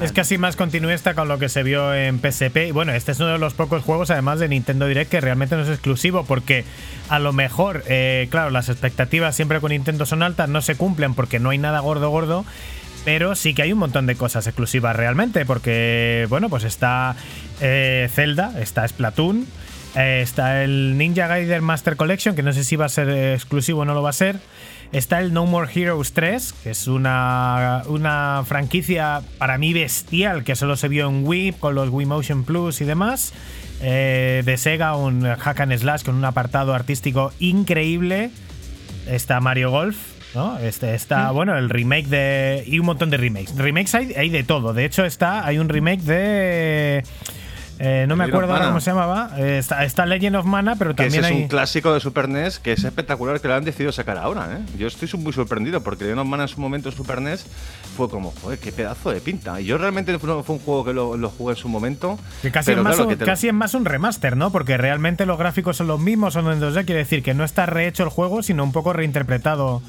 Es 0.01 0.11
casi 0.11 0.39
más 0.39 0.55
continuista 0.55 1.13
con 1.13 1.27
lo 1.27 1.37
que 1.37 1.49
se 1.49 1.61
vio 1.61 1.93
en 1.93 2.19
PSP. 2.19 2.67
Y 2.67 2.71
bueno, 2.71 2.93
este 2.93 3.11
es 3.11 3.19
uno 3.19 3.29
de 3.29 3.37
los 3.37 3.53
pocos 3.53 3.83
juegos, 3.83 4.09
además 4.09 4.39
de 4.39 4.49
Nintendo 4.49 4.87
Direct, 4.87 5.11
que 5.11 5.21
realmente 5.21 5.55
no 5.55 5.61
es 5.61 5.69
exclusivo, 5.69 6.23
porque 6.25 6.65
a 7.09 7.19
lo 7.19 7.31
mejor, 7.31 7.83
eh, 7.87 8.27
claro, 8.31 8.49
las 8.49 8.69
expectativas 8.69 9.35
siempre 9.35 9.59
con 9.59 9.69
Nintendo 9.71 10.05
son 10.07 10.23
altas, 10.23 10.49
no 10.49 10.61
se 10.61 10.75
cumplen 10.75 11.13
porque 11.13 11.39
no 11.39 11.51
hay 11.51 11.59
nada 11.59 11.79
gordo, 11.79 12.09
gordo. 12.09 12.43
Pero 13.05 13.35
sí 13.35 13.53
que 13.53 13.61
hay 13.61 13.71
un 13.71 13.79
montón 13.79 14.05
de 14.07 14.15
cosas 14.15 14.47
exclusivas 14.47 14.95
realmente, 14.95 15.45
porque, 15.45 16.25
bueno, 16.27 16.49
pues 16.49 16.63
está 16.63 17.15
eh, 17.61 18.09
Zelda, 18.11 18.59
está 18.59 18.85
Splatoon, 18.87 19.45
eh, 19.97 20.21
está 20.21 20.63
el 20.63 20.97
Ninja 20.97 21.27
Gaiden 21.27 21.63
Master 21.63 21.95
Collection, 21.95 22.35
que 22.35 22.43
no 22.43 22.53
sé 22.53 22.63
si 22.63 22.75
va 22.75 22.85
a 22.85 22.89
ser 22.89 23.09
exclusivo 23.09 23.81
o 23.81 23.85
no 23.85 23.93
lo 23.93 24.01
va 24.01 24.11
a 24.11 24.13
ser. 24.13 24.39
Está 24.91 25.19
el 25.19 25.33
No 25.33 25.45
More 25.45 25.69
Heroes 25.73 26.13
3, 26.13 26.53
que 26.63 26.69
es 26.69 26.87
una, 26.87 27.83
una 27.87 28.43
franquicia 28.45 29.21
para 29.37 29.57
mí 29.57 29.73
bestial, 29.73 30.43
que 30.43 30.55
solo 30.55 30.77
se 30.77 30.87
vio 30.87 31.09
en 31.09 31.27
Wii, 31.27 31.53
con 31.53 31.75
los 31.75 31.89
Wii 31.89 32.05
Motion 32.05 32.43
Plus 32.45 32.79
y 32.79 32.85
demás. 32.85 33.33
Eh, 33.81 34.43
de 34.45 34.57
Sega, 34.57 34.95
un 34.95 35.23
hack 35.23 35.59
and 35.59 35.77
slash 35.77 36.03
con 36.03 36.15
un 36.15 36.25
apartado 36.25 36.73
artístico 36.73 37.33
increíble. 37.39 38.31
Está 39.07 39.39
Mario 39.39 39.71
Golf, 39.71 39.97
¿no? 40.33 40.57
Este, 40.59 40.95
está, 40.95 41.31
bueno, 41.31 41.57
el 41.57 41.69
remake 41.69 42.07
de. 42.07 42.63
Y 42.65 42.79
un 42.79 42.85
montón 42.85 43.09
de 43.09 43.17
remakes. 43.17 43.55
Remakes 43.55 43.93
hay, 43.95 44.13
hay 44.13 44.29
de 44.29 44.43
todo. 44.43 44.73
De 44.73 44.85
hecho, 44.85 45.05
está. 45.05 45.45
Hay 45.45 45.59
un 45.59 45.69
remake 45.69 46.01
de. 46.01 47.03
Eh, 47.79 48.05
no 48.07 48.15
me 48.15 48.23
acuerdo 48.25 48.53
ahora 48.53 48.67
cómo 48.67 48.79
se 48.81 48.89
llamaba. 48.91 49.31
Eh, 49.37 49.57
está, 49.59 49.83
está 49.85 50.05
Legend 50.05 50.37
of 50.37 50.45
Mana, 50.45 50.75
pero 50.75 50.95
Que 50.95 51.05
ese 51.07 51.17
también 51.17 51.25
es 51.25 51.31
hay. 51.37 51.43
un 51.43 51.47
clásico 51.47 51.93
de 51.93 51.99
Super 51.99 52.27
NES 52.29 52.59
que 52.59 52.71
es 52.73 52.83
espectacular 52.83 53.39
que 53.39 53.47
lo 53.47 53.55
han 53.55 53.63
decidido 53.63 53.91
sacar 53.91 54.17
ahora. 54.17 54.47
¿eh? 54.57 54.77
Yo 54.77 54.87
estoy 54.87 55.09
muy 55.19 55.33
sorprendido 55.33 55.81
porque 55.81 56.03
Legend 56.05 56.21
of 56.21 56.27
Mana 56.27 56.43
en 56.43 56.49
su 56.49 56.59
momento 56.61 56.89
en 56.89 56.95
Super 56.95 57.21
NES 57.21 57.45
fue 57.95 58.09
como, 58.09 58.31
joder, 58.41 58.59
qué 58.59 58.71
pedazo 58.71 59.11
de 59.11 59.21
pinta. 59.21 59.59
Y 59.61 59.65
yo 59.65 59.77
realmente 59.77 60.17
fue, 60.19 60.33
un 60.33 60.59
juego 60.59 60.85
que 60.85 60.93
lo, 60.93 61.17
lo 61.17 61.29
jugué 61.29 61.53
en 61.53 61.57
su 61.57 61.69
momento. 61.69 62.19
Que 62.41 62.51
casi, 62.51 62.71
es 62.71 62.77
más 62.77 62.95
claro, 62.95 63.03
un, 63.03 63.09
que 63.09 63.15
te 63.15 63.25
lo- 63.25 63.31
casi 63.31 63.47
es 63.47 63.53
más 63.53 63.73
un 63.73 63.85
remaster, 63.85 64.35
¿no? 64.37 64.51
Porque 64.51 64.77
realmente 64.77 65.25
los 65.25 65.37
gráficos 65.37 65.77
son 65.77 65.87
los 65.87 65.99
mismos, 65.99 66.33
son 66.33 66.51
en 66.51 66.59
2D, 66.59 66.85
quiere 66.85 66.99
decir 66.99 67.23
que 67.23 67.33
no 67.33 67.43
está 67.43 67.65
rehecho 67.65 68.03
el 68.03 68.09
juego, 68.09 68.43
sino 68.43 68.63
un 68.63 68.71
poco 68.71 68.93
reinterpretado 68.93 69.81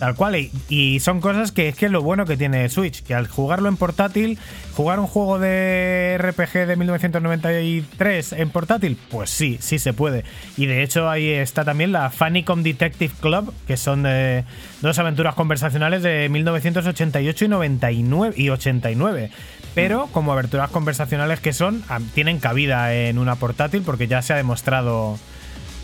tal 0.00 0.16
cual. 0.16 0.34
Y, 0.36 0.50
y 0.68 0.98
son 0.98 1.20
cosas 1.20 1.52
que 1.52 1.68
es 1.68 1.76
que 1.76 1.86
es 1.86 1.92
lo 1.92 2.02
bueno 2.02 2.26
que 2.26 2.36
tiene 2.36 2.68
Switch, 2.68 3.04
que 3.04 3.14
al 3.14 3.28
jugarlo 3.28 3.68
en 3.68 3.76
portátil, 3.76 4.38
jugar 4.74 4.98
un 4.98 5.06
juego 5.06 5.38
de 5.38 6.16
RPG 6.18 6.66
de 6.66 6.76
1993 6.76 8.32
en 8.32 8.50
portátil, 8.50 8.98
pues 9.10 9.30
sí, 9.30 9.58
sí 9.60 9.78
se 9.78 9.92
puede. 9.92 10.24
Y 10.56 10.66
de 10.66 10.82
hecho 10.82 11.08
ahí 11.08 11.28
está 11.28 11.64
también 11.64 11.92
la 11.92 12.10
Famicom 12.10 12.62
Detective 12.62 13.14
Club, 13.20 13.54
que 13.66 13.76
son 13.76 14.04
eh, 14.08 14.44
dos 14.80 14.98
aventuras 14.98 15.34
conversacionales 15.34 16.02
de 16.02 16.28
1988 16.28 17.44
y 17.44 17.48
99 17.48 18.34
y 18.36 18.48
89. 18.48 19.30
Pero 19.74 20.08
como 20.12 20.32
aventuras 20.32 20.70
conversacionales 20.70 21.40
que 21.40 21.52
son, 21.52 21.84
tienen 22.14 22.40
cabida 22.40 22.92
en 22.92 23.18
una 23.18 23.36
portátil 23.36 23.82
porque 23.84 24.08
ya 24.08 24.20
se 24.22 24.32
ha 24.32 24.36
demostrado 24.36 25.16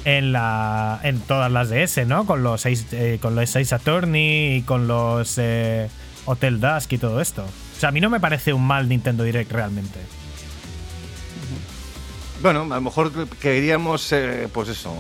en 0.06 0.32
la 0.32 1.00
en 1.02 1.20
todas 1.20 1.50
las 1.50 1.68
DS, 1.68 2.06
¿no? 2.06 2.26
Con 2.26 2.44
los 2.44 2.60
seis, 2.60 2.86
eh, 2.92 3.18
con 3.20 3.34
los 3.34 3.50
seis 3.50 3.72
Attorney 3.72 4.58
y 4.58 4.62
con 4.62 4.86
los 4.86 5.36
eh, 5.36 5.90
Hotel 6.26 6.60
Dusk 6.60 6.92
y 6.92 6.98
todo 6.98 7.20
esto. 7.20 7.42
O 7.42 7.80
sea, 7.80 7.88
a 7.88 7.92
mí 7.92 8.00
no 8.00 8.08
me 8.08 8.20
parece 8.20 8.52
un 8.52 8.64
mal 8.64 8.88
Nintendo 8.88 9.24
Direct 9.24 9.50
realmente. 9.50 9.98
Bueno, 12.40 12.62
a 12.62 12.76
lo 12.76 12.80
mejor 12.80 13.28
queríamos, 13.28 14.12
eh, 14.12 14.48
pues 14.52 14.68
eso, 14.68 14.94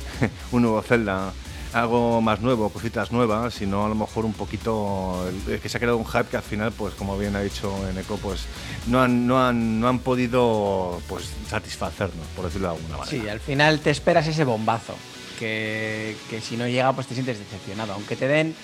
un 0.52 0.62
nuevo 0.62 0.80
Zelda, 0.80 1.34
algo 1.76 2.20
más 2.20 2.40
nuevo, 2.40 2.70
cositas 2.70 3.12
nuevas, 3.12 3.54
sino 3.54 3.84
a 3.84 3.88
lo 3.88 3.94
mejor 3.94 4.24
un 4.24 4.32
poquito 4.32 5.28
que 5.46 5.68
se 5.68 5.76
ha 5.76 5.80
creado 5.80 5.98
un 5.98 6.06
hype 6.06 6.26
que 6.30 6.36
al 6.36 6.42
final, 6.42 6.72
pues 6.72 6.94
como 6.94 7.18
bien 7.18 7.36
ha 7.36 7.40
dicho 7.40 7.72
Eneco, 7.88 8.16
pues 8.16 8.46
no 8.86 9.02
han, 9.02 9.26
no 9.26 9.44
han, 9.44 9.80
no 9.80 9.88
han 9.88 9.98
podido 9.98 11.00
pues 11.08 11.30
satisfacernos, 11.48 12.26
por 12.34 12.46
decirlo 12.46 12.68
de 12.68 12.76
alguna 12.76 12.96
manera. 12.98 13.22
Sí, 13.22 13.28
al 13.28 13.40
final 13.40 13.80
te 13.80 13.90
esperas 13.90 14.26
ese 14.26 14.44
bombazo. 14.44 14.94
Que, 15.38 16.16
que 16.30 16.40
si 16.40 16.56
no 16.56 16.66
llega, 16.66 16.94
pues 16.94 17.06
te 17.06 17.12
sientes 17.12 17.38
decepcionado. 17.38 17.92
Aunque 17.92 18.16
te 18.16 18.26
den 18.26 18.54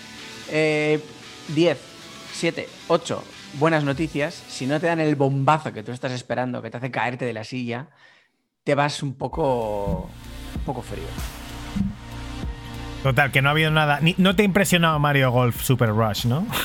eh, 0.49 0.99
10, 1.49 1.79
7, 2.33 2.69
8 2.89 3.23
buenas 3.59 3.85
noticias, 3.85 4.43
si 4.49 4.67
no 4.67 4.81
te 4.81 4.87
dan 4.87 5.01
el 5.01 5.15
bombazo 5.15 5.73
que 5.73 5.83
tú 5.83 5.93
estás 5.93 6.13
esperando, 6.13 6.63
que 6.63 6.71
te 6.71 6.79
hace 6.79 6.91
caerte 6.91 7.25
de 7.25 7.33
la 7.33 7.45
silla, 7.45 7.89
te 8.65 8.75
vas 8.75 9.03
un 9.03 9.15
poco, 9.15 10.09
un 10.57 10.63
poco 10.65 10.83
frío. 10.83 11.42
Total, 13.03 13.33
que 13.33 13.43
no 13.43 13.49
ha 13.49 13.53
habido 13.53 13.71
nada. 13.71 14.01
no 14.17 14.37
te 14.37 14.43
ha 14.43 14.45
impresionado 14.45 14.99
Mario 14.99 15.31
Golf 15.33 15.63
Super 15.63 15.91
Rush, 15.91 16.27
¿no? 16.27 16.47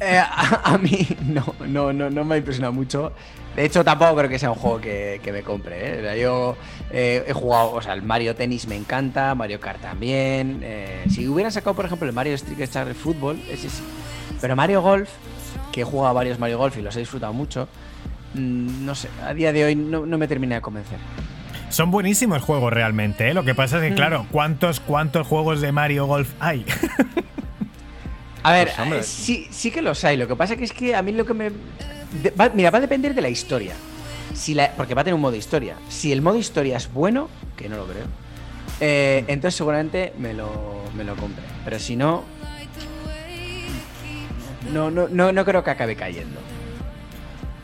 Eh, 0.00 0.20
a, 0.20 0.78
mí 0.78 1.06
no, 1.26 1.54
no, 1.66 1.92
no, 1.92 2.08
no 2.08 2.24
me 2.24 2.36
ha 2.36 2.38
impresionado 2.38 2.72
mucho. 2.72 3.12
De 3.56 3.64
hecho, 3.64 3.84
tampoco 3.84 4.16
creo 4.16 4.30
que 4.30 4.38
sea 4.38 4.50
un 4.50 4.56
juego 4.56 4.80
que, 4.80 5.20
que 5.22 5.32
me 5.32 5.42
compre. 5.42 6.14
¿eh? 6.14 6.20
Yo 6.20 6.56
eh, 6.90 7.24
he 7.26 7.32
jugado, 7.32 7.72
o 7.72 7.82
sea, 7.82 7.92
el 7.94 8.02
Mario 8.02 8.34
Tennis 8.34 8.66
me 8.68 8.76
encanta, 8.76 9.34
Mario 9.34 9.60
Kart 9.60 9.80
también. 9.80 10.64
si 11.08 11.28
hubieran 11.28 11.52
sacado, 11.52 11.74
por 11.74 11.84
ejemplo, 11.84 12.08
el 12.08 12.14
Mario 12.14 12.34
Street 12.34 12.60
Star 12.60 12.92
Football, 12.94 13.40
ese 13.50 13.70
sí. 13.70 13.82
Pero 14.40 14.56
Mario 14.56 14.82
Golf, 14.82 15.10
que 15.72 15.82
he 15.82 15.84
jugado 15.84 16.14
varios 16.14 16.38
Mario 16.38 16.58
Golf 16.58 16.76
y 16.78 16.82
los 16.82 16.94
he 16.96 17.00
disfrutado 17.00 17.32
mucho, 17.32 17.68
mm, 18.34 18.84
no 18.84 18.94
sé, 18.94 19.08
a 19.24 19.34
día 19.34 19.52
de 19.52 19.64
hoy 19.64 19.74
no, 19.74 20.06
no 20.06 20.18
me 20.18 20.28
termina 20.28 20.56
de 20.56 20.60
convencer. 20.60 20.98
Son 21.72 21.90
buenísimos 21.90 22.42
juegos 22.42 22.72
realmente, 22.72 23.28
¿eh? 23.30 23.34
Lo 23.34 23.44
que 23.44 23.54
pasa 23.54 23.78
es 23.82 23.88
que, 23.90 23.94
claro, 23.96 24.26
¿cuántos, 24.30 24.78
cuántos 24.80 25.26
juegos 25.26 25.60
de 25.62 25.72
Mario 25.72 26.06
Golf 26.06 26.28
hay? 26.38 26.66
A 28.44 28.52
ver, 28.52 28.72
Pues, 28.88 28.90
eh, 29.00 29.02
sí, 29.04 29.46
sí 29.50 29.70
que 29.70 29.80
los 29.82 30.04
hay. 30.04 30.16
Lo 30.16 30.26
que 30.28 30.34
pasa 30.36 30.56
que 30.56 30.64
es 30.64 30.72
que 30.72 30.94
a 30.96 31.02
mí 31.02 31.12
lo 31.12 31.24
que 31.24 31.32
me. 31.32 31.50
de- 32.22 32.30
va- 32.38 32.50
mira, 32.52 32.70
va 32.70 32.78
a 32.78 32.80
depender 32.80 33.14
de 33.14 33.22
la 33.22 33.28
historia. 33.28 33.72
Si 34.34 34.52
la, 34.52 34.72
porque 34.72 34.94
va 34.94 35.02
a 35.02 35.04
tener 35.04 35.14
un 35.14 35.20
modo 35.20 35.36
historia. 35.36 35.76
Si 35.88 36.10
el 36.12 36.22
modo 36.22 36.36
historia 36.38 36.76
es 36.76 36.92
bueno, 36.92 37.28
que 37.56 37.68
no 37.68 37.76
lo 37.76 37.86
creo, 37.86 38.04
eh, 38.80 39.24
entonces 39.28 39.56
seguramente 39.56 40.12
me 40.18 40.34
lo, 40.34 40.82
me 40.96 41.04
lo 41.04 41.14
compre. 41.16 41.44
Pero 41.64 41.78
si 41.78 41.94
no. 41.96 42.24
No, 44.72 44.90
no, 44.90 45.08
no, 45.08 45.32
no 45.32 45.44
creo 45.44 45.62
que 45.64 45.70
acabe 45.70 45.96
cayendo. 45.96 46.40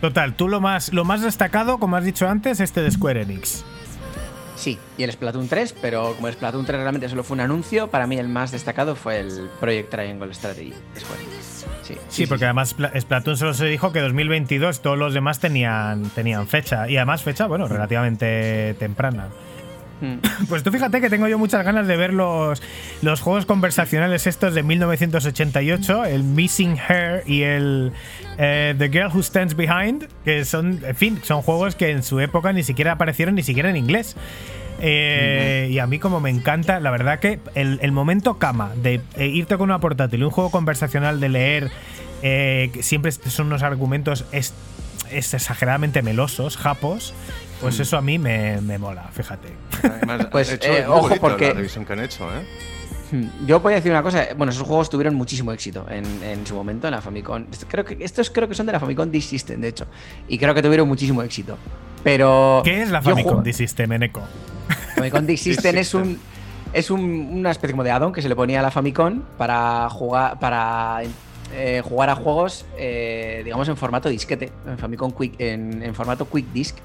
Total, 0.00 0.34
tú 0.34 0.46
lo 0.48 0.60
más, 0.60 0.92
lo 0.92 1.04
más 1.04 1.22
destacado, 1.22 1.78
como 1.78 1.96
has 1.96 2.04
dicho 2.04 2.28
antes, 2.28 2.60
este 2.60 2.82
de 2.82 2.90
Square 2.90 3.22
Enix. 3.22 3.64
Sí, 4.58 4.76
y 4.96 5.04
el 5.04 5.12
Splatoon 5.12 5.46
3, 5.48 5.72
pero 5.80 6.14
como 6.16 6.26
el 6.26 6.34
Splatoon 6.34 6.66
3 6.66 6.80
realmente 6.80 7.08
solo 7.08 7.22
fue 7.22 7.36
un 7.36 7.40
anuncio, 7.42 7.86
para 7.88 8.08
mí 8.08 8.18
el 8.18 8.28
más 8.28 8.50
destacado 8.50 8.96
fue 8.96 9.20
el 9.20 9.48
Project 9.60 9.88
Triangle 9.90 10.34
Strategy 10.34 10.74
de 10.94 11.00
Square 11.00 11.22
Enix. 11.22 11.66
Sí, 11.84 11.94
Sí, 12.08 12.26
porque 12.26 12.44
además 12.44 12.76
Spla- 12.76 13.00
Splatoon 13.00 13.36
solo 13.36 13.54
se 13.54 13.66
dijo 13.66 13.92
que 13.92 14.00
2022, 14.00 14.82
todos 14.82 14.98
los 14.98 15.14
demás 15.14 15.38
tenían, 15.38 16.10
tenían 16.10 16.48
fecha. 16.48 16.88
Y 16.88 16.96
además 16.96 17.22
fecha, 17.22 17.46
bueno, 17.46 17.68
relativamente 17.68 18.74
temprana. 18.78 19.28
Mm. 20.00 20.46
Pues 20.48 20.62
tú 20.62 20.70
fíjate 20.70 21.00
que 21.00 21.10
tengo 21.10 21.26
yo 21.28 21.38
muchas 21.38 21.64
ganas 21.64 21.86
de 21.86 21.96
ver 21.96 22.12
los, 22.12 22.62
los 23.02 23.20
juegos 23.20 23.46
conversacionales 23.46 24.26
estos 24.26 24.54
de 24.54 24.62
1988, 24.62 26.04
el 26.04 26.22
Missing 26.22 26.76
Hair 26.88 27.22
y 27.26 27.42
el 27.42 27.92
eh, 28.38 28.74
The 28.78 28.88
Girl 28.90 29.08
Who 29.12 29.22
Stands 29.22 29.56
Behind, 29.56 30.06
que 30.24 30.44
son, 30.44 30.80
en 30.84 30.94
fin, 30.96 31.20
son 31.22 31.42
juegos 31.42 31.74
que 31.74 31.90
en 31.90 32.02
su 32.02 32.20
época 32.20 32.52
ni 32.52 32.62
siquiera 32.62 32.92
aparecieron 32.92 33.34
ni 33.34 33.42
siquiera 33.42 33.70
en 33.70 33.76
inglés. 33.76 34.16
Eh, 34.80 35.68
Y 35.72 35.78
a 35.80 35.86
mí 35.86 35.98
como 35.98 36.20
me 36.20 36.30
encanta, 36.30 36.78
la 36.80 36.90
verdad 36.90 37.18
que 37.18 37.40
el, 37.54 37.78
el 37.82 37.92
momento 37.92 38.38
cama 38.38 38.72
de 38.80 39.00
eh, 39.16 39.26
irte 39.26 39.56
con 39.56 39.64
una 39.70 39.80
portátil 39.80 40.20
y 40.20 40.22
un 40.22 40.30
juego 40.30 40.50
conversacional 40.50 41.18
de 41.18 41.28
leer, 41.28 41.70
eh, 42.22 42.70
que 42.72 42.82
siempre 42.82 43.10
son 43.12 43.46
unos 43.48 43.62
argumentos 43.64 44.24
es, 44.32 44.54
es 45.10 45.34
exageradamente 45.34 46.02
melosos, 46.02 46.56
japos, 46.56 47.12
pues 47.60 47.78
eso 47.80 47.96
a 47.96 48.00
mí 48.00 48.18
me, 48.18 48.60
me 48.60 48.78
mola, 48.78 49.08
fíjate. 49.12 49.48
Además, 49.82 50.26
Pues, 50.30 50.52
hecho, 50.52 50.68
eh, 50.68 50.86
ojo, 50.86 51.10
porque- 51.20 51.48
la 51.48 51.54
revisión 51.54 51.84
que 51.84 51.92
han 51.92 52.00
hecho, 52.00 52.24
¿eh? 52.34 52.44
Hmm, 53.10 53.46
Yo 53.46 53.60
voy 53.60 53.72
a 53.72 53.76
decir 53.76 53.90
una 53.90 54.02
cosa, 54.02 54.26
bueno, 54.36 54.52
esos 54.52 54.66
juegos 54.66 54.90
tuvieron 54.90 55.14
muchísimo 55.14 55.50
éxito 55.52 55.86
en, 55.88 56.04
en 56.22 56.46
su 56.46 56.54
momento 56.54 56.88
en 56.88 56.92
la 56.94 57.00
Famicom. 57.00 57.46
Creo 57.66 57.82
que, 57.84 57.96
estos 58.00 58.28
creo 58.30 58.46
que 58.48 58.54
son 58.54 58.66
de 58.66 58.72
la 58.72 58.80
Famicom 58.80 59.10
Disk 59.10 59.30
System, 59.30 59.60
de 59.62 59.68
hecho. 59.68 59.86
Y 60.28 60.36
creo 60.38 60.52
que 60.54 60.62
tuvieron 60.62 60.86
muchísimo 60.86 61.22
éxito. 61.22 61.56
Pero. 62.04 62.60
¿Qué 62.64 62.82
es 62.82 62.90
la 62.90 63.00
Famicom 63.00 63.24
juego- 63.32 63.42
Disk 63.42 63.58
System, 63.58 63.92
Eneco? 63.92 64.20
Famicom 64.94 65.24
Disk 65.24 65.42
System 65.54 65.78
es 65.78 65.94
un. 65.94 66.18
Es 66.74 66.90
un- 66.90 67.00
una 67.32 67.50
especie 67.50 67.72
como 67.72 67.82
de 67.82 67.90
add-on 67.92 68.12
que 68.12 68.20
se 68.20 68.28
le 68.28 68.36
ponía 68.36 68.60
a 68.60 68.62
la 68.62 68.70
Famicom 68.70 69.22
para 69.38 69.88
jugar 69.88 70.38
para 70.38 71.00
eh, 71.54 71.80
jugar 71.82 72.10
a 72.10 72.14
juegos, 72.14 72.66
eh, 72.76 73.40
digamos, 73.42 73.66
en 73.70 73.76
formato 73.78 74.10
disquete, 74.10 74.52
en 74.66 74.76
Famicom 74.76 75.12
Quick, 75.12 75.40
en, 75.40 75.82
en 75.82 75.94
formato 75.94 76.28
Quick 76.28 76.52
Disc. 76.52 76.76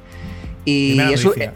Y 0.66 0.90
Primera 0.96 1.12
eso, 1.12 1.28
noticia. 1.30 1.54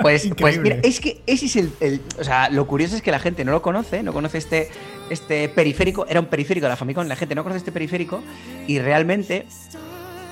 Pues, 0.00 0.28
pues 0.38 0.58
mira, 0.58 0.76
es 0.82 1.00
que 1.00 1.22
ese 1.26 1.46
es 1.46 1.56
el, 1.56 1.72
el- 1.80 2.00
O 2.18 2.24
sea, 2.24 2.48
lo 2.50 2.66
curioso 2.66 2.96
es 2.96 3.02
que 3.02 3.10
la 3.10 3.18
gente 3.18 3.44
no 3.44 3.52
lo 3.52 3.62
conoce, 3.62 4.02
no 4.02 4.12
conoce 4.12 4.38
este, 4.38 4.70
este 5.10 5.48
periférico. 5.48 6.06
Era 6.08 6.20
un 6.20 6.26
periférico 6.26 6.64
de 6.66 6.70
la 6.70 6.76
Famicom, 6.76 7.06
la 7.06 7.16
gente 7.16 7.34
no 7.34 7.42
conoce 7.42 7.58
este 7.58 7.72
periférico. 7.72 8.22
Y 8.66 8.78
realmente, 8.78 9.46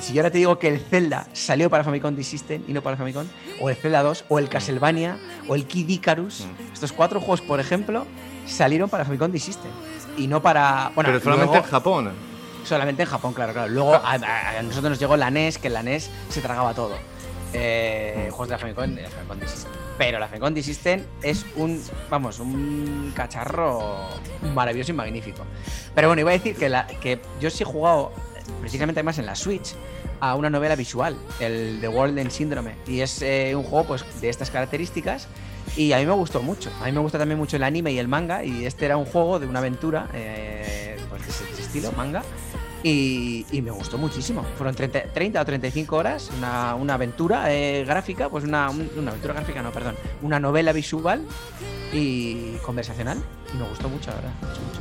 si 0.01 0.13
yo 0.15 0.21
ahora 0.23 0.31
te 0.31 0.39
digo 0.39 0.59
que 0.59 0.69
el 0.69 0.81
Zelda 0.81 1.27
salió 1.33 1.69
para 1.71 1.85
Famicom 1.85 2.17
System 2.23 2.63
y 2.69 2.73
no 2.73 2.83
para 2.83 2.97
Famicom, 2.97 3.27
o 3.61 3.69
el 3.71 3.77
Zelda 3.77 4.03
2, 4.03 4.25
o 4.29 4.39
el 4.39 4.49
Castlevania, 4.49 5.19
o 5.49 5.55
el 5.55 5.67
Kid 5.67 5.89
Icarus, 5.89 6.47
estos 6.73 6.93
cuatro 6.93 7.21
juegos, 7.21 7.41
por 7.43 7.61
ejemplo, 7.61 8.07
salieron 8.47 8.89
para 8.89 9.05
Famicom 9.05 9.33
System. 9.39 9.71
Y 10.17 10.27
no 10.29 10.41
para. 10.43 10.93
Bueno, 10.95 11.09
Pero 11.11 11.21
solamente 11.21 11.51
luego- 11.53 11.65
en 11.67 11.71
Japón. 11.71 12.11
Solamente 12.65 13.03
en 13.03 13.09
Japón, 13.11 13.35
claro, 13.35 13.53
claro. 13.53 13.69
Luego 13.71 13.95
a, 13.95 14.13
a- 14.13 14.59
a 14.59 14.63
nosotros 14.63 14.91
nos 14.91 14.99
llegó 14.99 15.17
la 15.19 15.31
NES, 15.31 15.59
que 15.59 15.67
en 15.67 15.75
la 15.75 15.83
NES 15.83 16.09
se 16.31 16.41
tragaba 16.41 16.73
todo. 16.73 16.97
Eh, 17.57 18.29
juegos 18.31 18.49
de 18.49 18.53
la 18.55 18.59
Famicom, 18.59 18.97
la. 18.97 19.09
Pero 19.97 20.19
la 20.19 20.27
Famicom 20.27 20.55
System 20.57 21.03
es 21.23 21.47
un, 21.57 21.81
vamos, 22.11 22.41
un 22.41 23.13
cacharro 23.15 24.09
maravilloso 24.53 24.91
y 24.91 24.95
magnífico. 24.95 25.45
Pero 25.95 26.09
bueno, 26.09 26.21
iba 26.21 26.31
a 26.31 26.35
decir 26.35 26.57
que, 26.57 27.21
yo 27.41 27.51
sí 27.51 27.63
he 27.63 27.67
jugado, 27.67 28.13
precisamente 28.61 29.01
además 29.01 29.19
en 29.19 29.27
la 29.27 29.37
Switch, 29.37 29.75
a 30.19 30.35
una 30.35 30.51
novela 30.51 30.75
visual, 30.75 31.17
el 31.39 31.79
The 31.81 31.89
World 31.89 32.19
End 32.19 32.31
Syndrome. 32.31 32.75
Y 32.89 33.01
es 33.01 33.23
eh, 33.23 33.55
un 33.55 33.63
juego 33.63 33.87
pues, 33.87 34.05
de 34.21 34.29
estas 34.29 34.51
características. 34.51 35.29
Y 35.77 35.93
a 35.93 35.99
mí 35.99 36.07
me 36.07 36.13
gustó 36.13 36.43
mucho. 36.43 36.71
A 36.83 36.87
mí 36.87 36.93
me 36.93 37.01
gusta 37.01 37.19
también 37.19 37.39
mucho 37.39 37.57
el 37.57 37.63
anime 37.63 37.93
y 37.93 37.99
el 37.99 38.09
manga. 38.09 38.45
Y 38.45 38.67
este 38.67 38.85
era 38.85 38.97
un 38.97 39.07
juego 39.07 39.39
de 39.39 39.47
una 39.47 39.61
aventura, 39.61 40.09
eh, 40.13 40.97
pues 41.09 41.23
estilo, 41.59 41.93
manga. 41.93 42.23
Y, 42.87 43.47
y 43.51 43.63
me 43.63 43.71
gustó 43.71 43.97
muchísimo. 43.97 44.45
Fueron 44.59 44.75
30, 44.75 45.05
30 45.15 45.41
o 45.41 45.45
35 45.45 45.97
horas, 45.97 46.31
una, 46.37 46.75
una 46.75 46.95
aventura 46.95 47.51
eh, 47.53 47.83
gráfica, 47.87 48.29
pues 48.29 48.45
una, 48.45 48.69
un- 48.69 48.91
una 48.99 49.11
aventura 49.11 49.33
gráfica, 49.35 49.63
no, 49.63 49.73
perdón, 49.73 49.97
una 50.21 50.39
novela 50.39 50.71
visual 50.73 51.23
y 51.95 52.57
conversacional. 52.63 53.17
Y 53.55 53.57
me 53.57 53.67
gustó 53.67 53.89
mucho, 53.89 54.11
la 54.11 54.17
verdad. 54.17 54.33
Mucho, 54.43 54.61
mucho. 54.61 54.81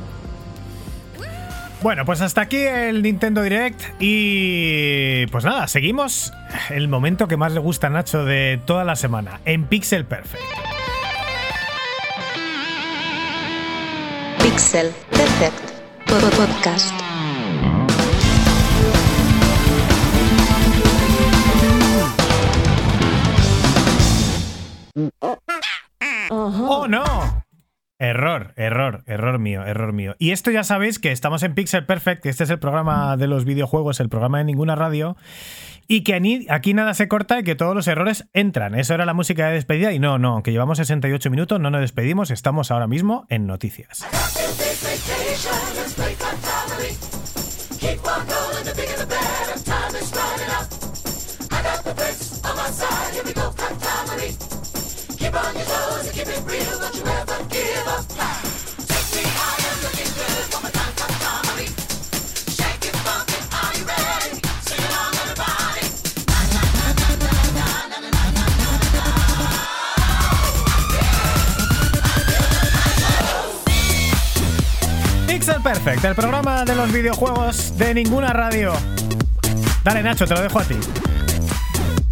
Bueno, 1.82 2.04
pues 2.04 2.20
hasta 2.20 2.42
aquí 2.42 2.58
el 2.58 3.02
Nintendo 3.02 3.42
Direct 3.42 3.80
y 4.00 5.26
pues 5.28 5.44
nada, 5.44 5.66
seguimos 5.68 6.32
el 6.70 6.88
momento 6.88 7.26
que 7.28 7.36
más 7.38 7.52
le 7.52 7.60
gusta 7.60 7.86
a 7.88 7.90
Nacho 7.90 8.24
de 8.24 8.60
toda 8.66 8.84
la 8.84 8.96
semana, 8.96 9.40
en 9.46 9.64
Pixel 9.66 10.04
Perfect. 10.06 10.42
Pixel 14.42 14.92
Perfect 15.10 15.72
Pod- 16.06 16.30
Podcast. 16.36 16.94
¡Oh, 26.30 26.86
no! 26.88 27.04
Error, 27.98 28.52
error, 28.56 29.02
error 29.06 29.38
mío, 29.38 29.64
error 29.64 29.92
mío. 29.92 30.14
Y 30.18 30.32
esto 30.32 30.50
ya 30.50 30.64
sabéis 30.64 30.98
que 30.98 31.12
estamos 31.12 31.42
en 31.42 31.54
Pixel 31.54 31.86
Perfect, 31.86 32.22
que 32.22 32.28
este 32.28 32.44
es 32.44 32.50
el 32.50 32.58
programa 32.58 33.16
de 33.16 33.26
los 33.26 33.44
videojuegos, 33.44 34.00
el 34.00 34.08
programa 34.08 34.38
de 34.38 34.44
ninguna 34.44 34.74
radio, 34.74 35.16
y 35.86 36.02
que 36.02 36.46
aquí 36.48 36.74
nada 36.74 36.94
se 36.94 37.08
corta 37.08 37.38
y 37.38 37.44
que 37.44 37.54
todos 37.54 37.74
los 37.74 37.86
errores 37.88 38.28
entran. 38.32 38.74
Eso 38.74 38.94
era 38.94 39.04
la 39.06 39.14
música 39.14 39.48
de 39.48 39.54
despedida 39.54 39.92
y 39.92 39.98
no, 39.98 40.18
no, 40.18 40.34
aunque 40.34 40.52
llevamos 40.52 40.78
68 40.78 41.30
minutos, 41.30 41.60
no 41.60 41.70
nos 41.70 41.80
despedimos, 41.80 42.30
estamos 42.30 42.70
ahora 42.70 42.86
mismo 42.86 43.26
en 43.30 43.46
noticias. 43.46 44.04
Pixel 75.26 75.60
Perfect, 75.62 76.04
el 76.04 76.14
programa 76.14 76.64
de 76.64 76.74
los 76.76 76.92
videojuegos 76.92 77.76
de 77.76 77.94
ninguna 77.94 78.32
radio. 78.32 78.72
Dale, 79.82 80.02
Nacho, 80.02 80.26
te 80.26 80.34
lo 80.34 80.42
dejo 80.42 80.60
a 80.60 80.64
ti. 80.64 80.76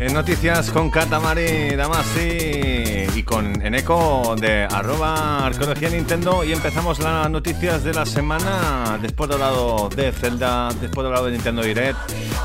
En 0.02 0.14
noticias 0.14 0.72
con 0.72 0.90
Katamari 0.90 1.76
Damasi 1.76 3.06
y 3.14 3.22
con 3.22 3.64
Eneco 3.64 4.34
de 4.34 4.64
arroba 4.64 5.46
arqueología 5.46 5.90
Nintendo 5.90 6.42
y 6.42 6.52
empezamos 6.52 6.98
las 6.98 7.30
noticias 7.30 7.84
de 7.84 7.94
la 7.94 8.04
semana 8.04 8.98
después 9.00 9.28
de 9.28 9.34
hablado 9.34 9.88
de 9.90 10.10
Zelda, 10.10 10.70
después 10.80 11.04
de 11.04 11.06
hablado 11.06 11.26
de 11.26 11.32
Nintendo 11.32 11.62
Direct. 11.62 11.98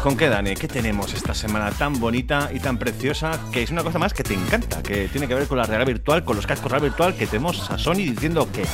¿Con 0.04 0.16
qué 0.16 0.30
Dani? 0.30 0.54
¿Qué 0.54 0.68
tenemos 0.68 1.16
esta 1.16 1.34
semana 1.34 1.72
tan 1.72 2.00
bonita 2.00 2.52
y 2.54 2.60
tan 2.60 2.78
preciosa 2.78 3.40
que 3.52 3.64
es 3.64 3.72
una 3.72 3.84
cosa 3.84 3.98
más 3.98 4.14
que 4.14 4.22
te 4.22 4.36
encanta, 4.36 4.84
que 4.84 5.08
tiene 5.08 5.28
que 5.28 5.34
ver 5.34 5.48
con 5.48 5.58
la 5.58 5.64
realidad 5.64 5.88
virtual, 5.88 6.24
con 6.24 6.36
los 6.36 6.46
cascos 6.46 6.72
real 6.72 6.84
virtual 6.84 7.16
que 7.16 7.26
tenemos 7.26 7.72
a 7.72 7.80
Sony 7.80 8.06
diciendo 8.06 8.48
que 8.52 8.66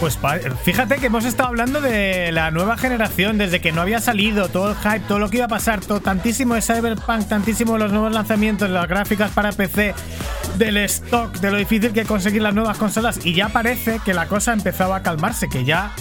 Pues 0.00 0.18
fíjate 0.64 0.96
que 0.96 1.06
hemos 1.06 1.26
estado 1.26 1.50
hablando 1.50 1.82
de 1.82 2.32
la 2.32 2.50
nueva 2.50 2.78
generación 2.78 3.36
desde 3.36 3.60
que 3.60 3.70
no 3.70 3.82
había 3.82 4.00
salido, 4.00 4.48
todo 4.48 4.70
el 4.70 4.76
hype, 4.76 5.00
todo 5.00 5.18
lo 5.18 5.28
que 5.28 5.36
iba 5.36 5.44
a 5.44 5.48
pasar, 5.48 5.80
tantísimo 5.80 6.54
de 6.54 6.62
Cyberpunk, 6.62 7.28
tantísimo 7.28 7.74
de 7.74 7.80
los 7.80 7.92
nuevos 7.92 8.10
lanzamientos, 8.10 8.70
las 8.70 8.88
gráficas 8.88 9.30
para 9.32 9.52
PC, 9.52 9.94
del 10.56 10.78
stock, 10.78 11.34
de 11.40 11.50
lo 11.50 11.58
difícil 11.58 11.92
que 11.92 12.06
conseguir 12.06 12.40
las 12.40 12.54
nuevas 12.54 12.78
consolas 12.78 13.26
y 13.26 13.34
ya 13.34 13.50
parece 13.50 14.00
que 14.02 14.14
la 14.14 14.26
cosa 14.26 14.54
empezaba 14.54 14.96
a 14.96 15.02
calmarse, 15.02 15.50
que 15.50 15.66
ya 15.66 15.92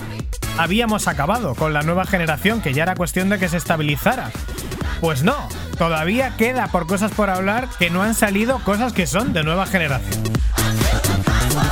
habíamos 0.58 1.10
acabado 1.10 1.54
con 1.54 1.74
la 1.74 1.82
nueva 1.82 2.06
generación, 2.06 2.62
que 2.62 2.74
ya 2.74 2.84
era 2.84 2.96
cuestión 2.96 3.28
de 3.28 3.38
que 3.38 3.50
se 3.50 3.58
estabilizara. 3.58 4.32
Pues 5.02 5.24
no, 5.24 5.36
todavía 5.78 6.38
queda 6.38 6.68
por 6.68 6.88
cosas 6.88 7.12
por 7.12 7.30
hablar 7.30 7.68
que 7.78 7.90
no 7.90 8.02
han 8.02 8.16
salido 8.16 8.60
cosas 8.60 8.94
que 8.94 9.06
son 9.06 9.34
de 9.34 9.44
nueva 9.44 9.66
generación. 9.66 10.24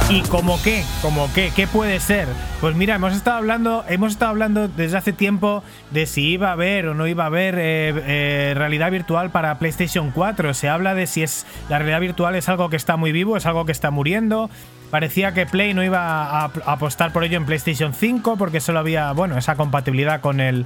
¿Y 0.09 0.21
como 0.21 0.61
qué? 0.63 0.83
¿Como 1.01 1.31
qué? 1.33 1.51
¿Qué 1.55 1.67
puede 1.67 1.99
ser? 1.99 2.27
Pues 2.61 2.75
mira, 2.75 2.95
hemos 2.95 3.13
estado 3.13 3.37
hablando, 3.37 3.83
hemos 3.89 4.13
estado 4.13 4.31
hablando 4.31 4.67
desde 4.67 4.97
hace 4.97 5.13
tiempo 5.13 5.63
de 5.91 6.05
si 6.05 6.29
iba 6.29 6.49
a 6.49 6.53
haber 6.53 6.87
o 6.87 6.93
no 6.93 7.07
iba 7.07 7.25
a 7.25 7.27
haber 7.27 7.55
eh, 7.59 7.93
eh, 8.07 8.53
realidad 8.55 8.89
virtual 8.89 9.31
para 9.31 9.59
PlayStation 9.59 10.11
4. 10.11 10.53
Se 10.53 10.69
habla 10.69 10.93
de 10.93 11.07
si 11.07 11.23
es 11.23 11.45
la 11.69 11.77
realidad 11.79 11.99
virtual 11.99 12.35
es 12.35 12.47
algo 12.47 12.69
que 12.69 12.77
está 12.77 12.95
muy 12.95 13.11
vivo, 13.11 13.35
es 13.35 13.45
algo 13.45 13.65
que 13.65 13.73
está 13.73 13.91
muriendo. 13.91 14.49
Parecía 14.91 15.33
que 15.33 15.45
Play 15.45 15.73
no 15.73 15.83
iba 15.83 15.99
a, 15.99 16.45
a 16.45 16.51
apostar 16.65 17.11
por 17.11 17.25
ello 17.25 17.37
en 17.37 17.45
PlayStation 17.45 17.93
5 17.93 18.37
porque 18.37 18.61
solo 18.61 18.79
había, 18.79 19.11
bueno, 19.11 19.37
esa 19.37 19.55
compatibilidad 19.55 20.21
con 20.21 20.39
el 20.39 20.65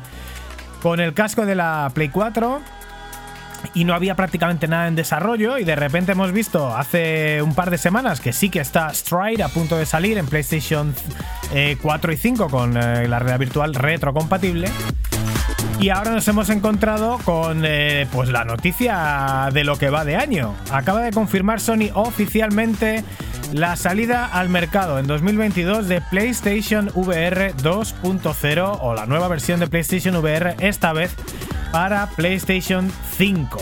con 0.81 0.99
el 0.99 1.13
casco 1.13 1.45
de 1.45 1.55
la 1.55 1.91
Play 1.93 2.09
4 2.09 2.61
y 3.73 3.85
no 3.85 3.93
había 3.93 4.15
prácticamente 4.15 4.67
nada 4.67 4.87
en 4.87 4.95
desarrollo 4.95 5.57
y 5.57 5.63
de 5.63 5.75
repente 5.75 6.11
hemos 6.13 6.31
visto 6.31 6.75
hace 6.75 7.41
un 7.41 7.55
par 7.55 7.69
de 7.71 7.77
semanas 7.77 8.19
que 8.19 8.33
sí 8.33 8.49
que 8.49 8.59
está 8.59 8.93
Stride 8.93 9.43
a 9.43 9.49
punto 9.49 9.77
de 9.77 9.85
salir 9.85 10.17
en 10.17 10.25
PlayStation 10.25 10.93
eh, 11.53 11.77
4 11.81 12.11
y 12.11 12.17
5 12.17 12.49
con 12.49 12.77
eh, 12.77 13.07
la 13.07 13.19
realidad 13.19 13.39
virtual 13.39 13.75
retrocompatible. 13.75 14.69
Y 15.79 15.89
ahora 15.89 16.11
nos 16.11 16.27
hemos 16.27 16.49
encontrado 16.49 17.17
con 17.25 17.63
eh, 17.65 18.07
pues 18.11 18.29
la 18.29 18.45
noticia 18.45 19.49
de 19.51 19.63
lo 19.63 19.77
que 19.77 19.89
va 19.89 20.05
de 20.05 20.15
año. 20.15 20.53
Acaba 20.71 21.01
de 21.01 21.11
confirmar 21.11 21.59
Sony 21.59 21.89
oficialmente 21.95 23.03
la 23.51 23.75
salida 23.75 24.25
al 24.25 24.49
mercado 24.49 24.99
en 24.99 25.07
2022 25.07 25.87
de 25.87 26.01
PlayStation 26.01 26.91
VR 26.93 27.53
2.0 27.55 28.77
o 28.79 28.93
la 28.93 29.05
nueva 29.07 29.27
versión 29.27 29.59
de 29.59 29.67
PlayStation 29.67 30.15
VR 30.15 30.55
esta 30.59 30.93
vez 30.93 31.15
para 31.71 32.07
PlayStation 32.07 32.91
5. 33.17 33.57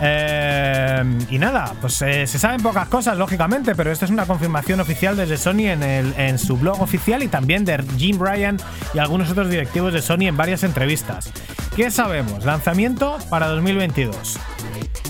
Eh, 0.00 1.02
y 1.30 1.38
nada, 1.38 1.74
pues 1.80 2.00
eh, 2.02 2.26
se 2.26 2.38
saben 2.38 2.62
pocas 2.62 2.86
cosas, 2.88 3.16
lógicamente, 3.18 3.74
pero 3.74 3.90
esta 3.90 4.04
es 4.04 4.10
una 4.10 4.26
confirmación 4.26 4.78
oficial 4.80 5.16
desde 5.16 5.36
Sony 5.36 5.66
en, 5.70 5.82
el- 5.82 6.14
en 6.16 6.38
su 6.38 6.56
blog 6.56 6.80
oficial 6.80 7.22
y 7.22 7.28
también 7.28 7.64
de 7.64 7.82
Jim 7.96 8.18
Ryan 8.20 8.58
y 8.94 8.98
algunos 8.98 9.30
otros 9.30 9.50
directivos 9.50 9.92
de 9.92 10.00
Sony 10.02 10.28
en 10.28 10.36
varias 10.36 10.62
entrevistas. 10.62 11.32
¿Qué 11.74 11.90
sabemos? 11.90 12.44
Lanzamiento 12.44 13.18
para 13.30 13.48
2022. 13.48 14.38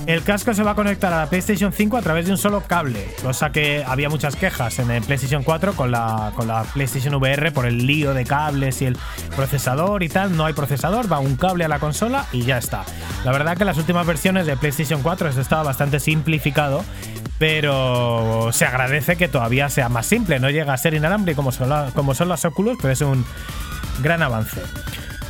El 0.09 0.23
casco 0.23 0.55
se 0.55 0.63
va 0.63 0.71
a 0.71 0.75
conectar 0.75 1.13
a 1.13 1.19
la 1.19 1.27
PlayStation 1.27 1.71
5 1.71 1.99
a 1.99 2.01
través 2.01 2.25
de 2.25 2.33
un 2.33 2.39
solo 2.39 2.63
cable, 2.63 3.15
cosa 3.23 3.53
que 3.53 3.85
había 3.87 4.09
muchas 4.09 4.37
quejas 4.37 4.79
en 4.79 4.91
el 4.91 5.03
PlayStation 5.03 5.43
4 5.43 5.75
con 5.75 5.91
la, 5.91 6.33
con 6.35 6.49
la 6.49 6.63
PlayStation 6.63 7.15
VR 7.17 7.53
por 7.53 7.67
el 7.67 7.87
lío 7.87 8.15
de 8.15 8.25
cables 8.25 8.81
y 8.81 8.87
el 8.87 8.97
procesador 9.37 10.03
y 10.03 10.09
tal. 10.09 10.35
No 10.35 10.47
hay 10.47 10.55
procesador, 10.55 11.13
va 11.13 11.19
un 11.19 11.37
cable 11.37 11.67
a 11.67 11.69
la 11.69 11.79
consola 11.79 12.25
y 12.33 12.43
ya 12.45 12.57
está. 12.57 12.87
La 13.27 13.33
verdad 13.33 13.59
que 13.59 13.67
las 13.67 13.77
últimas 13.77 14.07
versiones 14.07 14.47
de 14.47 14.57
PlayStation 14.57 15.03
4 15.03 15.29
esto 15.29 15.43
estaba 15.43 15.63
bastante 15.63 16.01
simplificado, 16.01 16.87
pero 17.39 18.49
se 18.53 18.65
agradece 18.65 19.17
que 19.17 19.29
todavía 19.29 19.69
sea 19.69 19.91
más 19.91 20.07
simple. 20.07 20.41
No 20.41 20.49
llega 20.49 20.73
a 20.73 20.79
ser 20.79 20.95
inalámbrico 20.95 21.37
como 21.37 21.53
son, 21.53 21.91
como 21.91 22.15
son 22.15 22.29
los 22.29 22.47
Oculus, 22.47 22.79
pero 22.81 22.95
es 22.95 23.03
un 23.03 23.27
gran 24.03 24.23
avance. 24.23 24.63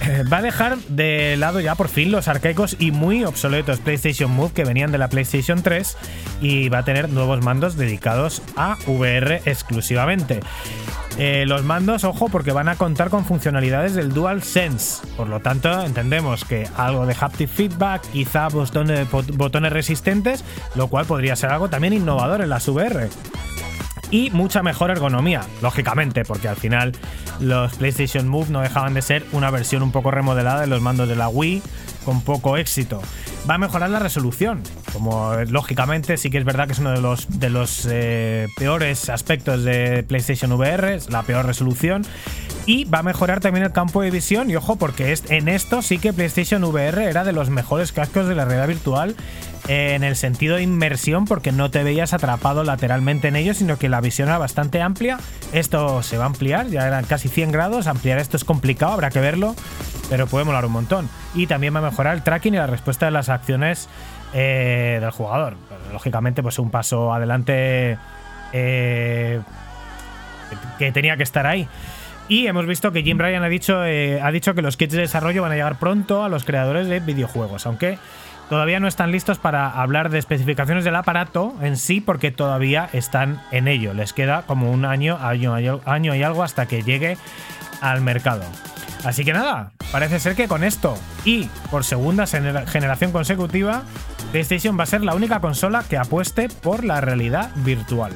Eh, 0.02 0.24
Va 0.32 0.38
a 0.38 0.42
dejar 0.42 0.78
de 0.88 1.36
lado 1.36 1.60
ya 1.60 1.74
por 1.74 1.88
fin 1.88 2.12
los 2.12 2.28
arcaicos 2.28 2.76
y 2.78 2.92
muy 2.92 3.24
obsoletos 3.24 3.80
PlayStation 3.80 4.30
Move 4.30 4.52
que 4.52 4.64
venían 4.64 4.92
de 4.92 4.98
la 4.98 5.08
PlayStation 5.08 5.62
3 5.62 5.96
y 6.40 6.68
va 6.68 6.78
a 6.78 6.84
tener 6.84 7.08
nuevos 7.08 7.42
mandos 7.42 7.76
dedicados 7.76 8.42
a 8.56 8.76
VR 8.86 9.42
exclusivamente. 9.44 10.40
Eh, 11.18 11.46
los 11.46 11.64
mandos, 11.64 12.04
ojo, 12.04 12.28
porque 12.28 12.52
van 12.52 12.68
a 12.68 12.76
contar 12.76 13.10
con 13.10 13.24
funcionalidades 13.24 13.94
del 13.94 14.12
DualSense. 14.12 15.04
Por 15.16 15.26
lo 15.28 15.40
tanto, 15.40 15.82
entendemos 15.82 16.44
que 16.44 16.68
algo 16.76 17.06
de 17.06 17.16
haptic 17.18 17.48
feedback, 17.48 18.02
quizá 18.12 18.46
botones, 18.48 19.08
botones 19.10 19.72
resistentes, 19.72 20.44
lo 20.76 20.86
cual 20.86 21.06
podría 21.06 21.34
ser 21.34 21.50
algo 21.50 21.68
también 21.68 21.92
innovador 21.92 22.40
en 22.40 22.50
las 22.50 22.68
VR 22.68 23.08
y 24.10 24.30
mucha 24.30 24.62
mejor 24.62 24.90
ergonomía, 24.90 25.42
lógicamente, 25.62 26.24
porque 26.24 26.48
al 26.48 26.56
final 26.56 26.92
los 27.40 27.74
PlayStation 27.74 28.28
Move 28.28 28.50
no 28.50 28.60
dejaban 28.60 28.94
de 28.94 29.02
ser 29.02 29.24
una 29.32 29.50
versión 29.50 29.82
un 29.82 29.92
poco 29.92 30.10
remodelada 30.10 30.60
de 30.62 30.66
los 30.66 30.80
mandos 30.80 31.08
de 31.08 31.16
la 31.16 31.28
Wii 31.28 31.62
con 32.04 32.22
poco 32.22 32.56
éxito. 32.56 33.02
Va 33.48 33.54
a 33.54 33.58
mejorar 33.58 33.90
la 33.90 33.98
resolución, 33.98 34.62
como 34.92 35.34
eh, 35.34 35.46
lógicamente 35.46 36.16
sí 36.16 36.30
que 36.30 36.38
es 36.38 36.44
verdad 36.44 36.66
que 36.66 36.72
es 36.72 36.78
uno 36.78 36.92
de 36.92 37.00
los, 37.00 37.38
de 37.38 37.50
los 37.50 37.86
eh, 37.90 38.48
peores 38.56 39.08
aspectos 39.10 39.62
de 39.64 40.04
PlayStation 40.04 40.52
VR, 40.52 40.94
es 40.94 41.10
la 41.10 41.22
peor 41.22 41.46
resolución. 41.46 42.04
Y 42.66 42.84
va 42.84 42.98
a 42.98 43.02
mejorar 43.02 43.40
también 43.40 43.64
el 43.64 43.72
campo 43.72 44.02
de 44.02 44.10
visión. 44.10 44.50
Y 44.50 44.56
ojo, 44.56 44.76
porque 44.76 45.16
en 45.30 45.48
esto 45.48 45.80
sí 45.80 45.96
que 45.96 46.12
PlayStation 46.12 46.62
VR 46.64 47.04
era 47.04 47.24
de 47.24 47.32
los 47.32 47.48
mejores 47.48 47.92
cascos 47.92 48.28
de 48.28 48.34
la 48.34 48.44
realidad 48.44 48.68
virtual 48.68 49.16
en 49.66 50.04
el 50.04 50.16
sentido 50.16 50.56
de 50.56 50.62
inmersión, 50.62 51.24
porque 51.24 51.52
no 51.52 51.70
te 51.70 51.82
veías 51.82 52.12
atrapado 52.12 52.64
lateralmente 52.64 53.28
en 53.28 53.36
ellos, 53.36 53.58
sino 53.58 53.78
que 53.78 53.88
la 53.88 54.00
visión 54.00 54.28
era 54.28 54.38
bastante 54.38 54.80
amplia. 54.80 55.18
Esto 55.52 56.02
se 56.02 56.18
va 56.18 56.24
a 56.24 56.26
ampliar, 56.26 56.68
ya 56.68 56.86
eran 56.86 57.04
casi 57.04 57.28
100 57.28 57.52
grados. 57.52 57.86
Ampliar 57.86 58.18
esto 58.18 58.36
es 58.36 58.44
complicado, 58.44 58.92
habrá 58.92 59.10
que 59.10 59.20
verlo, 59.20 59.54
pero 60.08 60.26
puede 60.26 60.44
molar 60.44 60.64
un 60.64 60.72
montón. 60.72 61.08
Y 61.34 61.46
también 61.46 61.74
va 61.74 61.78
a 61.78 61.82
mejorar 61.82 62.14
el 62.14 62.22
tracking 62.22 62.54
y 62.54 62.58
la 62.58 62.66
respuesta 62.66 63.06
de 63.06 63.12
las 63.12 63.28
acciones 63.28 63.88
eh, 64.34 64.98
del 65.00 65.10
jugador. 65.10 65.56
Lógicamente, 65.92 66.42
pues 66.42 66.58
un 66.58 66.70
paso 66.70 67.12
adelante 67.12 67.98
eh, 68.52 69.40
que 70.78 70.92
tenía 70.92 71.16
que 71.16 71.22
estar 71.22 71.46
ahí. 71.46 71.68
Y 72.28 72.46
hemos 72.46 72.66
visto 72.66 72.92
que 72.92 73.02
Jim 73.02 73.18
Ryan 73.18 73.42
ha 73.42 73.48
dicho, 73.48 73.84
eh, 73.86 74.20
ha 74.20 74.30
dicho 74.30 74.54
que 74.54 74.60
los 74.60 74.76
kits 74.76 74.92
de 74.92 75.00
desarrollo 75.00 75.42
van 75.42 75.52
a 75.52 75.54
llegar 75.54 75.78
pronto 75.78 76.24
a 76.24 76.28
los 76.28 76.44
creadores 76.44 76.86
de 76.86 77.00
videojuegos, 77.00 77.64
aunque 77.64 77.98
todavía 78.48 78.80
no 78.80 78.88
están 78.88 79.10
listos 79.12 79.38
para 79.38 79.70
hablar 79.70 80.10
de 80.10 80.18
especificaciones 80.18 80.84
del 80.84 80.96
aparato 80.96 81.54
en 81.60 81.76
sí, 81.76 82.00
porque 82.00 82.30
todavía 82.30 82.88
están 82.92 83.40
en 83.50 83.68
ello. 83.68 83.94
Les 83.94 84.12
queda 84.12 84.42
como 84.42 84.70
un 84.70 84.84
año, 84.84 85.18
año, 85.20 86.14
y 86.14 86.22
algo 86.22 86.42
hasta 86.42 86.66
que 86.66 86.82
llegue 86.82 87.16
al 87.80 88.00
mercado. 88.00 88.42
Así 89.04 89.24
que 89.24 89.32
nada, 89.32 89.70
parece 89.92 90.18
ser 90.18 90.34
que 90.34 90.48
con 90.48 90.64
esto 90.64 90.98
y 91.24 91.44
por 91.70 91.84
segunda 91.84 92.24
gener- 92.24 92.66
generación 92.66 93.12
consecutiva, 93.12 93.82
PlayStation 94.32 94.76
va 94.78 94.82
a 94.82 94.86
ser 94.86 95.02
la 95.04 95.14
única 95.14 95.40
consola 95.40 95.84
que 95.88 95.96
apueste 95.96 96.48
por 96.48 96.82
la 96.84 97.00
realidad 97.00 97.50
virtual. 97.56 98.12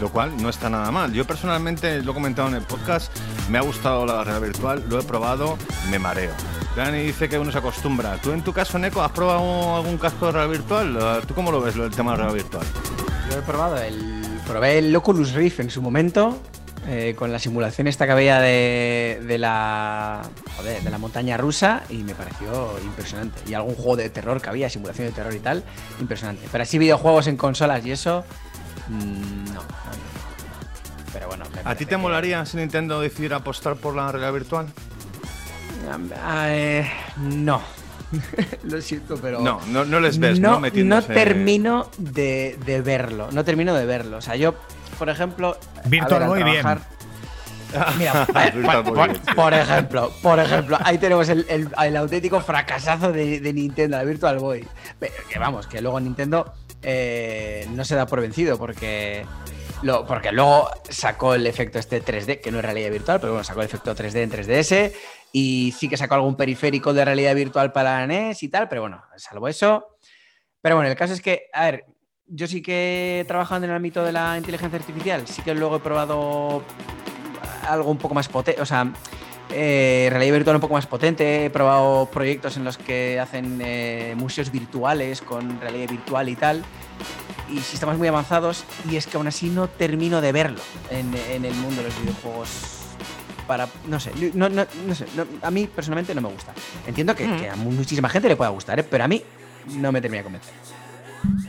Lo 0.00 0.08
cual 0.08 0.32
no 0.42 0.48
está 0.48 0.68
nada 0.70 0.90
mal. 0.90 1.12
Yo 1.12 1.26
personalmente, 1.26 2.02
lo 2.02 2.10
he 2.10 2.14
comentado 2.14 2.48
en 2.48 2.54
el 2.54 2.62
podcast, 2.62 3.12
me 3.50 3.58
ha 3.58 3.62
gustado 3.62 4.06
la 4.06 4.22
realidad 4.24 4.40
virtual, 4.46 4.84
lo 4.88 5.00
he 5.00 5.02
probado, 5.02 5.58
me 5.90 5.98
mareo. 5.98 6.32
Dani 6.76 7.02
dice 7.02 7.28
que 7.28 7.38
uno 7.38 7.50
se 7.50 7.58
acostumbra. 7.58 8.16
¿Tú 8.22 8.30
en 8.32 8.42
tu 8.42 8.52
caso, 8.52 8.78
Neko, 8.78 9.02
has 9.02 9.10
probado 9.10 9.76
algún 9.76 9.98
casco 9.98 10.26
de 10.26 10.32
realidad 10.32 10.58
virtual? 10.58 11.22
¿Tú 11.26 11.34
cómo 11.34 11.50
lo 11.50 11.60
ves, 11.60 11.74
del 11.74 11.90
tema 11.90 12.12
de 12.12 12.18
realidad 12.18 12.36
virtual? 12.36 12.66
Yo 13.30 13.38
he 13.38 13.42
probado 13.42 13.76
el. 13.78 14.24
Probé 14.46 14.78
el 14.78 14.94
Oculus 14.96 15.32
Rift 15.32 15.60
en 15.60 15.70
su 15.70 15.82
momento. 15.82 16.40
eh, 16.86 17.14
con 17.16 17.30
la 17.30 17.38
simulación 17.38 17.88
esta 17.88 18.06
que 18.06 18.12
había 18.12 18.40
de, 18.40 19.36
la. 19.38 20.22
De 20.62 20.90
la 20.90 20.98
montaña 20.98 21.36
rusa. 21.36 21.82
Y 21.90 21.98
me 21.98 22.14
pareció 22.14 22.78
impresionante. 22.84 23.40
Y 23.48 23.54
algún 23.54 23.74
juego 23.74 23.96
de 23.96 24.08
terror 24.10 24.40
que 24.40 24.48
había, 24.48 24.70
simulación 24.70 25.08
de 25.08 25.12
terror 25.12 25.34
y 25.34 25.40
tal. 25.40 25.64
Impresionante. 26.00 26.46
Pero 26.50 26.62
así 26.62 26.78
videojuegos 26.78 27.26
en 27.26 27.36
consolas 27.36 27.84
y 27.84 27.90
eso. 27.92 28.24
mm, 28.88 29.44
no, 29.46 29.54
no. 29.54 30.29
Pero 31.12 31.28
bueno. 31.28 31.44
me 31.52 31.60
¿A 31.70 31.74
ti 31.74 31.84
te 31.84 31.90
que- 31.90 31.96
molaría 31.96 32.44
si 32.46 32.56
Nintendo 32.56 33.00
decidiera 33.00 33.36
apostar 33.36 33.76
por 33.76 33.94
la 33.96 34.10
realidad 34.12 34.32
virtual? 34.32 34.66
Ah, 36.22 36.46
eh, 36.50 36.88
no. 37.18 37.60
Lo 38.64 38.80
siento, 38.80 39.16
pero. 39.20 39.40
No, 39.40 39.60
no, 39.68 39.84
no 39.84 40.00
les 40.00 40.18
ves, 40.18 40.40
¿no? 40.40 40.60
no, 40.60 40.68
no 40.84 41.02
termino 41.02 41.90
de, 41.98 42.58
de 42.64 42.80
verlo. 42.80 43.28
No 43.32 43.44
termino 43.44 43.74
de 43.74 43.86
verlo. 43.86 44.18
O 44.18 44.20
sea, 44.20 44.36
yo, 44.36 44.54
por 44.98 45.08
ejemplo. 45.08 45.56
Virtual 45.84 46.20
ver, 46.20 46.28
Boy, 46.28 46.42
bien. 46.44 46.66
Mira, 47.98 48.26
Virtual 48.52 48.82
por, 49.36 49.54
ejemplo, 49.54 50.10
por 50.22 50.40
ejemplo, 50.40 50.76
ahí 50.82 50.98
tenemos 50.98 51.28
el, 51.28 51.46
el- 51.48 51.68
el 51.80 51.96
auténtico 51.96 52.40
fracasazo 52.40 53.12
de, 53.12 53.38
de 53.38 53.52
Nintendo, 53.52 53.96
la 53.96 54.02
Virtual 54.02 54.38
Boy. 54.38 54.66
Que 55.28 55.38
vamos, 55.38 55.68
que 55.68 55.80
luego 55.80 56.00
Nintendo 56.00 56.52
eh, 56.82 57.68
no 57.70 57.84
se 57.84 57.94
da 57.94 58.06
por 58.06 58.20
vencido 58.20 58.58
porque, 58.58 59.24
lo, 59.82 60.06
porque 60.06 60.32
luego 60.32 60.68
sacó 60.88 61.34
el 61.34 61.46
efecto 61.46 61.78
este 61.78 62.02
3D, 62.02 62.40
que 62.40 62.50
no 62.50 62.58
es 62.58 62.64
realidad 62.64 62.90
virtual, 62.90 63.20
pero 63.20 63.32
bueno, 63.32 63.44
sacó 63.44 63.60
el 63.60 63.66
efecto 63.66 63.94
3D 63.94 64.16
en 64.16 64.30
3DS 64.30 64.92
y 65.32 65.74
sí 65.76 65.88
que 65.88 65.96
sacó 65.96 66.14
algún 66.16 66.36
periférico 66.36 66.92
de 66.92 67.04
realidad 67.04 67.34
virtual 67.34 67.72
para 67.72 68.06
NES 68.06 68.42
y 68.42 68.48
tal, 68.48 68.68
pero 68.68 68.82
bueno, 68.82 69.02
salvo 69.16 69.48
eso. 69.48 69.96
Pero 70.60 70.76
bueno, 70.76 70.90
el 70.90 70.96
caso 70.96 71.14
es 71.14 71.22
que, 71.22 71.48
a 71.52 71.64
ver, 71.64 71.86
yo 72.26 72.46
sí 72.46 72.62
que 72.62 73.24
trabajando 73.26 73.64
en 73.64 73.70
el 73.70 73.76
ámbito 73.76 74.04
de 74.04 74.12
la 74.12 74.36
inteligencia 74.36 74.78
artificial, 74.78 75.26
sí 75.26 75.42
que 75.42 75.54
luego 75.54 75.76
he 75.76 75.80
probado 75.80 76.62
algo 77.66 77.90
un 77.90 77.98
poco 77.98 78.14
más 78.14 78.28
potente, 78.28 78.60
o 78.60 78.66
sea, 78.66 78.92
eh, 79.52 80.08
realidad 80.10 80.34
virtual 80.34 80.56
un 80.56 80.60
poco 80.60 80.74
más 80.74 80.86
potente. 80.86 81.46
He 81.46 81.50
probado 81.50 82.06
proyectos 82.06 82.56
en 82.56 82.64
los 82.64 82.78
que 82.78 83.18
hacen 83.18 83.60
eh, 83.62 84.14
museos 84.16 84.50
virtuales 84.50 85.20
con 85.20 85.60
realidad 85.60 85.90
virtual 85.90 86.28
y 86.28 86.36
tal. 86.36 86.64
Y 87.52 87.58
sistemas 87.60 87.98
muy 87.98 88.08
avanzados. 88.08 88.64
Y 88.90 88.96
es 88.96 89.06
que 89.06 89.16
aún 89.16 89.26
así 89.26 89.48
no 89.48 89.68
termino 89.68 90.20
de 90.20 90.32
verlo 90.32 90.60
en, 90.90 91.12
en 91.30 91.44
el 91.44 91.54
mundo 91.54 91.82
de 91.82 91.88
los 91.88 92.00
videojuegos. 92.00 92.48
Para, 93.46 93.68
no 93.88 93.98
sé, 93.98 94.12
no, 94.34 94.48
no- 94.48 94.66
no 94.86 94.94
sé, 94.94 95.06
no- 95.16 95.26
a 95.42 95.50
mí 95.50 95.66
personalmente 95.66 96.14
no 96.14 96.20
me 96.20 96.28
gusta. 96.28 96.52
Entiendo 96.86 97.16
que, 97.16 97.24
que 97.36 97.48
a 97.50 97.56
muchísima 97.56 98.08
gente 98.08 98.28
le 98.28 98.36
pueda 98.36 98.50
gustar, 98.50 98.78
¿eh? 98.78 98.84
pero 98.84 99.02
a 99.04 99.08
mí 99.08 99.22
no 99.76 99.90
me 99.90 100.00
termina 100.00 100.18
de 100.20 100.24
convencer. 100.24 100.54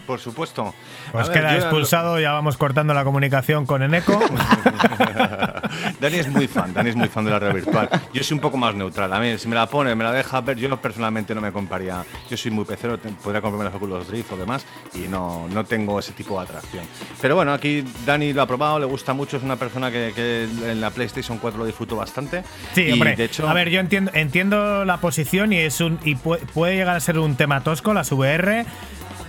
Por 0.08 0.20
supuesto. 0.20 0.74
Pues 1.12 1.30
A 1.30 1.34
queda 1.34 1.56
expulsado, 1.56 2.20
ya 2.20 2.32
vamos 2.32 2.58
cortando 2.58 2.94
la 2.94 3.04
comunicación 3.04 3.66
con 3.66 3.82
Eneco. 3.84 4.20
Dani 6.00 6.18
es 6.18 6.28
muy 6.30 6.48
fan, 6.48 6.74
Dani 6.74 6.90
es 6.90 6.96
muy 6.96 7.08
fan 7.08 7.26
de 7.26 7.32
la 7.32 7.40
realidad 7.40 7.66
virtual. 7.66 7.90
Yo 8.14 8.24
soy 8.24 8.36
un 8.36 8.42
poco 8.42 8.58
más 8.58 8.76
neutral. 8.76 9.12
A 9.14 9.20
mí, 9.20 9.38
si 9.38 9.48
me 9.48 9.56
la 9.56 9.68
pone, 9.68 9.96
me 9.96 10.04
la 10.04 10.12
deja 10.12 10.42
ver, 10.42 10.58
yo 10.58 10.76
personalmente 10.82 11.34
no 11.36 11.42
me 11.42 11.52
compraría. 11.52 12.04
Yo 12.30 12.38
soy 12.38 12.52
muy 12.52 12.66
pecero, 12.66 12.98
podría 13.24 13.42
comprarme 13.42 13.66
los 13.66 13.76
Oculus 13.76 14.08
Drift 14.08 14.32
o 14.34 14.38
demás, 14.38 14.66
y 14.94 15.08
no, 15.08 15.48
no 15.50 15.64
tengo 15.66 16.00
ese 16.00 16.12
tipo 16.14 16.38
de 16.38 16.44
atracción. 16.46 16.86
Pero 17.22 17.36
bueno, 17.36 17.54
aquí 17.54 17.84
Dani 18.06 18.34
lo 18.34 18.42
ha 18.42 18.48
probado, 18.48 18.80
le 18.80 18.86
gusta 18.86 19.14
mucho, 19.14 19.38
es 19.38 19.44
una 19.44 19.56
persona 19.56 19.92
que, 19.92 20.12
que 20.16 20.44
en 20.72 20.82
la 20.82 20.90
PlayStation 20.92 21.38
4 21.38 21.60
lo 21.60 21.66
disfruto 21.66 21.96
bastante. 21.96 22.44
Sí, 22.74 22.84
y 22.84 22.92
hombre. 22.94 23.16
De 23.16 23.26
hecho, 23.26 23.48
a 23.48 23.54
ver, 23.54 23.70
yo 23.70 23.80
entiendo, 23.80 24.12
entiendo 24.14 24.86
la 24.86 24.98
posición 24.98 25.54
y 25.54 25.58
es 25.58 25.80
un 25.82 26.00
y 26.04 26.16
pu- 26.16 26.40
puede 26.54 26.76
llegar 26.76 26.96
a 26.96 27.00
ser 27.00 27.20
un 27.20 27.36
tema 27.36 27.62
tosco 27.62 27.94
las 27.94 28.12
VR, 28.12 28.66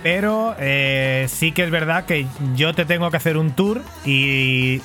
pero 0.03 0.55
eh, 0.59 1.25
sí 1.29 1.53
que 1.53 1.63
es 1.63 1.71
verdad 1.71 2.05
que 2.05 2.27
yo 2.55 2.73
te 2.73 2.85
tengo 2.85 3.09
que 3.09 3.17
hacer 3.17 3.37
un 3.37 3.51
tour 3.51 3.81
y 4.05 4.81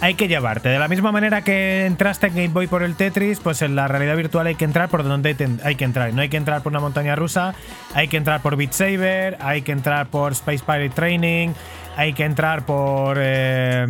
hay 0.00 0.14
que 0.14 0.28
llevarte. 0.28 0.68
De 0.68 0.78
la 0.78 0.88
misma 0.88 1.12
manera 1.12 1.42
que 1.42 1.84
entraste 1.84 2.28
en 2.28 2.34
Game 2.34 2.48
Boy 2.48 2.68
por 2.68 2.82
el 2.82 2.94
Tetris, 2.94 3.40
pues 3.40 3.60
en 3.62 3.74
la 3.74 3.88
realidad 3.88 4.16
virtual 4.16 4.46
hay 4.46 4.54
que 4.54 4.64
entrar 4.64 4.88
por 4.88 5.02
donde 5.02 5.36
hay 5.64 5.74
que 5.74 5.84
entrar. 5.84 6.14
No 6.14 6.22
hay 6.22 6.28
que 6.28 6.36
entrar 6.36 6.62
por 6.62 6.72
una 6.72 6.80
montaña 6.80 7.16
rusa, 7.16 7.54
hay 7.94 8.08
que 8.08 8.16
entrar 8.16 8.40
por 8.40 8.56
Beat 8.56 8.72
Saber, 8.72 9.36
hay 9.40 9.62
que 9.62 9.72
entrar 9.72 10.06
por 10.06 10.32
Space 10.32 10.64
Pirate 10.64 10.90
Training, 10.90 11.50
hay 11.96 12.12
que 12.12 12.24
entrar 12.24 12.64
por... 12.64 13.18
eh, 13.20 13.86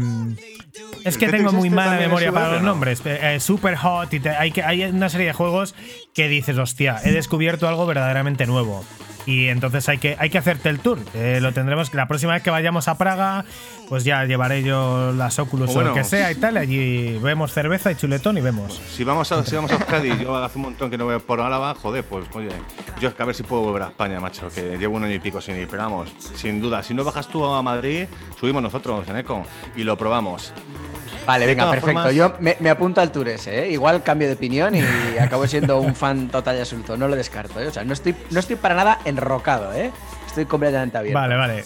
es 1.04 1.18
que 1.18 1.26
¿El 1.26 1.30
tengo 1.30 1.52
muy 1.52 1.70
mala 1.70 1.96
memoria 1.98 2.32
para 2.32 2.52
los 2.52 2.62
no? 2.62 2.68
nombres. 2.68 3.00
Eh, 3.04 3.34
eh, 3.36 3.40
Super 3.40 3.76
Hot, 3.76 4.12
y 4.14 4.20
te- 4.20 4.30
hay, 4.30 4.52
que, 4.52 4.62
hay 4.62 4.84
una 4.84 5.08
serie 5.08 5.28
de 5.28 5.32
juegos 5.32 5.74
que 6.14 6.28
dices, 6.28 6.58
hostia, 6.58 6.98
he 7.04 7.12
descubierto 7.12 7.68
algo 7.68 7.86
verdaderamente 7.86 8.46
nuevo. 8.46 8.84
Y 9.26 9.48
entonces 9.48 9.86
hay 9.88 9.98
que, 9.98 10.16
hay 10.18 10.30
que 10.30 10.38
hacerte 10.38 10.70
el 10.70 10.80
tour. 10.80 10.98
Eh, 11.14 11.40
lo 11.42 11.52
tendremos 11.52 11.92
la 11.92 12.08
próxima 12.08 12.32
vez 12.32 12.42
que 12.42 12.48
vayamos 12.50 12.88
a 12.88 12.96
Praga, 12.96 13.44
pues 13.88 14.02
ya 14.02 14.24
llevaré 14.24 14.62
yo 14.62 15.12
las 15.12 15.38
Oculus 15.38 15.76
O 15.76 15.82
lo 15.82 15.92
que 15.92 16.04
sea 16.04 16.32
y 16.32 16.36
tal. 16.36 16.56
Allí 16.56 17.18
vemos 17.18 17.52
cerveza 17.52 17.92
y 17.92 17.96
chuletón 17.96 18.38
y 18.38 18.40
vemos. 18.40 18.80
Si 18.90 19.04
vamos 19.04 19.30
a, 19.30 19.44
si 19.44 19.54
vamos 19.54 19.70
a 19.72 19.74
Euskadi, 19.74 20.18
yo 20.24 20.34
hace 20.36 20.56
un 20.56 20.62
montón 20.62 20.90
que 20.90 20.96
no 20.96 21.04
voy 21.04 21.18
por 21.18 21.38
Álava, 21.42 21.74
joder, 21.74 22.02
pues 22.02 22.24
oye, 22.34 22.48
yo 22.98 23.10
es 23.10 23.14
que 23.14 23.22
a 23.22 23.26
ver 23.26 23.34
si 23.34 23.42
puedo 23.42 23.62
volver 23.62 23.82
a 23.82 23.88
España, 23.88 24.18
macho, 24.20 24.48
que 24.48 24.78
llevo 24.78 24.96
un 24.96 25.04
año 25.04 25.14
y 25.14 25.20
pico 25.20 25.40
sin 25.40 25.56
ir, 25.56 25.68
pero 25.68 25.82
vamos, 25.82 26.10
sin 26.34 26.60
duda, 26.60 26.82
si 26.82 26.94
no 26.94 27.04
bajas 27.04 27.28
tú 27.28 27.44
a 27.44 27.62
Madrid, 27.62 28.06
subimos 28.40 28.62
nosotros 28.62 29.06
en 29.06 29.18
Eco 29.18 29.44
y 29.76 29.84
lo 29.84 29.98
probamos. 29.98 30.54
Vale, 31.26 31.46
venga, 31.46 31.70
perfecto. 31.70 31.86
formas- 32.00 32.14
Yo 32.14 32.34
me, 32.40 32.56
me 32.60 32.70
apunto 32.70 33.00
al 33.00 33.12
tour 33.12 33.28
ese, 33.28 33.64
¿eh? 33.66 33.70
Igual 33.70 34.02
cambio 34.02 34.26
de 34.28 34.34
opinión 34.34 34.74
y 34.74 34.82
acabo 35.20 35.46
siendo 35.46 35.78
un 35.78 35.94
fan 35.94 36.28
total 36.28 36.56
y 36.56 36.60
absoluto. 36.60 36.96
No 36.96 37.08
lo 37.08 37.14
descarto, 37.16 37.60
¿eh? 37.60 37.68
O 37.68 37.72
sea, 37.72 37.84
no 37.84 37.92
estoy, 37.92 38.14
no 38.30 38.40
estoy 38.40 38.56
para 38.56 38.74
nada 38.74 38.98
enrocado, 39.04 39.72
¿eh? 39.74 39.92
Estoy 40.26 40.46
completamente 40.46 40.96
abierto. 40.98 41.18
Vale, 41.20 41.36
vale. 41.36 41.64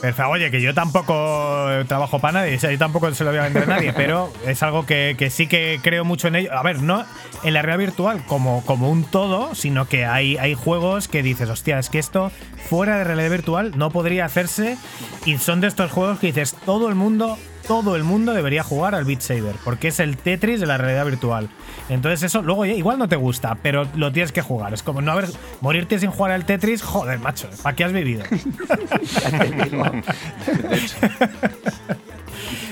Perfecto. 0.00 0.30
Oye, 0.30 0.50
que 0.50 0.60
yo 0.60 0.74
tampoco 0.74 1.66
trabajo 1.86 2.18
para 2.18 2.40
nadie, 2.40 2.56
o 2.56 2.60
sea, 2.60 2.70
yo 2.70 2.78
tampoco 2.78 3.12
se 3.14 3.24
lo 3.24 3.30
voy 3.30 3.38
a 3.38 3.44
vender 3.44 3.62
a 3.62 3.66
nadie, 3.66 3.92
pero 3.96 4.30
es 4.46 4.62
algo 4.62 4.84
que, 4.84 5.14
que 5.18 5.30
sí 5.30 5.46
que 5.46 5.80
creo 5.82 6.04
mucho 6.04 6.28
en 6.28 6.36
ello. 6.36 6.52
A 6.52 6.62
ver, 6.62 6.82
no 6.82 7.04
en 7.42 7.54
la 7.54 7.62
realidad 7.62 7.86
virtual 7.86 8.24
como, 8.26 8.64
como 8.66 8.90
un 8.90 9.04
todo, 9.04 9.54
sino 9.54 9.86
que 9.86 10.04
hay, 10.04 10.36
hay 10.38 10.54
juegos 10.54 11.08
que 11.08 11.22
dices, 11.22 11.48
hostia, 11.48 11.78
es 11.78 11.88
que 11.88 11.98
esto 11.98 12.32
fuera 12.68 12.98
de 12.98 13.04
realidad 13.04 13.30
virtual 13.30 13.72
no 13.76 13.90
podría 13.90 14.24
hacerse 14.24 14.76
y 15.24 15.38
son 15.38 15.60
de 15.60 15.68
estos 15.68 15.90
juegos 15.90 16.18
que 16.18 16.26
dices, 16.28 16.54
todo 16.66 16.88
el 16.88 16.94
mundo, 16.96 17.38
todo 17.66 17.96
el 17.96 18.04
mundo 18.04 18.32
debería 18.34 18.62
jugar 18.62 18.94
al 18.94 19.04
Beat 19.04 19.20
Saber, 19.20 19.54
porque 19.64 19.88
es 19.88 20.00
el 20.00 20.16
Tetris 20.16 20.60
de 20.60 20.66
la 20.66 20.78
realidad 20.78 21.04
virtual. 21.06 21.48
Entonces 21.88 22.22
eso 22.22 22.42
luego 22.42 22.64
ya 22.64 22.72
igual 22.74 22.98
no 22.98 23.08
te 23.08 23.16
gusta, 23.16 23.56
pero 23.62 23.86
lo 23.96 24.12
tienes 24.12 24.32
que 24.32 24.42
jugar. 24.42 24.72
Es 24.74 24.82
como 24.82 25.00
no 25.02 25.12
haber 25.12 25.28
morirte 25.60 25.98
sin 25.98 26.10
jugar 26.10 26.32
al 26.32 26.44
Tetris, 26.46 26.82
joder, 26.82 27.18
macho, 27.18 27.48
¿para 27.62 27.74
qué 27.76 27.84
has 27.84 27.92
vivido? 27.92 28.24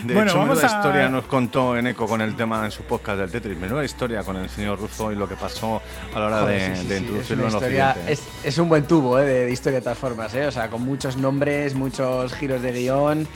De 0.04 0.14
Bueno, 0.14 0.30
hecho, 0.32 0.38
vamos 0.40 0.58
menuda 0.58 0.74
a- 0.74 0.78
historia 0.80 1.08
nos 1.08 1.24
contó 1.26 1.76
en 1.76 1.86
Eco 1.86 2.06
con 2.08 2.20
el 2.20 2.34
tema 2.34 2.64
en 2.64 2.72
su 2.72 2.82
podcast 2.82 3.20
del 3.20 3.30
Tetris. 3.30 3.56
Menuda 3.56 3.84
historia 3.84 4.24
con 4.24 4.36
el 4.36 4.48
señor 4.50 4.80
Russo 4.80 5.12
y 5.12 5.14
lo 5.14 5.28
que 5.28 5.36
pasó 5.36 5.80
a 6.12 6.18
la 6.18 6.26
hora 6.26 6.40
Joder, 6.40 6.70
de, 6.70 6.76
sí, 6.76 6.82
sí, 6.82 6.88
de 6.88 6.96
sí, 6.96 7.02
introducirlo 7.04 7.46
es, 7.46 7.52
en 7.54 7.56
Occidente. 7.58 8.12
es, 8.12 8.22
es 8.42 8.58
un 8.58 8.68
buen 8.68 8.84
tubo 8.84 9.20
¿eh? 9.20 9.24
de, 9.24 9.44
de 9.46 9.52
historia 9.52 9.78
de 9.78 9.82
todas 9.84 9.98
formas, 9.98 10.34
¿eh? 10.34 10.46
O 10.48 10.50
sea, 10.50 10.68
con 10.68 10.82
muchos 10.82 11.16
nombres, 11.16 11.74
muchos 11.76 12.34
giros 12.34 12.60
de 12.62 12.72
guion, 12.72 13.28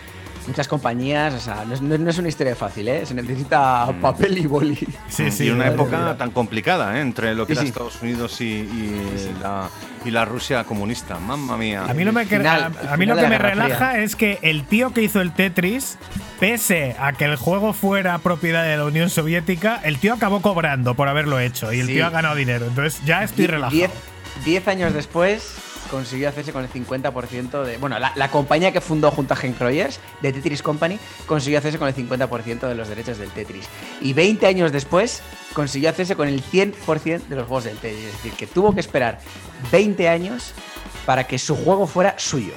muchas 0.47 0.69
compañías. 0.69 1.35
O 1.35 1.41
sea, 1.41 1.65
no 1.67 1.75
es, 1.75 1.81
no- 1.83 1.99
no 1.99 2.11
es 2.11 2.19
una 2.19 2.29
historia 2.29 2.55
fácil, 2.57 2.89
¿eh? 2.89 3.05
Se 3.07 3.15
necesita 3.15 3.87
Mm. 3.87 4.01
papel 4.01 4.39
y 4.39 4.47
boli. 4.47 4.77
Sí, 5.09 5.31
sí. 5.31 5.45
y 5.47 5.51
una 5.51 5.69
época 5.69 6.17
tan 6.19 6.31
complicada 6.31 6.99
¿eh? 6.99 7.01
entre 7.01 7.35
lo 7.35 7.47
que 7.47 7.55
Sí, 7.55 7.59
era 7.59 7.63
sí. 7.63 7.69
Estados 7.69 8.03
Unidos 8.03 8.41
y, 8.41 8.45
y 8.45 9.37
la, 9.43 9.69
y 10.05 10.11
la 10.11 10.25
Rusia 10.25 10.65
comunista. 10.65 11.19
Mamma 11.19 11.57
mía. 11.57 11.85
A 11.89 11.95
mí, 11.95 12.05
lo, 12.05 12.13
me, 12.13 12.27
Final- 12.27 12.63
a, 12.63 12.93
a 12.93 12.97
mí 12.97 13.05
final 13.05 13.09
lo 13.09 13.17
de 13.17 13.23
que 13.23 13.29
me 13.29 13.39
relaja 13.39 13.91
Fría. 13.93 14.03
es 14.05 14.17
que 14.17 14.39
el 14.43 14.65
tío 14.65 14.93
que 14.93 15.03
hizo 15.03 15.21
el 15.21 15.33
Tetris, 15.33 15.99
pese 16.41 16.97
a 16.99 17.13
que 17.13 17.25
el 17.25 17.37
juego 17.37 17.73
fuera 17.73 18.19
propiedad 18.19 18.65
de 18.65 18.77
la 18.77 18.85
Unión 18.85 19.11
Soviética, 19.11 19.81
el 19.85 19.99
tío 19.99 20.15
acabó 20.15 20.43
cobrando 20.43 20.95
por 20.95 21.09
haberlo 21.09 21.39
hecho 21.41 21.73
y 21.73 21.81
el 21.81 21.87
Sí. 21.87 21.95
tío 21.95 22.07
ha 22.07 22.11
ganado 22.11 22.35
dinero. 22.35 22.67
Entonces 22.67 23.01
ya 23.05 23.23
estoy 23.23 23.47
relajado. 23.47 23.77
diez, 23.77 23.91
diez 24.45 24.69
años 24.69 24.93
después 24.93 25.55
consiguió 25.87 26.29
hacerse 26.29 26.53
con 26.53 26.63
el 26.65 26.71
50% 26.71 27.63
de. 27.65 27.79
Bueno, 27.79 27.99
la, 27.99 28.13
la 28.17 28.31
compañía 28.31 28.73
que 28.73 28.81
fundó 28.81 29.11
junto 29.11 29.35
a 29.35 29.37
Henk 29.41 29.61
Rogers, 29.61 30.01
de 30.23 30.33
Tetris 30.33 30.63
Company, 30.63 30.99
consiguió 31.27 31.59
hacerse 31.59 31.79
con 31.79 31.89
el 31.89 31.95
50% 31.95 32.61
de 32.69 32.75
los 32.75 32.89
derechos 32.89 33.19
del 33.19 33.31
Tetris. 33.31 33.69
Y 34.01 34.13
20 34.13 34.47
años 34.47 34.73
después 34.73 35.23
consiguió 35.55 35.91
hacerse 35.91 36.17
con 36.17 36.29
el 36.29 36.43
100% 36.43 37.27
de 37.29 37.37
los 37.37 37.47
juegos 37.47 37.65
del 37.65 37.77
Tetris. 37.79 38.05
Es 38.07 38.13
decir, 38.13 38.33
que 38.33 38.47
tuvo 38.47 38.75
que 38.75 38.81
esperar 38.81 39.19
20 39.73 40.09
años 40.09 40.53
para 41.07 41.25
que 41.25 41.39
su 41.39 41.55
juego 41.57 41.87
fuera 41.87 42.15
suyo. 42.19 42.53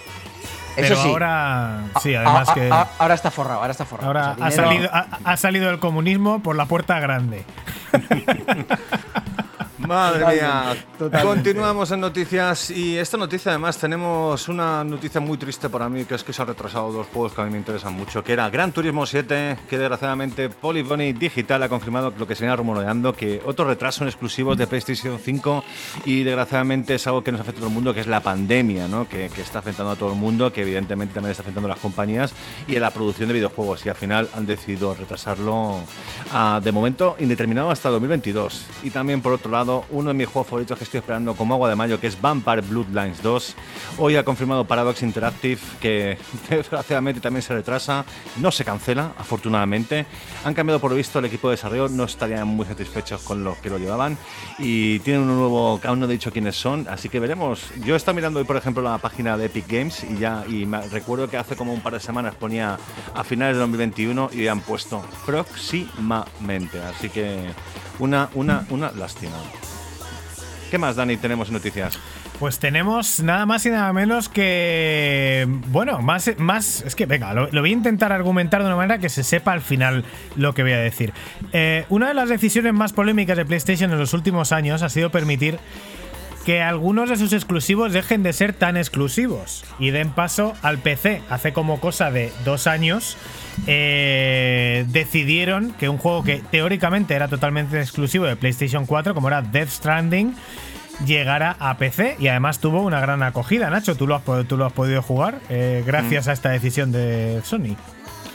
Eso 0.75 0.87
Pero 0.93 0.95
sí. 1.03 1.09
ahora. 1.09 1.83
Sí, 2.01 2.15
además 2.15 2.49
a- 2.49 2.53
que. 2.53 2.69
a- 2.71 2.87
ahora 2.99 3.13
está 3.15 3.31
forrado, 3.31 3.59
ahora 3.61 3.71
está 3.71 3.85
forrado. 3.85 4.07
Ahora 4.07 4.31
O 4.33 4.37
sea, 4.37 4.45
ha 4.47 4.51
salido, 4.51 4.89
ha, 4.93 5.07
ha 5.23 5.37
salido 5.37 5.69
el 5.71 5.79
comunismo 5.79 6.41
por 6.41 6.55
la 6.55 6.65
puerta 6.65 6.99
grande. 6.99 7.43
Madre 9.87 10.25
mía. 10.35 10.75
totalmente. 10.97 11.27
Continuamos 11.27 11.91
en 11.91 11.99
noticias 12.01 12.69
y 12.71 12.97
esta 12.97 13.17
noticia 13.17 13.51
además 13.51 13.77
tenemos 13.77 14.47
una 14.47 14.83
noticia 14.83 15.21
muy 15.21 15.37
triste 15.37 15.69
para 15.69 15.87
mí 15.89 16.05
que 16.05 16.15
es 16.15 16.23
que 16.23 16.33
se 16.33 16.41
han 16.41 16.49
retrasado 16.49 16.91
dos 16.91 17.07
juegos 17.07 17.33
que 17.33 17.41
a 17.41 17.45
mí 17.45 17.51
me 17.51 17.57
interesan 17.57 17.93
mucho, 17.93 18.23
que 18.23 18.33
era 18.33 18.49
Gran 18.49 18.71
Turismo 18.71 19.05
7, 19.05 19.57
que 19.69 19.77
desgraciadamente 19.77 20.49
Polyphony 20.49 21.13
Digital 21.13 21.63
ha 21.63 21.69
confirmado 21.69 22.13
lo 22.17 22.27
que 22.27 22.35
se 22.35 22.43
venía 22.43 22.55
rumoreando, 22.55 23.13
que 23.13 23.41
otro 23.45 23.65
retraso 23.65 24.03
en 24.03 24.09
exclusivos 24.09 24.57
de 24.57 24.67
PlayStation 24.67 25.17
5 25.17 25.63
y 26.05 26.23
desgraciadamente 26.23 26.95
es 26.95 27.07
algo 27.07 27.23
que 27.23 27.31
nos 27.31 27.41
afecta 27.41 27.59
a 27.59 27.61
todo 27.61 27.69
el 27.69 27.75
mundo, 27.75 27.93
que 27.93 28.01
es 28.01 28.07
la 28.07 28.21
pandemia, 28.21 28.87
¿no? 28.87 29.07
que, 29.07 29.29
que 29.29 29.41
está 29.41 29.59
afectando 29.59 29.93
a 29.93 29.95
todo 29.95 30.11
el 30.11 30.17
mundo, 30.17 30.51
que 30.51 30.61
evidentemente 30.61 31.13
también 31.13 31.31
está 31.31 31.43
afectando 31.43 31.67
a 31.67 31.71
las 31.71 31.79
compañías 31.79 32.33
y 32.67 32.75
a 32.75 32.79
la 32.79 32.91
producción 32.91 33.27
de 33.29 33.35
videojuegos 33.35 33.85
y 33.85 33.89
al 33.89 33.95
final 33.95 34.29
han 34.35 34.45
decidido 34.45 34.93
retrasarlo 34.93 35.79
a, 36.33 36.59
de 36.63 36.71
momento 36.71 37.15
indeterminado 37.19 37.71
hasta 37.71 37.89
2022. 37.89 38.65
Y 38.83 38.89
también 38.89 39.21
por 39.21 39.33
otro 39.33 39.51
lado 39.51 39.68
uno 39.91 40.09
de 40.09 40.13
mis 40.13 40.27
juegos 40.27 40.47
favoritos 40.47 40.77
que 40.77 40.83
estoy 40.83 40.99
esperando 40.99 41.35
como 41.35 41.53
agua 41.53 41.69
de 41.69 41.75
mayo, 41.75 41.99
que 41.99 42.07
es 42.07 42.19
Vampire 42.19 42.61
Bloodlines 42.61 43.21
2. 43.21 43.55
Hoy 43.99 44.15
ha 44.15 44.23
confirmado 44.23 44.65
Paradox 44.65 45.03
Interactive 45.03 45.61
que 45.79 46.17
desgraciadamente 46.49 47.21
también 47.21 47.43
se 47.43 47.53
retrasa, 47.53 48.05
no 48.37 48.51
se 48.51 48.65
cancela, 48.65 49.13
afortunadamente. 49.17 50.05
Han 50.43 50.53
cambiado 50.53 50.79
por 50.79 50.93
visto 50.95 51.19
el 51.19 51.25
equipo 51.25 51.49
de 51.49 51.55
desarrollo, 51.55 51.89
no 51.89 52.05
estarían 52.05 52.47
muy 52.47 52.65
satisfechos 52.65 53.21
con 53.21 53.43
los 53.43 53.57
que 53.57 53.69
lo 53.69 53.77
llevaban 53.77 54.17
y 54.57 54.99
tienen 54.99 55.23
un 55.23 55.37
nuevo, 55.37 55.79
aún 55.83 55.99
no 55.99 56.05
he 56.05 56.09
dicho 56.09 56.31
quiénes 56.31 56.55
son, 56.55 56.87
así 56.89 57.09
que 57.09 57.19
veremos. 57.19 57.61
Yo 57.85 57.93
he 57.93 57.97
estado 57.97 58.15
mirando 58.15 58.39
hoy, 58.39 58.45
por 58.45 58.57
ejemplo, 58.57 58.81
la 58.81 58.97
página 58.97 59.37
de 59.37 59.45
Epic 59.45 59.67
Games 59.67 60.03
y 60.03 60.17
ya 60.17 60.43
y 60.47 60.65
me 60.65 60.81
recuerdo 60.87 61.29
que 61.29 61.37
hace 61.37 61.55
como 61.55 61.73
un 61.73 61.81
par 61.81 61.93
de 61.93 61.99
semanas 61.99 62.35
ponía 62.35 62.77
a 63.13 63.23
finales 63.23 63.55
de 63.55 63.61
2021 63.61 64.31
y 64.33 64.47
han 64.47 64.61
puesto 64.61 65.03
próximamente, 65.25 66.79
así 66.81 67.09
que 67.09 67.49
una, 67.99 68.29
una, 68.33 68.65
una 68.69 68.91
lástima. 68.91 69.37
¿Qué 70.71 70.77
más, 70.77 70.95
Dani, 70.95 71.17
tenemos 71.17 71.47
en 71.47 71.55
noticias? 71.55 71.99
Pues 72.39 72.57
tenemos 72.57 73.19
nada 73.19 73.45
más 73.45 73.65
y 73.65 73.69
nada 73.69 73.91
menos 73.91 74.29
que. 74.29 75.45
Bueno, 75.67 76.01
más. 76.01 76.31
más 76.37 76.83
es 76.85 76.95
que, 76.95 77.05
venga, 77.05 77.33
lo, 77.33 77.49
lo 77.51 77.61
voy 77.61 77.71
a 77.71 77.73
intentar 77.73 78.13
argumentar 78.13 78.61
de 78.61 78.67
una 78.67 78.77
manera 78.77 78.97
que 78.97 79.09
se 79.09 79.23
sepa 79.23 79.51
al 79.51 79.61
final 79.61 80.05
lo 80.37 80.53
que 80.53 80.63
voy 80.63 80.71
a 80.71 80.79
decir. 80.79 81.11
Eh, 81.51 81.85
una 81.89 82.07
de 82.07 82.13
las 82.13 82.29
decisiones 82.29 82.73
más 82.73 82.93
polémicas 82.93 83.35
de 83.35 83.45
PlayStation 83.45 83.91
en 83.91 83.99
los 83.99 84.13
últimos 84.13 84.53
años 84.53 84.83
ha 84.83 84.89
sido 84.89 85.09
permitir 85.09 85.59
que 86.45 86.61
algunos 86.61 87.09
de 87.09 87.17
sus 87.17 87.33
exclusivos 87.33 87.93
dejen 87.93 88.23
de 88.23 88.33
ser 88.33 88.53
tan 88.53 88.77
exclusivos 88.77 89.63
y 89.77 89.91
den 89.91 90.09
paso 90.09 90.53
al 90.61 90.77
PC. 90.77 91.21
Hace 91.29 91.53
como 91.53 91.79
cosa 91.79 92.11
de 92.11 92.31
dos 92.45 92.67
años 92.67 93.17
eh, 93.67 94.85
decidieron 94.89 95.73
que 95.73 95.89
un 95.89 95.97
juego 95.97 96.23
que 96.23 96.41
teóricamente 96.51 97.13
era 97.13 97.27
totalmente 97.27 97.79
exclusivo 97.79 98.25
de 98.25 98.35
PlayStation 98.35 98.85
4, 98.85 99.13
como 99.13 99.27
era 99.27 99.41
Death 99.41 99.69
Stranding, 99.69 100.35
llegara 101.05 101.55
a 101.59 101.77
PC 101.77 102.17
y 102.19 102.27
además 102.27 102.59
tuvo 102.59 102.81
una 102.81 102.99
gran 102.99 103.23
acogida. 103.23 103.69
Nacho, 103.69 103.95
tú 103.95 104.07
lo 104.07 104.15
has, 104.15 104.23
tú 104.47 104.57
lo 104.57 104.65
has 104.65 104.73
podido 104.73 105.01
jugar 105.01 105.39
eh, 105.49 105.83
gracias 105.85 106.27
a 106.27 106.33
esta 106.33 106.49
decisión 106.49 106.91
de 106.91 107.41
Sony. 107.43 107.75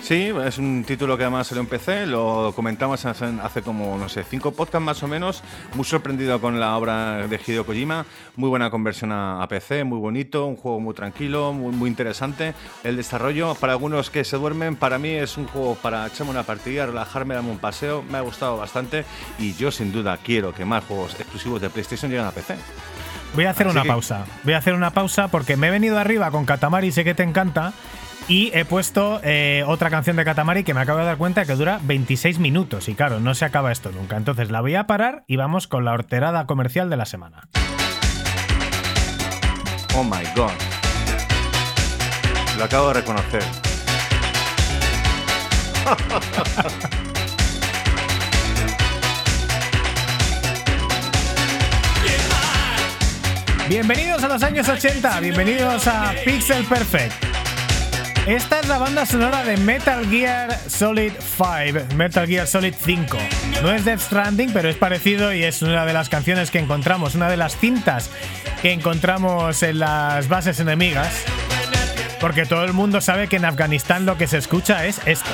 Sí, 0.05 0.31
es 0.45 0.59
un 0.59 0.85
título 0.85 1.17
que 1.17 1.23
además 1.23 1.47
salió 1.47 1.63
en 1.63 1.67
PC, 1.67 2.05
lo 2.05 2.53
comentamos 2.55 3.07
hace, 3.07 3.25
hace 3.43 3.63
como, 3.63 3.97
no 3.97 4.07
sé, 4.11 4.23
cinco 4.23 4.53
podcasts 4.53 4.85
más 4.85 5.03
o 5.03 5.09
menos. 5.09 5.43
Muy 5.77 5.87
sorprendido 5.87 6.39
con 6.43 6.61
la 6.61 6.77
obra 6.77 7.27
de 7.27 7.41
Hideo 7.47 7.65
Kojima, 7.65 8.05
muy 8.37 8.51
buena 8.51 8.69
conversión 8.69 9.13
a, 9.13 9.43
a 9.43 9.49
PC, 9.49 9.83
muy 9.85 9.99
bonito, 9.99 10.45
un 10.45 10.57
juego 10.57 10.79
muy 10.79 10.93
tranquilo, 10.93 11.55
muy, 11.55 11.73
muy 11.75 11.89
interesante. 11.89 12.53
El 12.83 12.97
desarrollo, 12.97 13.55
para 13.55 13.73
algunos 13.73 14.11
que 14.11 14.25
se 14.25 14.37
duermen, 14.37 14.77
para 14.77 14.99
mí 14.99 15.09
es 15.09 15.39
un 15.39 15.47
juego 15.47 15.75
para 15.77 16.07
echarme 16.07 16.33
una 16.33 16.43
partida, 16.43 16.85
relajarme, 16.85 17.35
darme 17.35 17.53
un 17.53 17.59
paseo, 17.59 18.03
me 18.03 18.19
ha 18.19 18.21
gustado 18.21 18.59
bastante 18.59 19.07
y 19.39 19.55
yo 19.55 19.71
sin 19.71 19.91
duda 19.91 20.19
quiero 20.23 20.53
que 20.53 20.67
más 20.67 20.85
juegos 20.85 21.15
exclusivos 21.19 21.63
de 21.63 21.71
PlayStation 21.71 22.11
lleguen 22.11 22.27
a 22.27 22.31
PC. 22.31 22.57
Voy 23.35 23.47
a 23.47 23.51
hacer 23.51 23.67
Así 23.69 23.75
una 23.75 23.83
que- 23.85 23.89
pausa. 23.89 24.27
Voy 24.45 24.53
a 24.53 24.59
hacer 24.59 24.75
una 24.75 24.91
pausa 24.91 25.29
porque 25.29 25.57
me 25.57 25.69
he 25.69 25.71
venido 25.71 25.99
arriba 25.99 26.31
con 26.31 26.45
Katamari, 26.45 26.93
sé 26.93 27.05
que 27.05 27.15
te 27.15 27.23
encanta. 27.23 27.73
Y 28.27 28.51
he 28.55 28.65
puesto 28.65 29.21
eh, 29.23 29.65
otra 29.67 29.91
canción 29.91 30.17
de 30.17 30.25
Katamari 30.25 30.65
que 30.65 30.73
me 30.73 30.81
acabo 30.81 30.99
de 30.99 31.05
dar 31.05 31.19
cuenta 31.19 31.45
que 31.45 31.55
dura 31.55 31.79
26 31.83 32.39
minutos. 32.39 32.89
Y 32.89 32.95
claro, 32.95 33.21
no 33.21 33.35
se 33.35 33.45
acaba 33.45 33.71
esto 33.71 33.93
nunca. 33.93 34.17
Entonces 34.17 34.51
la 34.51 34.63
voy 34.63 34.77
a 34.77 34.87
parar 34.87 35.25
y 35.27 35.37
vamos 35.37 35.67
con 35.69 35.85
la 35.85 35.93
horterada 35.93 36.47
comercial 36.47 36.89
de 36.89 36.97
la 36.97 37.05
semana. 37.05 37.49
Oh 39.95 40.05
my 40.05 40.25
god. 40.35 40.53
Lo 42.57 42.65
acabo 42.65 42.89
de 42.89 42.95
reconocer. 42.95 43.43
Bienvenidos 53.69 54.23
a 54.23 54.29
los 54.29 54.43
años 54.43 54.69
80, 54.69 55.21
bienvenidos 55.21 55.87
a 55.87 56.13
Pixel 56.25 56.65
Perfect. 56.65 57.34
Esta 58.27 58.61
es 58.61 58.69
la 58.69 58.79
banda 58.79 59.05
sonora 59.05 59.45
de 59.45 59.59
Metal 59.59 60.09
Gear 60.09 60.59
Solid 60.67 61.13
5, 61.13 61.95
Metal 61.95 62.27
Gear 62.27 62.47
Solid 62.47 62.75
5. 62.75 63.19
No 63.63 63.71
es 63.71 63.85
Death 63.85 64.01
Stranding, 64.01 64.51
pero 64.51 64.71
es 64.71 64.77
parecido 64.77 65.35
y 65.35 65.43
es 65.43 65.61
una 65.61 65.85
de 65.85 65.93
las 65.93 66.09
canciones 66.09 66.51
que 66.51 66.59
encontramos, 66.59 67.15
una 67.15 67.29
de 67.29 67.37
las 67.37 67.59
cintas 67.59 68.09
que 68.63 68.73
encontramos 68.73 69.63
en 69.63 69.79
las 69.79 70.29
bases 70.29 70.59
enemigas. 70.59 71.23
Porque 72.19 72.47
todo 72.47 72.65
el 72.65 72.73
mundo 72.73 73.03
sabe 73.03 73.29
que 73.29 73.37
en 73.37 73.45
Afganistán 73.45 74.07
lo 74.07 74.17
que 74.17 74.27
se 74.27 74.39
escucha 74.39 74.87
es 74.87 75.03
esto. 75.05 75.29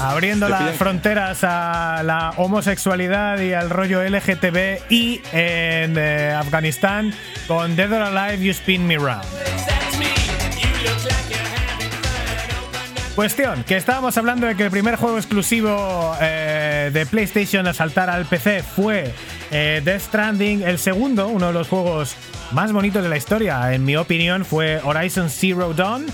Abriendo 0.00 0.48
las 0.48 0.76
fronteras 0.76 1.44
a 1.44 2.02
la 2.02 2.32
homosexualidad 2.36 3.38
y 3.40 3.52
al 3.52 3.68
rollo 3.68 4.02
LGTBI 4.02 5.22
en 5.32 5.98
eh, 5.98 6.34
Afganistán 6.34 7.12
con 7.46 7.76
Dead 7.76 7.92
or 7.92 8.02
Alive 8.02 8.42
You 8.42 8.50
Spin 8.52 8.86
Me 8.86 8.96
Round. 8.96 9.24
Cuestión, 13.14 13.64
que 13.64 13.76
estábamos 13.76 14.16
hablando 14.16 14.46
de 14.46 14.56
que 14.56 14.64
el 14.64 14.70
primer 14.70 14.96
juego 14.96 15.18
exclusivo 15.18 16.16
eh, 16.22 16.90
de 16.92 17.04
PlayStation 17.04 17.66
a 17.66 17.74
saltar 17.74 18.08
al 18.08 18.24
PC 18.24 18.62
fue 18.62 19.12
eh, 19.50 19.82
Death 19.84 20.00
Stranding. 20.00 20.62
El 20.62 20.78
segundo, 20.78 21.28
uno 21.28 21.48
de 21.48 21.52
los 21.52 21.68
juegos 21.68 22.16
más 22.52 22.72
bonitos 22.72 23.02
de 23.02 23.10
la 23.10 23.18
historia, 23.18 23.74
en 23.74 23.84
mi 23.84 23.96
opinión, 23.96 24.46
fue 24.46 24.80
Horizon 24.82 25.28
Zero 25.28 25.74
Dawn. 25.74 26.06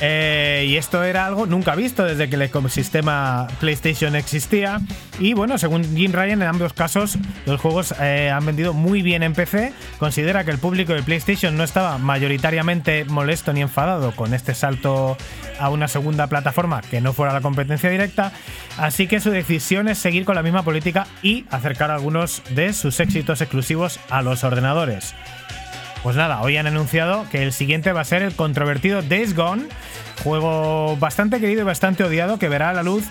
Eh, 0.00 0.64
y 0.66 0.76
esto 0.76 1.04
era 1.04 1.26
algo 1.26 1.46
nunca 1.46 1.74
visto 1.74 2.04
desde 2.04 2.28
que 2.28 2.36
el 2.36 2.42
ecosistema 2.42 3.46
PlayStation 3.60 4.16
existía. 4.16 4.80
Y 5.18 5.34
bueno, 5.34 5.58
según 5.58 5.84
Jim 5.96 6.12
Ryan, 6.12 6.42
en 6.42 6.48
ambos 6.48 6.72
casos 6.72 7.18
los 7.46 7.60
juegos 7.60 7.94
eh, 8.00 8.30
han 8.30 8.44
vendido 8.46 8.72
muy 8.72 9.02
bien 9.02 9.22
en 9.22 9.34
PC. 9.34 9.72
Considera 9.98 10.44
que 10.44 10.50
el 10.50 10.58
público 10.58 10.94
de 10.94 11.02
PlayStation 11.02 11.56
no 11.56 11.64
estaba 11.64 11.98
mayoritariamente 11.98 13.04
molesto 13.04 13.52
ni 13.52 13.60
enfadado 13.60 14.12
con 14.16 14.32
este 14.32 14.54
salto 14.54 15.16
a 15.58 15.68
una 15.68 15.88
segunda 15.88 16.26
plataforma 16.28 16.80
que 16.80 17.00
no 17.00 17.12
fuera 17.12 17.32
la 17.32 17.42
competencia 17.42 17.90
directa. 17.90 18.32
Así 18.78 19.06
que 19.06 19.20
su 19.20 19.30
decisión 19.30 19.88
es 19.88 19.98
seguir 19.98 20.24
con 20.24 20.34
la 20.34 20.42
misma 20.42 20.62
política 20.62 21.06
y 21.22 21.44
acercar 21.50 21.90
algunos 21.90 22.42
de 22.50 22.72
sus 22.72 23.00
éxitos 23.00 23.40
exclusivos 23.42 24.00
a 24.08 24.22
los 24.22 24.44
ordenadores. 24.44 25.14
Pues 26.02 26.16
nada, 26.16 26.40
hoy 26.40 26.56
han 26.56 26.66
anunciado 26.66 27.26
que 27.30 27.42
el 27.42 27.52
siguiente 27.52 27.92
va 27.92 28.00
a 28.00 28.04
ser 28.04 28.22
el 28.22 28.34
controvertido 28.34 29.02
Days 29.02 29.36
Gone, 29.36 29.64
juego 30.24 30.96
bastante 30.96 31.40
querido 31.40 31.60
y 31.60 31.64
bastante 31.64 32.04
odiado 32.04 32.38
que 32.38 32.48
verá 32.48 32.72
la 32.72 32.82
luz 32.82 33.04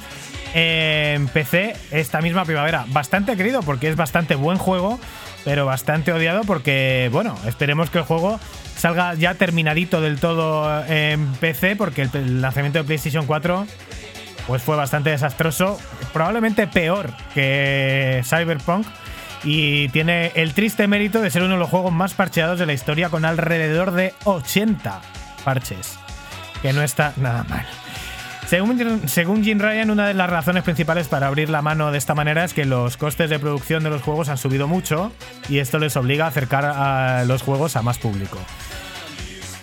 en 0.56 1.28
PC 1.28 1.76
esta 1.92 2.20
misma 2.22 2.46
primavera. 2.46 2.86
Bastante 2.88 3.38
querido 3.38 3.62
porque 3.62 3.90
es 3.90 3.96
bastante 3.96 4.34
buen 4.34 4.58
juego, 4.58 5.00
pero 5.46 5.68
bastante 5.68 6.12
odiado 6.12 6.42
porque, 6.46 7.10
bueno, 7.12 7.38
esperemos 7.46 7.92
que 7.92 8.00
el 8.00 8.06
juego 8.06 8.40
salga 8.76 9.14
ya 9.14 9.36
terminadito 9.36 10.02
del 10.02 10.20
todo 10.20 10.84
en 10.88 11.28
PC 11.34 11.76
porque 11.76 12.10
el 12.12 12.42
lanzamiento 12.42 12.80
de 12.80 12.86
PlayStation 12.86 13.28
4 13.28 13.68
pues 14.48 14.64
fue 14.64 14.76
bastante 14.76 15.12
desastroso, 15.12 15.80
probablemente 16.12 16.66
peor 16.66 17.14
que 17.36 18.24
Cyberpunk 18.24 18.88
y 19.44 19.90
tiene 19.90 20.32
el 20.36 20.54
triste 20.54 20.88
mérito 20.88 21.22
de 21.22 21.30
ser 21.30 21.44
uno 21.44 21.54
de 21.54 21.60
los 21.60 21.70
juegos 21.70 21.92
más 21.92 22.14
parcheados 22.14 22.60
de 22.60 22.66
la 22.66 22.74
historia 22.74 23.10
con 23.10 23.26
alrededor 23.26 23.92
de 23.92 24.14
80 24.26 25.02
parches, 25.44 25.98
que 26.62 26.74
no 26.74 26.82
está 26.82 27.14
nada 27.18 27.44
mal. 27.46 27.66
Según, 28.48 29.08
según 29.08 29.44
Jim 29.44 29.60
Ryan, 29.60 29.92
una 29.92 30.08
de 30.08 30.16
las 30.16 30.28
razones 30.28 30.64
principales 30.64 31.08
para 31.08 31.28
abrir 31.28 31.52
la 31.52 31.62
mano 31.62 31.92
de 31.92 32.00
esta 32.00 32.16
manera 32.16 32.44
es 32.44 32.56
que 32.56 32.66
los 32.66 32.98
costes 32.98 33.30
de 33.30 33.38
producción 33.38 33.84
de 33.84 33.92
los 33.92 34.02
juegos 34.02 34.28
han 34.28 34.40
subido 34.40 34.68
mucho 34.68 35.12
y 35.50 35.60
esto 35.60 35.78
les 35.78 35.96
obliga 35.96 36.26
a 36.26 36.30
acercar 36.30 36.66
a 36.66 37.26
los 37.26 37.44
juegos 37.44 37.76
a 37.76 37.84
más 37.84 38.00
público. 38.00 38.40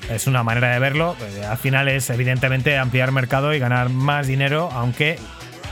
Es 0.09 0.29
una 0.29 0.45
manera 0.45 0.71
de 0.73 0.79
verlo. 0.79 1.17
eh, 1.21 1.45
Al 1.45 1.59
final 1.59 1.89
es 1.89 2.11
evidentemente 2.11 2.79
ampliar 2.79 3.11
mercado 3.11 3.53
y 3.53 3.59
ganar 3.59 3.89
más 3.89 4.29
dinero, 4.29 4.71
aunque 4.73 5.19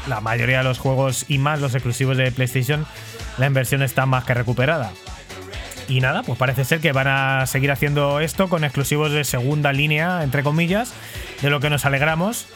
la 0.09 0.21
mayoría 0.21 0.59
de 0.59 0.65
los 0.65 0.81
juegos 0.81 1.25
y 1.29 1.39
más 1.39 1.61
los 1.61 1.75
exclusivos 1.75 2.17
de 2.17 2.33
PlayStation, 2.33 2.85
la 3.39 3.47
inversión 3.47 3.83
está 3.83 4.07
más 4.07 4.25
que 4.25 4.35
recuperada. 4.35 4.93
Y 5.89 6.01
nada, 6.01 6.23
pues 6.23 6.39
parece 6.39 6.65
ser 6.65 6.81
que 6.81 6.93
van 6.93 7.09
a 7.09 7.47
seguir 7.47 7.71
haciendo 7.71 8.21
esto 8.21 8.49
con 8.49 8.65
exclusivos 8.65 9.13
de 9.13 9.25
segunda 9.25 9.73
línea, 9.73 10.23
entre 10.23 10.43
comillas, 10.43 10.95
de 11.43 11.51
lo 11.51 11.61
que 11.61 11.69
nos 11.69 11.85
alegramos, 11.85 12.47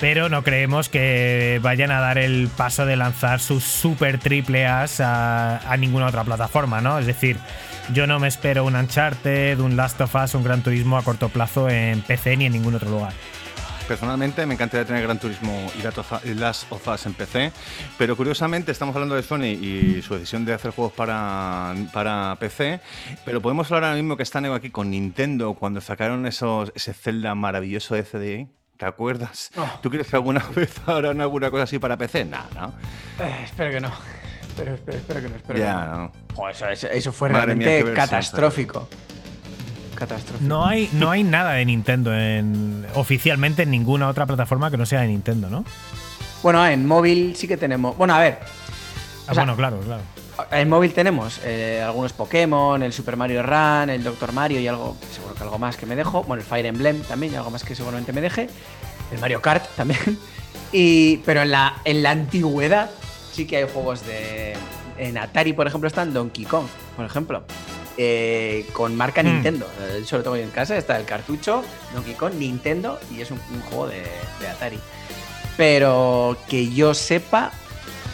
pero 0.00 0.28
no 0.28 0.42
creemos 0.42 0.88
que 0.88 1.60
vayan 1.62 1.92
a 1.92 2.00
dar 2.00 2.18
el 2.18 2.48
paso 2.56 2.84
de 2.84 2.96
lanzar 2.96 3.38
sus 3.38 3.62
super 3.62 4.18
triple 4.18 4.66
A's 4.66 5.00
a, 5.00 5.58
a 5.58 5.76
ninguna 5.76 6.06
otra 6.06 6.24
plataforma, 6.24 6.80
¿no? 6.80 6.98
Es 6.98 7.06
decir, 7.06 7.36
yo 7.92 8.06
no 8.08 8.18
me 8.18 8.26
espero 8.26 8.64
un 8.64 8.74
Uncharted, 8.74 9.60
un 9.60 9.76
Last 9.76 10.00
of 10.00 10.14
Us, 10.16 10.34
un 10.34 10.42
Gran 10.42 10.62
Turismo 10.62 10.96
a 10.96 11.02
corto 11.02 11.28
plazo 11.28 11.68
en 11.68 12.00
PC 12.02 12.36
ni 12.36 12.46
en 12.46 12.52
ningún 12.52 12.74
otro 12.74 12.90
lugar. 12.90 13.12
Personalmente 13.88 14.46
me 14.46 14.54
encantaría 14.54 14.86
tener 14.86 15.02
Gran 15.02 15.18
Turismo 15.18 15.70
y 15.74 15.86
of 15.86 16.88
Us 16.88 17.06
en 17.06 17.14
PC, 17.14 17.52
pero 17.98 18.16
curiosamente 18.16 18.72
estamos 18.72 18.94
hablando 18.94 19.14
de 19.14 19.22
Sony 19.22 19.44
y 19.60 20.00
su 20.02 20.14
decisión 20.14 20.44
de 20.44 20.54
hacer 20.54 20.70
juegos 20.70 20.92
para, 20.94 21.74
para 21.92 22.36
PC, 22.38 22.80
pero 23.24 23.42
podemos 23.42 23.70
hablar 23.70 23.90
ahora 23.90 23.96
mismo 23.96 24.16
que 24.16 24.22
está 24.22 24.40
Neo 24.40 24.54
aquí 24.54 24.70
con 24.70 24.90
Nintendo 24.90 25.54
cuando 25.54 25.80
sacaron 25.80 26.26
esos, 26.26 26.72
ese 26.74 26.94
Zelda 26.94 27.34
maravilloso 27.34 27.94
de 27.94 28.04
CDI. 28.04 28.48
¿Te 28.78 28.86
acuerdas? 28.86 29.50
Oh. 29.56 29.68
¿Tú 29.82 29.90
crees 29.90 30.08
que 30.08 30.16
alguna 30.16 30.42
vez 30.56 30.72
harán 30.86 31.20
alguna 31.20 31.50
cosa 31.50 31.64
así 31.64 31.78
para 31.78 31.96
PC? 31.96 32.24
Nada, 32.24 32.48
¿no? 32.54 33.24
Eh, 33.24 33.40
espero 33.44 33.70
que 33.72 33.80
no. 33.80 33.92
Espero, 34.42 34.74
espero, 34.74 34.98
espero 34.98 35.20
que 35.22 35.28
no. 35.28 35.36
Espero 35.36 35.54
que 35.54 35.60
Ya, 35.60 35.84
no. 35.86 35.96
no. 35.98 36.12
Joder, 36.34 36.72
eso, 36.72 36.86
eso- 36.88 37.12
fue 37.12 37.28
Madre 37.30 37.54
mía, 37.54 37.66
realmente 37.66 37.78
qué 37.78 37.84
versión, 37.84 38.08
catastrófico. 39.94 40.48
No 40.48 40.66
hay, 40.66 40.88
no 40.92 41.10
hay 41.10 41.24
nada 41.24 41.52
de 41.52 41.64
Nintendo 41.64 42.14
en, 42.14 42.86
oficialmente 42.94 43.62
en 43.62 43.70
ninguna 43.70 44.08
otra 44.08 44.26
plataforma 44.26 44.70
que 44.70 44.76
no 44.76 44.86
sea 44.86 45.00
de 45.00 45.08
Nintendo, 45.08 45.48
¿no? 45.50 45.64
Bueno, 46.42 46.66
en 46.66 46.86
móvil 46.86 47.36
sí 47.36 47.46
que 47.46 47.56
tenemos. 47.56 47.96
Bueno, 47.96 48.14
a 48.14 48.20
ver. 48.20 48.38
Ah, 49.26 49.34
sea, 49.34 49.44
bueno, 49.44 49.56
claro, 49.56 49.78
claro. 49.80 50.02
En 50.50 50.68
móvil 50.68 50.92
tenemos 50.92 51.40
eh, 51.44 51.82
algunos 51.84 52.12
Pokémon, 52.12 52.82
el 52.82 52.92
Super 52.92 53.16
Mario 53.16 53.42
Run, 53.42 53.90
el 53.90 54.02
Doctor 54.02 54.32
Mario 54.32 54.60
y 54.60 54.66
algo, 54.66 54.96
seguro 55.12 55.34
que 55.34 55.42
algo 55.42 55.58
más 55.58 55.76
que 55.76 55.86
me 55.86 55.94
dejo. 55.94 56.24
Bueno, 56.24 56.42
el 56.42 56.48
Fire 56.48 56.66
Emblem 56.66 57.02
también 57.02 57.32
y 57.32 57.36
algo 57.36 57.50
más 57.50 57.64
que 57.64 57.74
seguramente 57.74 58.12
me 58.12 58.20
deje. 58.20 58.48
El 59.12 59.18
Mario 59.20 59.40
Kart 59.40 59.64
también. 59.76 60.00
Y, 60.74 61.18
pero 61.18 61.42
en 61.42 61.50
la, 61.50 61.74
en 61.84 62.02
la 62.02 62.12
antigüedad 62.12 62.90
sí 63.30 63.46
que 63.46 63.58
hay 63.58 63.68
juegos 63.70 64.06
de... 64.06 64.54
En 64.96 65.18
Atari, 65.18 65.52
por 65.52 65.66
ejemplo, 65.66 65.86
están 65.86 66.14
Donkey 66.14 66.46
Kong, 66.46 66.64
por 66.96 67.04
ejemplo. 67.04 67.44
Eh, 67.96 68.66
con 68.72 68.94
marca 68.96 69.22
Mm. 69.22 69.26
Nintendo. 69.26 69.66
Eh, 69.80 70.00
Eso 70.02 70.16
lo 70.18 70.22
tengo 70.22 70.36
yo 70.36 70.42
en 70.42 70.50
casa. 70.50 70.76
Está 70.76 70.96
el 70.98 71.04
cartucho, 71.04 71.62
Donkey 71.94 72.14
Kong, 72.14 72.34
Nintendo 72.34 72.98
y 73.10 73.20
es 73.20 73.30
un, 73.30 73.40
un 73.54 73.60
juego 73.62 73.88
de, 73.88 74.02
de 74.40 74.48
Atari. 74.48 74.78
Pero 75.56 76.36
que 76.48 76.70
yo 76.70 76.94
sepa, 76.94 77.52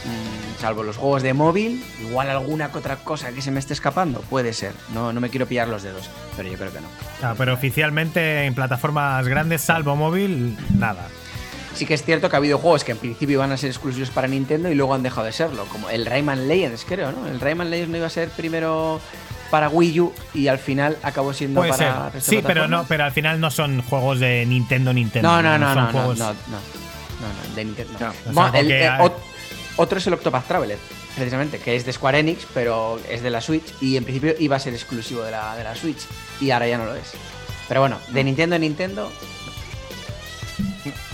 mm, 0.04 0.60
salvo 0.60 0.82
los 0.82 0.96
juegos 0.96 1.22
de 1.22 1.32
móvil, 1.34 1.84
igual 2.00 2.28
alguna 2.30 2.70
que 2.72 2.78
otra 2.78 2.96
cosa 2.96 3.30
que 3.32 3.40
se 3.42 3.50
me 3.50 3.60
esté 3.60 3.74
escapando, 3.74 4.20
puede 4.22 4.52
ser. 4.52 4.72
No, 4.92 5.12
no 5.12 5.20
me 5.20 5.30
quiero 5.30 5.46
pillar 5.46 5.68
los 5.68 5.82
dedos, 5.82 6.10
pero 6.36 6.48
yo 6.48 6.58
creo 6.58 6.72
que 6.72 6.80
no. 6.80 6.88
Ah, 7.22 7.34
pero 7.38 7.54
oficialmente 7.54 8.44
en 8.44 8.54
plataformas 8.54 9.26
grandes, 9.28 9.60
salvo 9.62 9.94
móvil, 9.94 10.56
nada. 10.76 11.06
Sí 11.74 11.86
que 11.86 11.94
es 11.94 12.02
cierto 12.02 12.28
que 12.28 12.34
ha 12.34 12.38
habido 12.38 12.58
juegos 12.58 12.82
que 12.82 12.90
en 12.90 12.98
principio 12.98 13.34
iban 13.34 13.52
a 13.52 13.56
ser 13.56 13.70
exclusivos 13.70 14.10
para 14.10 14.26
Nintendo 14.26 14.68
y 14.68 14.74
luego 14.74 14.94
han 14.94 15.04
dejado 15.04 15.26
de 15.26 15.32
serlo, 15.32 15.64
como 15.66 15.88
el 15.90 16.06
Rayman 16.06 16.48
Legends, 16.48 16.84
creo, 16.84 17.12
¿no? 17.12 17.28
El 17.28 17.38
Rayman 17.38 17.70
Legends 17.70 17.90
no 17.92 17.96
iba 17.98 18.06
a 18.08 18.10
ser 18.10 18.30
primero 18.30 19.00
para 19.50 19.68
Wii 19.68 20.00
U 20.00 20.12
y 20.34 20.48
al 20.48 20.58
final 20.58 20.96
acabó 21.02 21.32
siendo 21.32 21.60
Puede 21.60 21.72
ser. 21.72 21.92
para 21.92 22.10
de 22.10 22.20
Sí, 22.20 22.40
pero 22.46 22.68
no, 22.68 22.84
pero 22.86 23.04
al 23.04 23.12
final 23.12 23.40
no 23.40 23.50
son 23.50 23.82
juegos 23.82 24.20
de 24.20 24.44
Nintendo 24.46 24.92
Nintendo. 24.92 25.28
No, 25.28 25.42
no, 25.42 25.58
no, 25.58 25.66
son 25.72 25.76
no, 25.76 25.86
no, 25.86 25.92
juegos- 25.92 26.18
no, 26.18 26.26
no, 26.26 26.32
no, 26.32 27.48
no, 27.48 27.54
de 27.54 27.64
Nintendo. 27.64 27.92
O 28.28 28.32
sea, 28.32 28.60
el- 28.60 28.70
eh, 28.70 28.88
hay- 28.88 29.10
otro 29.76 29.98
es 29.98 30.06
el 30.06 30.12
Octopath 30.14 30.46
Traveler, 30.46 30.78
precisamente, 31.14 31.58
que 31.58 31.76
es 31.76 31.86
de 31.86 31.92
Square 31.92 32.18
Enix, 32.18 32.46
pero 32.52 33.00
es 33.08 33.22
de 33.22 33.30
la 33.30 33.40
Switch 33.40 33.64
y 33.80 33.96
en 33.96 34.04
principio 34.04 34.34
iba 34.38 34.56
a 34.56 34.58
ser 34.58 34.74
exclusivo 34.74 35.22
de 35.22 35.30
la, 35.30 35.56
de 35.56 35.64
la 35.64 35.74
Switch 35.74 36.00
y 36.40 36.50
ahora 36.50 36.66
ya 36.66 36.78
no 36.78 36.84
lo 36.86 36.94
es. 36.94 37.12
Pero 37.68 37.80
bueno, 37.80 37.98
de 38.08 38.24
Nintendo 38.24 38.56
a 38.56 38.58
Nintendo, 38.58 39.12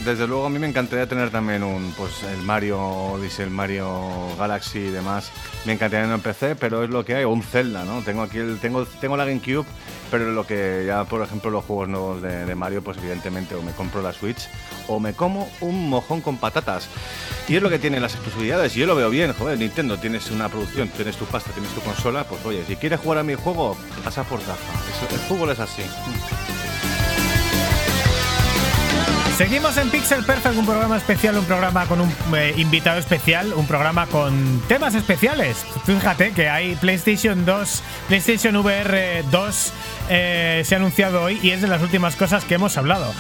Desde 0.05 0.27
luego 0.27 0.47
a 0.47 0.51
mí 0.51 0.59
me 0.59 0.67
encantaría 0.67 1.07
tener 1.07 1.31
también 1.31 1.63
un 1.63 1.93
pues 1.97 2.23
el 2.23 2.43
Mario 2.43 2.81
Odyssey, 2.81 3.45
el 3.45 3.51
Mario 3.51 4.37
Galaxy 4.39 4.79
y 4.79 4.91
demás. 4.91 5.31
Me 5.65 5.73
encantaría 5.73 6.13
en 6.13 6.21
PC, 6.21 6.57
pero 6.57 6.85
es 6.85 6.91
lo 6.91 7.05
que 7.05 7.15
hay, 7.15 7.25
o 7.25 7.31
un 7.31 7.43
Zelda, 7.43 7.85
¿no? 7.85 8.03
Tengo 8.03 8.23
aquí 8.23 8.39
el, 8.39 8.59
tengo, 8.59 8.85
tengo 8.85 9.17
la 9.17 9.25
GameCube, 9.25 9.67
pero 10.11 10.33
lo 10.33 10.47
que 10.47 10.85
ya, 10.87 11.05
por 11.05 11.23
ejemplo, 11.23 11.51
los 11.51 11.65
juegos 11.65 11.89
nuevos 11.89 12.23
de, 12.23 12.55
Mario, 12.55 12.83
pues 12.83 12.99
evidentemente 12.99 13.55
o 13.55 13.63
me 13.63 13.73
compro 13.73 14.03
la 14.03 14.13
Switch 14.13 14.49
o 14.89 15.01
me 15.01 15.13
como 15.13 15.49
un 15.61 15.89
mojón 15.89 16.21
con 16.21 16.37
patatas. 16.37 16.89
Y 17.49 17.57
es 17.57 17.63
lo 17.63 17.71
que 17.71 17.79
tienen 17.79 18.03
las 18.03 18.15
exclusividades, 18.15 18.75
yo 18.75 18.87
lo 18.87 18.95
veo 18.95 19.11
bien, 19.11 19.33
joder, 19.33 19.59
Nintendo, 19.59 19.99
tienes 19.99 20.31
una 20.31 20.49
producción, 20.49 20.89
tienes 20.89 21.17
tu 21.17 21.25
pasta, 21.25 21.51
tienes 21.51 21.73
tu 21.73 21.81
consola, 21.81 22.25
pues 22.25 22.45
oye, 22.45 22.65
si 22.67 22.77
quieres 22.77 23.01
jugar 23.01 23.19
a 23.19 23.23
mi 23.23 23.35
juego, 23.35 23.77
pasa 24.03 24.23
por 24.25 24.41
caja. 24.41 24.59
El 25.11 25.19
fútbol 25.21 25.51
es 25.51 25.61
así. 25.61 25.83
Seguimos 29.37 29.77
en 29.79 29.91
Pixel 29.91 30.25
Perfect, 30.25 30.57
un 30.57 30.65
programa 30.65 30.97
especial, 30.97 31.37
un 31.37 31.45
programa 31.45 31.87
con 31.87 32.01
un 32.01 32.09
eh, 32.37 32.55
invitado 32.57 33.01
especial, 33.01 33.53
un 33.53 33.67
programa 33.67 34.07
con 34.07 34.63
temas 34.69 34.95
especiales. 34.95 35.67
Fíjate 35.85 36.31
que 36.31 36.49
hay 36.49 36.77
PlayStation 36.77 37.45
2, 37.45 37.83
PlayStation 38.07 38.55
VR 38.55 39.25
2 39.33 39.73
eh, 40.09 40.63
se 40.65 40.75
ha 40.75 40.79
anunciado 40.79 41.23
hoy 41.23 41.39
y 41.43 41.51
es 41.51 41.63
de 41.63 41.69
las 41.69 41.83
últimas 41.83 42.17
cosas 42.17 42.45
que 42.45 42.55
hemos 42.55 42.77
hablado. 42.77 43.13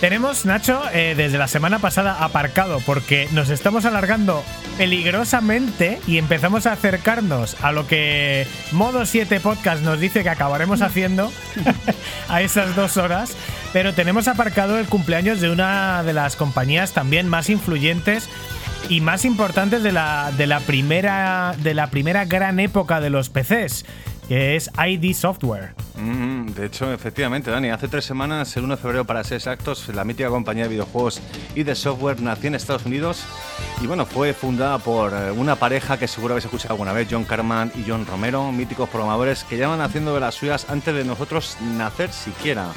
Tenemos, 0.00 0.44
Nacho, 0.44 0.80
eh, 0.92 1.14
desde 1.16 1.38
la 1.38 1.48
semana 1.48 1.80
pasada 1.80 2.24
aparcado 2.24 2.80
porque 2.86 3.28
nos 3.32 3.50
estamos 3.50 3.84
alargando 3.84 4.44
peligrosamente 4.76 6.00
y 6.06 6.18
empezamos 6.18 6.66
a 6.66 6.72
acercarnos 6.72 7.56
a 7.62 7.72
lo 7.72 7.86
que 7.86 8.46
Modo 8.70 9.06
7 9.06 9.40
Podcast 9.40 9.82
nos 9.82 9.98
dice 9.98 10.22
que 10.22 10.30
acabaremos 10.30 10.82
haciendo 10.82 11.32
a 12.28 12.42
esas 12.42 12.76
dos 12.76 12.96
horas. 12.96 13.36
Pero 13.72 13.92
tenemos 13.92 14.28
aparcado 14.28 14.78
el 14.78 14.86
cumpleaños 14.86 15.40
de 15.40 15.50
una 15.50 16.02
de 16.02 16.12
las 16.12 16.36
compañías 16.36 16.92
también 16.92 17.28
más 17.28 17.50
influyentes 17.50 18.28
y 18.88 19.00
más 19.00 19.24
importantes 19.24 19.82
de 19.82 19.92
la, 19.92 20.32
de 20.36 20.46
la, 20.46 20.60
primera, 20.60 21.54
de 21.58 21.74
la 21.74 21.88
primera 21.88 22.24
gran 22.24 22.60
época 22.60 23.00
de 23.00 23.10
los 23.10 23.28
PCs, 23.28 23.84
que 24.28 24.56
es 24.56 24.70
ID 24.78 25.14
Software. 25.14 25.74
Mm, 25.96 26.48
de 26.50 26.66
hecho, 26.66 26.92
efectivamente, 26.92 27.50
Dani, 27.50 27.70
hace 27.70 27.88
tres 27.88 28.04
semanas, 28.04 28.54
el 28.56 28.64
1 28.64 28.76
de 28.76 28.82
febrero 28.82 29.04
para 29.04 29.24
ser 29.24 29.38
exactos, 29.38 29.88
la 29.88 30.04
mítica 30.04 30.28
compañía 30.28 30.64
de 30.64 30.70
videojuegos 30.70 31.20
y 31.54 31.62
de 31.62 31.74
software 31.74 32.20
nació 32.20 32.48
en 32.48 32.54
Estados 32.54 32.84
Unidos 32.84 33.24
y 33.82 33.86
bueno, 33.86 34.04
fue 34.04 34.34
fundada 34.34 34.78
por 34.78 35.12
eh, 35.14 35.30
una 35.30 35.56
pareja 35.56 35.98
que 35.98 36.06
seguro 36.06 36.34
habéis 36.34 36.44
escuchado 36.44 36.74
alguna 36.74 36.92
vez, 36.92 37.08
John 37.10 37.24
Carman 37.24 37.72
y 37.74 37.88
John 37.88 38.06
Romero, 38.06 38.52
míticos 38.52 38.88
programadores 38.90 39.44
que 39.44 39.56
llevan 39.56 39.80
haciendo 39.80 40.14
de 40.14 40.20
las 40.20 40.34
suyas 40.34 40.66
antes 40.68 40.94
de 40.94 41.04
nosotros 41.04 41.56
nacer 41.76 42.12
siquiera. 42.12 42.68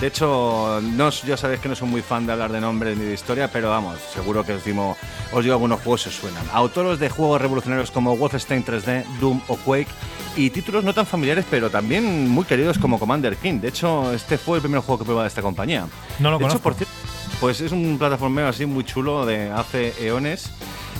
De 0.00 0.06
hecho, 0.06 0.80
no, 0.82 1.10
ya 1.10 1.36
sabéis 1.36 1.60
que 1.60 1.68
no 1.68 1.74
soy 1.74 1.86
muy 1.86 2.00
fan 2.00 2.26
de 2.26 2.32
hablar 2.32 2.50
de 2.52 2.60
nombres 2.60 2.96
ni 2.96 3.04
de 3.04 3.12
historia, 3.12 3.50
pero 3.52 3.68
vamos, 3.68 3.98
seguro 4.14 4.44
que 4.44 4.54
os, 4.54 4.64
digo, 4.64 4.96
os 5.30 5.42
digo 5.44 5.54
algunos 5.54 5.80
juegos 5.80 6.04
que 6.04 6.10
suenan. 6.10 6.42
Autores 6.54 6.98
de 6.98 7.10
juegos 7.10 7.40
revolucionarios 7.40 7.90
como 7.90 8.16
Wolfenstein 8.16 8.64
3D, 8.64 9.04
Doom 9.20 9.42
o 9.48 9.56
Quake, 9.56 9.90
y 10.36 10.50
títulos 10.50 10.84
no 10.84 10.94
tan 10.94 11.06
familiares, 11.06 11.44
pero 11.50 11.70
también 11.70 12.28
muy 12.28 12.44
queridos 12.44 12.78
como 12.78 12.98
Commander 12.98 13.36
King. 13.36 13.60
De 13.60 13.68
hecho, 13.68 14.12
este 14.14 14.38
fue 14.38 14.56
el 14.58 14.62
primer 14.62 14.80
juego 14.80 14.98
que 15.00 15.04
probé 15.04 15.22
de 15.22 15.28
esta 15.28 15.42
compañía. 15.42 15.86
No 16.18 16.30
lo 16.30 16.38
de 16.38 16.44
hecho, 16.44 16.60
conozco. 16.60 16.62
por 16.62 16.74
cierto, 16.74 16.94
pues 17.40 17.60
es 17.60 17.72
un 17.72 17.96
plataformeo 17.98 18.48
así 18.48 18.66
muy 18.66 18.84
chulo 18.84 19.26
de 19.26 19.50
hace 19.50 19.92
eones. 20.04 20.50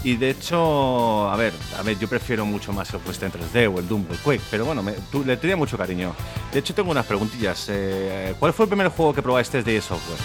Y 0.03 0.17
de 0.17 0.31
hecho, 0.31 1.31
a 1.31 1.37
ver, 1.37 1.53
a 1.79 1.83
ver, 1.83 1.99
yo 1.99 2.09
prefiero 2.09 2.47
mucho 2.47 2.73
más 2.73 2.89
el 2.91 2.97
Wolfenstein 3.01 3.33
3D 3.33 3.71
o 3.75 3.79
el 3.81 3.87
Doom 3.87 4.07
o 4.09 4.13
el 4.15 4.19
Quake, 4.21 4.41
pero 4.51 4.65
bueno, 4.65 4.83
me- 4.83 4.93
tú- 5.13 5.23
le 5.27 5.37
tenía 5.37 5.57
mucho 5.57 5.77
cariño. 5.77 6.15
De 6.53 6.59
hecho, 6.61 6.75
tengo 6.75 6.91
unas 6.91 7.05
preguntillas. 7.05 7.67
Eh, 7.69 8.35
¿Cuál 8.39 8.55
fue 8.55 8.65
el 8.65 8.71
primer 8.71 8.89
juego 8.89 9.13
que 9.13 9.21
probaste 9.21 9.63
de 9.63 9.79
software? 9.83 10.19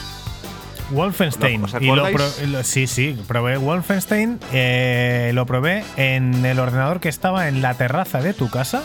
Wolfenstein. 0.95 1.63
¿Os 1.63 1.75
y 1.79 1.85
lo 1.85 2.09
pro- 2.11 2.27
lo- 2.47 2.63
sí, 2.63 2.87
sí, 2.87 3.15
probé 3.27 3.57
Wolfenstein. 3.57 4.39
eh, 4.53 5.31
lo 5.33 5.45
probé 5.45 5.83
en 5.97 6.45
el 6.45 6.59
ordenador 6.59 6.99
que 6.99 7.09
estaba 7.09 7.47
en 7.47 7.61
la 7.61 7.73
terraza 7.75 8.21
de 8.21 8.33
tu 8.33 8.49
casa. 8.49 8.81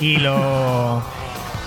Y 0.00 0.16
lo. 0.16 1.02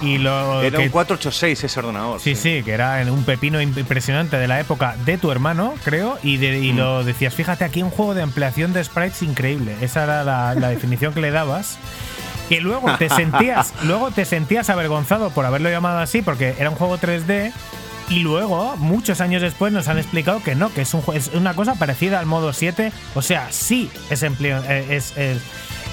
Y 0.01 0.17
lo. 0.17 0.61
Era 0.63 0.79
que- 0.79 0.85
un 0.85 0.89
486 0.89 1.63
ese 1.63 1.79
ordenador. 1.79 2.19
Sí, 2.19 2.35
sí, 2.35 2.61
que 2.63 2.71
era 2.73 3.01
un 3.09 3.23
pepino 3.23 3.61
impresionante 3.61 4.37
de 4.37 4.47
la 4.47 4.59
época 4.59 4.95
de 5.05 5.17
tu 5.17 5.31
hermano, 5.31 5.73
creo, 5.85 6.17
y, 6.23 6.37
de- 6.37 6.59
y 6.59 6.73
Mm. 6.73 6.77
lo 6.77 7.03
decías, 7.05 7.33
fíjate, 7.35 7.63
aquí 7.63 7.83
un 7.83 7.89
juego 7.89 8.13
de 8.13 8.21
ampliación 8.23 8.73
de 8.73 8.83
sprites 8.83 9.21
increíble. 9.21 9.75
Esa 9.81 10.03
era 10.03 10.23
la, 10.23 10.55
la 10.55 10.69
definición 10.69 11.13
que 11.13 11.21
le 11.21 11.31
dabas. 11.31 11.77
Que 12.49 12.59
luego 12.59 12.93
te 12.97 13.07
sentías, 13.09 13.73
luego 13.83 14.11
te 14.11 14.25
sentías 14.25 14.69
avergonzado 14.69 15.29
por 15.29 15.45
haberlo 15.45 15.69
llamado 15.69 15.99
así, 15.99 16.21
porque 16.21 16.53
era 16.59 16.69
un 16.69 16.75
juego 16.75 16.97
3D. 16.97 17.53
Y 18.09 18.19
luego, 18.19 18.75
muchos 18.77 19.21
años 19.21 19.41
después, 19.41 19.71
nos 19.73 19.87
han 19.87 19.97
explicado 19.97 20.43
que 20.43 20.55
no, 20.55 20.71
que 20.73 20.81
es, 20.81 20.93
un, 20.93 21.03
es 21.15 21.29
una 21.33 21.53
cosa 21.55 21.75
parecida 21.75 22.19
al 22.19 22.25
modo 22.25 22.53
7. 22.53 22.91
O 23.15 23.21
sea, 23.21 23.47
sí 23.51 23.89
es, 24.09 24.23
empleo- 24.23 24.63
eh, 24.67 24.85
es, 24.89 25.17
es 25.17 25.37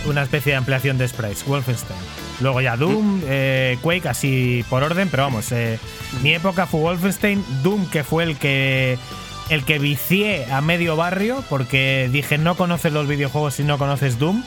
una 0.06 0.22
especie 0.22 0.52
de 0.52 0.56
ampliación 0.58 0.98
de 0.98 1.06
sprites, 1.08 1.44
Wolfenstein. 1.46 1.98
Luego 2.40 2.60
ya 2.60 2.76
Doom, 2.76 3.20
eh, 3.26 3.78
Quake, 3.82 4.08
así 4.08 4.64
por 4.68 4.82
orden, 4.82 5.08
pero 5.10 5.24
vamos, 5.24 5.52
eh, 5.52 5.78
mi 6.22 6.32
época 6.34 6.66
fue 6.66 6.80
Wolfenstein, 6.80 7.44
Doom, 7.62 7.86
que 7.90 8.02
fue 8.02 8.24
el 8.24 8.36
que 8.38 8.98
el 9.50 9.64
que 9.64 9.78
vicié 9.78 10.46
a 10.52 10.60
medio 10.60 10.94
barrio, 10.96 11.42
porque 11.50 12.08
dije 12.12 12.38
no 12.38 12.56
conoces 12.56 12.92
los 12.92 13.08
videojuegos 13.08 13.54
si 13.54 13.64
no 13.64 13.78
conoces 13.78 14.18
Doom. 14.18 14.42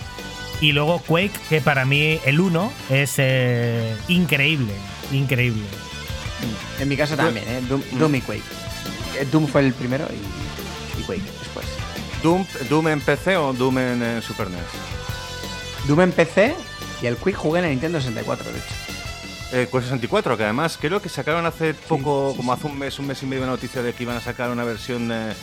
Y 0.61 0.71
luego 0.71 0.99
Quake, 0.99 1.31
que 1.49 1.59
para 1.61 1.83
mí 1.85 2.19
el 2.25 2.39
1 2.39 2.71
es 2.89 3.15
eh, 3.17 3.95
increíble, 4.07 4.73
increíble. 5.11 5.65
En 6.83 6.89
mi 6.89 6.97
caso 6.97 7.15
también, 7.15 7.45
¿eh? 7.47 7.61
Doom, 7.67 7.81
Doom 7.93 8.15
y 8.15 8.21
Quake. 8.21 8.43
Eh, 9.19 9.27
Doom 9.31 9.47
fue 9.47 9.61
el 9.65 9.73
primero 9.73 10.07
y, 10.11 10.99
y 10.99 11.03
Quake 11.03 11.21
después. 11.39 11.65
Doom, 12.21 12.45
¿Doom 12.69 12.87
en 12.89 13.01
PC 13.01 13.35
o 13.37 13.53
Doom 13.53 13.77
en, 13.79 14.03
eh, 14.03 14.21
Super 14.21 14.49
NES? 14.49 14.59
Doom 15.87 16.01
en 16.01 16.11
PC 16.11 16.55
y 17.01 17.05
el 17.07 17.17
Quake 17.17 17.37
jugué 17.37 17.59
en 17.59 17.65
la 17.65 17.71
Nintendo 17.71 17.99
64, 17.99 18.51
de 18.51 18.57
hecho. 18.57 18.67
Eh, 19.55 19.67
Quest 19.71 19.83
64, 19.83 20.35
que 20.35 20.43
además 20.45 20.79
creo 20.81 20.99
que 20.99 21.09
sacaron 21.09 21.45
hace 21.45 21.75
poco, 21.75 22.33
como 22.35 22.53
hace 22.53 22.65
un 22.65 22.79
mes, 22.79 22.97
un 22.97 23.05
mes 23.05 23.21
y 23.21 23.27
medio, 23.27 23.43
una 23.43 23.51
noticia 23.51 23.83
de 23.83 23.93
que 23.93 24.01
iban 24.01 24.17
a 24.17 24.21
sacar 24.21 24.49
una 24.49 24.63
versión 24.63 25.07
de. 25.09 25.33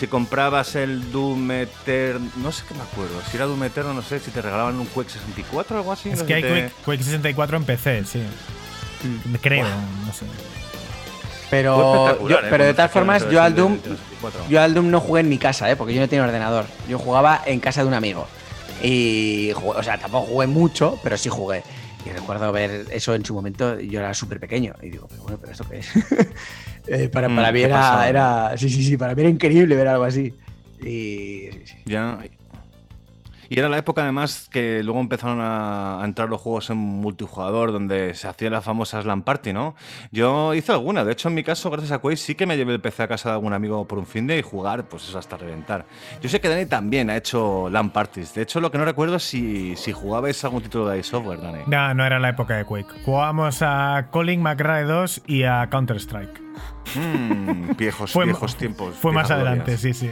Si 0.00 0.06
comprabas 0.08 0.74
el 0.76 1.12
Doom 1.12 1.50
Eterno, 1.52 2.28
no 2.42 2.50
sé 2.50 2.64
qué 2.66 2.74
me 2.74 2.80
acuerdo, 2.82 3.20
si 3.30 3.36
era 3.36 3.44
Doom 3.46 3.62
Eterno, 3.62 3.92
no 3.94 4.02
sé, 4.02 4.18
si 4.18 4.30
te 4.32 4.40
regalaban 4.42 4.74
un 4.80 4.86
Quake 4.86 5.10
64 5.10 5.76
o 5.76 5.78
algo 5.80 5.92
así. 5.92 6.08
Es 6.08 6.18
no 6.20 6.26
que 6.26 6.34
hay 6.34 6.42
te- 6.42 6.48
Quake, 6.48 6.72
Quake 6.84 7.02
64 7.04 7.56
en 7.58 7.64
PC, 7.64 8.04
sí. 8.06 8.22
Creo, 9.40 9.64
no 9.64 10.12
sé. 10.12 10.24
Pero, 11.50 12.28
yo- 12.28 12.36
¿eh? 12.38 12.46
pero 12.48 12.64
de 12.64 12.74
todas 12.74 12.90
formas, 12.92 13.28
yo 13.28 13.42
al 13.42 13.54
Doom, 13.54 13.72
de 13.72 13.76
Nintendo 13.78 13.96
64. 13.98 14.48
yo 14.48 14.62
al 14.62 14.74
Doom 14.74 14.90
no 14.90 15.00
jugué 15.00 15.20
en 15.22 15.28
mi 15.28 15.38
casa, 15.38 15.70
¿eh? 15.70 15.76
porque 15.76 15.92
yo 15.94 16.00
no 16.00 16.08
tenía 16.08 16.24
ordenador. 16.24 16.64
Yo 16.88 16.98
jugaba 16.98 17.42
en 17.44 17.58
casa 17.60 17.82
de 17.82 17.88
un 17.88 17.94
amigo. 17.94 18.26
Y, 18.82 19.50
jugué- 19.54 19.78
o 19.78 19.82
sea, 19.82 19.98
tampoco 19.98 20.26
jugué 20.26 20.46
mucho, 20.46 20.98
pero 21.02 21.16
sí 21.18 21.28
jugué. 21.28 21.62
Y 22.06 22.10
recuerdo 22.10 22.50
ver 22.52 22.86
eso 22.90 23.14
en 23.14 23.24
su 23.24 23.34
momento, 23.34 23.78
yo 23.80 23.98
era 24.00 24.14
súper 24.14 24.40
pequeño. 24.40 24.74
Y 24.80 24.90
digo, 24.90 25.06
pero 25.10 25.22
bueno, 25.24 25.38
¿pero 25.38 25.52
esto 25.52 25.64
qué 25.68 25.78
es? 25.80 25.88
Eh, 26.86 27.08
para, 27.08 27.28
Mm, 27.28 27.36
para 27.36 27.52
mí 27.52 27.60
era, 27.60 27.76
pasada. 27.76 28.08
era. 28.08 28.54
Sí, 28.56 28.70
sí, 28.70 28.82
sí, 28.82 28.96
para 28.96 29.14
mí 29.14 29.20
era 29.20 29.30
increíble 29.30 29.76
ver 29.76 29.86
algo 29.86 30.04
así. 30.04 30.34
Y. 30.80 31.50
sí, 31.52 31.62
sí. 31.66 31.74
Ya. 31.84 32.18
Y 33.50 33.58
era 33.58 33.68
la 33.68 33.78
época 33.78 34.02
además 34.02 34.48
que 34.50 34.82
luego 34.84 35.00
empezaron 35.00 35.40
a, 35.40 36.00
a 36.00 36.04
entrar 36.04 36.28
los 36.28 36.40
juegos 36.40 36.70
en 36.70 36.76
multijugador 36.78 37.72
donde 37.72 38.14
se 38.14 38.28
hacían 38.28 38.52
las 38.52 38.64
famosas 38.64 39.04
LAN 39.04 39.22
party, 39.22 39.52
¿no? 39.52 39.74
Yo 40.12 40.54
hice 40.54 40.70
alguna, 40.70 41.04
de 41.04 41.12
hecho 41.12 41.28
en 41.28 41.34
mi 41.34 41.42
caso 41.42 41.68
gracias 41.68 41.90
a 41.90 41.98
Quake 41.98 42.16
sí 42.16 42.36
que 42.36 42.46
me 42.46 42.56
llevé 42.56 42.74
el 42.74 42.80
PC 42.80 43.02
a 43.02 43.08
casa 43.08 43.30
de 43.30 43.34
algún 43.34 43.52
amigo 43.52 43.86
por 43.88 43.98
un 43.98 44.06
fin 44.06 44.28
de 44.28 44.38
y 44.38 44.42
jugar, 44.42 44.84
pues 44.84 45.08
eso 45.08 45.18
hasta 45.18 45.36
reventar. 45.36 45.84
Yo 46.22 46.28
sé 46.28 46.40
que 46.40 46.48
Dani 46.48 46.66
también 46.66 47.10
ha 47.10 47.16
hecho 47.16 47.68
LAN 47.70 47.90
parties, 47.90 48.34
de 48.34 48.42
hecho 48.42 48.60
lo 48.60 48.70
que 48.70 48.78
no 48.78 48.84
recuerdo 48.84 49.16
es 49.16 49.24
si, 49.24 49.74
si 49.74 49.90
jugabais 49.90 50.44
algún 50.44 50.62
título 50.62 50.88
de 50.88 51.02
software, 51.02 51.40
Dani. 51.40 51.64
No, 51.66 51.92
no 51.92 52.06
era 52.06 52.20
la 52.20 52.28
época 52.28 52.56
de 52.56 52.64
Quake. 52.64 53.02
Jugábamos 53.04 53.62
a 53.62 54.06
Colin 54.12 54.42
McRae 54.42 54.84
2 54.84 55.22
y 55.26 55.42
a 55.42 55.68
Counter-Strike. 55.68 56.40
Mm, 56.94 57.76
viejos, 57.76 58.12
Fue, 58.12 58.24
viejos 58.24 58.56
tiempos. 58.56 58.94
Fue 58.94 59.12
más 59.12 59.30
adelante, 59.30 59.76
sí, 59.76 59.92
sí. 59.92 60.10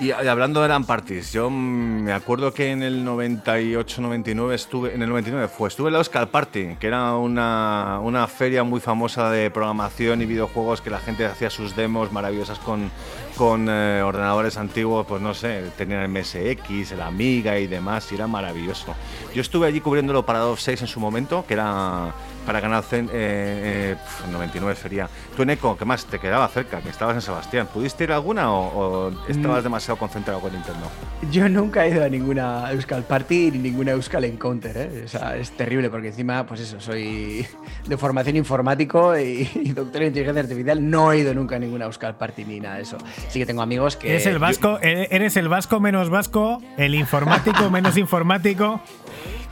Y, 0.00 0.10
hablando 0.10 0.60
de 0.60 0.68
LAN 0.68 0.84
parties, 0.84 1.32
yo 1.32 1.50
me 1.50 2.12
acuerdo 2.12 2.52
que 2.52 2.72
en 2.72 2.82
el 2.82 3.04
98-99 3.06 4.52
estuve, 4.52 4.94
en 4.94 5.02
el 5.02 5.08
99 5.08 5.48
fue, 5.48 5.68
estuve 5.68 5.88
en 5.88 5.94
la 5.94 6.00
Oscar 6.00 6.28
Party, 6.28 6.76
que 6.80 6.86
era 6.86 7.14
una, 7.16 8.00
una 8.02 8.26
feria 8.26 8.64
muy 8.64 8.80
famosa 8.80 9.30
de 9.30 9.50
programación 9.50 10.20
y 10.22 10.26
videojuegos 10.26 10.80
que 10.80 10.90
la 10.90 10.98
gente 10.98 11.24
hacía 11.26 11.48
sus 11.48 11.76
demos 11.76 12.12
maravillosas 12.12 12.58
con, 12.58 12.90
con 13.36 13.66
eh, 13.68 14.02
ordenadores 14.02 14.56
antiguos, 14.56 15.06
pues 15.06 15.20
no 15.20 15.34
sé, 15.34 15.62
tenían 15.76 16.00
el 16.02 16.08
MSX, 16.08 16.92
el 16.92 17.00
Amiga 17.02 17.58
y 17.58 17.66
demás, 17.66 18.10
y 18.12 18.14
era 18.14 18.26
maravilloso. 18.26 18.94
Yo 19.34 19.40
estuve 19.40 19.66
allí 19.66 19.80
cubriéndolo 19.80 20.24
para 20.24 20.38
Dove 20.40 20.60
6 20.60 20.82
en 20.82 20.86
su 20.86 21.00
momento, 21.00 21.44
que 21.46 21.54
era 21.54 22.12
para 22.46 22.60
Canal 22.60 22.84
eh, 22.92 23.06
eh, 23.12 23.96
pf, 23.96 24.30
99 24.30 24.76
sería. 24.76 25.08
Tú, 25.34 25.42
Eco, 25.44 25.76
¿qué 25.78 25.84
más? 25.86 26.04
Te 26.04 26.18
quedaba 26.18 26.46
cerca, 26.48 26.80
que 26.82 26.90
estabas 26.90 27.14
en 27.14 27.22
Sebastián. 27.22 27.66
¿Pudiste 27.72 28.04
ir 28.04 28.12
a 28.12 28.16
alguna 28.16 28.52
o, 28.52 29.08
o 29.08 29.10
estabas 29.28 29.60
Mm. 29.60 29.64
demasiado 29.64 29.96
concentrado 29.98 30.40
con 30.40 30.52
Nintendo? 30.52 30.86
Yo 31.30 31.48
nunca 31.48 31.86
he 31.86 31.90
ido 31.90 32.04
a 32.04 32.08
ninguna 32.08 32.70
Euskal 32.72 33.02
Party 33.04 33.50
ni 33.52 33.58
ninguna 33.58 33.92
Euskal 33.92 34.24
Encounter, 34.24 34.76
¿eh? 34.76 35.02
O 35.06 35.08
sea, 35.08 35.36
es 35.36 35.52
terrible 35.52 35.88
porque 35.88 36.08
encima, 36.08 36.44
pues 36.44 36.60
eso, 36.60 36.78
soy 36.80 37.46
de 37.86 37.96
formación 37.96 38.36
informático 38.36 39.18
y, 39.18 39.48
y 39.54 39.72
doctor 39.72 40.02
en 40.02 40.08
inteligencia 40.08 40.42
artificial. 40.42 40.90
No 40.90 41.12
he 41.12 41.20
ido 41.20 41.32
nunca 41.32 41.56
a 41.56 41.58
ninguna 41.58 41.86
Euskal 41.86 42.14
Party 42.16 42.44
ni 42.44 42.60
nada 42.60 42.76
de 42.76 42.82
eso. 42.82 42.98
Sí 43.28 43.38
que 43.40 43.46
tengo 43.46 43.62
amigos 43.62 43.96
que. 43.96 44.10
Eres 44.10 44.26
el 44.26 44.38
vasco, 44.38 44.78
e- 44.80 45.08
eres 45.10 45.36
el 45.36 45.48
vasco 45.48 45.80
menos 45.80 46.08
vasco, 46.10 46.62
el 46.76 46.94
informático 46.94 47.68
menos 47.70 47.96
informático 47.96 48.80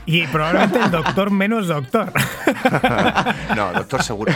y 0.05 0.25
probablemente 0.27 0.79
el 0.79 0.91
doctor 0.91 1.31
menos 1.31 1.67
doctor. 1.67 2.11
no, 3.55 3.73
doctor 3.73 4.03
seguro. 4.03 4.33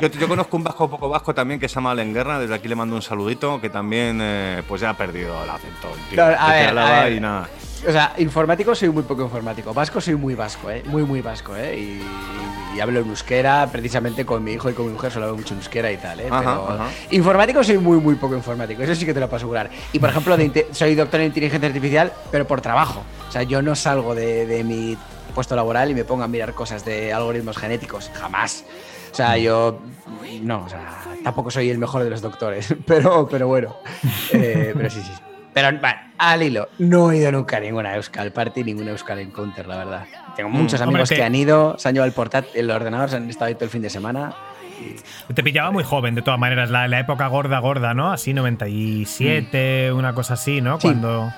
Yo, 0.00 0.08
yo 0.08 0.28
conozco 0.28 0.56
un 0.56 0.64
vasco 0.64 0.88
poco 0.90 1.08
vasco 1.08 1.34
también 1.34 1.58
que 1.60 1.68
se 1.68 1.74
llama 1.76 1.94
Guerra. 1.94 2.38
desde 2.38 2.54
aquí 2.54 2.68
le 2.68 2.74
mando 2.74 2.94
un 2.96 3.02
saludito, 3.02 3.60
que 3.60 3.70
también 3.70 4.18
eh, 4.22 4.62
pues 4.68 4.80
ya 4.80 4.90
ha 4.90 4.96
perdido 4.96 5.42
el 5.44 5.50
acento. 5.50 5.88
tío. 6.08 6.16
No, 6.16 6.22
a 6.24 6.28
Desde 6.28 6.52
ver, 6.52 6.66
a 6.66 6.70
Álava 6.70 7.04
ver. 7.04 7.12
y 7.12 7.20
nada. 7.20 7.48
O 7.88 7.92
sea, 7.92 8.14
informático 8.18 8.74
soy 8.74 8.90
muy 8.90 9.02
poco 9.02 9.22
informático. 9.22 9.72
Vasco 9.72 10.00
soy 10.00 10.14
muy 10.14 10.34
vasco, 10.34 10.70
¿eh? 10.70 10.82
Muy, 10.86 11.02
muy 11.02 11.22
vasco, 11.22 11.56
¿eh? 11.56 11.78
Y, 11.78 12.76
y 12.76 12.80
hablo 12.80 13.00
en 13.00 13.08
euskera, 13.08 13.68
precisamente 13.72 14.26
con 14.26 14.44
mi 14.44 14.52
hijo 14.52 14.68
y 14.70 14.74
con 14.74 14.86
mi 14.86 14.92
mujer 14.92 15.10
solo 15.10 15.26
hablo 15.26 15.38
mucho 15.38 15.54
en 15.54 15.60
euskera 15.60 15.90
y 15.90 15.96
tal, 15.96 16.20
¿eh? 16.20 16.28
Ajá, 16.30 16.40
Pero 16.40 16.70
ajá. 16.70 16.88
informático 17.10 17.64
soy 17.64 17.78
muy, 17.78 17.98
muy 17.98 18.16
poco 18.16 18.34
informático. 18.34 18.82
Eso 18.82 18.94
sí 18.94 19.06
que 19.06 19.14
te 19.14 19.20
lo 19.20 19.26
puedo 19.28 19.36
asegurar. 19.38 19.70
Y, 19.92 19.98
por 19.98 20.10
ejemplo, 20.10 20.36
de 20.36 20.66
soy 20.72 20.94
doctor 20.94 21.20
en 21.20 21.26
inteligencia 21.28 21.68
artificial, 21.68 22.12
pero 22.30 22.46
por 22.46 22.60
trabajo. 22.60 23.02
O 23.28 23.32
sea, 23.32 23.42
yo 23.44 23.62
no 23.62 23.74
salgo 23.74 24.14
de, 24.14 24.46
de 24.46 24.62
mi 24.62 24.96
puesto 25.34 25.56
laboral 25.56 25.90
y 25.90 25.94
me 25.94 26.04
pongo 26.04 26.24
a 26.24 26.28
mirar 26.28 26.52
cosas 26.54 26.84
de 26.84 27.12
algoritmos 27.12 27.56
genéticos. 27.56 28.10
Jamás. 28.14 28.64
O 29.10 29.14
sea, 29.14 29.36
yo 29.38 29.80
no, 30.42 30.64
o 30.64 30.68
sea, 30.68 31.00
tampoco 31.24 31.50
soy 31.50 31.70
el 31.70 31.78
mejor 31.78 32.04
de 32.04 32.10
los 32.10 32.20
doctores, 32.20 32.74
pero, 32.86 33.26
pero 33.28 33.48
bueno. 33.48 33.76
Eh, 34.32 34.72
pero 34.76 34.90
sí, 34.90 35.00
sí. 35.02 35.12
Pero 35.60 35.78
bueno, 35.78 35.98
al 36.18 36.42
hilo, 36.42 36.68
no 36.78 37.10
he 37.12 37.18
ido 37.18 37.32
nunca 37.32 37.58
a 37.58 37.60
ninguna 37.60 37.94
Euskal 37.96 38.32
Party, 38.32 38.64
ninguna 38.64 38.92
Euskal 38.92 39.18
Encounter, 39.18 39.66
la 39.66 39.76
verdad. 39.76 40.04
Tengo 40.36 40.48
muchos 40.48 40.80
Mm, 40.80 40.84
hombre, 40.84 41.02
amigos 41.02 41.10
que 41.10 41.22
han 41.22 41.34
ido, 41.34 41.78
se 41.78 41.88
han 41.88 41.94
llevado 41.94 42.08
el 42.08 42.14
portátil, 42.14 42.50
el 42.54 42.70
ordenador, 42.70 43.10
se 43.10 43.16
han 43.16 43.28
estado 43.28 43.46
ahí 43.48 43.54
todo 43.54 43.64
el 43.64 43.70
fin 43.70 43.82
de 43.82 43.90
semana. 43.90 44.34
Te 45.34 45.42
pillaba 45.42 45.70
muy 45.70 45.84
joven, 45.84 46.14
de 46.14 46.22
todas 46.22 46.40
maneras, 46.40 46.70
la, 46.70 46.88
la 46.88 47.00
época 47.00 47.26
gorda, 47.26 47.58
gorda, 47.58 47.92
¿no? 47.92 48.10
Así 48.10 48.32
97, 48.32 49.92
una 49.92 50.14
cosa 50.14 50.34
así, 50.34 50.60
¿no? 50.60 50.80
Sí. 50.80 50.88
Cuando. 50.88 51.30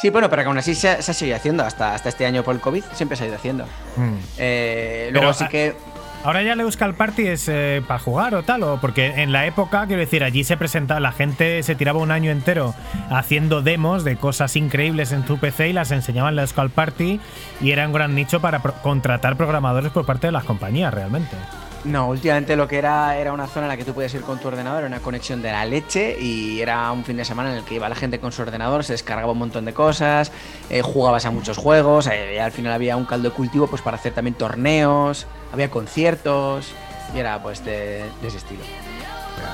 Sí, 0.00 0.08
bueno, 0.08 0.30
pero 0.30 0.42
que 0.42 0.48
aún 0.48 0.56
así 0.56 0.74
se, 0.74 1.02
se 1.02 1.10
ha 1.10 1.14
seguido 1.14 1.36
haciendo 1.36 1.62
hasta, 1.62 1.94
hasta 1.94 2.08
este 2.08 2.24
año 2.24 2.42
por 2.42 2.54
el 2.54 2.60
COVID, 2.62 2.82
siempre 2.94 3.18
se 3.18 3.24
ha 3.24 3.26
ido 3.26 3.36
haciendo. 3.36 3.64
Mm. 3.96 4.14
Eh, 4.38 5.08
Pero, 5.08 5.20
luego 5.20 5.34
sí 5.34 5.46
que. 5.48 5.74
Ahora 6.22 6.42
ya 6.42 6.52
el 6.52 6.60
Euskal 6.60 6.94
Party 6.94 7.26
es 7.28 7.48
eh, 7.48 7.82
para 7.86 7.98
jugar 7.98 8.34
o 8.34 8.42
tal, 8.42 8.62
o 8.62 8.78
porque 8.78 9.06
en 9.22 9.32
la 9.32 9.46
época, 9.46 9.86
quiero 9.86 10.00
decir, 10.00 10.22
allí 10.22 10.44
se 10.44 10.58
presentaba, 10.58 11.00
la 11.00 11.12
gente 11.12 11.62
se 11.62 11.74
tiraba 11.74 11.98
un 11.98 12.10
año 12.10 12.30
entero 12.30 12.74
haciendo 13.08 13.62
demos 13.62 14.04
de 14.04 14.16
cosas 14.16 14.54
increíbles 14.56 15.12
en 15.12 15.24
tu 15.24 15.38
PC 15.38 15.70
y 15.70 15.72
las 15.72 15.90
enseñaban 15.92 16.32
en 16.32 16.36
la 16.36 16.42
Euskal 16.42 16.68
Party 16.68 17.20
y 17.62 17.70
era 17.70 17.86
un 17.86 17.94
gran 17.94 18.14
nicho 18.14 18.40
para 18.40 18.58
contratar 18.58 19.36
programadores 19.38 19.92
por 19.92 20.04
parte 20.04 20.26
de 20.26 20.32
las 20.32 20.44
compañías, 20.44 20.92
realmente. 20.92 21.36
No, 21.84 22.08
últimamente 22.08 22.56
lo 22.56 22.68
que 22.68 22.76
era 22.76 23.16
era 23.16 23.32
una 23.32 23.46
zona 23.46 23.64
en 23.66 23.68
la 23.70 23.76
que 23.78 23.84
tú 23.84 23.94
podías 23.94 24.12
ir 24.12 24.20
con 24.20 24.38
tu 24.38 24.48
ordenador, 24.48 24.80
era 24.80 24.86
una 24.88 25.00
conexión 25.00 25.40
de 25.40 25.50
la 25.50 25.64
leche 25.64 26.14
y 26.20 26.60
era 26.60 26.92
un 26.92 27.04
fin 27.04 27.16
de 27.16 27.24
semana 27.24 27.52
en 27.52 27.56
el 27.58 27.64
que 27.64 27.76
iba 27.76 27.88
la 27.88 27.94
gente 27.94 28.18
con 28.20 28.32
su 28.32 28.42
ordenador, 28.42 28.84
se 28.84 28.92
descargaba 28.92 29.32
un 29.32 29.38
montón 29.38 29.64
de 29.64 29.72
cosas, 29.72 30.30
eh, 30.68 30.82
jugabas 30.82 31.24
a 31.24 31.30
muchos 31.30 31.56
juegos, 31.56 32.06
eh, 32.06 32.34
y 32.34 32.38
al 32.38 32.52
final 32.52 32.72
había 32.74 32.96
un 32.98 33.06
caldo 33.06 33.30
de 33.30 33.34
cultivo 33.34 33.66
pues 33.66 33.80
para 33.80 33.96
hacer 33.96 34.12
también 34.12 34.34
torneos, 34.34 35.26
había 35.54 35.70
conciertos 35.70 36.70
y 37.14 37.18
era 37.18 37.42
pues 37.42 37.64
de, 37.64 38.04
de 38.20 38.28
ese 38.28 38.36
estilo. 38.36 38.60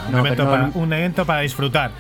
un, 0.09 0.19
evento 0.19 0.45
no- 0.45 0.51
para, 0.51 0.71
un 0.75 0.93
evento 0.93 1.25
para 1.27 1.41
disfrutar. 1.43 1.93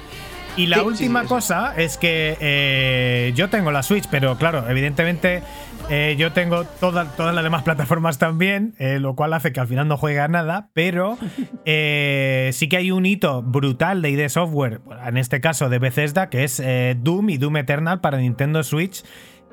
Y 0.57 0.67
la 0.67 0.79
Sí, 0.79 0.83
última 0.85 1.21
sí, 1.23 1.29
cosa 1.29 1.75
es 1.77 1.99
que 1.99 2.37
eh, 2.41 3.33
yo 3.37 3.51
tengo 3.51 3.71
la 3.71 3.83
Switch, 3.83 4.07
pero 4.11 4.37
claro, 4.39 4.69
evidentemente 4.71 5.43
eh, 5.89 6.17
yo 6.19 6.33
tengo 6.33 6.65
toda- 6.81 7.05
todas 7.17 7.35
las 7.35 7.45
demás 7.45 7.63
plataformas 7.63 8.19
también, 8.19 8.75
eh, 8.79 8.99
lo 8.99 9.15
cual 9.15 9.33
hace 9.33 9.53
que 9.53 9.61
al 9.61 9.69
final 9.69 9.87
no 9.89 9.97
juegue 9.97 10.21
a 10.21 10.29
nada, 10.29 10.69
pero 10.73 11.17
eh, 11.65 12.51
sí 12.53 12.69
que 12.69 12.77
hay 12.79 12.91
un 12.91 13.07
hito 13.07 13.43
brutal 13.43 14.03
de 14.03 14.11
ID 14.11 14.29
Software, 14.29 14.81
en 15.07 15.17
este 15.17 15.41
caso 15.41 15.69
de 15.69 15.79
Bethesda, 15.79 16.29
que 16.29 16.45
es 16.45 16.63
Doom 17.03 17.31
y 17.31 17.39
Doom 17.39 17.57
Eternal 17.59 18.01
para 18.01 18.19
Nintendo 18.19 18.63
Switch, 18.63 19.05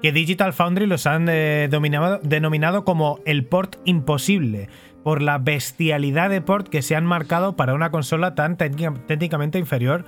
que 0.02 0.12
Digital 0.12 0.54
Foundry 0.54 0.86
los 0.88 1.06
han 1.08 1.26
denominado 1.28 2.84
como 2.84 3.20
el 3.26 3.46
port 3.46 3.76
imposible, 3.86 4.70
por 5.04 5.22
la 5.22 5.38
bestialidad 5.38 6.30
de 6.30 6.42
port 6.42 6.68
que 6.68 6.82
se 6.82 6.96
han 6.96 7.06
marcado 7.06 7.56
para 7.56 7.74
una 7.74 7.92
consola 7.92 8.36
tan 8.36 8.58
técnica- 8.58 8.94
técnicamente 9.08 9.60
inferior 9.60 10.06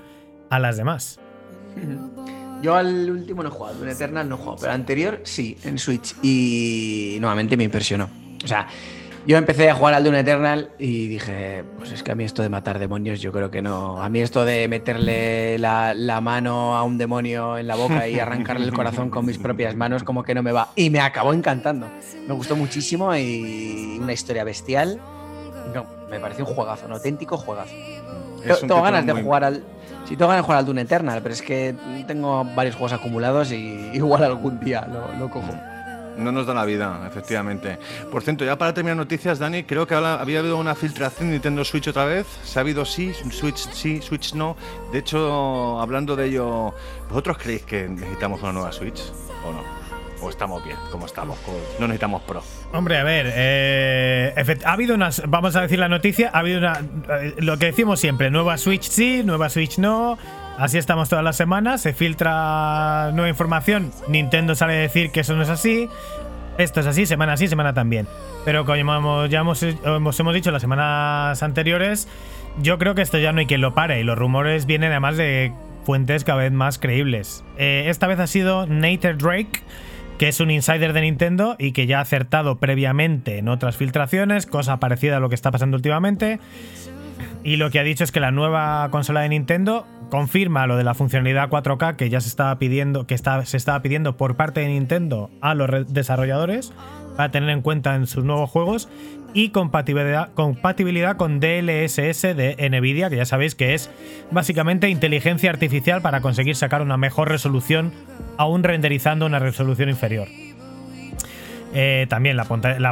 a 0.49 0.59
las 0.59 0.77
demás. 0.77 1.19
Yo 2.65 2.75
al 2.75 3.11
último 3.11 3.43
no 3.43 3.49
he 3.49 3.51
jugado, 3.51 3.83
en 3.83 3.89
Eternal 3.89 4.27
no 4.27 4.33
he 4.33 4.37
jugado, 4.39 4.57
pero 4.59 4.71
al 4.71 4.79
anterior 4.79 5.19
sí, 5.21 5.55
en 5.65 5.77
Switch. 5.77 6.15
Y 6.23 7.19
nuevamente 7.21 7.55
me 7.55 7.63
impresionó. 7.63 8.09
O 8.43 8.47
sea, 8.47 8.65
yo 9.27 9.37
empecé 9.37 9.69
a 9.69 9.75
jugar 9.75 9.93
al 9.93 10.03
Dune 10.03 10.21
Eternal 10.21 10.71
y 10.79 11.07
dije, 11.07 11.63
pues 11.77 11.91
es 11.91 12.01
que 12.01 12.13
a 12.13 12.15
mí 12.15 12.23
esto 12.23 12.41
de 12.41 12.49
matar 12.49 12.79
demonios 12.79 13.21
yo 13.21 13.31
creo 13.31 13.51
que 13.51 13.61
no. 13.61 14.01
A 14.01 14.09
mí 14.09 14.19
esto 14.19 14.45
de 14.45 14.67
meterle 14.67 15.59
la, 15.59 15.93
la 15.93 16.21
mano 16.21 16.75
a 16.75 16.81
un 16.81 16.97
demonio 16.97 17.59
en 17.59 17.67
la 17.67 17.75
boca 17.75 18.07
y 18.07 18.17
arrancarle 18.17 18.65
el 18.65 18.73
corazón 18.73 19.11
con 19.11 19.27
mis 19.27 19.37
propias 19.37 19.75
manos 19.75 20.03
como 20.03 20.23
que 20.23 20.33
no 20.33 20.41
me 20.41 20.51
va. 20.51 20.69
Y 20.75 20.89
me 20.89 21.01
acabó 21.01 21.33
encantando. 21.33 21.87
Me 22.27 22.33
gustó 22.33 22.55
muchísimo 22.55 23.15
y 23.15 23.99
una 24.01 24.13
historia 24.13 24.43
bestial. 24.43 24.99
No, 25.71 25.85
me 26.09 26.19
pareció 26.19 26.47
un 26.47 26.55
juegazo, 26.55 26.87
un 26.87 26.93
auténtico 26.93 27.37
juegazo. 27.37 27.75
Tengo 28.59 28.81
ganas 28.81 29.05
de 29.05 29.13
jugar 29.13 29.43
al. 29.43 29.63
Sí, 30.07 30.15
tengo 30.15 30.29
ganas 30.29 30.45
jugar 30.45 30.59
al 30.59 30.65
Dune 30.65 30.81
Eternal, 30.81 31.19
pero 31.21 31.33
es 31.33 31.41
que 31.41 31.75
tengo 32.05 32.45
varios 32.55 32.75
juegos 32.75 32.93
acumulados 32.93 33.51
y 33.51 33.89
igual 33.93 34.23
algún 34.23 34.59
día 34.59 34.87
lo, 35.19 35.29
cojo. 35.29 35.51
No 36.17 36.31
nos 36.31 36.45
da 36.45 36.53
la 36.53 36.63
vida, 36.63 37.01
efectivamente. 37.07 37.77
Por 38.09 38.23
cierto, 38.23 38.45
ya 38.45 38.57
para 38.57 38.73
terminar 38.73 38.95
noticias, 38.95 39.37
Dani, 39.39 39.63
creo 39.63 39.85
que 39.85 39.95
había 39.95 40.39
habido 40.39 40.57
una 40.57 40.73
filtración 40.73 41.27
de 41.27 41.33
Nintendo 41.33 41.65
Switch 41.65 41.87
otra 41.89 42.05
vez. 42.05 42.25
Se 42.43 42.57
ha 42.57 42.61
habido 42.61 42.85
sí, 42.85 43.13
Switch 43.31 43.67
sí, 43.73 44.01
Switch 44.01 44.33
no. 44.33 44.55
De 44.93 44.99
hecho, 44.99 45.79
hablando 45.81 46.15
de 46.15 46.27
ello, 46.27 46.73
¿vosotros 47.09 47.37
creéis 47.37 47.63
que 47.63 47.89
necesitamos 47.89 48.41
una 48.43 48.53
nueva 48.53 48.71
Switch 48.71 49.01
o 49.45 49.51
no? 49.51 49.84
¿O 50.21 50.29
estamos 50.29 50.63
bien 50.63 50.77
como 50.91 51.05
estamos? 51.05 51.37
No 51.79 51.87
necesitamos 51.87 52.21
Pro. 52.23 52.41
Hombre, 52.73 52.97
a 52.97 53.03
ver, 53.03 53.31
eh, 53.35 54.33
ha 54.63 54.71
habido 54.71 54.95
unas, 54.95 55.21
vamos 55.27 55.55
a 55.55 55.61
decir 55.61 55.79
la 55.79 55.89
noticia, 55.89 56.31
ha 56.33 56.39
habido 56.39 56.59
una, 56.59 56.79
eh, 57.21 57.35
lo 57.37 57.57
que 57.57 57.67
decimos 57.67 57.99
siempre, 57.99 58.31
nueva 58.31 58.57
Switch 58.57 58.89
sí, 58.89 59.23
nueva 59.23 59.49
Switch 59.49 59.77
no, 59.77 60.17
así 60.57 60.77
estamos 60.77 61.09
todas 61.09 61.23
las 61.23 61.35
semanas, 61.35 61.81
se 61.81 61.93
filtra 61.93 63.11
nueva 63.13 63.29
información, 63.29 63.91
Nintendo 64.07 64.55
sale 64.55 64.73
a 64.73 64.79
decir 64.79 65.11
que 65.11 65.19
eso 65.19 65.35
no 65.35 65.43
es 65.43 65.49
así, 65.49 65.89
Esto 66.57 66.79
es 66.79 66.87
así, 66.87 67.05
semana 67.05 67.35
sí, 67.35 67.47
semana 67.47 67.73
también. 67.73 68.07
Pero 68.45 68.65
como 68.65 69.25
ya 69.25 69.39
hemos, 69.41 69.61
hemos, 69.61 70.19
hemos 70.19 70.33
dicho 70.33 70.51
las 70.51 70.61
semanas 70.61 71.43
anteriores, 71.43 72.07
yo 72.61 72.77
creo 72.77 72.95
que 72.95 73.01
esto 73.01 73.17
ya 73.17 73.33
no 73.33 73.39
hay 73.39 73.45
quien 73.45 73.59
lo 73.61 73.73
pare 73.73 73.99
y 73.99 74.03
los 74.03 74.17
rumores 74.17 74.65
vienen 74.65 74.91
además 74.91 75.17
de 75.17 75.51
fuentes 75.85 76.23
cada 76.23 76.39
vez 76.39 76.51
más 76.51 76.79
creíbles. 76.79 77.43
Eh, 77.57 77.85
esta 77.87 78.07
vez 78.07 78.19
ha 78.19 78.27
sido 78.27 78.65
Nathan 78.67 79.17
Drake, 79.17 79.61
que 80.17 80.29
es 80.29 80.39
un 80.39 80.49
insider 80.51 80.93
de 80.93 81.01
Nintendo 81.01 81.55
y 81.59 81.71
que 81.73 81.87
ya 81.87 81.99
ha 81.99 82.01
acertado 82.01 82.57
previamente 82.57 83.37
en 83.37 83.49
otras 83.49 83.75
filtraciones, 83.77 84.45
cosa 84.45 84.79
parecida 84.79 85.17
a 85.17 85.19
lo 85.19 85.29
que 85.29 85.35
está 85.35 85.51
pasando 85.51 85.75
últimamente. 85.77 86.39
Y 87.43 87.57
lo 87.57 87.69
que 87.69 87.79
ha 87.79 87.83
dicho 87.83 88.03
es 88.03 88.11
que 88.11 88.19
la 88.19 88.31
nueva 88.31 88.87
consola 88.91 89.21
de 89.21 89.29
Nintendo 89.29 89.85
confirma 90.09 90.67
lo 90.67 90.77
de 90.77 90.83
la 90.83 90.93
funcionalidad 90.93 91.49
4K 91.49 91.95
que 91.95 92.09
ya 92.09 92.21
se 92.21 92.29
estaba 92.29 92.57
pidiendo, 92.57 93.05
que 93.07 93.17
se 93.17 93.57
estaba 93.57 93.81
pidiendo 93.81 94.17
por 94.17 94.35
parte 94.35 94.61
de 94.61 94.67
Nintendo 94.69 95.29
a 95.41 95.53
los 95.53 95.69
re- 95.69 95.83
desarrolladores 95.85 96.73
para 97.17 97.31
tener 97.31 97.49
en 97.49 97.61
cuenta 97.61 97.95
en 97.95 98.07
sus 98.07 98.23
nuevos 98.23 98.49
juegos 98.49 98.89
y 99.35 99.49
compatibilidad, 99.49 100.31
con 101.17 101.39
DLSS 101.39 102.21
de 102.21 102.69
Nvidia, 102.71 103.09
que 103.09 103.17
ya 103.17 103.25
sabéis 103.25 103.53
que 103.53 103.75
es 103.75 103.91
básicamente 104.31 104.89
inteligencia 104.89 105.51
artificial 105.51 106.01
para 106.01 106.21
conseguir 106.21 106.55
sacar 106.55 106.81
una 106.81 106.97
mejor 106.97 107.29
resolución 107.29 107.91
aún 108.37 108.63
renderizando 108.63 109.25
una 109.25 109.37
resolución 109.39 109.89
inferior. 109.89 110.27
Eh, 111.73 112.07
también 112.09 112.37
la, 112.37 112.45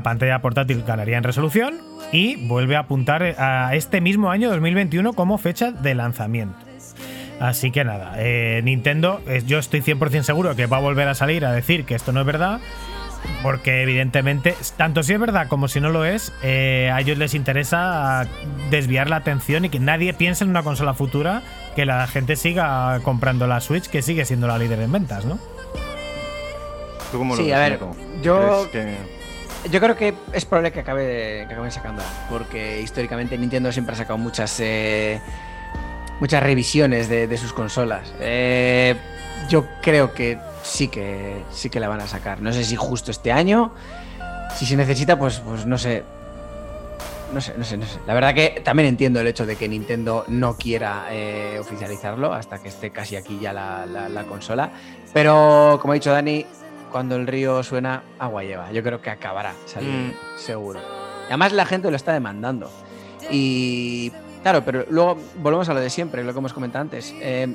pantalla 0.04 0.42
portátil 0.42 0.84
ganaría 0.86 1.18
en 1.18 1.24
resolución 1.24 1.76
y 2.12 2.48
vuelve 2.48 2.76
a 2.76 2.80
apuntar 2.80 3.24
a 3.24 3.74
este 3.74 4.02
mismo 4.02 4.30
año 4.30 4.50
2021 4.50 5.14
como 5.14 5.38
fecha 5.38 5.72
de 5.72 5.96
lanzamiento. 5.96 6.58
Así 7.40 7.72
que 7.72 7.84
nada, 7.84 8.16
eh, 8.18 8.62
Nintendo, 8.64 9.22
eh, 9.28 9.44
yo 9.46 9.60
estoy 9.60 9.82
100% 9.82 10.24
seguro 10.24 10.56
que 10.56 10.66
va 10.66 10.78
a 10.78 10.82
volver 10.82 11.08
a 11.08 11.16
salir 11.16 11.46
a 11.46 11.52
decir 11.52 11.86
que 11.86 11.96
esto 11.96 12.12
no 12.12 12.22
es 12.22 12.26
verdad, 12.26 12.60
porque 13.42 13.82
evidentemente, 13.84 14.56
tanto 14.78 15.04
si 15.04 15.14
es 15.14 15.20
verdad 15.20 15.48
como 15.48 15.68
si 15.68 15.80
no 15.82 15.90
lo 15.90 16.06
es, 16.06 16.32
eh, 16.44 16.90
a 16.94 17.00
ellos 17.02 17.18
les 17.18 17.34
interesa 17.34 18.28
desviar 18.70 19.10
la 19.10 19.18
atención 19.18 19.66
y 19.66 19.70
que 19.70 19.80
nadie 19.80 20.14
piense 20.14 20.44
en 20.44 20.50
una 20.50 20.64
consola 20.64 20.94
futura, 20.94 21.42
que 21.76 21.86
la 21.86 22.06
gente 22.08 22.36
siga 22.36 23.00
comprando 23.04 23.48
la 23.48 23.60
Switch, 23.62 23.88
que 23.88 24.02
sigue 24.02 24.26
siendo 24.26 24.48
la 24.48 24.58
líder 24.58 24.80
en 24.82 24.92
ventas, 24.92 25.26
¿no? 25.26 25.40
¿Tú 27.12 27.18
cómo 27.20 27.36
lo 27.36 27.42
Sí, 27.44 27.50
ves, 27.50 27.56
a 27.56 27.60
ver, 27.60 27.72
Nico? 27.74 27.96
yo- 28.22 28.68
¿Crees 28.72 28.88
que- 28.98 29.14
Yo 29.72 29.80
creo 29.80 29.96
que 29.96 30.14
es 30.34 30.44
probable 30.44 30.74
que 30.74 30.82
acabe 30.82 31.46
que 31.48 31.54
acaben 31.54 31.72
sacando, 31.72 32.04
porque 32.30 32.82
históricamente 32.82 33.38
Nintendo 33.38 33.72
siempre 33.72 33.94
ha 33.96 33.98
sacado 33.98 34.18
muchas 34.18 34.60
eh, 34.60 35.22
muchas 36.20 36.44
revisiones 36.44 37.08
de, 37.08 37.28
de 37.28 37.38
sus 37.38 37.54
consolas. 37.54 38.14
Eh, 38.20 38.96
yo 39.50 39.66
creo 39.82 40.14
que 40.14 40.38
sí 40.64 40.88
que 40.88 41.44
sí 41.52 41.70
que 41.70 41.80
la 41.80 41.88
van 41.88 42.02
a 42.02 42.08
sacar. 42.08 42.42
No 42.42 42.52
sé 42.52 42.64
si 42.64 42.76
justo 42.76 43.12
este 43.12 43.32
año, 43.32 43.72
si 44.56 44.66
se 44.66 44.76
necesita, 44.76 45.20
pues 45.20 45.40
pues 45.40 45.66
no 45.68 45.78
sé. 45.78 46.04
No 47.34 47.42
sé, 47.42 47.56
no 47.58 47.64
sé, 47.64 47.78
no 47.78 47.86
sé. 47.88 47.98
La 48.06 48.14
verdad 48.14 48.34
que 48.36 48.62
también 48.64 48.88
entiendo 48.90 49.20
el 49.20 49.26
hecho 49.28 49.46
de 49.48 49.56
que 49.56 49.68
Nintendo 49.68 50.24
no 50.28 50.56
quiera 50.56 51.06
eh, 51.10 51.58
oficializarlo 51.60 52.32
hasta 52.32 52.62
que 52.62 52.68
esté 52.70 52.92
casi 52.92 53.16
aquí 53.16 53.40
ya 53.42 53.52
la, 53.54 53.86
la- 53.88 54.08
la 54.08 54.24
consola. 54.26 54.70
Pero, 55.14 55.80
como 55.82 55.94
ha 55.94 55.96
dicho 55.96 56.12
Dani, 56.12 56.46
cuando 56.92 57.16
el 57.16 57.26
río 57.26 57.64
suena, 57.64 58.04
agua 58.20 58.44
lleva. 58.44 58.72
Yo 58.72 58.84
creo 58.84 59.02
que 59.02 59.10
acabará 59.10 59.54
saliendo, 59.66 60.16
seguro. 60.38 60.80
Y 61.24 61.28
además 61.30 61.54
la 61.54 61.66
gente 61.66 61.90
lo 61.90 61.96
está 61.96 62.14
demandando. 62.14 62.70
Y 63.32 64.12
claro, 64.44 64.64
pero 64.64 64.86
luego 64.92 65.18
volvemos 65.38 65.68
a 65.70 65.74
lo 65.74 65.80
de 65.80 65.90
siempre, 65.90 66.24
lo 66.24 66.34
que 66.34 66.40
hemos 66.40 66.54
comentado 66.54 66.84
antes. 66.84 67.16
Eh, 67.20 67.52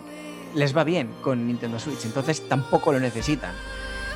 les 0.58 0.76
va 0.76 0.84
bien 0.84 1.10
con 1.22 1.46
Nintendo 1.46 1.78
Switch, 1.78 2.04
entonces 2.04 2.46
tampoco 2.48 2.92
lo 2.92 3.00
necesitan. 3.00 3.52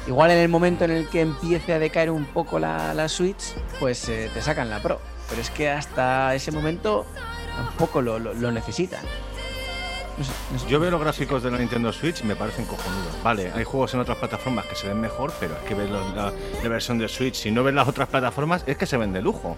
Igual 0.06 0.32
en 0.32 0.38
el 0.38 0.48
momento 0.48 0.84
en 0.84 0.90
el 0.90 1.08
que 1.08 1.20
empiece 1.20 1.72
a 1.72 1.78
decaer 1.78 2.10
un 2.10 2.24
poco 2.24 2.58
la, 2.58 2.92
la 2.92 3.08
Switch, 3.08 3.54
pues 3.78 4.08
eh, 4.08 4.28
te 4.34 4.42
sacan 4.42 4.68
la 4.68 4.80
Pro. 4.82 5.00
Pero 5.28 5.40
es 5.40 5.50
que 5.50 5.70
hasta 5.70 6.34
ese 6.34 6.50
momento 6.50 7.06
tampoco 7.56 8.02
lo, 8.02 8.18
lo- 8.18 8.50
necesitan. 8.50 9.00
Yo 10.68 10.78
veo 10.78 10.90
los 10.90 11.00
gráficos 11.00 11.42
de 11.42 11.50
la 11.50 11.58
Nintendo 11.58 11.92
Switch 11.92 12.20
y 12.20 12.24
me 12.24 12.36
parecen 12.36 12.66
cojonudos. 12.66 13.22
Vale, 13.22 13.50
hay 13.54 13.64
juegos 13.64 13.94
en 13.94 14.00
otras 14.00 14.18
plataformas 14.18 14.66
que 14.66 14.74
se 14.74 14.88
ven 14.88 15.00
mejor, 15.00 15.32
pero 15.40 15.54
es 15.54 15.60
que 15.62 15.74
ves 15.74 15.88
los- 15.88 16.14
la, 16.14 16.32
la 16.62 16.68
versión 16.68 16.98
de 16.98 17.08
Switch. 17.08 17.36
Si 17.36 17.50
no 17.50 17.62
ves 17.62 17.72
las 17.74 17.88
otras 17.88 18.08
plataformas, 18.08 18.64
es 18.66 18.76
que 18.76 18.86
se 18.86 18.96
ven 18.96 19.12
de 19.12 19.22
lujo. 19.22 19.56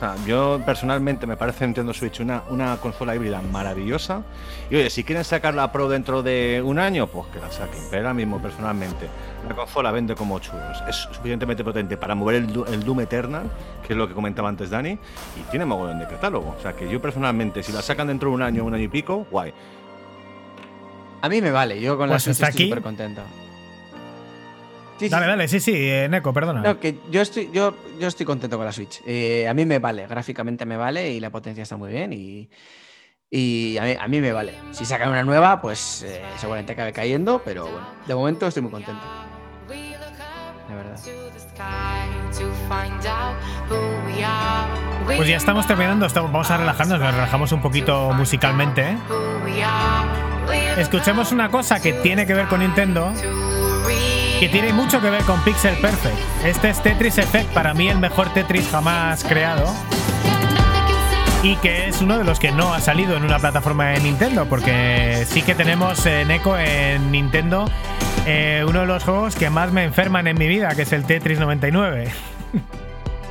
O 0.00 0.02
sea, 0.02 0.16
yo 0.24 0.58
personalmente 0.64 1.26
me 1.26 1.36
parece 1.36 1.66
Nintendo 1.66 1.92
Switch 1.92 2.20
una, 2.20 2.42
una 2.48 2.78
consola 2.78 3.14
híbrida 3.14 3.42
maravillosa. 3.42 4.22
Y 4.70 4.76
oye, 4.76 4.88
si 4.88 5.04
quieren 5.04 5.24
sacar 5.24 5.52
la 5.52 5.70
Pro 5.72 5.90
dentro 5.90 6.22
de 6.22 6.62
un 6.64 6.78
año, 6.78 7.06
pues 7.06 7.26
que 7.26 7.38
la 7.38 7.52
saquen. 7.52 7.82
Pero 7.90 8.04
ahora 8.04 8.14
mismo, 8.14 8.40
personalmente, 8.40 9.08
la 9.46 9.54
consola 9.54 9.90
vende 9.90 10.14
como 10.14 10.38
churros. 10.38 10.82
Es 10.88 10.96
suficientemente 10.96 11.62
potente 11.62 11.98
para 11.98 12.14
mover 12.14 12.36
el, 12.36 12.82
Doom 12.82 13.00
Eternal, 13.00 13.42
que 13.86 13.92
es 13.92 13.98
lo 13.98 14.08
que 14.08 14.14
comentaba 14.14 14.48
antes 14.48 14.70
Dani, 14.70 14.92
y 14.92 15.50
tiene 15.50 15.66
mogollón 15.66 15.98
de 15.98 16.06
catálogo. 16.06 16.56
O 16.58 16.62
sea, 16.62 16.72
que 16.72 16.88
yo 16.88 16.98
personalmente, 17.02 17.62
si 17.62 17.70
la 17.70 17.82
sacan 17.82 18.06
dentro 18.06 18.30
de 18.30 18.36
un 18.36 18.42
año, 18.42 18.64
un 18.64 18.72
año 18.72 18.84
y 18.84 18.88
pico, 18.88 19.26
guay. 19.30 19.52
A 21.20 21.28
mí 21.28 21.42
me 21.42 21.50
vale, 21.50 21.78
yo 21.78 21.98
con 21.98 22.08
la 22.08 22.14
Pues 22.14 22.22
Switch 22.22 22.36
hasta 22.36 22.48
estoy 22.48 22.68
súper 22.68 22.82
contento. 22.82 23.20
Sí, 25.00 25.08
Dale, 25.08 25.24
sí. 25.24 25.28
dale, 25.30 25.48
sí, 25.48 25.60
sí, 25.60 25.72
eh, 25.74 26.08
Neko, 26.10 26.32
perdona. 26.32 26.60
No, 26.60 26.78
que 26.78 26.98
yo 27.10 27.20
estoy, 27.22 27.50
yo, 27.52 27.74
yo 27.98 28.06
estoy 28.06 28.24
contento 28.26 28.56
con 28.56 28.66
la 28.66 28.72
Switch. 28.72 29.00
Eh, 29.06 29.48
a 29.48 29.54
mí 29.54 29.64
me 29.66 29.78
vale, 29.80 30.06
gráficamente 30.06 30.64
me 30.66 30.76
vale 30.76 31.10
y 31.10 31.20
la 31.20 31.30
potencia 31.30 31.62
está 31.62 31.76
muy 31.76 31.90
bien 31.90 32.12
y, 32.12 32.48
y 33.30 33.78
a, 33.78 33.82
mí, 33.84 33.96
a 33.98 34.06
mí 34.08 34.20
me 34.20 34.32
vale. 34.32 34.52
Si 34.72 34.84
sacan 34.84 35.08
una 35.08 35.22
nueva, 35.24 35.60
pues 35.60 36.02
eh, 36.02 36.22
seguramente 36.36 36.72
acabe 36.74 36.92
cayendo, 36.92 37.40
pero 37.44 37.64
bueno, 37.64 37.86
de 38.06 38.14
momento 38.14 38.46
estoy 38.46 38.62
muy 38.62 38.70
contento. 38.72 39.00
De 40.68 40.74
verdad. 40.76 40.98
Pues 45.16 45.28
ya 45.28 45.36
estamos 45.36 45.66
terminando, 45.66 46.06
estamos- 46.06 46.30
vamos 46.32 46.50
a 46.50 46.56
relajarnos, 46.56 47.00
nos 47.00 47.14
relajamos 47.14 47.52
un 47.52 47.60
poquito 47.62 48.12
musicalmente. 48.12 48.96
Escuchemos 50.76 51.32
una 51.32 51.48
cosa 51.50 51.80
que 51.80 51.92
tiene 51.94 52.26
que 52.26 52.34
ver 52.34 52.46
con 52.46 52.60
Nintendo, 52.60 53.12
que 54.40 54.48
tiene 54.48 54.72
mucho 54.72 55.00
que 55.02 55.10
ver 55.10 55.22
con 55.24 55.38
Pixel 55.44 55.76
Perfect. 55.76 56.16
Este 56.44 56.70
es 56.70 56.82
Tetris 56.82 57.18
Effect, 57.18 57.50
para 57.52 57.74
mí 57.74 57.88
el 57.88 57.98
mejor 57.98 58.32
Tetris 58.32 58.68
jamás 58.70 59.22
creado. 59.22 59.66
Y 61.42 61.56
que 61.56 61.88
es 61.88 62.00
uno 62.00 62.18
de 62.18 62.24
los 62.24 62.38
que 62.40 62.50
no 62.50 62.72
ha 62.74 62.80
salido 62.80 63.16
en 63.16 63.24
una 63.24 63.38
plataforma 63.38 63.88
de 63.90 64.00
Nintendo, 64.00 64.46
porque 64.46 65.24
sí 65.28 65.42
que 65.42 65.54
tenemos 65.54 66.04
en 66.06 66.30
Eco 66.30 66.56
en 66.58 67.10
Nintendo 67.10 67.66
eh, 68.26 68.64
uno 68.66 68.80
de 68.80 68.86
los 68.86 69.04
juegos 69.04 69.34
que 69.36 69.48
más 69.50 69.72
me 69.72 69.84
enferman 69.84 70.26
en 70.26 70.38
mi 70.38 70.48
vida, 70.48 70.74
que 70.74 70.82
es 70.82 70.92
el 70.92 71.04
Tetris 71.04 71.38
99. 71.38 72.10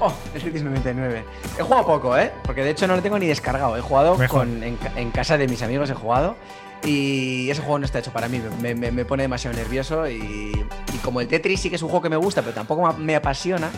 Oh, 0.02 0.14
el 0.34 0.42
Tetris 0.42 0.64
99. 0.64 1.26
He 1.60 1.62
jugado 1.62 1.86
poco, 1.86 2.18
¿eh? 2.18 2.32
Porque 2.46 2.64
de 2.64 2.70
hecho 2.70 2.88
no 2.88 2.96
lo 2.96 3.02
tengo 3.02 3.20
ni 3.20 3.28
descargado. 3.28 3.76
He 3.76 3.82
jugado 3.82 4.16
con- 4.30 4.64
en, 4.64 4.78
en 4.96 5.12
casa 5.12 5.38
de 5.38 5.46
mis 5.46 5.62
amigos, 5.62 5.90
he 5.90 5.94
jugado. 5.94 6.38
Y 6.86 7.50
ese 7.50 7.62
juego 7.62 7.80
no 7.80 7.86
está 7.86 8.00
hecho 8.00 8.12
para 8.12 8.28
mí. 8.30 8.42
Me, 8.62 8.74
me- 8.76 8.92
me 8.92 9.06
pone 9.06 9.24
demasiado 9.24 9.56
nervioso. 9.58 10.08
Y, 10.10 10.66
y 10.94 10.98
como 11.04 11.22
el 11.22 11.28
Tetris 11.28 11.60
sí 11.62 11.70
que 11.70 11.76
es 11.76 11.82
un 11.82 11.90
juego 11.90 12.04
que 12.04 12.10
me 12.10 12.16
gusta, 12.18 12.42
pero 12.42 12.54
tampoco 12.54 12.94
me 12.94 13.16
apasiona, 13.16 13.70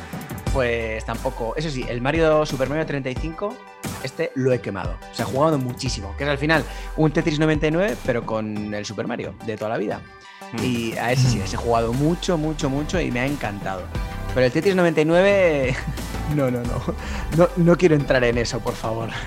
pues 0.53 1.03
tampoco. 1.05 1.53
Eso 1.55 1.69
sí, 1.69 1.85
el 1.89 2.01
Mario 2.01 2.45
Super 2.45 2.69
Mario 2.69 2.85
35, 2.85 3.55
este 4.03 4.31
lo 4.35 4.53
he 4.53 4.61
quemado. 4.61 4.95
O 5.11 5.15
sea, 5.15 5.25
he 5.25 5.29
jugado 5.29 5.57
muchísimo. 5.57 6.15
Que 6.17 6.23
es 6.25 6.29
al 6.29 6.37
final 6.37 6.63
un 6.97 7.11
Tetris 7.11 7.39
99, 7.39 7.97
pero 8.05 8.25
con 8.25 8.73
el 8.73 8.85
Super 8.85 9.07
Mario 9.07 9.33
de 9.45 9.57
toda 9.57 9.69
la 9.71 9.77
vida. 9.77 10.01
Y 10.63 10.93
a 10.97 11.11
ese 11.11 11.29
sí, 11.29 11.41
ese 11.43 11.55
he 11.55 11.59
jugado 11.59 11.93
mucho, 11.93 12.37
mucho, 12.37 12.69
mucho 12.69 12.99
y 12.99 13.09
me 13.11 13.21
ha 13.21 13.25
encantado. 13.25 13.83
Pero 14.33 14.45
el 14.45 14.51
Tetris 14.51 14.75
99, 14.75 15.75
no, 16.35 16.51
no, 16.51 16.59
no. 16.61 16.81
No, 17.37 17.47
no 17.57 17.77
quiero 17.77 17.95
entrar 17.95 18.23
en 18.23 18.37
eso, 18.37 18.59
por 18.59 18.75
favor. 18.75 19.09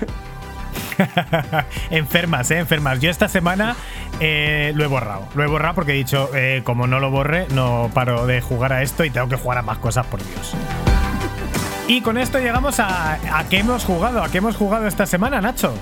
enfermas, 1.89 2.51
eh, 2.51 2.59
enfermas. 2.59 2.99
Yo 2.99 3.09
esta 3.09 3.27
semana 3.27 3.75
eh, 4.19 4.73
lo 4.75 4.83
he 4.83 4.87
borrado. 4.87 5.27
Lo 5.35 5.43
he 5.43 5.47
borrado 5.47 5.75
porque 5.75 5.93
he 5.93 5.95
dicho, 5.95 6.29
eh, 6.33 6.61
como 6.63 6.87
no 6.87 6.99
lo 6.99 7.11
borre, 7.11 7.47
no 7.53 7.89
paro 7.93 8.25
de 8.25 8.41
jugar 8.41 8.73
a 8.73 8.81
esto 8.81 9.03
y 9.03 9.09
tengo 9.09 9.27
que 9.27 9.35
jugar 9.35 9.59
a 9.59 9.61
más 9.61 9.77
cosas, 9.79 10.05
por 10.05 10.23
Dios. 10.23 10.53
Y 11.87 12.01
con 12.01 12.17
esto 12.17 12.39
llegamos 12.39 12.79
a, 12.79 13.13
a 13.37 13.47
qué 13.49 13.59
hemos 13.59 13.85
jugado, 13.85 14.23
a 14.23 14.29
qué 14.29 14.39
hemos 14.39 14.55
jugado 14.55 14.87
esta 14.87 15.05
semana, 15.05 15.39
Nacho. 15.41 15.73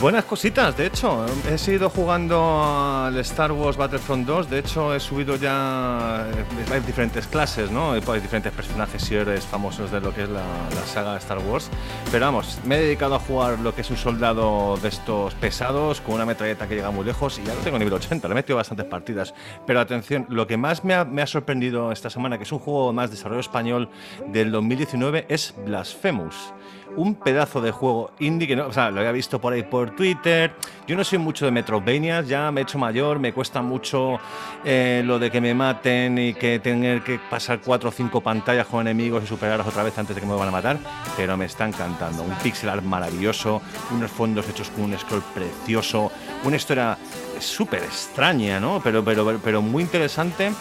Buenas 0.00 0.24
cositas, 0.24 0.76
de 0.76 0.86
hecho. 0.86 1.24
He 1.50 1.56
seguido 1.56 1.88
jugando 1.88 2.62
al 2.62 3.16
Star 3.20 3.52
Wars 3.52 3.78
Battlefront 3.78 4.26
2. 4.26 4.50
De 4.50 4.58
hecho, 4.58 4.94
he 4.94 5.00
subido 5.00 5.36
ya. 5.36 6.26
eh, 6.30 6.72
Hay 6.74 6.80
diferentes 6.80 7.26
clases, 7.26 7.70
¿no? 7.70 7.92
Hay 7.92 8.00
diferentes 8.20 8.52
personajes 8.52 9.10
y 9.10 9.14
héroes 9.14 9.46
famosos 9.46 9.90
de 9.90 10.00
lo 10.02 10.12
que 10.12 10.24
es 10.24 10.28
la, 10.28 10.42
la 10.74 10.86
saga 10.86 11.12
de 11.12 11.18
Star 11.20 11.38
Wars. 11.38 11.70
Pero 12.10 12.26
vamos, 12.26 12.58
me 12.66 12.76
he 12.76 12.80
dedicado 12.82 13.14
a 13.14 13.18
jugar 13.18 13.58
lo 13.60 13.74
que 13.74 13.80
es 13.80 13.90
un 13.90 13.96
soldado 13.96 14.76
de 14.82 14.88
estos 14.88 15.32
pesados 15.36 16.02
con 16.02 16.16
una 16.16 16.26
metralleta 16.26 16.68
que 16.68 16.74
llega 16.74 16.90
muy 16.90 17.04
lejos 17.06 17.38
y 17.38 17.44
ya 17.44 17.54
lo 17.54 17.60
tengo 17.60 17.78
nivel 17.78 17.94
80. 17.94 18.28
Le 18.28 18.32
he 18.32 18.34
metido 18.34 18.56
bastantes 18.56 18.86
partidas. 18.86 19.32
Pero 19.66 19.80
atención, 19.80 20.26
lo 20.28 20.46
que 20.46 20.58
más 20.58 20.84
me 20.84 20.92
ha, 20.92 21.06
me 21.06 21.22
ha 21.22 21.26
sorprendido 21.26 21.92
esta 21.92 22.10
semana, 22.10 22.36
que 22.36 22.44
es 22.44 22.52
un 22.52 22.58
juego 22.58 22.92
más 22.92 23.10
desarrollo 23.10 23.40
español 23.40 23.88
del 24.26 24.52
2019, 24.52 25.24
es 25.30 25.54
Blasphemous. 25.64 26.52
Un 26.96 27.14
pedazo 27.14 27.60
de 27.60 27.70
juego 27.70 28.12
indie 28.18 28.46
que 28.48 28.56
no, 28.56 28.66
o 28.66 28.72
sea, 28.72 28.90
lo 28.90 29.00
había 29.00 29.12
visto 29.12 29.40
por 29.40 29.52
ahí 29.52 29.62
por 29.62 29.90
Twitter. 29.94 30.54
Yo 30.86 30.96
no 30.96 31.04
soy 31.04 31.18
mucho 31.18 31.44
de 31.44 31.50
Metroidvanias, 31.50 32.28
ya 32.28 32.50
me 32.50 32.60
he 32.60 32.64
hecho 32.64 32.78
mayor, 32.78 33.18
me 33.18 33.32
cuesta 33.32 33.62
mucho 33.62 34.18
eh, 34.64 35.02
lo 35.04 35.18
de 35.18 35.30
que 35.30 35.40
me 35.40 35.54
maten 35.54 36.18
y 36.18 36.34
que 36.34 36.58
tener 36.58 37.02
que 37.02 37.18
pasar 37.18 37.60
cuatro 37.60 37.88
o 37.88 37.92
cinco 37.92 38.20
pantallas 38.20 38.66
con 38.66 38.86
enemigos 38.86 39.24
y 39.24 39.26
superarlos 39.26 39.66
otra 39.66 39.82
vez 39.82 39.96
antes 39.98 40.14
de 40.14 40.20
que 40.20 40.26
me 40.26 40.34
van 40.34 40.48
a 40.48 40.52
matar, 40.52 40.78
pero 41.16 41.36
me 41.36 41.46
está 41.46 41.66
encantando. 41.66 42.22
Un 42.22 42.34
pixel 42.42 42.68
art 42.68 42.82
maravilloso, 42.82 43.62
unos 43.90 44.10
fondos 44.10 44.48
hechos 44.48 44.70
con 44.70 44.84
un 44.84 44.98
scroll 44.98 45.22
precioso, 45.34 46.10
una 46.44 46.56
historia 46.56 46.98
súper 47.44 47.82
extraña, 47.82 48.60
¿no? 48.60 48.80
Pero, 48.82 49.04
pero, 49.04 49.40
pero 49.42 49.62
muy 49.62 49.82
interesante 49.82 50.52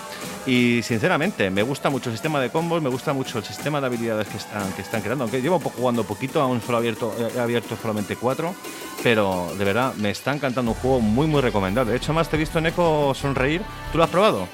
y 0.45 0.81
sinceramente 0.83 1.49
me 1.49 1.63
gusta 1.63 1.89
mucho 1.89 2.09
el 2.09 2.15
sistema 2.15 2.39
de 2.39 2.49
combos, 2.49 2.81
me 2.81 2.89
gusta 2.89 3.13
mucho 3.13 3.37
el 3.37 3.43
sistema 3.43 3.79
de 3.79 3.87
habilidades 3.87 4.27
que 4.27 4.37
están, 4.37 4.71
que 4.73 4.81
están 4.81 5.01
creando, 5.01 5.23
aunque 5.23 5.41
llevo 5.41 5.59
jugando 5.59 6.03
poquito, 6.03 6.41
aún 6.41 6.61
solo 6.61 6.77
abierto, 6.77 7.13
he 7.35 7.39
abierto 7.39 7.77
solamente 7.81 8.15
cuatro, 8.15 8.53
pero 9.01 9.53
de 9.57 9.65
verdad 9.65 9.93
me 9.95 10.09
está 10.09 10.33
encantando 10.33 10.71
un 10.71 10.77
juego 10.77 10.99
muy 10.99 11.27
muy 11.27 11.41
recomendable. 11.41 11.91
De 11.91 11.97
hecho, 11.97 12.13
más 12.13 12.29
te 12.29 12.35
he 12.35 12.39
visto 12.39 12.59
en 12.59 12.67
Eco 12.67 13.13
sonreír, 13.13 13.61
¿tú 13.91 13.97
lo 13.97 14.03
has 14.03 14.09
probado? 14.09 14.47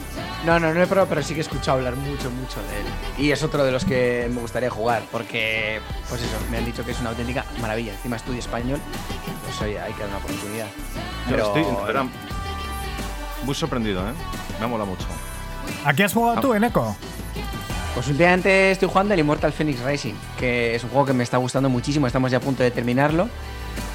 No, 0.45 0.57
no, 0.57 0.73
no 0.73 0.81
he 0.81 0.87
probado, 0.87 1.09
pero 1.09 1.21
sí 1.21 1.33
que 1.33 1.41
he 1.41 1.43
escuchado 1.43 1.77
hablar 1.77 1.95
mucho, 1.95 2.29
mucho 2.31 2.61
de 2.61 2.79
él. 2.79 2.85
Y 3.25 3.31
es 3.31 3.43
otro 3.43 3.63
de 3.63 3.71
los 3.71 3.83
que 3.83 4.29
me 4.33 4.39
gustaría 4.39 4.69
jugar, 4.69 5.03
porque, 5.11 5.81
pues 6.07 6.21
eso, 6.21 6.37
me 6.49 6.57
han 6.57 6.65
dicho 6.65 6.85
que 6.85 6.91
es 6.91 6.99
una 7.01 7.09
auténtica 7.09 7.43
maravilla. 7.59 7.91
Encima 7.93 8.15
estudio 8.15 8.39
español, 8.39 8.79
pues 9.43 9.61
oye, 9.61 9.79
hay 9.79 9.91
que 9.93 9.99
dar 9.99 10.09
una 10.09 10.17
oportunidad. 10.19 10.67
Pero, 11.29 11.45
estoy 11.47 11.63
muy 13.49 13.55
sorprendido, 13.55 14.07
¿eh? 14.07 14.13
Me 14.61 14.67
mola 14.67 14.85
mucho. 14.85 15.07
¿A 15.83 15.91
qué 15.91 16.03
has 16.03 16.13
jugado 16.13 16.39
tú, 16.39 16.53
Eneco? 16.53 16.95
Pues 17.95 18.07
últimamente 18.07 18.69
estoy 18.69 18.87
jugando 18.87 19.15
el 19.15 19.19
Immortal 19.21 19.51
Phoenix 19.51 19.79
Racing, 19.79 20.13
que 20.37 20.75
es 20.75 20.83
un 20.83 20.91
juego 20.91 21.07
que 21.07 21.13
me 21.13 21.23
está 21.23 21.37
gustando 21.37 21.67
muchísimo, 21.67 22.05
estamos 22.05 22.29
ya 22.29 22.37
a 22.37 22.41
punto 22.41 22.61
de 22.61 22.69
terminarlo. 22.69 23.27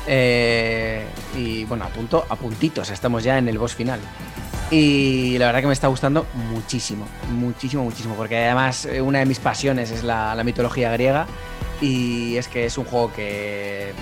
Eh, 0.08 1.06
y 1.36 1.64
bueno, 1.66 1.84
a 1.84 1.88
punto, 1.88 2.26
a 2.28 2.34
puntitos, 2.34 2.90
estamos 2.90 3.22
ya 3.22 3.38
en 3.38 3.46
el 3.46 3.56
boss 3.56 3.76
final. 3.76 4.00
Y 4.72 5.38
la 5.38 5.46
verdad 5.46 5.60
que 5.60 5.68
me 5.68 5.72
está 5.72 5.86
gustando 5.86 6.26
muchísimo, 6.50 7.06
muchísimo, 7.30 7.84
muchísimo, 7.84 8.16
porque 8.16 8.36
además 8.36 8.86
eh, 8.86 9.00
una 9.00 9.20
de 9.20 9.26
mis 9.26 9.38
pasiones 9.38 9.92
es 9.92 10.02
la, 10.02 10.34
la 10.34 10.42
mitología 10.42 10.90
griega 10.90 11.28
y 11.80 12.36
es 12.38 12.48
que 12.48 12.66
es 12.66 12.76
un 12.76 12.86
juego 12.86 13.12
que... 13.12 13.92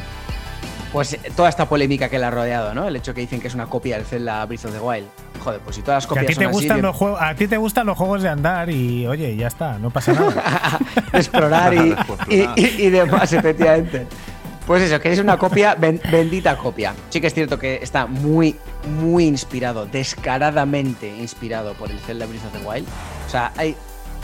Pues 0.92 1.16
toda 1.34 1.48
esta 1.48 1.66
polémica 1.68 2.08
que 2.10 2.18
la 2.18 2.28
ha 2.28 2.30
rodeado, 2.30 2.74
¿no? 2.74 2.86
El 2.86 2.96
hecho 2.96 3.14
que 3.14 3.22
dicen 3.22 3.40
que 3.40 3.48
es 3.48 3.54
una 3.54 3.66
copia 3.66 3.96
del 3.96 4.04
Zelda 4.04 4.44
Breath 4.44 4.66
of 4.66 4.72
the 4.72 4.80
Wild. 4.80 5.06
Joder, 5.42 5.60
pues 5.60 5.76
si 5.76 5.82
todas 5.82 6.04
las 6.04 6.06
Que 6.06 6.18
a 6.18 6.22
copias 6.22 6.26
ti 6.26 6.34
te 6.34 6.44
son 6.44 6.50
así, 6.50 6.54
gustan 6.58 6.76
bien- 6.76 6.86
los 6.86 6.96
juegos, 6.96 7.18
a 7.22 7.34
ti 7.34 7.48
te 7.48 7.56
gustan 7.56 7.86
los 7.86 7.96
juegos 7.96 8.22
de 8.22 8.28
andar 8.28 8.68
y 8.70 9.06
oye, 9.06 9.34
ya 9.34 9.46
está, 9.46 9.78
no 9.78 9.90
pasa 9.90 10.12
nada. 10.12 10.78
explorar 11.14 11.72
y, 11.74 11.96
y, 12.28 12.40
y- 12.56 12.74
y 12.86 12.90
demás, 12.90 13.32
efectivamente. 13.32 14.06
Pues 14.66 14.82
eso, 14.82 15.00
que 15.00 15.10
es 15.12 15.18
una 15.18 15.38
copia, 15.38 15.74
ben- 15.74 16.00
bendita 16.10 16.56
copia. 16.56 16.94
Sí 17.08 17.20
que 17.20 17.26
es 17.26 17.34
cierto 17.34 17.58
que 17.58 17.80
está 17.82 18.06
muy, 18.06 18.54
muy 19.00 19.24
inspirado, 19.26 19.86
descaradamente 19.86 21.08
inspirado 21.16 21.72
por 21.74 21.90
el 21.90 21.98
Zelda 22.00 22.26
Breath 22.26 22.44
of 22.46 22.52
the 22.60 22.66
Wild. 22.68 22.86
O 23.26 23.30
sea, 23.30 23.50
hay, 23.56 23.74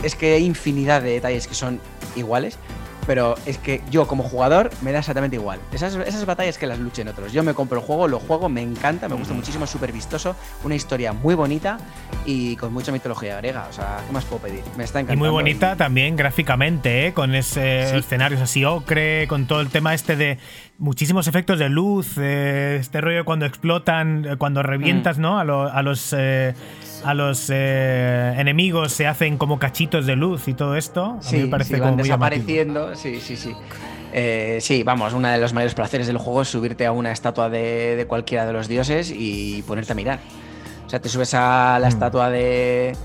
es 0.03 0.15
que 0.15 0.33
hay 0.35 0.45
infinidad 0.45 1.01
de 1.01 1.09
detalles 1.11 1.47
que 1.47 1.55
son 1.55 1.81
iguales, 2.15 2.57
pero 3.09 3.33
es 3.47 3.57
que 3.57 3.81
yo 3.89 4.07
como 4.07 4.21
jugador 4.21 4.69
me 4.83 4.91
da 4.91 4.99
exactamente 4.99 5.35
igual. 5.35 5.59
Esas, 5.73 5.95
esas 5.95 6.27
batallas 6.27 6.59
que 6.59 6.67
las 6.67 6.77
luchen 6.77 7.07
otros. 7.07 7.33
Yo 7.33 7.41
me 7.41 7.55
compro 7.55 7.79
el 7.79 7.83
juego, 7.83 8.07
lo 8.07 8.19
juego, 8.19 8.49
me 8.49 8.61
encanta, 8.61 9.09
me 9.09 9.15
gusta 9.15 9.33
muchísimo, 9.33 9.63
es 9.65 9.71
súper 9.71 9.91
vistoso, 9.91 10.35
una 10.63 10.75
historia 10.75 11.11
muy 11.11 11.33
bonita 11.33 11.79
y 12.27 12.55
con 12.57 12.71
mucha 12.71 12.91
mitología 12.91 13.35
griega. 13.37 13.65
O 13.67 13.73
sea, 13.73 13.97
¿qué 14.05 14.13
más 14.13 14.25
puedo 14.25 14.43
pedir? 14.43 14.61
Me 14.77 14.83
está 14.83 14.99
Y 14.99 15.01
encantando. 15.01 15.25
muy 15.25 15.29
bonita 15.31 15.75
también 15.75 16.15
gráficamente, 16.15 17.07
¿eh? 17.07 17.13
con 17.13 17.33
ese 17.33 17.87
Sí. 17.89 17.97
escenarios 17.97 18.41
así 18.41 18.63
ocre, 18.63 19.25
con 19.27 19.47
todo 19.47 19.61
el 19.61 19.69
tema 19.69 19.95
este 19.95 20.15
de 20.15 20.37
muchísimos 20.77 21.27
efectos 21.27 21.57
de 21.57 21.67
luz, 21.69 22.13
eh, 22.19 22.77
este 22.79 23.01
rollo 23.01 23.25
cuando 23.25 23.47
explotan, 23.47 24.23
eh, 24.23 24.35
cuando 24.37 24.61
revientas, 24.61 25.17
Mm. 25.17 25.21
¿no? 25.21 25.39
A, 25.39 25.43
lo- 25.45 25.63
a 25.73 25.81
los 25.81 26.13
eh, 26.15 26.53
a 27.03 27.13
los 27.13 27.49
eh, 27.51 28.33
enemigos 28.37 28.91
se 28.93 29.07
hacen 29.07 29.37
como 29.37 29.59
cachitos 29.59 30.05
de 30.05 30.15
luz 30.15 30.47
y 30.47 30.53
todo 30.53 30.75
esto. 30.75 31.03
A 31.05 31.13
mí 31.15 31.19
Sí, 31.21 31.37
me 31.37 31.47
parece 31.47 31.75
sí, 31.75 31.79
como 31.79 31.85
van 31.91 31.95
muy 31.99 32.07
llamativo. 32.07 32.41
desapareciendo. 32.45 32.95
Sí, 32.95 33.19
sí, 33.21 33.35
sí. 33.37 33.53
Eh, 34.11 34.57
sí, 34.61 34.83
vamos, 34.83 35.13
uno 35.13 35.27
de 35.27 35.37
los 35.37 35.53
mayores 35.53 35.75
placeres 35.75 36.07
del 36.07 36.17
juego 36.17 36.41
es 36.41 36.47
subirte 36.49 36.85
a 36.85 36.91
una 36.91 37.11
estatua 37.11 37.49
de, 37.49 37.95
de 37.95 38.05
cualquiera 38.07 38.45
de 38.45 38.53
los 38.53 38.67
dioses 38.67 39.13
y 39.15 39.61
ponerte 39.63 39.91
a 39.91 39.95
mirar. 39.95 40.19
O 40.85 40.89
sea, 40.89 40.99
te 40.99 41.09
subes 41.09 41.33
a 41.35 41.77
la 41.79 41.87
Mm. 41.87 41.89
estatua 41.89 42.29
de, 42.31 42.95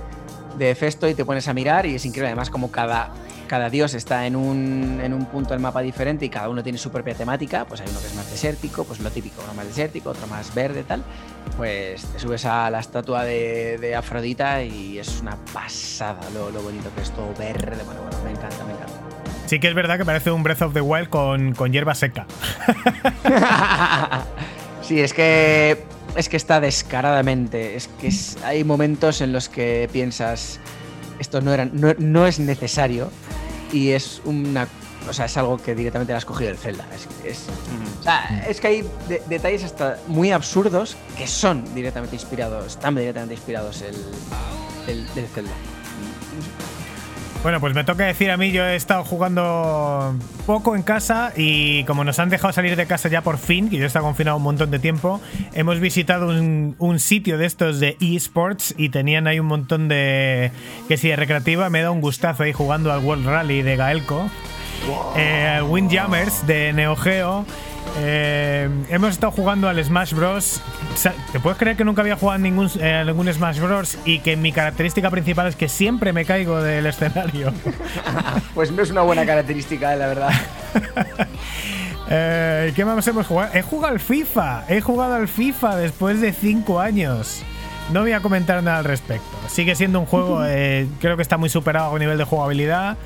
de 0.59 0.75
Festo 0.75 1.07
y 1.09 1.15
te 1.15 1.25
pones 1.25 1.47
a 1.49 1.53
mirar 1.55 1.85
y 1.87 1.97
es 1.97 2.05
increíble. 2.07 2.29
Además, 2.29 2.49
como 2.51 2.71
cada, 2.71 3.11
cada 3.45 3.71
dios 3.71 3.95
está 3.95 4.27
en 4.27 4.37
un, 4.37 5.01
en 5.03 5.13
un 5.13 5.27
punto 5.27 5.51
del 5.51 5.61
mapa 5.61 5.81
diferente 5.81 6.25
y 6.25 6.29
cada 6.29 6.49
uno 6.49 6.63
tiene 6.63 6.79
su 6.79 6.91
propia 6.91 7.15
temática, 7.15 7.65
pues 7.65 7.81
hay 7.81 7.89
uno 7.91 8.01
que 8.01 8.07
es 8.07 8.15
más 8.15 8.31
desértico, 8.31 8.85
pues 8.85 9.01
lo 9.01 9.11
típico, 9.11 9.43
uno 9.45 9.55
más 9.55 9.67
desértico, 9.67 10.11
otro 10.11 10.27
más 10.27 10.55
verde, 10.55 10.83
tal. 10.85 11.03
Pues 11.57 12.05
te 12.07 12.19
subes 12.19 12.45
a 12.47 12.71
la 12.71 12.81
estatua 12.81 13.25
de, 13.25 13.79
de 13.79 13.95
Afrodita 13.95 14.63
y 14.63 14.99
es 14.99 15.21
una 15.21 15.37
pasada 15.53 16.21
lo, 16.33 16.51
lo 16.51 16.63
bonito 16.63 16.91
que 16.95 17.03
es 17.03 17.11
todo 17.11 17.33
verde. 17.39 17.83
Bueno, 17.85 18.01
bueno, 18.03 18.19
me 18.25 18.31
encanta, 18.31 18.65
me 18.65 18.73
encanta. 18.73 18.93
Sí 19.47 19.61
que 19.61 19.69
es 19.69 19.75
verdad 19.75 19.99
que 19.99 20.05
parece 20.07 20.31
un 20.31 20.43
Breath 20.43 20.63
of 20.63 20.73
the 20.73 20.81
Wild 20.81 21.11
con, 21.11 21.53
con 21.55 21.71
hierba 21.73 21.95
seca. 21.95 22.27
sí, 24.83 25.01
es 25.01 25.13
que 25.13 25.85
es 26.17 26.29
que 26.29 26.37
está 26.37 26.61
descaradamente. 26.61 27.77
Es 27.77 27.89
que 28.01 28.09
es- 28.09 28.37
hay 28.45 28.65
momentos 28.65 29.21
en 29.21 29.33
los 29.33 29.49
que 29.49 29.89
piensas 29.93 30.61
esto 31.19 31.41
no 31.41 31.53
era, 31.53 31.65
no, 31.65 31.95
no 31.99 32.27
es 32.27 32.39
necesario 32.39 33.11
y 33.73 33.91
es 33.91 34.21
una, 34.25 34.69
o 35.09 35.13
sea, 35.13 35.27
es 35.27 35.37
algo 35.37 35.57
que 35.59 35.75
directamente 35.75 36.13
le 36.13 36.17
has 36.19 36.25
cogido 36.25 36.49
del 36.49 36.59
Zelda. 36.59 36.87
Es, 36.95 37.09
es- 37.31 37.47
o 38.01 38.03
sea, 38.03 38.45
es 38.49 38.61
que 38.61 38.67
hay 38.69 38.83
de- 39.09 39.23
detalles 39.29 39.65
hasta 39.65 39.99
muy 40.09 40.31
absurdos 40.33 40.97
que 41.17 41.27
son 41.27 41.65
directamente 41.75 42.17
inspirados, 42.17 42.67
están 42.67 42.95
directamente 42.95 43.35
inspirados 43.35 43.83
el, 43.83 43.95
del 45.15 45.27
Zelda. 45.29 45.53
Bueno, 47.45 47.61
pues 47.61 47.75
me 47.75 47.85
toca 47.85 48.07
decir 48.07 48.31
a 48.31 48.39
mí, 48.39 48.53
yo 48.53 48.65
he 48.65 48.75
estado 48.75 49.05
jugando 49.05 50.17
poco 50.47 50.75
en 50.77 50.83
casa 50.83 51.31
y 51.37 51.85
como 51.85 52.03
nos 52.03 52.19
han 52.19 52.31
dejado 52.31 52.55
salir 52.55 52.75
de 52.75 52.87
casa 52.87 53.11
ya 53.11 53.21
por 53.21 53.37
fin, 53.37 53.69
que 53.69 53.77
yo 53.77 53.85
he 53.85 53.87
estado 53.87 54.07
confinado 54.07 54.39
un 54.39 54.45
montón 54.45 54.71
de 54.71 54.79
tiempo, 54.79 55.21
hemos 55.53 55.79
visitado 55.79 56.29
un, 56.29 56.75
un 56.79 56.99
sitio 56.99 57.37
de 57.37 57.45
estos 57.45 57.81
de 57.81 57.99
eSports 58.01 58.75
y 58.79 58.89
tenían 58.89 59.27
ahí 59.27 59.41
un 59.41 59.47
montón 59.47 59.89
de... 59.89 60.53
que 60.89 60.97
si 60.97 61.09
de 61.09 61.17
recreativa. 61.17 61.69
Me 61.69 61.83
da 61.83 61.91
un 61.91 62.01
gustazo 62.01 62.45
ahí 62.45 62.55
jugando 62.55 62.91
al 62.91 63.05
World 63.05 63.27
Rally 63.27 63.61
de 63.61 63.77
Gaelco, 63.77 64.27
eh, 65.15 65.57
al 65.59 65.65
Windjammers 65.65 66.47
de 66.47 66.73
Neo 66.73 66.97
Geo. 66.97 67.45
Eh, 67.97 68.69
hemos 68.89 69.11
estado 69.11 69.33
jugando 69.33 69.69
al 69.69 69.83
Smash 69.83 70.15
Bros. 70.15 70.61
¿Te 71.33 71.41
puedes 71.41 71.59
creer 71.59 71.77
que 71.77 71.85
nunca 71.85 72.03
había 72.03 72.17
jugado 72.17 72.39
ningún, 72.39 72.71
eh, 72.81 73.05
ningún 73.07 73.33
Smash 73.33 73.61
Bros? 73.61 73.99
Y 74.05 74.19
que 74.21 74.37
mi 74.37 74.53
característica 74.53 75.11
principal 75.11 75.47
es 75.47 75.57
que 75.57 75.69
siempre 75.69 76.13
me 76.13 76.25
caigo 76.25 76.63
del 76.63 76.87
escenario. 76.87 77.53
Pues 78.55 78.71
no 78.71 78.83
es 78.83 78.91
una 78.91 79.03
buena 79.03 79.27
característica, 79.27 79.95
la 79.97 80.07
verdad. 80.07 80.31
Eh, 82.11 82.73
¿Qué 82.77 82.85
más 82.85 83.09
hemos 83.09 83.27
jugado? 83.27 83.55
He 83.55 83.63
jugado 83.63 83.95
al 83.95 83.99
FIFA. 83.99 84.65
He 84.69 84.83
jugado 84.83 85.15
al 85.15 85.27
FIFA 85.27 85.77
después 85.77 86.21
de 86.21 86.35
5 86.35 86.79
años. 86.79 87.43
No 87.93 88.01
voy 88.01 88.13
a 88.13 88.21
comentar 88.21 88.63
nada 88.63 88.79
al 88.79 88.85
respecto. 88.85 89.27
Sigue 89.49 89.75
siendo 89.75 90.01
un 90.01 90.07
juego, 90.07 90.45
eh, 90.47 90.87
creo 91.01 91.17
que 91.17 91.23
está 91.23 91.37
muy 91.37 91.49
superado 91.49 91.95
a 91.95 91.99
nivel 91.99 92.19
de 92.19 92.25
jugabilidad. 92.25 92.97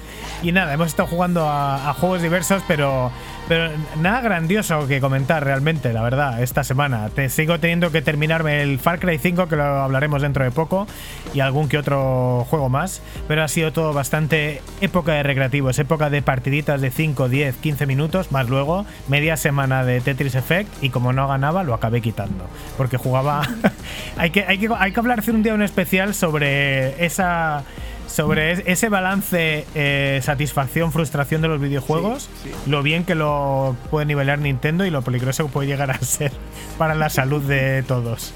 Y 0.40 0.52
nada, 0.52 0.72
hemos 0.72 0.86
estado 0.86 1.08
jugando 1.08 1.48
a, 1.48 1.92
juegos 1.94 2.22
diversos, 2.22 2.62
pero, 2.68 3.10
pero 3.48 3.70
nada 4.00 4.20
grandioso 4.20 4.86
que 4.86 5.00
comentar 5.00 5.44
realmente, 5.44 5.92
la 5.92 6.00
verdad, 6.02 6.40
esta 6.42 6.62
semana. 6.62 7.08
Te 7.08 7.28
sigo 7.28 7.58
teniendo 7.58 7.90
que 7.90 8.02
terminarme 8.02 8.62
el 8.62 8.78
Far 8.78 9.00
Cry 9.00 9.18
5, 9.18 9.48
que 9.48 9.56
lo 9.56 9.64
hablaremos 9.64 10.22
dentro 10.22 10.44
de 10.44 10.52
poco, 10.52 10.86
y 11.34 11.40
algún 11.40 11.68
que 11.68 11.76
otro 11.76 12.46
juego 12.48 12.68
más. 12.68 13.02
Pero 13.26 13.42
ha 13.42 13.48
sido 13.48 13.72
todo 13.72 13.92
bastante 13.92 14.62
época 14.80 15.14
de 15.14 15.24
recreativos, 15.24 15.76
época 15.80 16.08
de 16.08 16.22
partiditas 16.22 16.80
de 16.80 16.92
5, 16.92 17.28
10, 17.28 17.56
15 17.56 17.86
minutos, 17.86 18.30
más 18.30 18.48
luego 18.48 18.86
media 19.08 19.36
semana 19.36 19.84
de 19.84 20.00
Tetris 20.00 20.36
Effect, 20.36 20.70
y 20.84 20.90
como 20.90 21.12
no 21.12 21.26
ganaba, 21.26 21.64
lo 21.64 21.74
acabé 21.74 22.00
quitando. 22.00 22.46
Porque 22.76 22.96
jugaba. 22.96 23.42
hay, 24.16 24.30
que, 24.30 24.44
hay, 24.44 24.58
que, 24.58 24.68
hay 24.78 24.92
que 24.92 25.00
hablar 25.00 25.18
un 25.28 25.42
día 25.42 25.52
un 25.52 25.62
especial 25.62 26.14
sobre 26.14 27.04
esa 27.04 27.64
sobre 28.08 28.50
es- 28.52 28.62
ese 28.66 28.88
balance 28.88 29.64
eh, 29.76 30.20
satisfacción-frustración 30.24 31.40
de 31.42 31.48
los 31.48 31.60
videojuegos, 31.60 32.28
lo 32.66 32.82
bien 32.82 33.04
que 33.04 33.14
lo 33.14 33.76
puede 33.90 34.06
nivelar 34.06 34.40
Nintendo 34.40 34.84
y 34.84 34.90
lo 34.90 35.02
peligroso 35.02 35.46
que 35.46 35.52
puede 35.52 35.68
llegar 35.68 35.90
a 35.92 35.98
ser 36.00 36.32
para 36.76 36.94
la 36.96 37.08
salud 37.10 37.42
de 37.42 37.82
todos. 37.84 38.32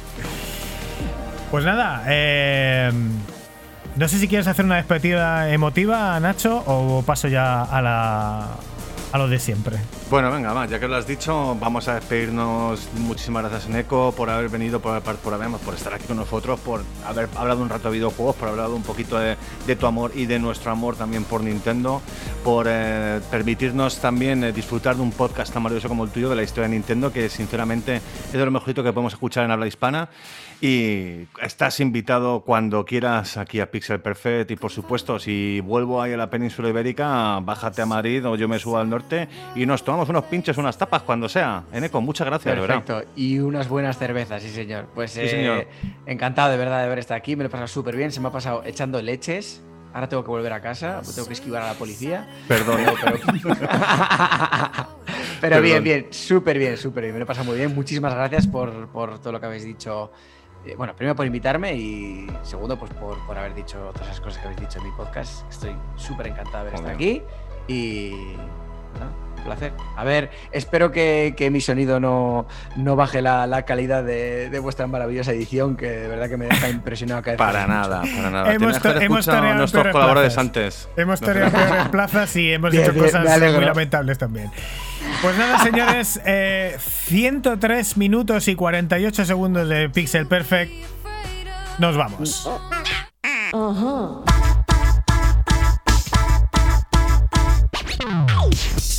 Pues 1.51 1.65
nada, 1.65 2.05
eh, 2.07 2.91
no 3.97 4.09
sé 4.09 4.19
si 4.19 4.29
quieres 4.29 4.47
hacer 4.47 4.65
una 4.65 4.77
despedida 4.77 5.51
emotiva, 5.51 6.19
Nacho, 6.21 6.63
o 6.67 7.03
paso 7.03 7.29
ya 7.29 7.63
a, 7.63 7.83
la, 7.83 8.49
a 9.13 9.19
lo 9.19 9.29
de 9.29 9.39
siempre. 9.39 9.77
Bueno, 10.13 10.31
venga, 10.31 10.53
va, 10.53 10.67
ya 10.67 10.79
que 10.79 10.87
lo 10.87 10.97
has 10.97 11.07
dicho, 11.07 11.57
vamos 11.59 11.89
a 11.89 11.95
despedirnos. 11.95 12.87
Muchísimas 12.99 13.45
gracias, 13.45 13.71
Eneco, 13.71 14.13
por 14.15 14.29
haber 14.29 14.51
venido, 14.51 14.79
por, 14.79 15.01
por, 15.01 15.17
por, 15.17 15.59
por 15.61 15.75
estar 15.75 15.95
aquí 15.95 16.05
con 16.05 16.19
nosotros, 16.19 16.61
por 16.61 16.83
haber 17.07 17.31
hablado 17.35 17.63
un 17.63 17.71
rato 17.71 17.89
de 17.89 17.95
videojuegos, 17.95 18.37
por 18.37 18.49
haber 18.49 18.61
hablado 18.61 18.77
un 18.77 18.83
poquito 18.83 19.19
de, 19.19 19.39
de 19.67 19.75
tu 19.75 19.87
amor 19.87 20.13
y 20.15 20.27
de 20.27 20.39
nuestro 20.39 20.71
amor 20.71 20.97
también 20.97 21.25
por 21.25 21.43
Nintendo, 21.43 22.03
por 22.45 22.67
eh, 22.69 23.23
permitirnos 23.31 24.01
también 24.03 24.45
eh, 24.45 24.53
disfrutar 24.53 24.97
de 24.97 25.01
un 25.03 25.13
podcast 25.13 25.51
tan 25.51 25.63
maravilloso 25.63 25.89
como 25.89 26.05
el 26.05 26.11
tuyo 26.11 26.29
de 26.29 26.37
la 26.37 26.43
historia 26.43 26.69
de 26.69 26.75
Nintendo, 26.75 27.11
que 27.11 27.31
sinceramente 27.31 27.97
es 27.97 28.33
de 28.35 28.45
lo 28.45 28.51
mejorito 28.51 28.85
que 28.85 28.93
podemos 28.93 29.15
escuchar 29.15 29.47
en 29.47 29.51
habla 29.51 29.67
hispana. 29.67 30.11
Y 30.61 31.27
estás 31.43 31.81
invitado 31.81 32.43
cuando 32.43 32.85
quieras 32.85 33.37
aquí 33.37 33.59
a 33.59 33.69
Pixel 33.69 33.99
Perfect. 33.99 34.53
Y 34.53 34.55
por 34.55 34.71
supuesto, 34.71 35.19
si 35.19 35.59
vuelvo 35.59 36.01
ahí 36.01 36.13
a 36.13 36.17
la 36.17 36.31
península 36.31 36.69
ibérica, 36.69 37.41
bájate 37.41 37.83
a 37.83 37.87
Madrid 37.87 38.25
o 38.25 38.37
yo 38.37 38.47
me 38.47 38.61
subo 38.61 38.79
al 38.79 38.89
norte 38.89 39.29
y 39.57 39.67
nos 39.67 39.83
tomamos 39.83 40.02
unos 40.09 40.25
pinches, 40.25 40.57
unas 40.59 40.77
tapas 40.79 41.03
cuando 41.03 41.29
sea. 41.29 41.65
Eneco, 41.73 42.01
muchas 42.01 42.27
gracias, 42.27 42.55
de 42.55 42.61
verdad. 42.61 42.83
Perfecto. 42.83 43.13
Y 43.17 43.39
unas 43.39 43.69
buenas 43.69 43.99
cervezas, 43.99 44.43
sí, 44.43 44.49
señor. 44.51 44.87
Pues 44.95 45.11
Sí, 45.13 45.21
eh, 45.21 45.29
señor. 45.29 45.67
encantado 46.07 46.51
de 46.51 46.57
verdad 46.57 46.79
de 46.81 46.85
haber 46.87 46.99
estado 46.99 47.19
aquí. 47.19 47.37
Me 47.37 47.45
lo 47.45 47.49
he 47.49 47.51
pasado 47.51 47.69
súper 47.69 47.97
bien. 47.97 48.11
Se 48.13 48.21
me 48.21 48.29
ha 48.29 48.33
pasado 48.33 48.63
echando 48.65 49.01
leches. 49.03 49.63
Ahora 49.95 50.09
tengo 50.09 50.25
que 50.25 50.31
volver 50.31 50.53
a 50.55 50.61
casa. 50.63 51.03
Tengo 51.15 51.27
que 51.29 51.35
esquivar 51.35 51.63
a 51.63 51.67
la 51.69 51.75
policía. 51.75 52.27
Perdón. 52.49 52.79
Pero, 52.85 53.19
pero- 53.43 53.57
Pero 55.41 55.61
bien, 55.61 55.83
bien. 55.83 56.07
Súper 56.11 56.57
bien, 56.59 56.77
súper 56.77 57.03
bien. 57.05 57.15
Me 57.15 57.19
lo 57.19 57.25
he 57.25 57.27
pasado 57.27 57.47
muy 57.47 57.57
bien. 57.57 57.75
Muchísimas 57.75 58.15
gracias 58.15 58.47
por, 58.47 58.89
por 58.89 59.19
todo 59.19 59.33
lo 59.33 59.41
que 59.41 59.47
habéis 59.47 59.65
dicho. 59.65 60.13
Eh, 60.65 60.77
bueno, 60.77 60.95
primero 60.95 61.17
por 61.17 61.27
invitarme 61.27 61.75
y 61.75 62.27
segundo, 62.43 62.79
pues 62.79 62.93
por, 62.95 63.19
por 63.27 63.37
haber 63.37 63.53
dicho 63.55 63.79
todas 63.93 64.07
esas 64.09 64.21
cosas 64.21 64.39
que 64.39 64.45
habéis 64.47 64.61
dicho 64.61 64.79
en 64.79 64.85
mi 64.85 64.93
podcast. 64.93 65.45
Estoy 65.51 65.75
súper 65.97 66.29
encantado 66.29 66.59
de 66.65 66.71
haber 66.71 66.75
estado 66.75 66.95
aquí. 66.95 67.23
Y. 67.67 68.13
un 68.13 69.32
placer. 69.43 69.73
A 69.97 70.05
ver, 70.05 70.31
espero 70.53 70.91
que, 70.91 71.35
que 71.37 71.51
mi 71.51 71.61
sonido 71.61 72.01
no, 72.01 72.47
no 72.77 72.97
baje 72.97 73.23
la, 73.23 73.47
la 73.47 73.63
calidad 73.63 74.05
de, 74.05 74.51
de 74.51 74.59
vuestra 74.59 74.87
maravillosa 74.87 75.33
edición, 75.33 75.77
que 75.77 75.89
de 75.91 76.09
verdad 76.09 76.29
que 76.29 76.37
me 76.37 76.47
deja 76.47 76.69
impresionado 76.69 77.23
cada 77.23 77.33
vez 77.33 77.39
Para 77.39 77.67
nada, 77.67 78.03
para 78.03 78.31
nada. 78.31 78.53
Hemos 78.55 78.77
escuchado 78.77 79.55
nuestros 79.55 79.89
colaboradores 79.89 80.35
plazas. 80.35 80.39
antes. 80.39 80.89
Hemos 80.97 81.21
tenido 81.21 81.51
peores 81.51 81.89
plazas 81.89 82.37
y 82.37 82.53
hemos 82.53 82.71
Bien, 82.71 82.85
hecho 82.85 82.93
bien, 82.93 83.05
cosas 83.07 83.41
muy 83.41 83.65
lamentables 83.65 84.19
también. 84.19 84.51
Pues 85.21 85.37
nada, 85.37 85.59
señores, 85.59 86.21
eh, 86.27 86.77
103 86.79 87.97
minutos 87.97 88.49
y 88.49 88.55
48 88.55 89.25
segundos 89.25 89.69
de 89.69 89.91
Pixel 89.91 90.27
Perfect. 90.27 90.73
Nos 91.79 91.97
vamos. 91.97 92.49
Ready? 98.03 98.92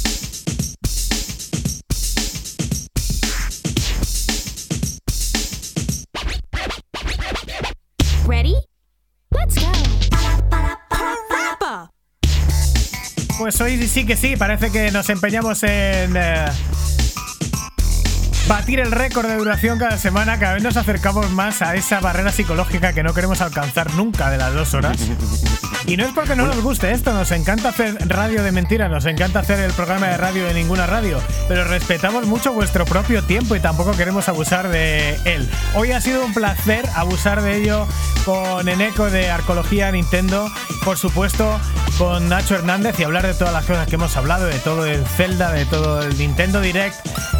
Pues 13.44 13.60
hoy 13.60 13.90
sí 13.90 14.06
que 14.06 14.16
sí, 14.16 14.38
parece 14.38 14.72
que 14.72 14.90
nos 14.90 15.10
empeñamos 15.10 15.64
en 15.64 16.16
eh, 16.16 16.46
batir 18.48 18.80
el 18.80 18.92
récord 18.92 19.28
de 19.28 19.38
duración 19.38 19.80
cada 19.80 19.98
semana. 19.98 20.40
Cada 20.40 20.54
vez 20.54 20.64
nos 20.64 20.78
acercamos 20.78 21.32
más 21.32 21.62
a 21.62 21.76
esa 21.76 22.00
barrera 22.00 22.32
psicológica 22.32 22.94
que 22.94 23.04
no 23.04 23.14
queremos 23.14 23.42
alcanzar 23.42 23.94
nunca 23.94 24.30
de 24.30 24.38
las 24.38 24.54
dos 24.54 24.74
horas. 24.74 24.98
Y 25.86 25.98
no 25.98 26.06
es 26.06 26.14
porque 26.14 26.36
no 26.36 26.46
nos 26.46 26.62
guste 26.62 26.92
esto, 26.92 27.14
nos 27.14 27.32
encanta 27.32 27.70
hacer 27.70 27.98
radio 28.08 28.42
de 28.42 28.54
mentira, 28.54 28.88
nos 28.88 29.06
encanta 29.06 29.40
hacer 29.40 29.60
el 29.60 29.74
programa 29.74 30.08
de 30.08 30.18
radio 30.18 30.46
de 30.46 30.54
ninguna 30.54 30.88
radio, 30.88 31.20
pero 31.50 31.66
respetamos 31.66 32.26
mucho 32.26 32.54
vuestro 32.54 32.86
propio 32.86 33.22
tiempo 33.24 33.56
y 33.56 33.60
tampoco 33.60 33.92
queremos 33.92 34.30
abusar 34.30 34.70
de 34.70 35.16
él. 35.26 35.50
Hoy 35.76 35.92
ha 35.92 36.00
sido 36.00 36.26
un 36.26 36.34
placer 36.34 36.86
abusar 36.96 37.42
de 37.42 37.62
ello 37.62 37.86
con 38.24 38.70
Eneco 38.70 39.10
de 39.10 39.30
Arcología 39.30 39.92
Nintendo, 39.92 40.50
por 40.86 40.98
supuesto 40.98 41.60
con 41.98 42.30
Nacho 42.30 42.56
Hernández 42.56 43.00
y 43.00 43.04
hablar 43.04 43.28
de 43.28 43.34
todas 43.34 43.54
las 43.54 43.66
cosas 43.66 43.88
que 43.88 43.96
hemos 43.96 44.16
hablado, 44.16 44.46
de 44.46 44.60
todo 44.60 44.86
el 44.86 45.06
Zelda, 45.06 45.52
de 45.52 45.66
todo 45.66 46.02
el 46.02 46.18
Nintendo 46.18 46.62
Direct 46.62 46.96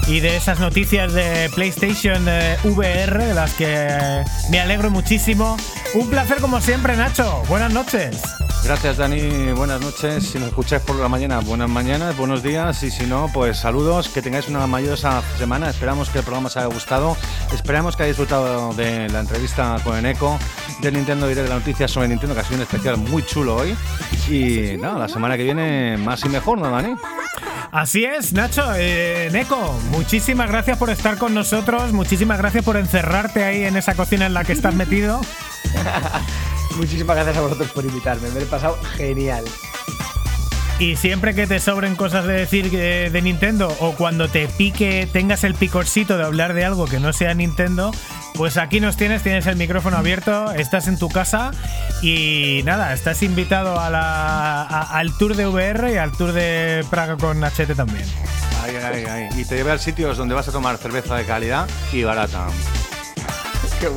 y 0.08 0.20
de 0.20 0.36
esas 0.36 0.60
noticias 0.60 0.93
de 0.94 1.50
PlayStation 1.56 2.24
eh, 2.28 2.56
VR 2.64 3.26
de 3.26 3.34
las 3.34 3.56
que 3.56 4.24
me 4.52 4.60
alegro 4.60 4.92
muchísimo. 4.92 5.58
Un 5.96 6.08
placer 6.08 6.40
como 6.40 6.62
siempre, 6.62 6.96
Nacho. 6.96 7.42
Buenas 7.50 7.74
noches. 7.74 8.22
Gracias, 8.64 8.98
Dani. 8.98 9.54
Buenas 9.54 9.82
noches. 9.82 10.24
Si 10.24 10.38
nos 10.38 10.50
escucháis 10.50 10.84
por 10.84 10.96
la 10.98 11.10
mañana, 11.10 11.40
buenas 11.40 11.68
mañanas, 11.68 12.16
buenos 12.16 12.44
días. 12.44 12.84
Y 12.84 12.92
si 12.92 13.08
no, 13.08 13.28
pues 13.34 13.58
saludos. 13.58 14.08
Que 14.08 14.22
tengáis 14.22 14.48
una 14.50 14.68
maravillosa 14.68 15.24
semana. 15.40 15.72
Esperamos 15.72 16.12
que 16.12 16.20
el 16.20 16.24
programa 16.24 16.48
os 16.48 16.58
haya 16.58 16.68
gustado. 16.68 17.18
Esperamos 17.52 17.96
que 17.96 18.04
hayáis 18.04 18.16
disfrutado 18.16 18.72
de 18.76 19.10
la 19.10 19.22
entrevista 19.22 19.78
con 19.84 19.98
Eneco, 19.98 20.38
del 20.80 20.94
Nintendo 20.94 21.28
Direct, 21.28 21.48
de 21.48 21.50
la 21.50 21.60
noticia 21.60 21.88
sobre 21.88 22.08
Nintendo, 22.08 22.36
que 22.36 22.42
ha 22.42 22.44
sido 22.44 22.58
un 22.58 22.62
especial 22.62 22.98
muy 22.98 23.26
chulo 23.26 23.56
hoy. 23.56 23.76
Y 24.30 24.78
nada, 24.78 25.00
la 25.00 25.10
semana 25.10 25.38
que 25.38 25.44
viene 25.44 25.98
más 25.98 26.24
y 26.24 26.30
mejor, 26.30 26.60
¿no, 26.60 26.70
Dani? 26.70 26.96
Así 27.74 28.06
es, 28.06 28.34
Nacho. 28.34 28.64
Eh, 28.78 29.30
Neko, 29.32 29.74
muchísimas 29.90 30.48
gracias 30.48 30.78
por 30.78 30.83
estar 30.90 31.18
con 31.18 31.34
nosotros. 31.34 31.92
Muchísimas 31.94 32.38
gracias 32.38 32.64
por 32.64 32.78
encerrarte 32.78 33.44
ahí 33.44 33.64
en 33.64 33.76
esa 33.78 33.96
cocina 33.96 34.26
en 34.26 34.34
la 34.34 34.44
que 34.44 34.54
estás 34.54 34.74
metido. 34.76 35.22
Muchísimas 36.78 37.16
gracias 37.16 37.38
a 37.38 37.42
vosotros 37.42 37.70
por 37.72 37.86
invitarme. 37.86 38.30
Me 38.30 38.36
lo 38.36 38.42
he 38.42 38.46
pasado 38.46 38.78
genial. 38.98 39.44
Y 40.80 40.96
siempre 40.96 41.36
que 41.36 41.46
te 41.46 41.60
sobren 41.60 41.96
cosas 41.96 42.26
de 42.26 42.34
decir 42.34 42.72
que- 42.72 43.10
de 43.12 43.22
Nintendo 43.22 43.76
o 43.80 43.94
cuando 43.94 44.28
te 44.28 44.48
pique, 44.48 45.08
tengas 45.12 45.44
el 45.44 45.54
picorcito 45.54 46.18
de 46.18 46.24
hablar 46.26 46.54
de 46.54 46.66
algo 46.66 46.86
que 46.86 47.00
no 47.00 47.14
sea 47.14 47.34
Nintendo, 47.36 47.92
pues 48.34 48.58
aquí 48.58 48.80
nos 48.80 48.98
tienes, 48.98 49.22
tienes 49.22 49.46
el 49.46 49.56
micrófono 49.56 49.98
abierto, 49.98 50.52
estás 50.54 50.88
en 50.88 50.98
tu 50.98 51.10
casa 51.10 51.52
y 52.02 52.62
nada, 52.66 52.92
estás 52.92 53.22
invitado 53.22 53.80
a 53.80 53.92
la- 53.92 54.64
a- 54.64 54.98
al 54.98 55.16
tour 55.18 55.36
de 55.36 55.46
VR 55.46 55.94
y 55.94 55.98
al 55.98 56.12
tour 56.12 56.32
de 56.34 56.84
Praga 56.90 57.18
con 57.18 57.44
Hachete 57.44 57.76
también. 57.76 58.06
Y 59.36 59.46
te 59.46 59.56
lleve 59.56 59.72
a 59.72 59.78
sitios 59.78 60.18
donde 60.18 60.36
vas 60.36 60.48
a 60.48 60.52
tomar 60.52 60.78
cerveza 60.78 61.16
de 61.16 61.26
calidad 61.26 61.68
y 61.92 62.04
barata. 62.04 62.48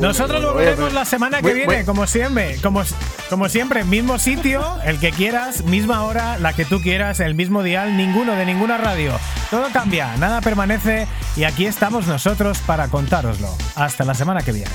Nosotros 0.00 0.42
bueno, 0.42 0.52
volveremos 0.54 0.92
la 0.92 1.04
semana 1.04 1.40
que 1.40 1.52
viene, 1.52 1.84
como 1.84 2.06
siempre. 2.06 2.56
Como, 2.60 2.82
como 3.30 3.48
siempre, 3.48 3.84
mismo 3.84 4.18
sitio, 4.18 4.62
el 4.84 4.98
que 4.98 5.12
quieras, 5.12 5.62
misma 5.64 6.02
hora, 6.02 6.38
la 6.38 6.52
que 6.52 6.64
tú 6.64 6.80
quieras, 6.80 7.20
el 7.20 7.34
mismo 7.34 7.62
dial, 7.62 7.96
ninguno 7.96 8.32
de 8.34 8.44
ninguna 8.46 8.78
radio. 8.78 9.12
Todo 9.50 9.68
cambia, 9.72 10.16
nada 10.16 10.40
permanece 10.40 11.06
y 11.36 11.44
aquí 11.44 11.66
estamos 11.66 12.06
nosotros 12.06 12.58
para 12.66 12.88
contároslo. 12.88 13.48
Hasta 13.76 14.04
la 14.04 14.14
semana 14.14 14.42
que 14.42 14.52
viene. 14.52 14.70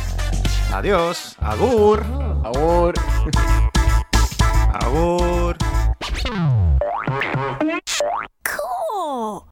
Adiós. 0.72 1.36
Agur. 1.42 2.06
Agur. 2.46 2.94
Agur. 4.74 5.58
Cool. 8.44 9.44